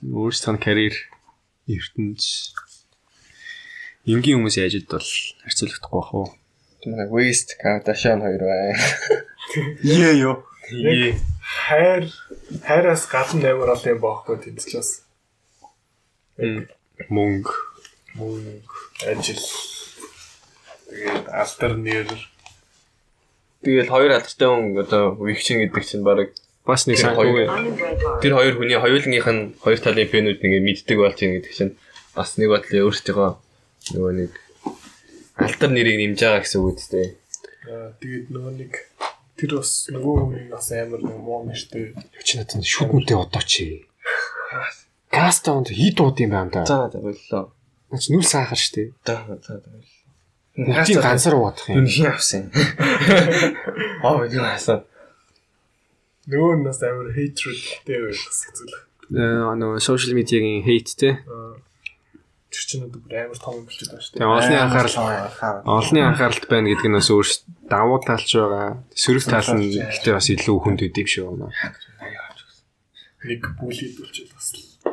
Өөрсдөө 0.05 0.57
карьер 0.61 0.95
ертөнц 1.67 2.53
энгийн 4.05 4.37
хүмүүсийн 4.39 4.69
ажилд 4.69 4.87
бол 4.93 5.09
харьцуулагдахгүй 5.43 5.97
бах 5.99 6.13
уу. 6.13 6.27
Манай 6.85 7.09
West 7.09 7.57
Kardashian 7.59 8.21
хоёр 8.21 8.43
байна. 8.45 8.77
Ее 9.83 10.11
ёо. 10.29 10.35
Яг 10.69 11.17
хайр 11.41 12.05
хайраас 12.63 13.03
гадна 13.09 13.51
амар 13.51 13.73
олон 13.75 13.91
юм 13.93 13.99
баахгүй 14.05 14.37
тэнцчээс. 14.37 15.03
Мөнгө 17.09 17.53
Мөнгө, 18.17 18.73
ажил. 19.05 19.43
Тэгээд 20.89 21.27
алтар 21.29 21.77
нэр 21.77 22.09
Тэгэл 23.61 23.91
хоёр 23.93 24.11
алдартай 24.17 24.49
хүн 24.49 24.73
одоо 24.81 25.13
Wixin 25.21 25.61
гэдэг 25.61 25.83
чинь 25.85 26.01
баг 26.01 26.33
бас 26.69 26.85
нэг 26.85 26.97
санхүүгийн 27.01 27.49
хоёр 27.49 28.21
тэр 28.21 28.33
хоёр 28.37 28.53
хүний 28.61 28.77
хоёулынх 28.77 29.27
нь 29.33 29.43
хоёр 29.57 29.79
талын 29.81 30.11
фэнүүд 30.13 30.39
ингээ 30.45 30.63
мэддэг 30.63 30.97
болж 31.01 31.17
байгаа 31.17 31.35
гэдэг 31.41 31.53
чинь 31.57 31.73
бас 32.13 32.29
нэг 32.37 32.49
бодлоо 32.53 32.81
өөрсдөө 32.87 33.29
нөгөө 33.95 34.13
нэг 34.21 34.31
алтар 35.39 35.69
нэрийг 35.71 35.97
нэмж 35.99 36.19
байгаа 36.19 36.41
гэсэн 36.43 36.59
үг 36.61 36.77
үстэй. 36.77 37.07
аа, 37.69 37.95
тэгээд 37.97 38.27
нөгөө 38.29 38.53
нэг 38.59 38.71
тэр 39.39 39.51
бас 39.57 39.71
нөгөө 39.87 40.15
хүний 40.19 40.45
бас 40.51 40.67
амар 40.75 41.01
нэг 41.01 41.17
муу 41.17 41.47
нэртэй. 41.47 41.95
Юу 41.95 42.23
ч 42.23 42.29
надад 42.35 42.65
шүтэнтэй 42.67 43.17
одоо 43.17 43.43
чи. 43.43 43.87
Кастаунд 45.09 45.71
хит 45.71 45.97
ууд 46.03 46.19
юм 46.19 46.35
байна 46.35 46.51
да. 46.51 46.67
За 46.67 46.91
за 46.91 46.99
боллоо. 46.99 47.43
Нач 47.89 48.11
нүл 48.11 48.27
саахар 48.27 48.59
штэ. 48.59 48.91
За 49.07 49.23
за 49.25 49.63
за. 49.63 49.79
Бүгдийг 50.59 50.99
ганцаар 50.99 51.35
уудах 51.39 51.65
юм. 51.71 51.81
Юу 51.81 51.87
хий 51.87 52.07
авсан. 52.11 52.51
Аа 54.03 54.27
юу 54.27 54.43
хасан. 54.43 54.83
Нөгөө 56.29 56.53
нь 56.61 56.65
бас 56.65 56.79
амар 56.85 57.09
hatredтэй 57.17 57.97
байх 58.05 58.21
зүйл. 58.53 58.77
Э 59.17 59.57
нөгөө 59.57 59.81
social 59.81 60.13
media-гийн 60.13 60.61
hate 60.61 60.93
те. 60.93 61.09
Аа, 61.25 61.57
Тэр 62.49 62.65
чинь 62.65 62.85
одоо 62.85 62.97
бүр 63.05 63.13
амар 63.13 63.37
том 63.37 63.61
болчиход 63.61 63.93
байна 63.93 64.01
шүү 64.01 64.13
дээ. 64.13 64.21
Тэгээ 64.21 64.33
олонний 64.33 64.57
анхаарал 64.57 65.69
олонний 65.69 66.05
анхааралд 66.05 66.45
байна 66.49 66.69
гэдэг 66.73 66.89
нь 66.89 66.97
бас 66.97 67.09
өөр 67.13 67.27
давуу 67.69 67.99
талч 68.01 68.29
байгаа. 68.33 68.69
Сөрөг 68.97 69.25
тал 69.29 69.49
нь 69.53 69.65
ихтэй 69.77 70.13
бас 70.17 70.27
илүү 70.33 70.57
хүнд 70.57 70.81
үдэв 70.81 71.07
шүү. 71.13 71.29
Нэг 73.29 73.41
бүлийд 73.61 73.95
болчиход 74.01 74.33
бас. 74.33 74.47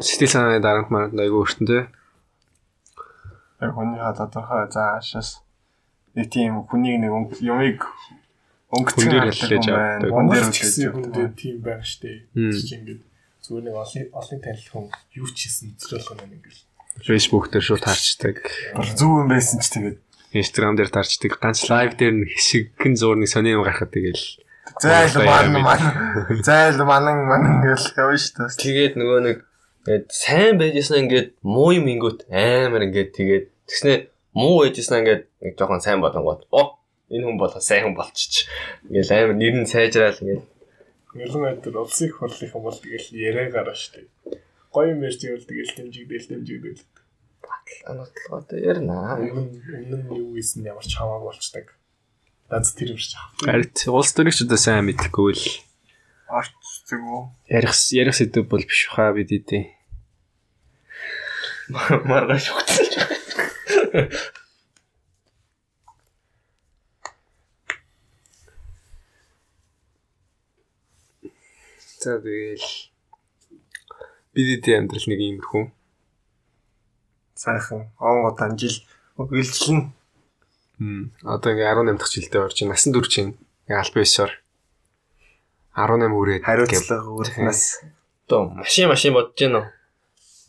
Сэтгэл 0.05 0.33
санааны 0.37 0.61
дарамт 0.61 0.93
маранд 0.93 1.17
айгүй 1.17 1.41
өөртөн 1.41 1.65
те. 1.65 1.81
Яг 3.65 3.73
хүний 3.73 4.05
ха 4.05 4.13
тодорхой 4.13 4.69
заашаас 4.69 5.41
нэг 6.13 6.29
тийм 6.29 6.61
хүнийг 6.69 7.01
нэг 7.01 7.41
юмыг 7.41 7.89
хардаг 8.85 9.33
хэллээж 9.33 9.67
авдаг. 9.73 10.11
Монгол 10.13 10.51
ч 10.53 10.59
гэсэн 10.61 10.85
хүн 10.93 11.05
дээр 11.09 11.33
үлээж 11.33 11.35
тийм 11.41 11.57
байх. 11.65 11.81
Тэр 11.87 12.61
чинь 12.61 12.79
ингээд 12.85 13.03
зүгээр 13.47 13.65
нэг 13.65 13.77
олон 13.81 14.05
олон 14.13 14.39
танил 14.45 14.69
хүн 14.69 14.87
юу 15.17 15.29
ч 15.33 15.39
хийсэн 15.49 15.69
зөвлөх 15.81 16.21
юм 16.21 16.33
ингээд. 16.37 16.59
Facebook 17.07 17.45
дээр 17.49 17.65
шууд 17.65 17.85
авдаг. 17.89 18.37
Зүг 18.99 19.13
юм 19.25 19.29
байсан 19.33 19.65
ч 19.65 19.67
тэгээд 19.73 19.99
Instagram 20.37 20.77
дээр 20.77 20.91
тарчдаг. 20.93 21.33
Ганц 21.41 21.65
live 21.71 21.95
дээр 21.97 22.15
нэг 22.21 22.31
хэсэгэн 22.35 22.95
зуурны 22.99 23.27
сони 23.31 23.57
юм 23.57 23.65
гарахад 23.65 23.95
тэгэл 23.95 24.21
зайл 24.83 25.25
яамид. 25.25 25.63
ман 25.63 25.81
зайл 26.43 26.83
манан 26.85 27.25
манан 27.25 27.55
гэл 27.65 27.87
явна 27.97 28.19
шүү 28.19 28.35
дээ. 28.45 28.61
Тэгээд 28.61 28.95
нөгөө 29.01 29.21
нэг 29.25 29.39
ингээд 29.87 30.07
сайн 30.11 30.59
байжсэн 30.59 31.07
ингээд 31.07 31.29
муу 31.47 31.71
юм 31.73 31.87
ингүүт 31.87 32.27
амар 32.29 32.83
ингээд 32.91 33.11
тэгээд 33.15 33.45
тэгснэ 33.71 33.95
муу 34.35 34.67
байжсэн 34.67 35.01
ингээд 35.01 35.23
нэг 35.41 35.53
жоохон 35.55 35.81
сайн 35.81 36.03
болонгууд 36.03 36.51
оо 36.51 36.77
энэ 37.13 37.25
хүн 37.27 37.39
болоо 37.39 37.63
сайн 37.63 37.91
хүн 37.91 37.97
болчих. 37.97 38.47
Ингээл 38.89 39.13
амар 39.15 39.37
нэр 39.39 39.55
нь 39.63 39.71
сайжраал 39.71 40.21
ингээд 40.23 40.45
Нэлэн 41.17 41.45
айдэр 41.49 41.81
улсын 41.81 42.13
их 42.13 42.21
хурлын 42.21 42.53
юм 42.53 42.63
бол 42.63 42.77
тэгэл 42.77 43.09
яриа 43.17 43.49
гараа 43.49 43.73
штэ. 43.73 44.05
Гоё 44.69 44.93
юм 44.93 45.01
ярьж 45.01 45.25
ивэл 45.25 45.49
тэгэл 45.49 45.73
дэмжигдэл 45.77 46.29
дэмжигдэл. 46.29 46.85
анатлогоо 47.89 48.45
ярина. 48.53 49.17
Өмнө 49.17 49.57
өмнө 49.65 49.97
нь 49.97 50.09
юу 50.13 50.37
ийсэн 50.37 50.67
ямар 50.69 50.85
ч 50.85 50.93
хамаагүй 50.99 51.33
болчдаг. 51.33 51.67
Наад 52.51 52.67
тэр 52.77 52.93
юм 52.93 53.01
шиг. 53.01 53.17
Харин 53.43 53.71
улс 53.97 54.13
төрийг 54.13 54.35
ч 54.37 54.45
одоо 54.45 54.61
сайн 54.61 54.85
мэдхгүй 54.87 55.33
л 55.33 55.45
Арч 56.29 56.53
зүгөө. 56.91 57.23
ярих 57.49 57.73
ярих 57.95 58.17
сэдв 58.19 58.51
бол 58.51 58.65
биш 58.67 58.91
хаа 58.91 59.15
бид 59.15 59.31
идэв. 59.31 59.71
Маргааш 62.11 62.51
өгсөн. 62.51 62.87
За 72.07 72.23
тэгэл 72.23 72.63
бид 74.31 74.49
идэв 74.63 74.79
амьдрал 74.79 75.07
нэг 75.11 75.21
иймэрхүү. 75.27 75.65
Сайхан 77.35 77.91
онгод 77.99 78.39
анжил 78.47 78.79
өгөлжлэн. 79.19 79.91
Хм. 80.79 81.11
Одоо 81.27 81.51
ингээ 81.51 81.67
18 81.67 81.99
дахь 81.99 82.15
жилдээ 82.15 82.47
орж 82.47 82.63
байна. 82.63 82.79
Насан 82.79 82.95
турш 82.95 83.11
чинь 83.11 83.35
аль 83.67 83.91
бисаар 83.91 84.39
18 85.75 86.15
хүрээд 86.15 86.47
Хариуцлага 86.47 87.11
өрнөөс. 87.11 87.63
Одоо 88.31 88.55
машин 88.55 88.87
машин 88.87 89.11
бодож 89.11 89.35
гин 89.35 89.59
үү? 89.59 89.67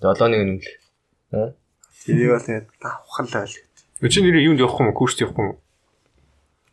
Долооныг 0.05 0.61
нэмлэх. 0.61 0.77
тэрийг 2.05 2.37
бол 2.37 2.45
тэгээд 2.45 2.69
давхал 2.77 3.29
байл. 3.33 3.55
Чи 4.05 4.21
нэр 4.21 4.45
юунд 4.45 4.61
явах 4.61 4.77
юм 4.77 4.93
курст 4.93 5.25
явах 5.25 5.41
юм? 5.41 5.57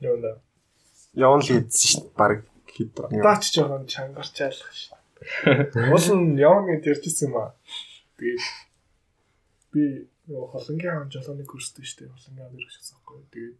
Юу 0.04 0.20
нэ. 0.20 0.36
Явна 1.16 1.40
л 1.40 1.48
хийдсэн 1.48 1.72
шүү 1.72 2.00
дээ. 2.04 2.18
Бараг 2.20 2.44
хэд. 2.74 2.90
Даач 3.22 3.44
жоохон 3.54 3.86
чангарчаалах 3.86 4.72
шээ. 4.74 4.98
Уул 5.94 6.08
нь 6.18 6.38
явна 6.38 6.76
гэж 6.76 6.84
ярьжсэн 6.90 7.30
юм 7.30 7.36
аа. 7.38 7.54
Тэгээд 8.18 8.44
би 9.72 9.82
нөгөө 10.28 10.48
холонгийн 10.52 10.94
аав 10.98 11.08
жолооны 11.08 11.44
курстэй 11.46 11.86
штэ. 11.86 12.10
Холонгийн 12.10 12.44
аав 12.44 12.54
ирэх 12.58 12.74
гэсэн 12.74 12.98
байхгүй. 12.98 13.22
Тэгээд 13.32 13.58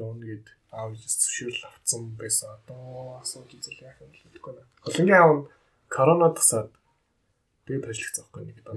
явна 0.00 0.24
гэд 0.24 0.46
аав 0.70 0.90
зөвшөөрөл 0.96 1.68
авцсан 1.68 2.02
байсан. 2.16 2.48
Одоо 2.56 3.20
асуудал 3.20 3.58
зүйл 3.58 3.84
яах 3.84 3.98
юм 4.00 4.10
бэ 4.14 4.18
гэхгүй 4.38 4.52
нэ. 4.54 4.62
Холонгийн 4.86 5.26
нь 5.34 5.48
корона 5.90 6.28
тасаад 6.30 6.70
тэгээд 7.66 7.90
ажиллах 7.90 8.14
байхгүй 8.16 8.42
нэг 8.46 8.58
даа. 8.64 8.74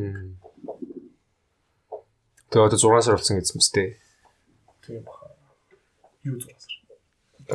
Тэгээ 2.49 2.67
одоо 2.69 2.79
6 2.81 3.05
сар 3.05 3.17
болсон 3.17 3.37
гэсэн 3.37 3.57
мэт. 3.57 3.97
Тийм 4.83 5.01
баха. 5.05 5.31
Юу 6.23 6.37
зураас. 6.39 6.67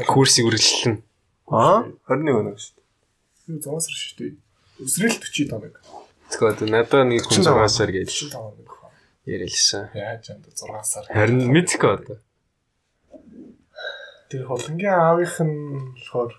Курсыг 0.07 0.47
үргэлжлэн. 0.49 1.08
Аа 1.51 1.89
21 2.09 2.41
өнөг 2.41 2.59
шүү 2.61 2.75
дээ. 2.77 2.87
Юу 3.49 3.59
зураас 3.65 3.87
шүү 3.89 4.17
дээ. 4.19 4.33
Өсрэл 4.85 5.17
40 5.17 5.49
тоног. 5.49 5.75
Тэгэхээр 6.29 6.53
одоо 6.53 6.69
надад 6.69 7.07
нэг 7.09 7.23
хүн 7.25 7.45
6 7.45 7.73
сар 7.73 7.91
гэж 7.93 8.09
40 8.09 8.33
тоног 8.37 8.57
баха. 8.69 8.89
ярилсан. 9.25 9.85
Яаж 9.97 10.25
юм 10.29 10.39
бэ 10.45 10.51
6 10.53 10.85
сар. 10.85 11.05
Харин 11.09 11.41
мэдхгүй 11.49 11.91
одоо. 11.97 12.19
Тэр 14.29 14.43
холонгийн 14.45 14.93
аавынх 14.93 15.37
нь 15.41 15.57
болохоор 15.97 16.33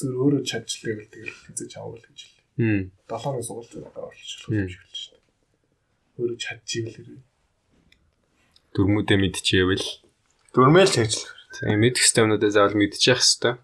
зүр 0.00 0.14
өөрөө 0.16 0.42
чадчихлаа 0.48 0.96
гэл 0.96 1.12
тэгэл 1.12 1.36
хэзээ 1.44 1.68
чаавал 1.68 2.00
гэж 2.00 2.18
хэлээ. 2.24 2.46
Хм. 2.56 2.82
7-ны 3.04 3.42
сургууль 3.44 3.68
дээр 3.68 3.84
орчихлоо 3.92 4.50
юм 4.56 4.68
шиг 4.72 4.80
л 4.80 4.96
шүү 4.96 5.12
дээ. 5.12 5.24
Өөрөө 6.18 6.38
чадчихвэл 6.40 7.20
Дөрмүүдээ 8.72 9.18
мэдчихээвэл 9.20 9.86
Дөрмөөл 10.56 10.92
чагжлах. 10.96 11.36
тийм 11.52 11.78
мэдх 11.84 12.00
системнүүдээ 12.00 12.50
заавал 12.56 12.76
мэдчих 12.80 13.02
хэвээр. 13.04 13.60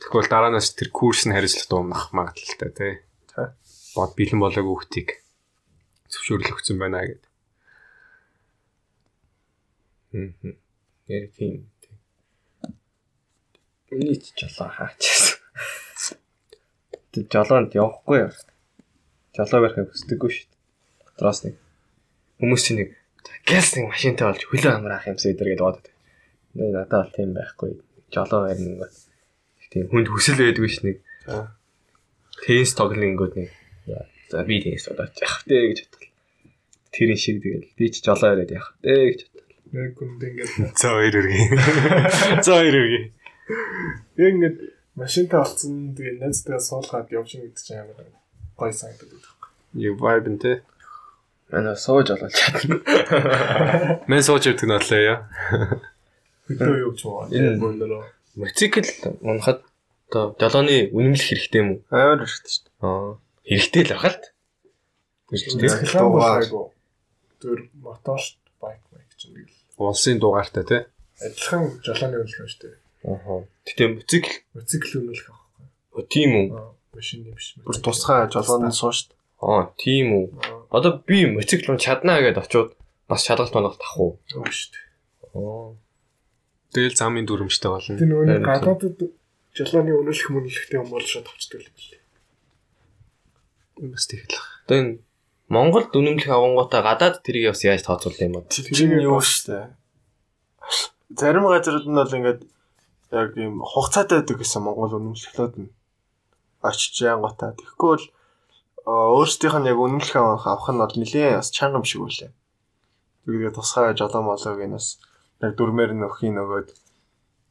Тэгвэл 0.00 0.28
дараанаас 0.28 0.74
тэр 0.76 0.90
курс 0.92 1.24
нь 1.24 1.34
хариуцлага 1.34 1.70
дуунах 1.70 2.12
магадлалтай 2.12 2.70
тий. 2.72 2.94
Бод 3.96 4.12
бэлэн 4.12 4.40
болоогүй 4.40 4.74
хүүхдийг 4.76 5.08
зөвшөөрөл 6.12 6.52
өгсөн 6.52 6.76
байна 6.76 7.00
гэдэг. 7.00 7.32
Хм. 10.12 10.54
Яг 11.08 11.32
тийм. 11.36 11.70
Миний 13.90 14.18
ч 14.20 14.34
жолоо 14.36 14.68
хаачсан. 14.68 15.38
Тэг 17.12 17.24
жолоонд 17.32 17.72
явахгүй 17.72 18.18
яа. 18.26 18.34
Жолоо 19.32 19.60
барихыг 19.64 19.92
хүсдэггүй 19.94 20.30
шүү 20.32 20.46
дээ. 20.50 20.60
Дотроос 21.06 21.40
нэг 21.46 21.54
хүмүүс 22.42 22.62
чинь 22.66 22.78
нэг 22.82 22.90
гэлс 23.48 23.70
нэг 23.78 23.86
машинтай 23.88 24.26
болж 24.28 24.42
хөлөө 24.44 24.72
амраах 24.76 25.08
юмсаа 25.08 25.32
өдр 25.32 25.48
гэдэг 25.48 25.64
бодод. 25.64 25.86
Нэг 26.58 26.68
надад 26.74 27.00
бол 27.00 27.16
тийм 27.16 27.30
байхгүй. 27.32 27.70
Жолоо 28.12 28.40
барина 28.50 28.84
гот. 28.84 29.05
Тийм 29.76 29.92
хүнд 29.92 30.08
хүсэл 30.08 30.40
байдгүй 30.40 30.68
ш 30.72 30.80
нэг. 30.88 30.96
Тенс 32.48 32.72
тоглонгууд 32.72 33.34
нэг. 33.36 33.50
За 34.32 34.40
би 34.48 34.56
тенс 34.64 34.88
тоглож 34.88 35.12
явах 35.20 35.44
дээ 35.44 35.68
гэж 35.68 35.78
бодлоо. 35.84 36.08
Тэрийн 36.96 37.20
шиг 37.20 37.36
тэгэл 37.44 37.68
би 37.76 37.86
ч 37.92 38.00
жолоо 38.00 38.32
яриад 38.32 38.50
явах 38.56 38.72
дээ 38.80 39.04
гэж 39.12 39.20
бодлоо. 39.28 39.44
яг 39.76 40.00
үнд 40.00 40.22
ингээд 40.24 40.52
За 40.80 40.88
хоёр 40.96 41.14
өргөе. 41.20 41.44
За 42.40 42.52
хоёр 42.56 42.76
өргөе. 42.80 43.04
яг 44.16 44.32
ингээд 44.32 44.58
машинтай 44.96 45.38
олцсон 45.44 45.92
тэгээ 45.92 46.24
найзтайгаа 46.24 46.62
суулгаад 46.64 47.12
явж 47.12 47.36
байгаа 47.36 47.52
гэдэг 47.52 47.60
чинь 47.60 47.80
амар 47.84 48.00
гой 48.56 48.72
санагдаад 48.72 49.12
байна. 49.12 49.28
Юу 49.76 49.94
vibe 50.00 50.28
нэ. 50.40 50.52
Манай 51.52 51.76
сууж 51.76 52.08
олол 52.16 52.32
чадна. 52.32 52.80
Мен 54.10 54.22
сууж 54.24 54.48
явдаг 54.48 54.66
наалаа 54.72 55.00
яа. 55.04 55.18
Хөдөө 56.48 56.76
юу 56.80 56.92
ч 56.96 57.04
юм 57.04 57.12
уу. 57.12 57.28
Энэ- 57.30 57.60
Бөндөрөө. 57.60 58.04
Мотоцикл 58.36 58.84
унахад 59.24 59.64
одоо 60.12 60.36
жолооны 60.36 60.92
үнэмлэх 60.92 61.24
хэрэгтэй 61.24 61.60
юм 61.64 61.68
уу? 61.72 61.80
Амар 61.88 62.28
хэрэгтэй 62.28 62.52
шүү 62.52 62.64
дээ. 62.68 62.84
Аа. 62.84 63.16
Хэрэгтэй 63.48 63.82
л 63.82 63.92
байгаа 63.96 64.12
л 64.12 64.20
т. 64.20 64.24
Тэр 67.40 67.58
мотор 67.80 68.20
байк 68.60 68.82
байк 68.92 69.10
чинь 69.16 69.34
нэг 69.34 69.48
л 69.48 69.56
Улсын 69.80 70.20
дугаартай 70.20 70.64
тий. 70.68 70.82
адилхан 71.24 71.80
жолооны 71.80 72.16
үнэлэх 72.20 72.44
шүү 72.44 72.60
дээ. 72.60 72.76
Аа. 73.08 73.40
Гэтэ 73.64 73.84
мотоцикл 73.96 74.34
Моцикл 74.52 74.92
үнэлэх 75.00 75.28
аахгүй. 75.32 75.64
О, 75.96 76.00
тийм 76.04 76.30
үү? 76.36 76.46
Аа, 76.52 76.70
машины 76.92 77.32
биш. 77.32 77.56
Бүр 77.64 77.76
тусгай 77.80 78.28
жолоонд 78.28 78.76
суу 78.76 78.92
шүү 78.92 79.10
дээ. 79.10 79.18
Аа, 79.40 79.72
тийм 79.80 80.06
үү. 80.12 80.26
Одоо 80.76 80.92
би 81.00 81.24
мотоцикл 81.24 81.72
чаднаа 81.80 82.20
гэдээ 82.20 82.44
очиод 82.44 82.76
бас 83.08 83.24
шалгалт 83.24 83.56
монголт 83.56 83.80
авах 83.80 83.96
уу? 83.96 84.12
Үгүй 84.36 84.52
шүү 84.52 84.70
дээ. 84.76 84.84
Аа. 85.40 85.72
Тэгэл 86.76 87.00
замын 87.00 87.24
дүрмжтэй 87.24 87.70
болно. 87.72 87.96
Тэр 87.96 88.08
нөгөө 88.12 88.44
гадаадд 88.44 89.00
жолооны 89.56 89.96
үнэлэх 89.96 90.28
мөнлөхтэй 90.28 90.76
юм 90.76 90.92
бол 90.92 91.00
шууд 91.00 91.24
авчдаг 91.24 91.64
л 91.64 91.72
билээ. 91.72 92.02
Бас 93.96 94.04
тэгэл. 94.04 94.36
Одоо 94.68 94.76
энэ 94.76 94.92
Монголд 95.48 95.96
үнэмлэх 95.96 96.28
авангуудаа 96.28 96.84
гадаад 96.84 97.24
тэрийг 97.24 97.56
бас 97.56 97.64
яаж 97.64 97.80
тооцоолох 97.80 98.20
юм 98.20 98.44
бэ? 98.44 98.52
Тэр 98.52 98.68
чинь 98.76 98.92
юу 99.00 99.24
шүү 99.24 99.56
дээ. 99.56 99.66
Зарим 101.16 101.48
газрууд 101.48 101.88
нь 101.88 101.96
бол 101.96 102.12
ингээд 102.12 102.40
яг 103.14 103.30
ийм 103.40 103.64
хугацаатай 103.64 104.20
байдаг 104.20 104.36
гэсэн 104.36 104.60
Монгол 104.60 105.00
үнэмшилтүүд 105.00 105.54
нь 105.56 105.72
очиж 106.60 106.94
янготаа. 107.06 107.56
Тэгэхгүй 107.56 107.88
бол 107.88 108.06
өөрсдийнх 108.84 109.56
нь 109.62 109.70
яг 109.70 109.78
үнэмлэх 109.78 110.16
авах 110.18 110.44
авах 110.50 110.68
нь 110.74 110.82
бол 110.82 110.96
нэлээд 110.98 111.40
бас 111.40 111.48
чанга 111.54 111.78
юм 111.78 111.86
шиг 111.86 112.02
үлээ. 112.04 112.30
Тэгээд 113.24 113.56
тусгай 113.56 113.94
жолоо 113.94 114.22
молоог 114.26 114.60
нь 114.60 114.76
бас 114.76 114.98
яг 115.44 115.52
дүрмээр 115.56 115.92
нь 115.94 116.06
өхий 116.08 116.32
нөгөөд 116.32 116.68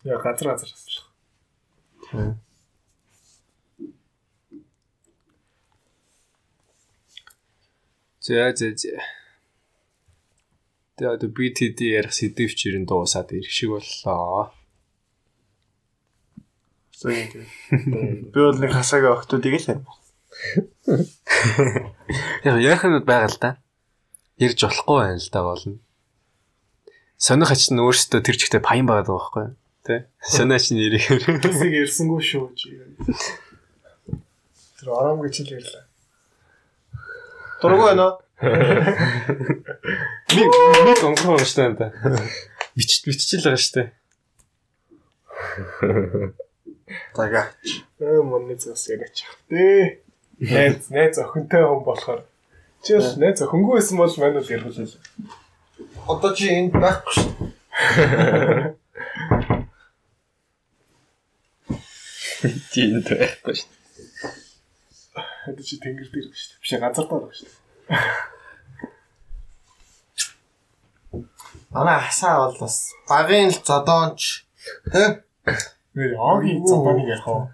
Яа 0.05 0.21
газар 0.21 0.53
газар 0.53 0.69
асууж. 0.69 1.01
За 8.21 8.53
за 8.53 8.69
за. 8.77 9.01
Тэгээ 10.97 11.13
одоо 11.13 11.29
BTD 11.33 11.79
ярих 11.89 12.13
сэдв 12.13 12.53
чирэн 12.53 12.85
дуусаад 12.85 13.33
ирэх 13.33 13.49
шиг 13.49 13.73
боллоо. 13.73 14.53
тийм. 17.33 17.45
Би 18.29 18.39
бол 18.45 18.61
нэг 18.61 18.71
хасаагаа 18.77 19.17
охтуудыг 19.17 19.57
л 19.57 19.73
юм. 19.73 19.81
Яг 22.45 22.55
яах 22.61 22.85
юм 22.85 23.01
байгаа 23.01 23.29
л 23.33 23.41
да. 23.41 23.49
Ирж 24.37 24.61
болохгүй 24.61 24.97
байна 25.01 25.17
л 25.17 25.33
да 25.33 25.41
болно. 25.41 25.84
Сонир 27.17 27.47
хач 27.47 27.71
нь 27.71 27.79
өөрөөсөө 27.79 28.21
тэр 28.21 28.35
чигтээ 28.35 28.59
паян 28.59 28.85
байгаад 28.87 29.07
байгаа 29.07 29.23
байхгүй 29.23 29.43
юу? 29.47 29.55
Тэ? 29.87 30.03
Сонир 30.19 30.59
хач 30.59 30.67
нь 30.75 30.83
ирэхээр. 30.83 31.39
Тэсийг 31.39 31.73
ирсэнгүй 31.87 32.21
шүү 32.21 32.51
чи. 32.59 32.75
Тэр 34.79 34.89
арам 34.91 35.23
гэж 35.23 35.35
л 35.47 35.55
ярьлаа. 35.55 35.83
Дургу 37.63 37.83
байна 37.87 38.03
уу? 38.03 38.15
Би 40.35 40.43
нэг 40.43 40.99
онгоо 41.07 41.39
штэ 41.39 41.71
энэ. 41.71 41.87
Бичт 42.75 43.07
биччихэл 43.07 43.47
байгаа 43.47 43.63
штэ. 43.63 43.95
Зага. 47.15 47.47
Ээ 48.03 48.19
мөнний 48.27 48.59
зас 48.59 48.91
яриач. 48.91 49.23
Дээ. 49.47 50.03
Найз 50.43 50.91
найз 50.91 51.15
охинтой 51.23 51.63
хүн 51.63 51.87
болохоор 51.87 52.27
чи 52.83 52.99
бас 52.99 53.15
найз 53.15 53.39
охингүй 53.39 53.79
байсан 53.79 53.95
бол 53.97 54.11
манайд 54.19 54.51
ярих 54.51 54.67
л. 54.67 54.99
Одоо 56.07 56.31
чи 56.37 56.49
энд 56.53 56.73
байхгүй 56.77 57.13
шүү. 57.15 57.31
Тинд 62.71 63.07
байхгүй 63.09 63.53
шүү. 63.59 63.71
Хэд 65.45 65.57
чи 65.65 65.75
тэнгэр 65.81 66.09
дээр 66.13 66.27
шүү 66.29 66.49
дээ. 66.49 66.61
Биш 66.61 66.71
газар 66.79 67.05
дээр 67.09 67.35
шүү 67.35 67.49
дээ. 67.49 67.59
Манай 71.75 71.99
хасаа 72.07 72.35
бол 72.45 72.57
бас 72.61 72.77
багын 73.09 73.51
л 73.51 73.59
зодоонч 73.59 74.47
тэ 74.91 75.25
Би 75.95 76.11
огийн 76.11 76.65
цомбаныг 76.67 77.07
ярих 77.07 77.27
уу? 77.27 77.47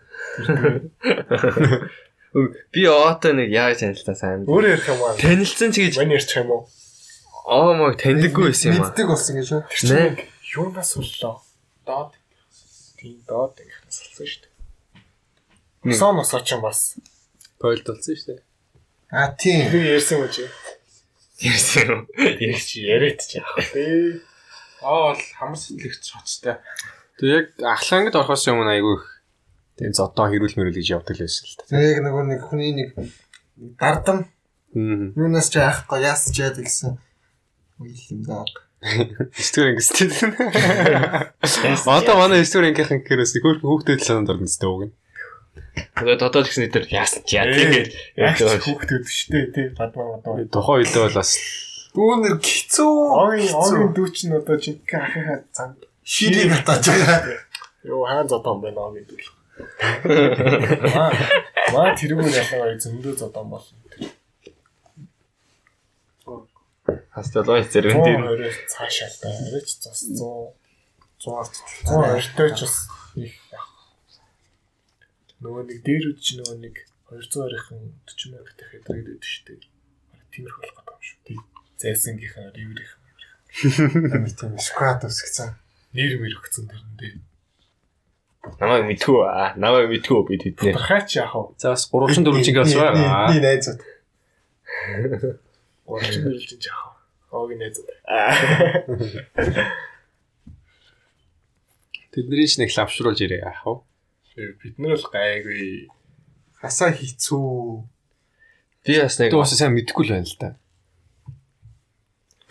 Би 2.73 2.81
оотой 2.89 3.34
нэг 3.38 3.53
яаж 3.53 3.85
танилцсан 3.85 4.15
сайн. 4.18 4.45
Өөр 4.49 4.73
ярих 4.73 4.88
юм 4.89 4.98
аа. 5.06 5.14
Танилцсан 5.14 5.69
ч 5.69 5.85
гэж 5.85 6.02
Мань 6.02 6.18
ярьчих 6.18 6.41
юм 6.41 6.49
уу? 6.57 6.65
Оо 7.45 7.73
мог 7.73 7.97
таньдаггүй 7.97 8.51
байсан 8.51 8.73
юм 8.73 8.81
аа. 8.81 8.89
мэддэг 8.89 9.07
болсон 9.07 9.34
гэж 9.38 9.47
үү? 9.51 9.61
Тэр 9.69 9.80
чинь 9.81 10.30
юунаас 10.55 10.91
боллоо? 10.97 11.35
Доод. 11.85 12.11
Тийм 12.97 13.18
доод 13.26 13.57
ингэхнээс 13.57 13.99
болсон 14.05 14.26
шүү 14.30 14.41
дээ. 14.45 15.97
Сон 15.97 16.15
носоо 16.15 16.41
ч 16.45 16.53
юм 16.53 16.61
бас. 16.61 16.97
Пойлд 17.57 17.85
болсон 17.88 18.15
шүү 18.15 18.27
дээ. 18.38 18.41
А 19.11 19.34
тийм. 19.34 19.72
Би 19.73 19.80
ярьсан 19.97 20.22
үү 20.22 20.30
чи? 20.30 20.43
Ярьсан 21.41 21.84
юм. 21.89 22.01
Ярих 22.15 22.61
чи 22.61 22.85
яриад 22.85 23.19
чи 23.26 23.41
яах 23.41 23.57
вэ? 23.73 24.22
Аа 24.85 25.13
бол 25.13 25.22
хамар 25.38 25.57
сэтгэлэгч 25.57 26.05
хоцтой. 26.13 26.57
Тэг 27.18 27.27
яг 27.27 27.45
ахлангад 27.65 28.15
орохоос 28.15 28.47
өмнө 28.49 28.72
айгүй 28.77 28.95
их 29.01 29.05
тийм 29.81 29.93
зодоо 29.97 30.30
хэрүүл 30.30 30.57
мөрөл 30.57 30.77
гэж 30.77 30.88
явдаг 30.93 31.18
л 31.18 31.26
байсан 31.26 31.45
л 31.49 31.57
та. 31.57 31.63
Яг 31.73 31.99
нөгөө 32.05 32.23
нэг 32.30 32.41
хүний 32.45 32.72
нэг 32.77 32.89
дардам 33.81 34.30
юунаас 34.73 35.49
ч 35.49 35.57
яахгүй 35.57 36.05
яас 36.05 36.30
ч 36.30 36.45
яад 36.45 36.61
гэсэн 36.61 37.01
үйл 37.82 38.06
юм 38.14 38.22
даа. 38.26 38.45
Стори 39.38 39.78
ингэсэн. 39.78 40.34
Одоо 41.86 42.16
манай 42.18 42.45
стори 42.45 42.72
ингэхэн 42.72 43.06
гэрээс 43.06 43.38
хөөх 43.38 43.62
хүүхдэд 43.62 44.02
л 44.02 44.08
санаад 44.08 44.32
орно 44.38 44.49
зү 44.49 44.66
уг 44.66 44.82
нь. 44.90 44.94
Тэгээ 45.98 46.18
додоод 46.18 46.48
гэсэн 46.49 46.72
дээр 46.72 46.88
яасан 46.90 47.22
ч 47.28 47.38
яа 47.38 47.45
тэгээд 47.45 47.94
хүүхдүүд 48.66 49.06
дээ 49.32 49.45
тий 49.53 49.68
бадмаа 49.78 50.18
бадмаа. 50.20 50.49
Тухайн 50.49 50.84
үедээ 50.84 51.03
бол 51.06 51.20
бас 51.22 51.32
Бүүнэр 51.91 52.40
хэцүү. 52.40 52.91
Огийн 53.20 53.52
огийн 53.52 53.91
дүүч 53.91 54.18
нь 54.32 54.36
одоо 54.40 54.56
чи 54.56 54.80
ахихаа 54.80 55.44
цан 55.52 55.76
ширийг 56.08 56.56
хатааж 56.56 56.88
байгаа. 56.88 57.20
Йоо 57.84 58.08
хаан 58.08 58.28
зодон 58.32 58.64
байна 58.64 58.88
огийн 58.88 59.06
дүүл. 59.12 59.28
Маа 61.76 61.91
тэрүүгээр 61.99 62.40
ялгаа 62.40 62.80
зөндөө 62.80 63.14
зодон 63.20 63.52
болно. 63.52 63.76
Хасталаа 67.15 67.61
зэрэг 67.65 67.95
тийм 68.05 68.22
120-оос 68.26 68.57
цаашаа 68.72 69.11
та 69.22 69.30
арайч 69.30 69.69
зас 69.84 69.99
100 70.07 70.55
100 71.22 71.51
120 71.88 72.57
ч 72.57 72.59
бас 72.65 72.76
их 73.15 73.35
яг. 73.51 73.68
Нөгөө 75.41 75.63
нэг 75.69 75.80
дээр 75.85 76.05
үд 76.11 76.19
чи 76.22 76.38
нөгөө 76.39 76.57
нэг 76.61 76.76
220-ын 77.11 77.84
40 78.07 78.31
мянга 78.31 78.51
дахиад 78.57 78.88
ирээд 78.89 79.23
шүү 79.26 79.43
дээ. 79.47 79.61
Тиймэрхүү 80.31 80.63
болох 80.63 80.85
гэдэг 80.85 80.95
юм 80.95 81.03
шүү. 81.05 81.19
Тий. 81.27 81.39
Зайсангийнхаа 81.81 82.49
ривэрийнх 82.55 83.01
Амт 83.51 84.39
тийм 84.39 84.55
сквад 84.63 85.03
үсгэсэн. 85.03 85.51
нэр 85.91 86.23
мэр 86.23 86.39
өгцөн 86.39 86.72
тэрнээ. 86.72 87.19
намайг 88.63 88.88
мэдгүй 88.88 89.19
аа 89.27 89.51
намайг 89.59 89.91
мэдгүй 89.91 90.19
би 90.23 90.39
тэднээ 90.39 90.73
Тархаач 90.73 91.19
яах 91.19 91.35
вэ? 91.35 91.59
за 91.59 91.76
бас 91.76 91.84
3 91.91 92.15
4 92.23 92.47
чигээ 92.47 92.63
бас 92.63 92.73
байгаа. 92.73 93.27
Би 93.27 93.38
найзууд. 93.43 93.81
Урч 95.86 96.14
яах 96.68 96.98
вэ? 97.32 97.38
Огийн 97.38 97.60
найз. 97.62 97.80
Тэдний 102.12 102.48
ч 102.48 102.60
нэг 102.60 102.70
лавшруулж 102.76 103.20
ирээ 103.24 103.45
яах 103.48 103.64
вэ? 103.66 104.53
Бид 104.62 104.76
нар 104.78 104.99
л 104.99 105.08
гайгүй. 105.08 105.90
Хасаа 106.60 106.91
хэцүү. 106.91 107.88
би 108.86 108.94
бас 108.99 109.16
нэг 109.20 109.32
Тэ 109.32 109.38
бас 109.40 109.53
сайн 109.56 109.74
мэдэхгүй 109.78 110.06
л 110.06 110.14
байна 110.14 110.28
л 110.28 110.38
да. 110.40 110.49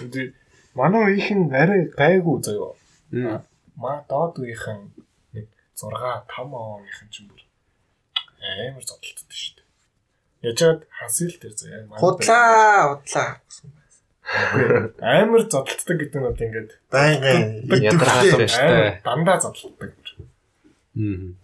Үгүй 0.00 0.34
манай 0.74 1.02
үеийнхэн 1.04 1.50
арай 1.52 1.82
гайгүй 1.90 2.36
заяа. 2.46 3.42
Маа 3.76 4.04
доод 4.08 4.38
үеийнхэн 4.38 4.78
нэг 5.34 5.46
6 5.74 5.90
5 6.30 6.54
оныхэн 6.54 7.08
ч 7.10 7.14
юм 7.20 7.26
бүр 7.30 7.42
амар 8.40 8.84
зодтолтод 8.86 9.30
шүү 9.34 9.54
дээ. 9.58 9.59
Яжгаад 10.42 10.88
хасил 10.88 11.34
дээр 11.40 11.54
заяа. 11.54 11.86
Худлаа, 12.00 12.96
худлаа. 12.96 13.30
амар 15.00 15.42
зодтолтдог 15.44 15.96
гэдэг 16.00 16.16
нь 16.16 16.24
бол 16.24 16.38
ингээд 16.38 16.70
Байнгын 16.88 17.66
шүү 17.68 18.48
дээ. 18.48 19.02
амар 19.04 19.04
дандаа 19.04 19.38
зодтолтдог. 19.42 19.92
Мм. 20.94 21.36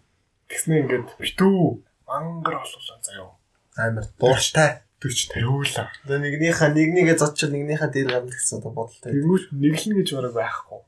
Тэгснэ 0.49 0.75
ингээд 0.87 1.09
битүү 1.21 1.83
мангар 2.09 2.63
болуулаа 2.63 2.99
заяа. 3.03 3.31
Амар 3.77 4.07
дууртай. 4.17 4.87
40 4.97 5.29
тариулаа. 5.29 5.93
Одоо 6.09 6.19
нэгнийхээ 6.25 6.73
нэгнийгээ 6.73 7.21
зодчод 7.21 7.53
нэгнийхээ 7.53 7.91
дээр 7.93 8.09
гарна 8.17 8.33
гэсэн 8.33 8.59
одоо 8.65 8.73
бодолтой. 8.73 9.13
Тэгмүүл 9.13 9.45
нэглэн 9.53 9.95
гэж 10.01 10.09
бараг 10.17 10.35
байхгүй. 10.35 10.81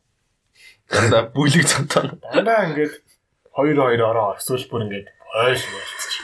дандаа 0.89 1.22
бүлэг 1.36 1.64
цантаа 1.68 2.16
Дандаа 2.16 2.72
ингээд 2.72 2.94
2 3.52 3.76
2 3.76 4.01
ороо 4.01 4.40
эсвэл 4.40 4.64
бүр 4.72 4.89
ингээд 4.89 5.09
хойш 5.28 5.60
болчих. 5.60 6.18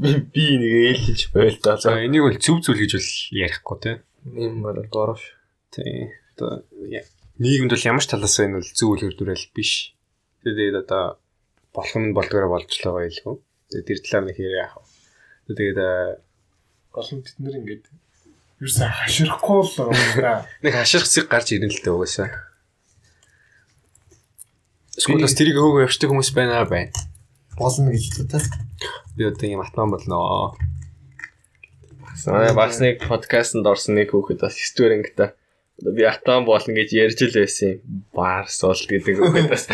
Би 0.00 0.46
нэг 0.56 0.72
ээлж 0.96 1.30
байлтаа 1.36 1.76
За 1.76 2.00
энийг 2.00 2.24
бол 2.24 2.38
зөв 2.40 2.64
зүйл 2.64 2.80
гэж 2.80 2.92
бол 2.96 3.10
ярихгүй 3.36 3.76
те. 3.84 3.92
юм 4.24 4.64
бол 4.64 4.80
горош 4.88 5.22
Тий. 5.70 6.10
Одоо 6.34 6.64
нийгэмд 7.38 7.72
бол 7.76 7.88
ямар 7.88 8.02
ч 8.02 8.08
талаас 8.08 8.36
энэ 8.40 8.58
бол 8.58 8.70
зөв 8.72 8.88
үл 8.96 9.04
хөрдөрөл 9.04 9.46
биш. 9.54 9.92
Тэгээд 10.42 10.88
одоо 10.88 11.20
болох 11.76 11.96
нь 12.00 12.16
болдгороо 12.16 12.50
болж 12.56 12.68
л 12.72 12.84
байгаа 12.88 13.06
илгүй. 13.12 13.36
Тэгээд 13.70 13.86
тэр 13.86 13.98
талаар 14.02 14.24
нэг 14.26 14.36
хэрэг 14.40 14.60
яах 14.64 14.74
вэ? 14.80 15.54
Тэгээд 15.54 15.78
Гол 16.90 17.06
нь 17.14 17.22
бид 17.22 17.36
нэр 17.38 17.54
ингээд 17.62 17.84
ерөөсөө 18.58 18.90
хаширахгүй 18.90 19.58
л 19.62 19.74
байгаа 19.78 20.42
юм 20.42 20.46
нэг 20.66 20.74
хаширх 20.74 21.06
зэг 21.06 21.30
гарч 21.30 21.54
ирэн 21.54 21.70
л 21.70 21.78
дээ 21.78 21.94
угаасаа. 21.94 22.28
Скуулаас 24.98 25.38
тэрийг 25.38 25.54
хөөгөө 25.54 25.86
явчихдаг 25.86 26.10
хүмүүс 26.10 26.30
байна 26.34 26.58
аа 26.58 26.66
байна. 26.66 26.90
болно 27.54 27.94
гэж 27.94 28.04
л 28.10 28.26
та. 28.26 28.42
Би 29.16 29.24
одоо 29.28 29.46
юм 29.48 29.62
атман 29.64 29.90
болно. 29.90 30.56
Манай 32.26 32.54
бас 32.54 32.80
нэг 32.80 33.04
подкастэнд 33.06 33.66
орсон 33.66 33.96
нэг 33.96 34.12
хүүхэд 34.12 34.40
бас 34.44 34.56
стүрэнгтэй 34.56 35.30
одоо 35.80 35.92
би 35.96 36.04
атан 36.04 36.44
болно 36.44 36.74
гэж 36.74 36.92
ярьж 36.92 37.20
л 37.24 37.36
байсан 37.40 37.68
юм. 37.80 38.04
Барс 38.12 38.60
бол 38.60 38.76
гэдэг 38.76 39.16
хүүхэд 39.16 39.48
бас 39.48 39.64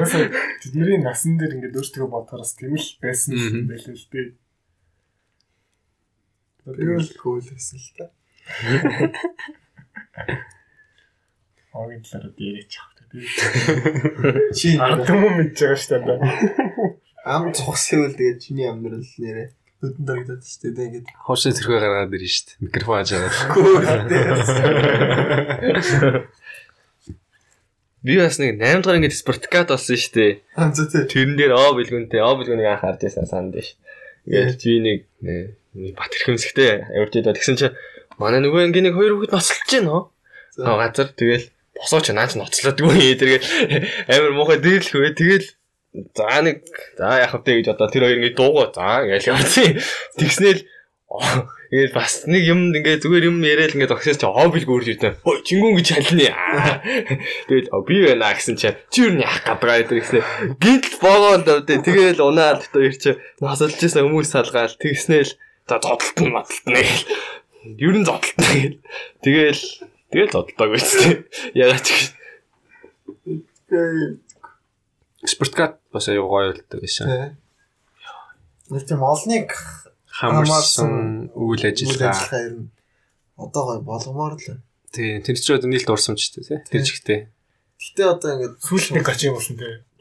тэдний 0.62 1.00
насан 1.00 1.40
дээр 1.40 1.56
ингээд 1.56 1.78
өөртөө 1.80 2.06
бодохоос 2.12 2.52
тийм 2.60 2.76
л 2.76 2.88
байсан 3.00 3.32
юм 3.36 3.64
байл 3.64 3.88
л 3.88 4.08
дээ. 4.12 4.28
Тэгэл 6.66 7.10
cool 7.16 7.40
гэсэн 7.40 7.78
л 7.80 7.90
та. 7.96 8.04
Огийн 11.72 12.02
талаар 12.04 12.32
дээрэж 12.36 12.72
авах 12.76 12.94
тийм. 13.08 13.24
Чи 14.52 14.76
Ард 14.82 15.08
юм 15.08 15.40
мэдж 15.40 15.56
байгаа 15.56 15.78
шүү 15.80 16.04
дээ. 16.04 16.20
ам 17.26 17.50
цогсвол 17.50 18.14
тэгээд 18.14 18.38
чиний 18.38 18.70
амьдрал 18.70 19.02
нэрээ 19.02 19.50
нүдэн 19.82 20.04
дарагдаад 20.06 20.42
шүү 20.46 20.72
дээ 20.72 20.86
ингээд. 20.88 21.06
Хоошоо 21.26 21.52
зэрхээ 21.52 21.82
гаргаад 21.82 22.14
ирнэ 22.14 22.30
шүү 22.30 22.46
дээ. 22.46 22.62
Микрофон 22.64 22.96
хаж 23.02 23.10
аваад. 23.12 23.34
би 28.06 28.14
бас 28.16 28.38
нэг 28.38 28.56
8 28.62 28.86
дахь 28.86 28.98
ингээд 29.02 29.20
спортикат 29.20 29.68
болсон 29.74 29.98
шүү 29.98 30.14
дээ. 30.14 30.32
Тэрэн 31.10 31.36
дээр 31.36 31.52
оо 31.58 31.74
бэлгүнтэй 31.74 32.22
оо 32.22 32.34
бэлгүнийг 32.38 32.70
анх 32.70 32.86
харж 32.86 33.00
байсан 33.04 33.26
санд 33.26 33.58
ш. 33.58 33.74
Ингээд 34.24 34.62
би 34.62 34.78
нэг 34.80 35.00
бат 35.98 36.14
хэрхэмсгтэй 36.14 36.86
явж 36.96 37.12
идэ 37.18 37.36
тэгсэн 37.36 37.56
чинь 37.58 37.76
манай 38.16 38.40
нөгөө 38.40 38.70
ангийн 38.70 38.88
нэг 38.88 38.96
хоёр 38.96 39.20
хүүхэд 39.20 39.34
ноцолж 39.34 39.66
байна. 39.66 40.08
Аа 40.62 40.78
газар 40.88 41.12
тэгэл 41.12 41.52
босооч 41.76 42.06
наач 42.16 42.32
ноцлоодгүй 42.38 43.18
тэргээл 43.20 43.44
амар 44.14 44.32
муухай 44.32 44.56
дээрлэх 44.62 44.96
вэ 44.96 45.12
тэгэл 45.12 45.46
за 46.14 46.42
нэг 46.42 46.64
за 46.98 47.24
яах 47.24 47.34
вэ 47.40 47.62
гэж 47.62 47.66
одоо 47.72 47.88
тэр 47.88 48.04
хоёр 48.04 48.18
ингээд 48.20 48.36
дуугаа 48.36 48.68
за 48.74 49.06
ингээл 49.06 49.30
явцیں۔ 49.32 49.80
Тэгснээл 50.20 50.62
ингээд 51.72 51.94
бас 51.94 52.26
нэг 52.26 52.42
юм 52.44 52.60
ингээд 52.74 53.02
зүгээр 53.02 53.28
юм 53.30 53.38
яриад 53.40 53.74
ингээд 53.74 53.94
огсоос 53.94 54.18
чи 54.20 54.26
хоббиг 54.26 54.66
гүрж 54.66 54.86
ирдэ. 54.92 55.18
Ой 55.22 55.38
чингүн 55.46 55.78
гэж 55.78 55.88
халины. 55.96 56.28
Аа. 56.34 56.82
Тэгэл 57.48 57.70
«Оо, 57.72 57.82
би 57.86 58.02
байна 58.04 58.34
гэсэн 58.34 58.58
чи 58.58 58.74
чи 58.90 59.06
юу 59.06 59.18
яах 59.22 59.46
гадгаа 59.46 59.86
гэдэг 59.86 59.98
гэсэн. 60.02 60.22
Гинтл 60.58 60.98
боогоо 61.00 61.34
л 61.40 61.64
дээ. 61.64 61.80
Тэгэл 61.86 62.20
унаад 62.22 62.66
одоо 62.66 62.82
ир 62.84 62.94
чи 62.98 63.16
насалж 63.38 63.78
исэн 63.80 64.02
хүмүүс 64.02 64.30
салгаал 64.30 64.74
тэгснээл 64.78 65.32
за 65.66 65.76
зодтолт 65.78 66.18
нь 66.22 66.34
маталтна 66.34 66.78
гэл. 66.82 67.04
Ер 67.78 67.94
нь 67.98 68.06
зодтолтно 68.06 68.46
гэл. 68.50 68.78
Тэгэл 69.22 69.62
тэгэл 70.10 70.34
зодтолтоо 70.34 70.68
гэсэн. 70.74 71.26
Ягаад 71.54 71.86
ч 71.86 72.12
Спорткат 75.26 75.80
бас 75.92 76.08
аюу 76.08 76.28
гоё 76.30 76.54
болдог. 76.54 76.80
Тий. 76.80 77.34
Нэг 78.70 78.82
тийм 78.86 79.02
олныг 79.02 79.50
Хамарсан 80.16 81.28
үйл 81.34 81.62
ажиллагаа. 81.66 82.14
ер 82.46 82.54
нь 82.56 82.70
одоо 83.36 83.62
гоё 83.66 83.80
болгомоор 83.82 84.34
л 84.38 84.46
байна. 84.46 84.62
тий 84.94 85.20
тэр 85.20 85.36
чинь 85.36 85.58
одоо 85.58 85.68
нийлд 85.68 85.90
урсамж 85.90 86.20
шүү 86.22 86.32
дээ 86.40 86.48
тий. 86.48 86.60
Тэр 86.70 86.82
жигтэй. 86.86 87.20
Гэтэ 87.76 88.02
одоо 88.08 88.30
ингээд 88.38 88.54
Сүүлд 88.64 88.92
нэг 88.96 89.04
гач 89.04 89.20
юм 89.28 89.36
болсон 89.36 89.56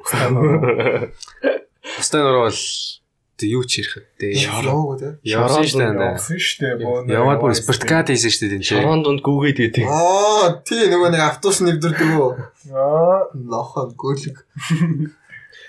нөр 2.21 2.37
бол 2.45 2.53
тэг 2.53 3.04
юу 3.43 3.63
ч 3.67 3.83
ярих 3.83 4.07
дээ. 4.15 4.47
яваагүй 4.47 4.95
те. 4.95 5.09
Явсан 5.27 5.63
шүү 5.67 5.79
дээ. 5.83 6.07
Явсан 6.15 6.39
шүү 6.39 6.59
дээ. 6.63 6.75
бөө. 6.79 7.11
Яваад 7.11 7.39
бүр 7.43 7.53
спорткат 7.59 8.07
хийсэн 8.07 8.31
шүү 8.31 8.41
дээ 8.47 8.55
энэ 8.55 8.63
чинь. 8.63 8.79
Шорон 8.79 9.03
донд 9.03 9.19
гүгээд 9.19 9.59
идэв. 9.59 9.91
Аа 9.91 10.63
тий 10.63 10.87
нөгөө 10.87 11.09
нэг 11.11 11.23
автобус 11.27 11.59
нэвдэрдэг 11.59 12.09
үү? 12.15 12.31
Аа. 12.71 13.27
Нохон 13.35 13.91
гөлөг. 13.99 14.37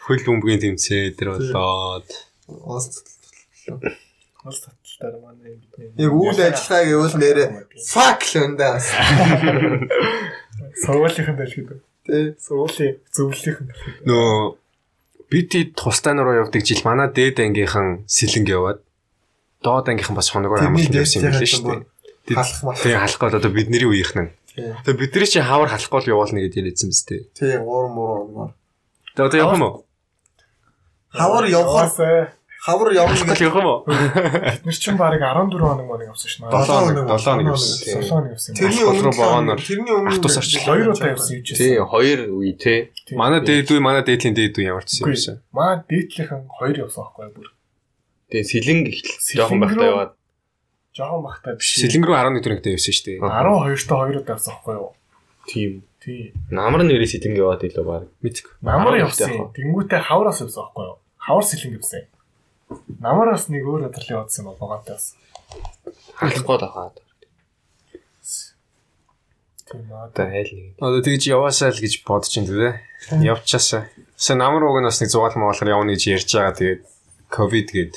Хөл 0.06 0.22
бөмбөгийн 0.22 0.62
тэмцээ 0.62 1.18
тэр 1.18 1.34
болоод 1.34 2.06
Ост. 2.46 3.02
Хол 3.66 4.54
таталтаар 4.54 5.18
манай 5.18 5.58
бидний. 5.58 5.90
Яг 5.98 6.12
үйл 6.14 6.38
ажиллагаа 6.38 6.86
гэвэл 6.86 7.18
нэрээ 7.18 7.48
fuck 7.82 8.22
л 8.22 8.34
өндөө. 8.46 8.78
Сургуулийн 10.86 11.34
дэлхийд. 11.34 11.70
Тий. 12.06 12.24
Сургуулийн 12.38 12.94
зөвлөлийн 13.10 13.66
дэлхийд. 13.66 14.06
нөө 14.06 14.54
бид 15.30 15.54
ий 15.54 15.64
тустай 15.74 16.14
нуруу 16.14 16.46
явдаг 16.46 16.62
жил 16.64 16.80
манай 16.84 17.08
дээд 17.12 17.40
ангийнхан 17.42 18.04
сэлэнг 18.06 18.48
яваад 18.48 18.78
доод 19.62 19.86
ангийнхан 19.90 20.14
бас 20.16 20.30
хоногоор 20.30 20.62
амлалт 20.70 20.94
явсан 20.94 21.22
юм 21.22 21.32
дээ. 21.34 21.86
Тэд- 22.26 22.36
Халах 22.38 22.62
мал. 22.62 22.74
Тэгээ 22.78 22.98
халах 23.02 23.18
гол 23.20 23.34
одоо 23.38 23.50
бидний 23.54 23.84
үеийнхэн. 23.86 24.28
Тэгээ 24.56 24.96
бидний 24.98 25.26
чи 25.26 25.38
хавар 25.42 25.68
халахгүй 25.70 26.00
л 26.06 26.10
явуулна 26.14 26.40
гэдээ 26.42 26.64
хэлсэн 26.70 26.88
биз 26.90 27.02
дээ. 27.06 27.22
Тий 27.34 27.54
3 27.58 27.62
муруу 27.62 28.18
оноор. 28.30 28.50
Тэгээ 29.14 29.26
одоо 29.26 29.38
явах 29.42 29.56
юм 29.58 29.64
уу? 29.66 29.74
Хавар 31.10 31.44
явахаар. 31.46 32.35
Хавар 32.66 32.90
явна 32.98 33.14
гэж 33.14 33.40
явах 33.46 33.58
юм 33.62 33.68
уу? 33.70 33.80
Бид 34.58 34.66
нар 34.66 34.74
чинь 34.74 34.98
баг 34.98 35.14
14 35.14 35.54
хоног 35.54 35.86
мөн 35.86 36.02
явсан 36.10 36.28
дээ. 36.42 36.50
7 36.50 36.66
хоног, 36.66 37.06
хоног. 37.06 37.14
7 37.14 37.30
хоног 37.30 37.46
явсан. 37.54 37.78
7 37.86 38.10
хоног 38.10 38.30
явсан. 38.34 38.52
Тэрний 38.58 38.84
өмнө 38.90 39.02
руу 39.06 39.14
богоноор 39.14 39.60
тэрний 39.62 39.94
өмнө 39.94 40.10
автобус 40.10 40.36
орчлоо. 40.42 40.66
Хоёр 40.66 40.86
удаа 40.90 41.10
явсан 41.14 41.32
юм 41.38 41.42
чинь. 41.46 41.56
Тий, 41.56 41.74
хоёр 41.78 42.18
үе 42.34 42.52
тий. 42.58 42.78
Манай 43.14 43.40
дээд 43.46 43.70
үе, 43.70 43.78
манай 43.78 44.02
дээдлийн 44.02 44.34
дээд 44.34 44.58
үе 44.58 44.66
ямар 44.66 44.82
ч 44.82 44.98
юм 44.98 45.06
байсан. 45.14 45.38
Маа 45.54 45.86
дээдлийнхэн 45.86 46.42
хоёр 46.50 46.76
явсан 46.90 47.06
байхгүй 47.06 47.30
бүр. 47.38 47.48
Тэгээ 48.34 48.50
сэлэнг 48.50 48.86
Сэлэнг 49.22 49.38
жоохон 49.38 49.60
байхдаа 49.62 49.86
яваад 49.86 50.12
Жохон 50.96 51.22
бахтай 51.22 51.54
биш. 51.54 51.70
Сэлэнг 51.78 52.04
рүү 52.08 52.18
11 52.18 52.42
дөрөнгөтэй 52.42 52.74
явсан 52.74 52.92
шүү 52.92 53.06
дээ. 53.06 53.18
12 53.22 53.86
та 53.86 53.94
2 54.02 54.18
удаа 54.18 54.34
явсан 54.34 54.52
байхгүй 54.58 54.74
юу? 54.74 54.90
тийм. 55.46 55.82
Тий. 56.02 56.34
Намар 56.50 56.82
нэрээ 56.82 57.06
сэлэнг 57.06 57.38
яваад 57.38 57.62
илүү 57.66 57.84
баг. 57.86 58.10
Мэдгүй. 58.22 58.52
Намар 58.62 58.98
12 58.98 59.06
явсан. 59.06 59.30
Тэнгүүтээ 59.54 60.02
хавраас 60.02 60.42
явсан 60.42 60.62
байхгүй 60.66 60.84
юу? 60.86 60.98
Хавар 61.16 61.46
сэлэнг 61.46 61.74
явсан. 61.78 62.04
Намараас 63.00 63.46
нэг 63.52 63.62
өөр 63.66 63.88
өдрлийн 63.90 64.22
явсан 64.24 64.50
юм 64.50 64.56
багаатай 64.58 64.98
бас. 64.98 65.14
Халахгүй 66.18 66.58
дахаад. 66.58 66.96
Тийм 69.70 69.90
аа. 69.92 70.10
Айл 70.10 70.50
нэг. 70.50 70.74
Одоо 70.78 71.00
тэгж 71.02 71.22
яваасаа 71.30 71.70
л 71.70 71.82
гэж 71.82 72.02
бодож 72.06 72.34
ин 72.38 72.46
тээ. 72.46 72.80
Явчаасаа. 73.22 73.90
Сэ 74.18 74.34
намар 74.34 74.66
уг 74.66 74.78
нь 74.82 74.88
бас 74.88 74.98
нэг 74.98 75.10
зугаал 75.10 75.38
моолгоор 75.38 75.74
явна 75.74 75.94
гэж 75.94 76.02
ярьж 76.10 76.30
байгаа. 76.34 76.54
Тэгээд 76.58 76.82
ковид 77.30 77.70
гээд 77.70 77.94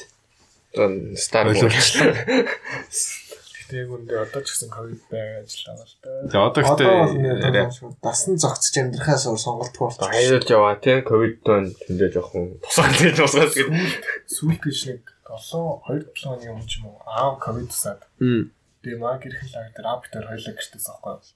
Одоо 0.74 1.16
стар 1.18 1.48
ойлуулчихлаа. 1.48 2.14
Гэтэ 3.70 3.86
яг 3.86 3.92
үндэ 3.94 4.18
одоо 4.18 4.42
ч 4.42 4.50
гэсэн 4.50 4.74
ковид 4.74 4.98
байгаа 5.14 5.46
л 5.46 5.94
да. 6.02 6.26
Тэгээ 6.26 6.42
одоо 6.42 6.62
бол 6.66 7.14
гэхдээ 7.22 7.70
дасан 8.02 8.42
зогцож 8.42 8.74
амьдрахаас 8.82 9.30
өөр 9.30 9.38
сонголт 9.38 9.78
болчих. 9.78 10.10
Хайрлж 10.10 10.50
яваа 10.50 10.74
тий. 10.82 11.06
Ковид 11.06 11.46
тон 11.46 11.70
тэндээ 11.86 12.10
жоохон 12.18 12.58
тусаад 12.66 12.98
гэж 12.98 13.14
тусаад 13.22 13.54
гэж. 13.54 13.70
Сүүлд 14.26 14.58
гэж 14.66 14.80
нэг 14.90 15.06
7 15.22 15.86
2 15.86 16.02
7 16.02 16.18
хоногийн 16.18 16.54
өмнө 16.58 16.66
ч 16.66 16.82
юм 16.82 16.90
уу 16.90 16.98
аав 17.06 17.38
ковид 17.38 17.70
тусаад. 17.70 18.02
Тэгээ 18.18 18.98
маа 18.98 19.22
гэрхэн 19.22 19.54
лаг 19.54 19.70
дээр 19.78 19.86
аав 19.86 20.02
битэр 20.02 20.26
хоёлаа 20.26 20.54
гэртээс 20.58 20.90
авахгүй. 20.90 21.30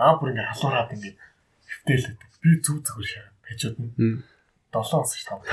Аав 0.00 0.16
бүр 0.16 0.32
ингээ 0.32 0.48
халуураад 0.56 0.96
ингээ 0.96 1.12
хөвтөлөд. 1.12 2.20
Би 2.40 2.50
зүг 2.64 2.78
зүгээр 2.88 3.08
шаа. 3.12 3.28
Хажууд 3.44 3.76
нь 3.84 3.92
Мм. 4.00 4.24
7 4.72 4.96
онс 4.96 5.12
ш 5.12 5.28
тав. 5.28 5.44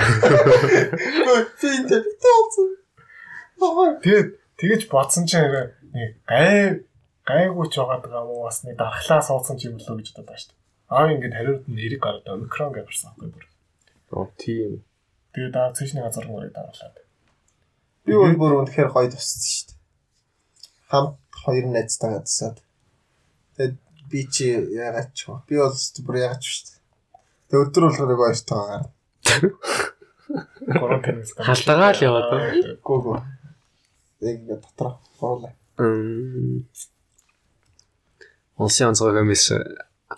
Тийм 1.60 1.84
тийм 1.84 2.04
тооцоо. 2.16 2.72
Тэгээд 4.00 4.28
тэгэж 4.56 4.82
бодсон 4.88 5.28
чинь 5.28 5.83
нэг 5.94 6.10
гай 6.26 6.84
гайгүй 7.24 7.66
ч 7.72 7.80
байгаа 7.80 8.02
даа 8.04 8.24
мó 8.28 8.44
бас 8.44 8.60
нэг 8.66 8.76
дархлаа 8.76 9.22
суудсан 9.24 9.56
ч 9.56 9.70
юм 9.70 9.78
лөө 9.80 10.02
гэж 10.02 10.08
бодоод 10.12 10.28
байгаа 10.28 10.42
шүү 10.42 10.50
дээ. 10.52 10.60
Аав 10.92 11.08
ингээд 11.14 11.36
хариуд 11.38 11.62
нь 11.64 11.76
нэрийг 11.78 12.02
гараад 12.04 12.28
омикрон 12.28 12.72
гэж 12.74 12.84
барсан 12.84 13.10
байхгүй 13.16 13.30
бүр. 13.32 13.46
Оо 14.12 14.26
тийм. 14.36 14.84
Тэгээд 15.32 15.54
даа 15.56 15.72
цэшний 15.72 16.02
газар 16.04 16.26
мөрөй 16.28 16.52
дараалаад. 16.52 16.96
Би 18.04 18.12
бол 18.12 18.36
бүр 18.36 18.52
үнэхээр 18.60 18.90
гоё 18.92 19.08
туссан 19.08 19.40
шүү 19.40 19.64
дээ. 19.70 19.78
Хамт 20.90 21.16
хоёр 21.32 21.64
найзтайгаа 21.72 22.22
тусаад. 22.26 22.58
Тэгээд 23.56 23.76
би 24.10 24.20
чи 24.28 24.46
яагаад 24.52 25.10
ч 25.16 25.32
вэ? 25.32 25.40
Би 25.48 25.54
бол 25.62 25.72
бүр 26.04 26.16
яагаад 26.20 26.42
ч 26.42 26.46
шүү 26.52 26.64
дээ. 26.68 26.78
Тэгээд 27.48 27.64
өдөр 27.64 27.82
болгоо 27.88 28.06
нэг 28.10 28.20
хоёртойгоо 28.20 28.66
гарна. 28.68 28.90
Гурван 30.80 31.02
тэнэс. 31.04 31.30
Халдагаа 31.40 31.92
л 31.96 32.04
яваад 32.04 32.26
байна. 32.28 32.76
Гүү 32.84 32.98
гүү. 33.04 33.18
Дотроо 34.20 35.00
гоола. 35.20 35.48
Мм. 35.48 35.63
Улсын 38.58 38.88
онцгой 38.94 39.12
комисс 39.18 39.50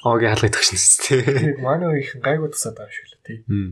оогийн 0.04 0.32
хаалгыг 0.36 0.52
төгсөн 0.52 0.76
тест. 0.76 1.00
Тэгээд 1.08 1.58
манай 1.64 2.00
их 2.04 2.10
гайгүй 2.20 2.48
тусаад 2.52 2.76
байгаа 2.76 2.92
шүү 2.92 3.16
дээ. 3.24 3.38
Мм. 3.48 3.70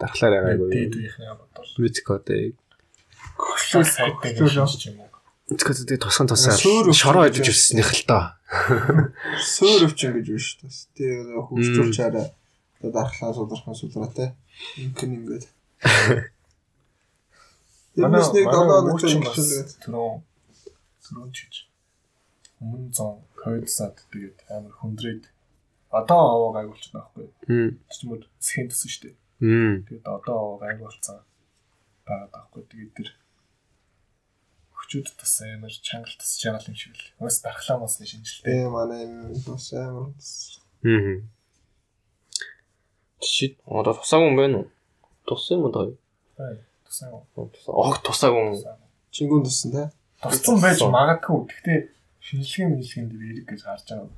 Дархлаар 0.00 0.32
Тэгээд 0.34 0.42
байгаагүй. 0.42 0.70
дээд 0.74 0.94
үеийнхээ 0.98 1.34
бодвол 1.38 1.70
Митикотэй. 1.78 2.42
хөшлөл 3.38 3.86
сайтай 3.86 4.32
гэж 4.34 4.54
юм 4.90 4.98
уу. 5.06 5.08
Митикотэй 5.50 5.98
тусган 6.02 6.26
тусаа 6.26 6.56
шороо 6.58 7.24
идэж 7.30 7.46
гэж 7.46 7.54
өссөнийх 7.54 7.90
л 7.94 8.04
доо. 8.10 8.24
Сөөр 9.38 9.86
өвчин 9.86 10.10
гэж 10.18 10.26
байна 10.26 10.42
шүү 10.42 10.58
дээ. 10.66 10.74
Тэр 10.98 11.38
хөвчүүлж 11.46 11.96
арай 12.02 12.26
одоо 12.82 12.90
дархлаа 12.90 13.30
судархан 13.36 13.74
судраа 13.78 14.10
те. 14.10 14.34
Инхэн 14.74 15.10
ингээд. 15.22 15.44
Манай 18.00 18.22
нэг 18.22 18.46
долоо 18.50 18.80
нэг 18.82 18.94
өвчин 18.98 19.20
бас 19.22 19.36
төлөвлөгээд. 19.38 19.70
Түрүүн 21.10 21.34
чиж. 21.34 21.66
Өмнө 22.62 22.94
зон 22.94 23.18
ковидсаад 23.34 23.98
тэгээд 24.14 24.46
амар 24.54 24.74
хүндрээд 24.78 25.26
одоо 25.90 26.22
аваа 26.30 26.52
гайгуулч 26.62 26.86
байхгүй. 26.94 27.26
Мм. 27.50 27.70
Чичмөр 27.90 28.22
схэн 28.38 28.70
төсөн 28.70 28.90
шүү 28.94 29.02
дээ. 29.10 29.16
Тэгээд 29.90 30.06
одоо 30.06 30.36
аваа 30.38 30.70
гайгуулцсан 30.70 31.18
байгаа 32.06 32.30
байхгүй. 32.30 32.62
Тэгээд 32.70 32.92
тэр 32.94 33.10
хүчүүд 34.78 35.08
тас 35.18 35.34
амар 35.42 35.74
чангалт 35.74 36.18
тас 36.22 36.38
чанал 36.38 36.62
юм 36.70 36.76
шиг 36.78 36.94
л. 36.94 37.10
Бас 37.18 37.42
дархлаа 37.42 37.82
мас 37.82 37.98
шинжилтэй. 37.98 38.54
Ээ 38.54 38.68
манай 38.70 39.02
юм 39.08 39.34
бас 39.50 39.66
амар. 39.74 40.14
Мм. 40.86 41.26
Шит. 43.20 43.58
Одоо 43.66 43.98
тусаагүй 43.98 44.30
юм 44.30 44.36
байна 44.38 44.56
уу? 44.62 44.68
Туссан 45.26 45.58
юм 45.58 45.72
даа. 45.74 45.90
Тусаа. 46.86 47.24
Ог 47.34 47.96
тусаагүй. 48.06 48.62
Чингүүн 49.10 49.44
туссан 49.44 49.70
те. 49.74 49.82
Туссан 50.22 50.56
байж 50.60 50.78
магадгүй. 50.84 51.38
Гэхдээ 51.48 51.78
шинжилгээ 52.20 52.68
мэлгэнд 52.76 53.12
вирик 53.16 53.46
гэж 53.48 53.60
харж 53.64 53.86
байгаа. 53.88 54.08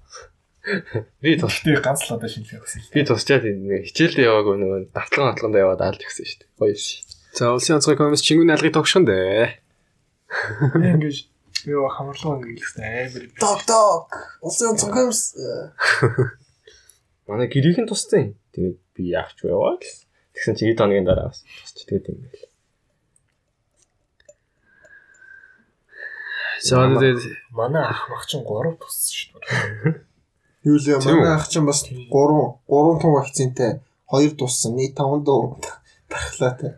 Би 1.23 1.31
тус 1.39 1.55
Гэхдээ 1.63 1.83
ганц 1.83 2.03
л 2.07 2.15
одоо 2.19 2.29
шинжилгээ 2.31 2.63
хийсэн. 2.63 2.95
би 2.95 3.01
тусчаад 3.07 3.45
нэг 3.47 3.83
хичээлдээ 3.91 4.27
яваагүй 4.31 4.57
нөгөө 4.59 4.81
давтлан 4.95 5.31
атланд 5.35 5.59
яваад 5.59 5.83
аалж 5.83 6.03
гисэн 6.03 6.27
шүү 6.27 6.39
дээ. 6.59 6.75
Ши. 6.79 7.03
За 7.35 7.51
улсын 7.55 7.79
онцгой 7.79 7.97
комисс 7.99 8.23
чингүний 8.23 8.55
алгыг 8.55 8.75
тогшхон 8.75 9.07
дээ. 9.07 9.59
Би 10.79 10.87
ингэж 10.91 11.17
юу 11.67 11.87
хамарлуу 11.91 12.39
ингээдсэн 12.39 12.83
амар. 12.83 13.25
Дог 13.43 13.59
дог. 13.67 14.07
Улсын 14.43 14.75
онцгоймс. 14.75 15.21
Манай 17.27 17.47
гэрийнхэн 17.51 17.87
туссан. 17.91 18.35
Тэгээд 18.55 18.79
би 18.95 19.03
яах 19.15 19.35
ч 19.35 19.47
вэ 19.47 19.55
яваа 19.55 19.79
гэсэн. 19.79 20.07
Тэгсэн 20.35 20.55
чи 20.59 20.65
7 20.71 20.79
хоногийн 20.79 21.07
дараа 21.07 21.31
бас 21.33 21.43
тусч 21.43 21.87
тэгээд 21.87 22.11
юм 22.11 22.19
байл. 22.27 22.52
За 26.63 26.87
тэгээд 26.87 27.21
Манай 27.51 27.85
ах 27.91 28.07
мах 28.11 28.25
чинь 28.31 28.47
3 28.47 28.79
туссан 28.79 29.11
шүү 29.11 29.39
дээ. 29.43 30.07
Юу 30.63 30.79
л 30.79 30.85
Тийм 30.87 30.99
үү? 31.03 31.19
манай 31.19 31.35
ах 31.35 31.47
чинь 31.51 31.67
бас 31.67 31.83
3 31.83 32.07
3 32.07 33.01
тун 33.03 33.13
вакцинтай 33.19 33.71
2 34.07 34.39
туссан. 34.39 34.77
Нийт 34.79 34.95
5 34.95 35.27
дуу 35.27 35.59
дархлаа 36.09 36.55
те. 36.61 36.69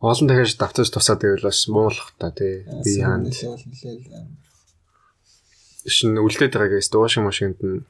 олон 0.00 0.26
дахиж 0.30 0.56
давтаж 0.56 0.88
тусаад 0.90 1.20
байвал 1.20 1.44
бас 1.50 1.60
муулах 1.68 2.14
та 2.18 2.30
тий. 2.32 2.64
Би 2.84 2.92
хаана 3.02 3.28
Нэлээл. 3.28 4.32
шин 5.88 6.16
үлдээд 6.20 6.52
байгаа 6.56 6.78
гэс 6.80 6.88
дуушин 6.92 7.24
машинд 7.28 7.58
нь 7.60 7.84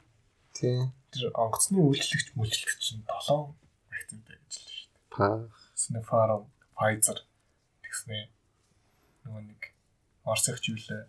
Тийм. 0.58 0.90
Тэр 1.12 1.30
онгоцны 1.38 1.78
үйлчлэгч 1.78 2.34
мүлчлэгч 2.34 2.80
чинь 2.82 3.04
7 3.06 3.54
вакцинтай 3.92 4.36
гэж 4.42 4.54
л 4.58 4.66
шүү 4.66 4.88
дээ. 4.90 5.06
па 5.14 5.26
Sinopharm, 5.78 6.42
Pfizer 6.74 7.18
тэгснэ. 7.84 8.28
Нөгөө 9.24 9.42
нэг 9.46 9.57
Оросч 10.28 10.68
юу 10.68 10.76
лээ. 10.76 11.04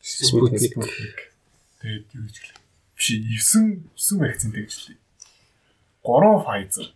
Спутник. 0.00 0.72
Тэгээд 1.84 2.06
юу 2.16 2.24
гэж 2.24 2.36
хэлээ. 2.40 2.60
Биш 2.96 3.06
9 3.52 3.84
9 3.92 4.24
вакцинтай 4.24 4.62
гэж 4.64 4.74
лээ. 4.88 4.98
3 6.00 6.40
Pfizer 6.40 6.88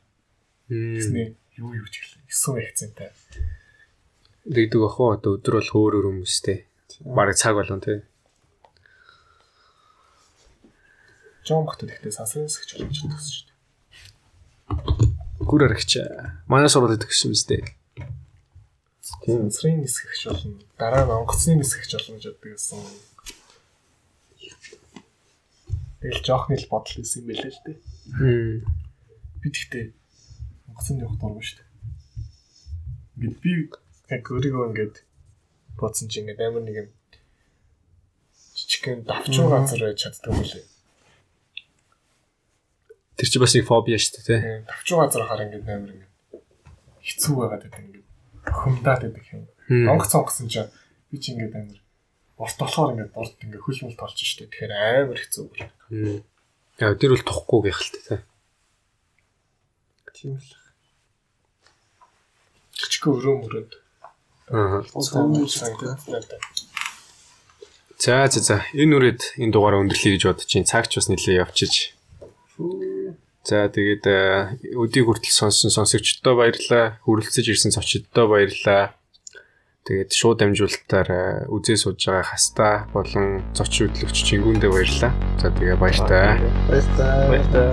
Мм. 0.73 0.97
тэгснэ 0.97 1.23
юу 1.61 1.70
юу 1.77 1.85
гэж 1.85 1.95
хэлээ. 2.01 2.24
9 2.32 2.57
вакцинтай. 2.57 3.11
дэгдэг 4.49 4.81
ах 4.89 4.97
уу 4.97 5.12
одоо 5.12 5.37
өдөр 5.37 5.55
бол 5.61 5.69
хөөр 5.69 5.93
өөр 6.01 6.07
хүмүүстэй. 6.09 6.59
Бараг 7.05 7.37
цаг 7.37 7.55
болон 7.61 7.81
тий. 7.85 8.01
жоон 11.45 11.66
бахтад 11.66 11.91
ихтэй 11.91 12.12
сансрын 12.15 12.47
хэсэгч 12.47 12.78
болж 12.78 12.99
төгсөж 13.03 13.35
шүү 13.35 13.47
дээ. 13.51 13.59
Гүр 15.43 15.62
аргач. 15.66 15.93
Манай 16.47 16.70
сургуульд 16.70 17.03
төгссөн 17.03 17.35
биз 17.35 17.43
дээ. 17.51 17.65
Тийм 19.20 19.38
сансрын 19.44 19.84
хэсэгч 19.84 20.22
болно. 20.28 20.59
Дараа 20.80 21.05
нь 21.05 21.12
онгоцны 21.12 21.60
хэсэгч 21.60 21.90
болно 21.92 22.16
гэж 22.16 22.24
боддог 22.32 22.52
гэсэн. 22.56 22.80
Тэгэл 26.01 26.24
жоохны 26.24 26.56
л 26.56 26.70
бодол 26.72 26.97
байсан 26.97 27.20
юм 27.20 27.26
байлээ 27.28 27.52
л 27.52 27.62
дээ. 27.68 27.78
Хм. 28.16 28.56
Би 29.44 29.48
тэгтээ 29.52 29.84
онгоцны 30.72 31.05
явах 31.05 31.20
дургүй 31.20 31.44
шүү 31.44 31.59
дээ. 31.60 31.68
Ингээд 33.20 33.38
би 33.44 33.52
яг 34.09 34.24
өөрийгөө 34.24 34.64
ингээд 34.72 34.97
бодсон 35.76 36.09
чинь 36.09 36.24
ингээд 36.24 36.40
амар 36.40 36.64
нэг 36.64 36.76
юм 36.80 36.88
жижигхэн 38.56 39.05
давчуу 39.05 39.52
газар 39.52 39.80
байж 39.84 39.98
чаддаг 40.01 40.32
юм 40.32 40.40
лээ. 40.40 40.64
Тэр 43.20 43.28
чи 43.28 43.36
бас 43.36 43.52
нэг 43.52 43.68
фобиа 43.68 44.01
шүү 44.01 44.12
дээ, 44.16 44.24
тий. 44.24 44.40
Давчуу 44.64 44.97
газар 45.05 45.28
хаар 45.28 45.44
ингээд 45.44 45.68
амар 45.68 45.92
ингээд 45.92 46.12
хэцүү 47.05 47.34
байгаад 47.36 47.62
байдаг 47.68 47.84
ингээд 47.84 48.10
хөмдаад 48.44 49.00
байдаг 49.04 49.24
юм. 49.32 49.46
Онгоц 49.68 50.12
онгосон 50.14 50.48
чинь 50.48 50.70
би 51.10 51.18
чи 51.18 51.32
ингээд 51.32 51.54
амар 51.56 51.80
урт 52.40 52.56
болохоор 52.56 52.92
ингээд 52.96 53.12
борд 53.12 53.36
ингээд 53.44 53.64
хөл 53.64 53.80
мөл 53.84 54.00
толж 54.00 54.16
штэ. 54.16 54.48
Тэгэхээр 54.48 54.72
амар 54.72 55.18
хэцүү. 55.20 55.44
Хм. 55.92 56.24
Яа, 56.80 56.96
тэр 56.96 57.12
бол 57.12 57.24
тухгүй 57.28 57.60
гэх 57.68 57.80
л 57.84 57.92
тий. 57.92 58.18
Тийм 60.16 60.36
л. 60.40 60.52
Чичгөө 62.72 63.12
өрөө 63.20 63.36
мөрөнд. 63.44 63.72
Аа. 64.50 64.80
За 68.00 68.24
за 68.32 68.40
за. 68.40 68.56
Энэ 68.72 68.96
үрээд 68.96 69.22
энэ 69.36 69.52
дугаараа 69.52 69.84
өндөрлөе 69.84 70.16
гэж 70.16 70.24
бодож 70.24 70.48
чинь 70.48 70.64
цагч 70.64 70.96
бас 70.96 71.12
нэлээ 71.12 71.44
явчиж. 71.44 71.92
За 73.40 73.72
тэгээд 73.72 74.04
э, 74.04 74.60
өдийг 74.76 75.08
хүртэл 75.08 75.32
сонссон 75.32 75.72
сонсогчдоо 75.72 76.36
баярлалаа. 76.36 77.00
Хүрэлцэж 77.08 77.48
ирсэн 77.48 77.72
зочддоо 77.72 78.28
баярлалаа. 78.28 78.92
Тэгээд 79.88 80.12
шууд 80.12 80.44
дамжуулалтаар 80.44 81.08
э, 81.08 81.48
үзээ 81.48 81.80
сууж 81.80 82.04
байгаа 82.04 82.36
хаста 82.36 82.84
болон 82.92 83.40
зочин 83.56 83.88
хөтлөгч 83.88 84.28
Чингүндээ 84.28 84.68
баярлалаа. 84.68 85.12
За 85.40 85.48
тэгээ 85.56 85.80
баяртай. 85.80 86.36
Баярлалаа. 86.68 87.72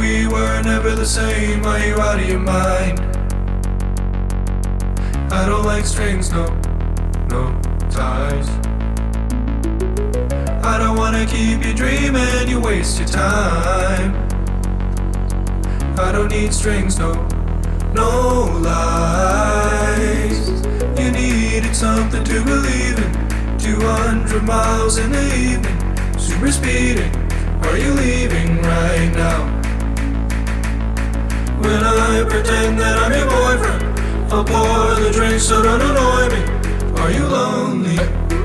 We 0.00 0.26
were 0.32 0.60
never 0.64 0.96
the 0.96 1.04
same, 1.04 1.64
are 1.64 1.80
you 1.80 1.96
out 2.00 2.20
of 2.20 2.28
your 2.28 2.40
mind? 2.40 3.00
I 5.32 5.44
don't 5.44 5.64
like 5.64 5.84
strings, 5.84 6.32
no, 6.32 6.44
no 7.28 7.52
ties. 7.90 8.71
I 10.72 10.78
don't 10.78 10.96
wanna 10.96 11.26
keep 11.26 11.62
you 11.66 11.74
dreaming, 11.74 12.48
you 12.48 12.58
waste 12.58 12.98
your 12.98 13.06
time. 13.06 14.14
I 15.98 16.10
don't 16.10 16.30
need 16.30 16.54
strings, 16.54 16.98
no, 16.98 17.12
no 17.92 18.44
lies. 18.62 20.48
You 20.98 21.10
needed 21.10 21.76
something 21.76 22.24
to 22.24 22.42
believe 22.42 22.96
in. 22.96 23.58
200 23.58 24.42
miles 24.44 24.96
in 24.96 25.12
the 25.12 25.22
evening, 25.36 25.78
super 26.18 26.50
speeding. 26.50 27.14
Are 27.66 27.76
you 27.76 27.92
leaving 27.92 28.62
right 28.62 29.12
now? 29.14 29.44
When 31.60 31.84
I 31.84 32.24
pretend 32.26 32.78
that 32.78 32.96
I'm 32.98 33.12
your 33.12 33.28
boyfriend, 33.28 34.32
I'll 34.32 34.42
pour 34.42 34.94
the 35.04 35.10
drinks 35.12 35.46
so 35.46 35.62
don't 35.62 35.82
annoy 35.82 36.30
me. 36.34 36.42
Are 36.98 37.10
you 37.10 37.26
lonely? 37.26 38.41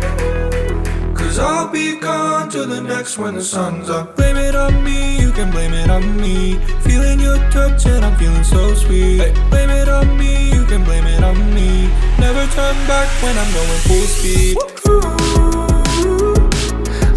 Cause 1.38 1.46
I'll 1.46 1.70
be 1.72 2.00
gone 2.00 2.50
till 2.50 2.66
the 2.66 2.82
next 2.82 3.20
when 3.20 3.36
the 3.36 3.44
sun's 3.44 3.92
up. 3.92 4.16
Blame 4.16 4.38
it 4.38 4.56
on 4.56 4.84
me, 4.84 5.20
you 5.22 5.32
can 5.32 5.52
blame 5.52 5.72
it 5.72 5.88
on 5.88 6.18
me. 6.20 6.56
Feeling 6.82 7.20
your 7.20 7.38
touch 7.52 7.86
and 7.86 8.04
I'm 8.04 8.18
feeling 8.18 8.44
so 8.44 8.74
sweet. 8.74 9.20
Hey, 9.20 9.34
blame 9.52 9.70
it 9.70 9.88
on 9.88 10.18
me, 10.18 10.52
you 10.52 10.66
can 10.66 10.84
blame 10.84 11.06
it 11.06 11.24
on 11.24 11.38
me. 11.54 11.90
Never 12.18 12.44
turn 12.58 12.74
back 12.90 13.08
when 13.22 13.38
I'm 13.38 13.54
going 13.54 13.82
full 13.86 14.08
speed. 14.18 14.58
Ooh. 14.90 16.34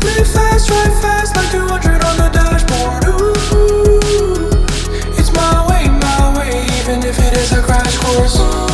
Live 0.04 0.28
fast, 0.28 0.68
drive 0.68 1.00
fast, 1.00 1.34
like 1.36 1.50
200 1.50 2.04
on 2.04 2.16
the 2.20 2.28
dashboard. 2.28 3.04
Ooh, 3.08 4.52
it's 5.16 5.32
my 5.32 5.64
way, 5.70 5.88
my 5.88 6.36
way, 6.36 6.60
even 6.76 7.02
if 7.08 7.18
it 7.18 7.32
is 7.38 7.52
a 7.52 7.62
crash 7.62 7.96
course. 7.96 8.36
Ooh, 8.36 8.68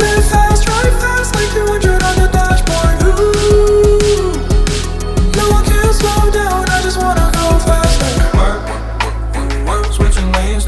Live 0.00 0.24
fast, 0.32 0.64
drive 0.64 0.96
fast, 1.04 1.34
like 1.34 1.52
200 1.52 1.81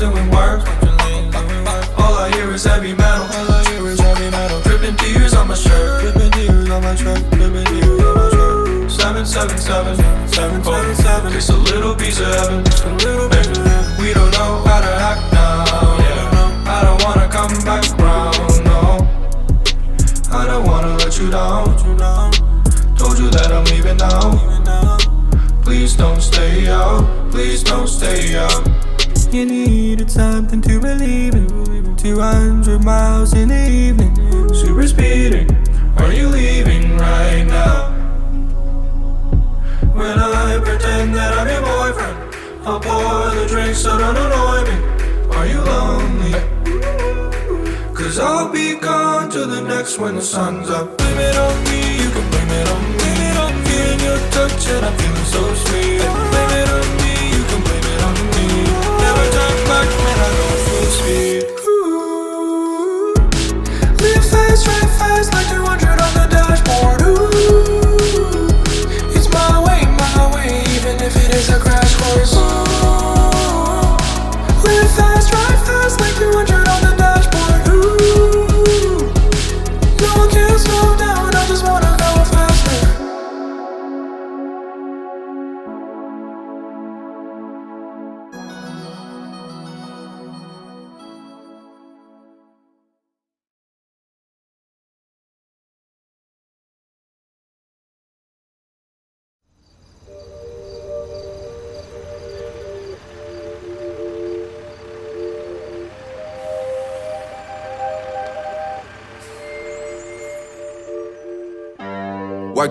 doing 0.05 0.31
work, 0.31 0.61
switching 0.67 0.97
lanes, 0.99 1.35
doing 1.35 1.65
work. 1.65 1.99
All 1.99 2.15
I 2.15 2.31
hear 2.35 2.53
is 2.53 2.65
heavy 2.65 2.95
metal, 2.95 3.25
all 3.25 3.51
I 3.51 3.65
hear 3.71 3.87
is 3.89 4.01
heavy 4.01 4.31
metal. 4.31 4.61
Dripping 4.61 4.97
tears 4.97 5.33
on 5.35 5.49
my 5.49 5.55
shirt, 5.55 6.03
dripping 6.03 6.31
tears 6.33 6.71
on 6.71 6.83
my 6.83 6.95
shirt, 6.95 7.23
dripping 7.31 7.65
tears 7.73 8.01
on 8.05 8.15
my 8.21 8.29
shirt. 8.37 8.91
Seven, 8.91 9.25
seven, 9.25 9.57
seven, 9.59 9.97
seven, 10.29 10.63
seven, 10.63 10.95
seven. 10.95 11.33
Just 11.33 11.51
a 11.51 11.57
little 11.57 11.95
piece 11.95 12.21
of 12.21 12.27
heaven, 12.27 12.63
just 12.65 12.85
a 12.85 12.93
little 13.07 13.29
bit. 13.31 13.47
We 13.99 14.13
don't 14.13 14.33
know 14.33 14.53
how 14.69 14.81
to 14.87 14.93
act 15.11 15.25
now. 15.33 15.65
Yeah, 16.05 16.77
I 16.77 16.79
don't 16.85 17.01
wanna 17.05 17.29
come 17.37 17.55
back 17.65 17.85
round. 17.99 18.65
No, 18.69 19.09
I 20.31 20.47
don't 20.47 20.67
wanna 20.67 20.97
let 20.99 21.19
you 21.19 21.31
down. 21.31 21.65
Told 23.01 23.19
you 23.19 23.31
that 23.31 23.51
I'm 23.51 23.65
leaving 23.73 23.97
now. 23.97 24.37
Please 25.63 25.97
don't 25.97 26.21
stay 26.21 26.69
out. 26.69 27.09
Please 27.31 27.63
don't 27.63 27.89
stay 27.89 28.37
out. 28.37 28.84
You 29.35 29.47
needed 29.47 30.09
something 30.13 30.63
to 30.63 30.79
believe 30.79 31.35
in. 31.35 31.97
200 31.97 32.85
miles 32.85 33.35
in 33.35 33.49
the 33.49 33.69
evening. 33.69 34.15
Super 34.55 34.87
speeding. 34.87 35.51
Are 35.97 36.13
you 36.13 36.29
leaving 36.29 36.97
right 36.97 37.43
now? 37.43 37.91
When 39.93 40.21
I 40.21 40.61
pretend 40.65 41.17
that 41.17 41.33
I'm 41.37 41.49
your 41.49 41.63
boyfriend, 41.63 42.17
I'll 42.65 42.79
pour 42.79 43.35
the 43.35 43.47
drinks 43.49 43.81
so 43.81 43.99
don't 43.99 44.17
annoy 44.17 44.71
me. 44.71 44.77
Are 45.35 45.47
you 45.49 45.61
lonely? 45.63 46.35
Cause 47.93 48.21
I'll 48.21 48.53
be 48.53 48.77
gone 48.77 49.31
till 49.33 49.49
the 49.49 49.63
next 49.63 49.99
when 49.99 50.15
the 50.15 50.23
sun's 50.23 50.71
up. 50.71 50.97
Blame 50.97 51.19
it 51.19 51.37
on 51.37 51.65
me, 51.65 51.81
you 52.05 52.09
can 52.09 52.31
blame 52.31 52.53
it 52.61 52.69
on 52.69 52.83
me. 52.93 52.99
Feeling 53.67 54.01
your 54.01 54.21
touch 54.31 54.69
and 54.69 54.87
I'm 54.87 54.97
feeling 54.97 55.27
so 55.35 55.43
sweet. 55.67 55.99
Blame 55.99 56.55
it 56.63 56.69
on 56.79 56.87
me, 57.03 57.04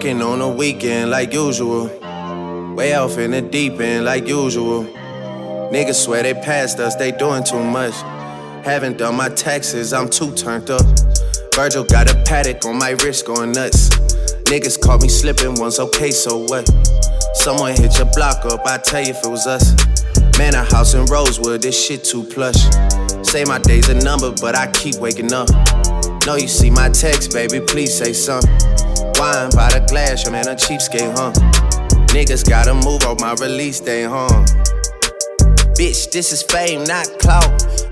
Working 0.04 0.22
on 0.22 0.42
a 0.42 0.50
weekend 0.50 1.12
like 1.12 1.32
usual. 1.32 1.86
Way 2.76 2.94
off 2.94 3.18
in 3.18 3.32
the 3.32 3.42
deep 3.42 3.80
end 3.80 4.04
like 4.04 4.28
usual. 4.28 4.84
Niggas 5.72 6.04
swear 6.04 6.24
they 6.24 6.34
passed 6.34 6.78
us, 6.80 6.96
they 6.96 7.14
doing 7.14 7.42
too 7.46 7.64
much. 7.64 7.94
Haven't 8.66 8.98
done 8.98 9.16
my 9.16 9.30
taxes, 9.30 9.94
I'm 9.94 10.10
too 10.10 10.36
turned 10.36 10.70
up. 10.70 10.82
Virgil 11.56 11.86
got 11.86 12.14
a 12.14 12.22
paddock 12.26 12.66
on 12.66 12.78
my 12.78 12.90
wrist 13.02 13.26
going 13.26 13.54
nuts. 13.54 13.92
Niggas 14.52 14.82
caught 14.82 15.02
me 15.02 15.08
slipping 15.08 15.56
once, 15.56 15.80
okay, 15.80 16.12
so 16.12 16.40
what? 16.50 16.70
Someone 17.36 17.72
hit 17.72 17.98
your 17.98 18.12
block 18.14 18.44
up, 18.44 18.60
I 18.66 18.80
tell 18.80 19.00
you 19.00 19.12
if 19.12 19.24
it 19.24 19.30
was 19.30 19.48
us. 19.48 19.74
Man, 20.38 20.54
a 20.54 20.66
house 20.66 20.96
in 20.96 21.06
Rosewood, 21.06 21.62
this 21.62 21.82
shit 21.82 22.04
too 22.04 22.24
plush. 22.24 22.62
Say 23.26 23.46
my 23.46 23.60
day's 23.60 23.88
a 23.88 23.96
number, 24.04 24.34
but 24.42 24.54
I 24.54 24.70
keep 24.74 24.98
waking 24.98 25.32
up. 25.32 25.48
Know 26.26 26.36
you 26.36 26.50
see 26.50 26.70
my 26.70 26.90
text, 26.90 27.32
baby, 27.32 27.62
please 27.62 27.98
say 27.98 28.12
something. 28.12 28.83
Wine 29.20 29.50
by 29.52 29.70
the 29.70 29.86
glass, 29.90 30.24
your 30.24 30.32
man 30.32 30.48
a 30.48 30.56
cheapskate, 30.56 31.16
huh? 31.18 31.32
Niggas 32.14 32.48
gotta 32.48 32.74
move 32.74 33.04
on 33.04 33.18
my 33.20 33.34
release 33.44 33.80
day, 33.80 34.04
huh? 34.04 34.28
Bitch, 35.78 36.12
this 36.12 36.32
is 36.32 36.44
fame, 36.44 36.84
not 36.84 37.08
clout. 37.20 37.46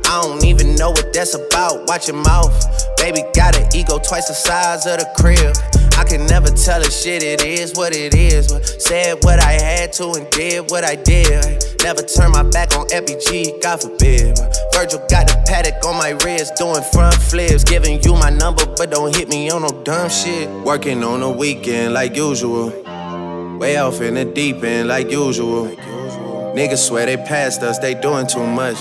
I 0.06 0.22
don't 0.22 0.44
even 0.46 0.76
know 0.76 0.92
what 0.92 1.14
that's 1.14 1.34
about. 1.34 1.88
Watch 1.88 2.08
your 2.08 2.18
mouth. 2.18 2.54
Baby 2.98 3.24
got 3.34 3.58
an 3.58 3.68
ego 3.76 3.98
twice 3.98 4.28
the 4.28 4.34
size 4.34 4.86
of 4.86 5.00
the 5.00 5.10
crib. 5.18 5.56
I 5.98 6.04
can 6.04 6.26
never 6.28 6.50
tell 6.50 6.82
a 6.82 6.92
shit, 6.92 7.24
it 7.24 7.44
is 7.44 7.74
what 7.74 7.96
it 7.96 8.14
is. 8.14 8.50
Said 8.84 9.24
what 9.24 9.40
I 9.40 9.54
had 9.54 9.94
to 9.94 10.12
and 10.14 10.30
did 10.30 10.70
what 10.70 10.84
I 10.84 10.96
did. 10.96 11.71
Never 11.84 12.04
turn 12.04 12.32
my 12.32 12.44
back 12.44 12.76
on 12.78 12.86
FBG, 12.90 13.60
God 13.62 13.82
forbid. 13.82 14.38
Virgil 14.72 15.00
got 15.10 15.28
the 15.28 15.44
paddock 15.48 15.84
on 15.84 15.98
my 15.98 16.12
wrist, 16.24 16.56
doing 16.56 16.84
front 16.94 17.16
flips. 17.16 17.64
Giving 17.64 18.02
you 18.04 18.14
my 18.14 18.30
number, 18.30 18.66
but 18.78 18.92
don't 18.92 19.16
hit 19.16 19.30
me 19.30 19.50
on 19.50 19.64
no 19.64 19.70
dumb 19.84 20.10
shit. 20.10 20.48
Working 20.64 21.04
on 21.04 21.24
a 21.24 21.32
weekend 21.32 21.94
like 21.96 22.16
usual. 22.16 22.70
Way 23.58 23.78
off 23.78 24.00
in 24.00 24.14
the 24.14 24.26
deep 24.26 24.64
end 24.64 24.90
like 24.90 25.10
usual. 25.10 25.68
Niggas 26.56 26.88
swear 26.88 27.08
they 27.08 27.18
passed 27.18 27.64
us, 27.64 27.80
they 27.80 27.96
doing 27.96 28.28
too 28.28 28.46
much. 28.46 28.78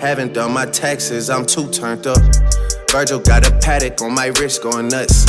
Haven't 0.00 0.32
done 0.32 0.52
my 0.52 0.66
taxes, 0.66 1.30
I'm 1.30 1.46
too 1.46 1.70
turned 1.70 2.06
up. 2.06 2.18
Virgil 2.90 3.20
got 3.20 3.48
a 3.48 3.56
paddock 3.58 4.00
on 4.02 4.12
my 4.12 4.26
wrist 4.40 4.62
going 4.62 4.88
nuts. 4.88 5.26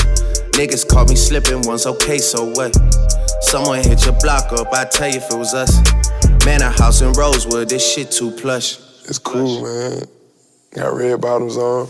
Niggas 0.53 0.87
caught 0.87 1.09
me 1.09 1.15
slipping 1.15 1.61
once, 1.67 1.85
okay, 1.85 2.17
so 2.17 2.45
what? 2.45 2.75
Someone 3.41 3.83
hit 3.83 4.05
your 4.05 4.17
block 4.21 4.51
up, 4.53 4.73
I 4.73 4.85
tell 4.85 5.09
you 5.09 5.17
if 5.17 5.31
it 5.31 5.37
was 5.37 5.53
us. 5.53 6.24
Man, 6.45 6.61
a 6.61 6.69
house 6.69 7.01
in 7.01 7.11
Rosewood, 7.13 7.69
this 7.69 7.93
shit 7.93 8.11
too 8.11 8.29
plush. 8.31 8.77
It's 9.09 9.17
cool, 9.17 9.63
man. 9.63 10.03
Got 10.73 10.93
red 10.95 11.19
bottoms 11.19 11.57
on. 11.57 11.87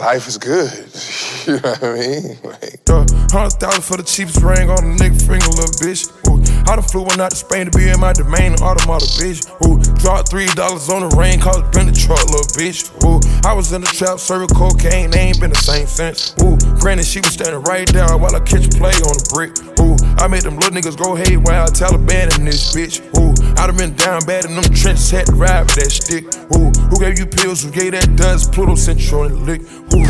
Life 0.00 0.26
is 0.28 0.38
good. 0.38 0.70
you 1.46 1.54
know 1.54 1.70
what 1.70 1.82
I 1.82 1.94
mean? 1.94 2.38
Like, 2.44 2.80
Uh, 2.88 3.06
Hundred 3.30 3.58
thousand 3.58 3.82
for 3.82 3.96
the 3.96 4.02
cheapest 4.02 4.42
ring 4.42 4.70
on 4.70 4.78
a 4.78 4.94
nigga 4.96 5.18
finger, 5.26 5.46
little 5.58 5.74
bitch. 5.82 6.06
Ooh, 6.28 6.38
I 6.70 6.76
done 6.76 6.82
flew 6.84 7.02
one 7.02 7.20
out 7.20 7.30
to 7.30 7.36
Spain 7.36 7.70
to 7.70 7.76
be 7.76 7.88
in 7.88 7.98
my 8.00 8.12
domain, 8.12 8.54
automata, 8.62 9.06
bitch. 9.18 9.42
Ooh, 9.66 9.78
dropped 10.00 10.30
three 10.30 10.46
dollars 10.56 10.88
on 10.88 11.08
the 11.08 11.16
rain, 11.16 11.38
cause 11.40 11.62
been 11.70 11.86
the 11.86 11.92
truck, 11.92 12.24
little 12.26 12.48
bitch. 12.56 12.88
Ooh, 13.04 13.20
I 13.46 13.52
was 13.52 13.72
in 13.72 13.80
the 13.82 13.86
trap, 13.86 14.18
serving 14.18 14.48
cocaine, 14.56 15.10
they 15.10 15.30
ain't 15.30 15.40
been 15.40 15.50
the 15.50 15.60
same 15.60 15.86
since. 15.86 16.34
Ooh, 16.42 16.56
granted, 16.80 17.06
she 17.06 17.20
was 17.20 17.32
standing 17.32 17.62
right 17.62 17.86
there 17.92 18.16
while 18.16 18.34
I 18.34 18.40
catch 18.40 18.70
play 18.72 18.96
on 19.04 19.14
the 19.14 19.26
brick. 19.32 19.52
Ooh, 19.78 19.96
I 20.16 20.26
made 20.26 20.42
them 20.42 20.56
little 20.56 20.72
niggas 20.72 20.96
go 20.96 21.14
hey 21.14 21.36
while 21.36 21.64
I 21.64 21.70
Taliban 21.70 22.36
in 22.38 22.44
this 22.44 22.74
bitch. 22.74 23.04
Ooh, 23.16 23.32
I 23.60 23.66
done 23.66 23.76
been 23.76 23.94
down 23.94 24.24
bad 24.24 24.44
in 24.46 24.54
them 24.56 24.64
trenches, 24.64 25.10
had 25.10 25.26
to 25.26 25.32
ride 25.32 25.62
with 25.68 25.76
that 25.76 25.90
stick. 25.92 26.24
Ooh, 26.56 26.72
who 26.88 26.98
gave 26.98 27.18
you 27.18 27.26
pills? 27.26 27.62
Who 27.62 27.70
gave 27.70 27.92
that 27.92 28.16
dust? 28.16 28.52
Pluto 28.52 28.74
sent 28.74 28.98
you 29.10 29.20
on 29.20 29.32
the 29.32 29.36
lick. 29.36 29.62
Ooh. 29.94 30.08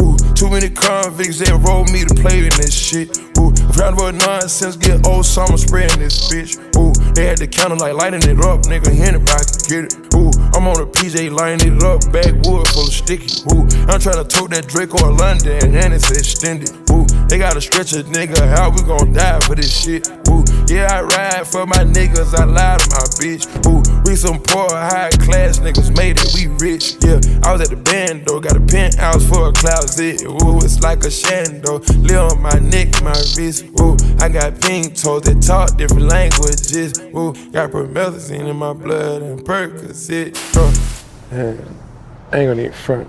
Ooh, 0.00 0.16
too 0.44 0.50
many 0.50 0.68
convicts 0.68 1.38
that 1.38 1.56
rolled 1.64 1.90
me 1.90 2.04
to 2.04 2.14
play 2.20 2.44
in 2.44 2.52
this 2.60 2.74
shit. 2.74 3.16
Ooh, 3.40 3.48
round 3.80 3.96
about 3.96 4.14
nonsense, 4.14 4.76
get 4.76 5.06
old 5.06 5.24
summer 5.24 5.56
spreading 5.56 5.98
this 5.98 6.28
bitch. 6.28 6.60
Ooh, 6.76 6.92
they 7.14 7.24
had 7.24 7.38
the 7.38 7.48
counter 7.48 7.76
like 7.76 7.94
lighting 7.94 8.20
it 8.28 8.38
up, 8.44 8.60
nigga. 8.68 8.92
Anybody 8.92 9.24
can 9.24 9.64
get 9.72 9.82
it. 9.88 9.96
Ooh, 10.12 10.28
I'm 10.52 10.68
on 10.68 10.80
a 10.80 10.86
PJ 10.86 11.32
lining 11.32 11.78
it 11.78 11.82
up, 11.82 12.04
backwood 12.12 12.68
full 12.68 12.84
of 12.84 12.92
sticky. 12.92 13.32
Ooh, 13.56 13.64
I'm 13.88 14.00
trying 14.00 14.20
to 14.20 14.28
tote 14.28 14.50
that 14.50 14.68
Drake 14.68 14.92
or 14.92 15.12
London, 15.12 15.74
and 15.74 15.94
it's 15.94 16.10
extended. 16.12 16.68
Ooh, 16.92 17.08
they 17.28 17.38
gotta 17.38 17.60
stretch 17.60 17.94
a 17.94 18.04
nigga 18.04 18.36
out, 18.52 18.76
we 18.76 18.82
gon' 18.84 19.14
die 19.14 19.40
for 19.40 19.54
this 19.54 19.72
shit. 19.72 20.23
Yeah, 20.66 20.88
I 20.90 21.02
ride 21.02 21.46
for 21.46 21.66
my 21.66 21.84
niggas, 21.84 22.34
I 22.34 22.44
lie 22.44 22.78
to 22.78 22.88
my 22.90 23.04
bitch. 23.20 23.44
Ooh, 23.66 23.82
we 24.04 24.16
some 24.16 24.40
poor, 24.40 24.68
high 24.70 25.10
class 25.10 25.58
niggas 25.58 25.94
made 25.96 26.16
it, 26.18 26.32
we 26.34 26.46
rich. 26.56 26.96
Yeah, 27.04 27.20
I 27.44 27.52
was 27.52 27.60
at 27.60 27.68
the 27.68 27.76
band 27.76 28.24
though, 28.26 28.40
got 28.40 28.56
a 28.56 28.60
penthouse 28.60 29.28
for 29.28 29.48
a 29.48 29.52
closet. 29.52 30.22
Ooh, 30.22 30.56
it's 30.64 30.80
like 30.80 31.04
a 31.04 31.12
shando, 31.12 31.84
live 32.08 32.32
on 32.32 32.42
my 32.42 32.58
neck, 32.60 33.02
my 33.02 33.12
wrist. 33.36 33.66
Ooh, 33.78 33.96
I 34.20 34.30
got 34.30 34.58
pink 34.62 34.96
toes 34.96 35.22
that 35.22 35.42
talk 35.42 35.76
different 35.76 36.08
languages. 36.08 36.98
Ooh, 37.14 37.34
got 37.52 37.70
promethazine 37.70 38.48
in 38.48 38.56
my 38.56 38.72
blood 38.72 39.20
and 39.20 39.40
Percocet. 39.44 40.34
Uh, 40.56 41.34
man, 41.34 41.76
I 42.32 42.38
ain't 42.38 42.50
gonna 42.50 42.62
even 42.62 42.72
front. 42.72 43.08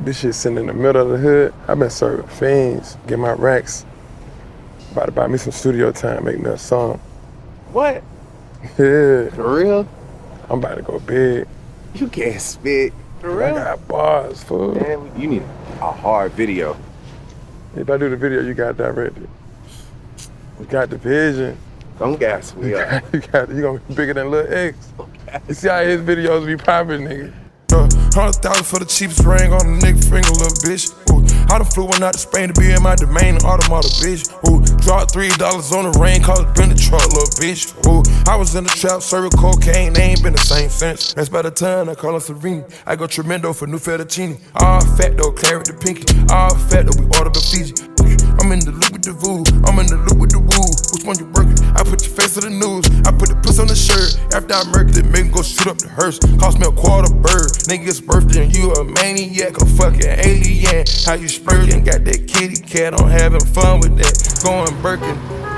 This 0.00 0.20
shit 0.20 0.34
sitting 0.34 0.58
in 0.58 0.66
the 0.66 0.72
middle 0.72 1.02
of 1.02 1.10
the 1.10 1.18
hood. 1.18 1.54
i 1.68 1.74
been 1.74 1.90
serving 1.90 2.26
fiends, 2.26 2.96
get 3.06 3.18
my 3.18 3.32
racks. 3.32 3.84
About 4.92 5.06
to 5.06 5.12
buy 5.12 5.26
me 5.28 5.38
some 5.38 5.52
studio 5.52 5.92
time, 5.92 6.24
make 6.24 6.40
me 6.40 6.50
a 6.50 6.58
song. 6.58 6.98
What? 7.72 8.02
Yeah, 8.78 9.28
For 9.30 9.54
real? 9.56 9.88
I'm 10.48 10.58
about 10.58 10.74
to 10.76 10.82
go 10.82 10.98
big. 10.98 11.46
You 11.94 12.08
can't 12.08 12.40
spit. 12.40 12.92
For 13.20 13.30
real? 13.36 13.56
I 13.56 13.64
got 13.64 13.88
bars, 13.88 14.42
fool. 14.42 14.74
Man, 14.74 15.10
you 15.16 15.28
need 15.28 15.42
a 15.80 15.92
hard 15.92 16.32
video. 16.32 16.76
If 17.76 17.88
I 17.88 17.96
do 17.98 18.10
the 18.10 18.16
video, 18.16 18.42
you 18.42 18.52
got 18.54 18.76
directed. 18.76 19.28
You 20.58 20.66
got 20.66 20.90
the 20.90 20.98
vision. 20.98 21.56
Don't 21.98 22.18
gas 22.18 22.54
me 22.56 22.74
up. 22.74 23.04
you 23.12 23.20
got 23.20 23.48
you 23.50 23.62
gonna 23.62 23.78
be 23.78 23.94
bigger 23.94 24.14
than 24.14 24.30
Lil 24.30 24.46
X. 24.52 24.92
You 25.46 25.54
see 25.54 25.68
how 25.68 25.82
his 25.84 26.00
videos 26.00 26.46
be 26.46 26.56
popping, 26.56 27.02
nigga. 27.02 27.32
Uh, 27.72 27.88
hundred 28.12 28.36
thousand 28.42 28.64
for 28.64 28.78
the 28.80 28.86
cheapest 28.86 29.24
ring 29.24 29.52
on 29.52 29.60
a 29.60 29.78
nigga 29.78 30.02
finger, 30.02 30.30
little 30.30 30.48
bitch. 30.64 30.90
I 31.50 31.58
done 31.58 31.66
flew 31.66 31.86
one 31.86 32.00
out 32.04 32.12
to 32.12 32.18
Spain 32.20 32.46
to 32.46 32.60
be 32.60 32.70
in 32.70 32.80
my 32.80 32.94
domain, 32.94 33.34
automata, 33.42 33.88
bitch. 33.98 34.30
Ooh, 34.46 34.62
dropped 34.78 35.10
three 35.10 35.30
dollars 35.30 35.72
on 35.72 35.90
the 35.90 35.98
rain, 35.98 36.22
cause 36.22 36.38
it 36.38 36.54
been 36.54 36.68
the 36.68 36.76
truck, 36.76 37.02
little 37.10 37.26
bitch. 37.42 37.74
Ooh, 37.90 38.06
I 38.30 38.36
was 38.36 38.54
in 38.54 38.62
the 38.62 38.70
trap, 38.70 39.02
serving 39.02 39.32
cocaine, 39.32 39.92
they 39.92 40.14
ain't 40.14 40.22
been 40.22 40.34
the 40.34 40.38
same 40.38 40.70
since. 40.70 41.12
That's 41.14 41.28
by 41.28 41.42
the 41.42 41.50
time 41.50 41.88
I 41.88 41.96
call 41.96 42.14
her 42.14 42.20
Serena. 42.20 42.64
I 42.86 42.94
go 42.94 43.08
tremendo 43.08 43.52
for 43.52 43.66
new 43.66 43.78
fettuccine. 43.78 44.38
All 44.54 44.80
fat 44.94 45.16
though, 45.16 45.32
claret 45.32 45.66
the 45.66 45.74
pinky. 45.74 46.06
All 46.32 46.54
fat 46.70 46.86
though, 46.86 47.02
we 47.02 47.10
order 47.18 47.30
the 47.34 47.42
Fiji. 47.42 47.74
I'm 48.38 48.52
in 48.52 48.60
the 48.60 48.70
loop 48.70 48.92
with 48.92 49.02
the 49.02 49.12
voo, 49.12 49.42
I'm 49.66 49.78
in 49.80 49.86
the 49.90 49.98
loop 50.06 50.18
with 50.22 50.30
the 50.30 50.38
woo. 50.38 50.70
Which 50.94 51.02
one 51.02 51.18
you 51.18 51.26
working? 51.34 51.49
I 51.76 51.82
put 51.82 52.04
your 52.04 52.14
face 52.14 52.34
to 52.34 52.40
the 52.40 52.50
news. 52.50 52.86
I 53.06 53.12
put 53.12 53.28
the 53.28 53.38
puss 53.42 53.58
on 53.58 53.68
the 53.68 53.76
shirt. 53.76 54.18
After 54.34 54.54
I 54.54 54.64
murdered 54.70 54.96
it, 54.96 55.06
make 55.06 55.32
go 55.32 55.42
shoot 55.42 55.66
up 55.66 55.78
the 55.78 55.88
hearse. 55.88 56.18
Cost 56.38 56.58
me 56.58 56.66
a 56.66 56.72
quarter 56.72 57.12
bird. 57.12 57.50
Nigga's 57.68 58.00
birthday 58.00 58.44
and 58.44 58.56
you 58.56 58.72
a 58.72 58.84
maniac, 58.84 59.60
a 59.60 59.66
fucking 59.66 60.06
alien. 60.06 60.84
How 61.04 61.14
you 61.14 61.28
spurting? 61.28 61.84
Got 61.84 62.04
that 62.04 62.26
kitty 62.26 62.60
cat 62.62 62.94
on 62.94 63.10
having 63.10 63.40
fun 63.40 63.80
with 63.80 63.96
that. 63.98 64.14
Going 64.42 64.70
Birkin. 64.82 65.49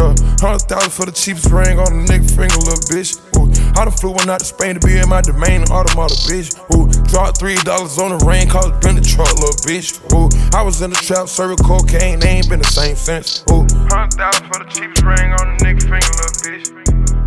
Uh, 0.00 0.16
Hundred 0.40 0.64
thousand 0.72 0.90
for 0.96 1.04
the 1.04 1.12
cheapest 1.12 1.52
ring 1.52 1.76
on 1.76 1.92
a 1.92 2.00
nigga 2.08 2.24
finger, 2.24 2.56
little 2.64 2.80
bitch. 2.88 3.20
Ooh, 3.36 3.52
I 3.76 3.84
done 3.84 3.92
flew 3.92 4.16
one 4.16 4.32
out 4.32 4.40
to 4.40 4.48
Spain 4.48 4.80
to 4.80 4.80
be 4.80 4.96
in 4.96 5.04
my 5.04 5.20
domain, 5.20 5.68
automata, 5.68 6.16
bitch. 6.24 6.56
Ooh, 6.72 6.88
dropped 7.12 7.36
three 7.36 7.60
dollars 7.68 8.00
on 8.00 8.16
the 8.16 8.24
rain, 8.24 8.48
cause 8.48 8.72
it 8.72 8.80
been 8.80 8.96
the 8.96 9.04
truck, 9.04 9.28
little 9.36 9.52
bitch. 9.60 10.00
Ooh, 10.16 10.32
I 10.56 10.62
was 10.64 10.80
in 10.80 10.88
the 10.88 10.96
trap, 10.96 11.28
serving 11.28 11.60
cocaine, 11.60 12.20
they 12.20 12.40
ain't 12.40 12.48
been 12.48 12.64
the 12.64 12.72
same 12.72 12.96
since. 12.96 13.44
Ooh, 13.52 13.68
hundred 13.92 14.16
thousand 14.16 14.48
for 14.48 14.64
the 14.64 14.68
cheapest 14.72 15.04
ring 15.04 15.28
on 15.36 15.44
a 15.52 15.56
nigga 15.60 15.84
finger, 15.84 16.12
little 16.16 16.36
bitch. 16.48 16.64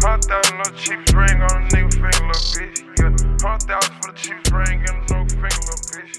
Hundred 0.02 0.26
thousand 0.26 0.58
for 0.58 0.66
the 0.74 0.78
cheapest 0.82 1.14
ring 1.14 1.38
on 1.38 1.54
a 1.54 1.70
nigga 1.70 1.94
finger, 1.94 2.26
little 2.26 2.50
bitch. 2.58 2.78
Yeah, 2.98 3.14
hundred 3.46 3.70
thousand 3.70 3.94
for 4.02 4.10
the 4.10 4.18
cheapest 4.18 4.50
ring 4.50 4.82
on 4.82 4.98
a 4.98 5.06
nigga 5.14 5.38
finger, 5.38 5.62
little 5.70 5.86
bitch. 5.94 6.14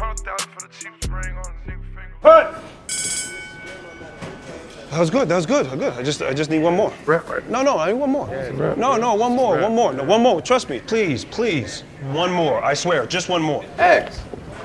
Hundred 0.00 0.24
thousand 0.24 0.50
for 0.56 0.60
the 0.64 0.72
cheapest 0.72 1.12
ring 1.12 1.34
on 1.36 1.44
a 1.44 1.60
nigga 1.68 1.84
finger. 1.92 2.72
That 4.92 5.00
was 5.00 5.08
good. 5.08 5.26
That 5.30 5.36
was 5.36 5.46
good. 5.46 5.70
Good. 5.78 5.94
I 5.94 6.02
just, 6.02 6.20
I 6.20 6.34
just 6.34 6.50
need 6.50 6.58
one 6.58 6.76
more. 6.76 6.92
No, 7.48 7.62
no, 7.62 7.78
I 7.78 7.90
need 7.92 7.98
one 7.98 8.10
more. 8.10 8.26
No, 8.76 8.98
no, 8.98 9.14
one 9.14 9.32
more, 9.32 9.58
one 9.58 9.74
more, 9.74 9.90
no, 9.94 10.04
one 10.04 10.20
more. 10.22 10.42
Trust 10.42 10.68
me, 10.68 10.80
please, 10.80 11.24
please, 11.24 11.80
one 12.10 12.30
more. 12.30 12.62
I 12.62 12.74
swear, 12.74 13.06
just 13.06 13.30
one 13.30 13.40
more. 13.40 13.64
X. 13.78 14.20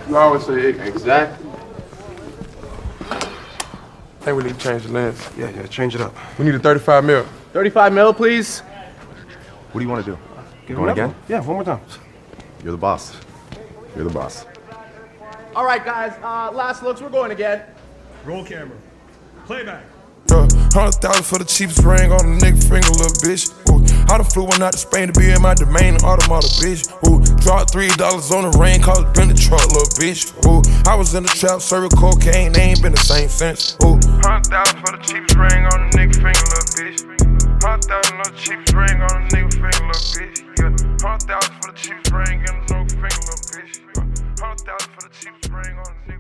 You 0.10 0.18
always 0.18 0.45
say 0.45 0.72
X. 0.72 0.80
Exactly. 0.80 1.49
I 3.10 3.16
think 4.20 4.38
we 4.38 4.44
need 4.44 4.60
to 4.60 4.60
change 4.60 4.84
the 4.84 4.90
lens. 4.91 5.30
Yeah, 5.38 5.49
yeah. 5.49 5.66
Change 5.68 5.95
it 5.95 6.02
up. 6.02 6.14
We 6.38 6.44
need 6.44 6.56
a 6.56 6.60
35 6.60 7.06
mil. 7.06 7.26
35 7.54 7.94
mil, 7.94 8.14
please. 8.14 8.60
What 9.72 9.80
do 9.80 9.86
you 9.86 9.90
want 9.90 10.04
to 10.04 10.12
do? 10.12 10.18
Give 10.68 10.76
Going 10.76 10.90
again? 10.90 11.08
one. 11.12 11.16
Yeah, 11.30 11.40
one 11.40 11.56
more 11.56 11.64
time. 11.64 11.80
You're 12.64 12.74
the 12.74 12.78
boss. 12.78 13.16
You're 13.95 14.04
the 14.04 14.14
boss. 14.14 14.45
All 15.56 15.64
right, 15.64 15.86
guys. 15.86 16.12
Uh, 16.22 16.52
last 16.54 16.84
looks. 16.84 16.99
We're 16.99 17.08
going 17.08 17.32
again. 17.32 17.64
Roll 18.26 18.44
camera. 18.44 18.76
Playback. 19.45 19.86
Uh, 20.30 20.48
hundred 20.76 20.99
thousand 20.99 21.24
for 21.24 21.40
the 21.40 21.48
cheapest 21.48 21.84
ring 21.84 22.12
on 22.12 22.20
a 22.20 22.34
nigga 22.40 22.60
finger, 22.60 22.91
little 22.91 23.16
bitch. 23.24 23.48
Ooh, 23.72 23.80
I 24.12 24.18
done 24.18 24.28
flew 24.28 24.44
one 24.44 24.62
out 24.62 24.74
to 24.74 24.80
Spain 24.80 25.08
to 25.08 25.16
be 25.18 25.32
in 25.32 25.41
my 25.41 25.54
domain, 25.54 25.95
automata, 26.04 26.48
bitch. 26.60 26.84
Ooh, 27.08 27.24
dropped 27.40 27.72
three 27.72 27.88
dollars 27.95 28.32
on 28.32 28.44
the 28.49 28.54
rain, 28.58 28.82
cause 28.82 28.99
it 28.99 29.14
been 29.16 29.30
the 29.30 29.40
truck, 29.40 29.64
little 29.72 29.88
bitch. 29.95 30.28
Ooh, 30.44 30.62
I 30.90 30.95
was 30.95 31.16
in 31.16 31.24
the 31.24 31.30
trap, 31.30 31.62
serving 31.62 31.91
cocaine, 31.95 32.52
they 32.52 32.76
ain't 32.76 32.82
been 32.82 32.91
the 32.91 32.99
same 32.99 33.30
since. 33.30 33.78
Ooh, 33.84 33.95
hundred 34.20 34.52
thousand 34.52 34.80
for 34.84 34.91
the 34.91 35.02
cheapest 35.04 35.36
ring 35.40 35.64
on 35.72 35.88
a 35.88 35.90
nigga 35.95 36.16
finger, 36.20 36.45
little 36.52 36.70
bitch. 36.76 36.99
Hundred 37.64 37.88
thousand 37.88 38.16
for 38.20 38.28
the 38.28 38.38
cheapest 38.38 38.74
ring 38.76 38.98
on 39.02 39.14
a 39.16 39.24
nigga 39.32 39.52
finger, 39.56 39.84
little 39.88 40.08
bitch. 40.12 40.38
Yeah, 40.60 40.76
hundred 41.08 41.28
thousand 41.28 41.54
for 41.56 41.72
the 41.72 41.78
cheapest 41.80 42.12
ring 42.12 42.40
on 42.48 42.56
a 42.56 42.66
nigga 42.68 42.91
finger, 42.99 43.22
little 43.24 43.44
bitch. 43.48 43.74
Hundred 44.40 44.62
thousand 44.68 44.91
for 44.91 45.02
the 45.08 45.12
cheapest 45.16 45.52
ring 45.56 45.76
on 45.80 45.88
a 45.88 46.12
nigga. 46.12 46.16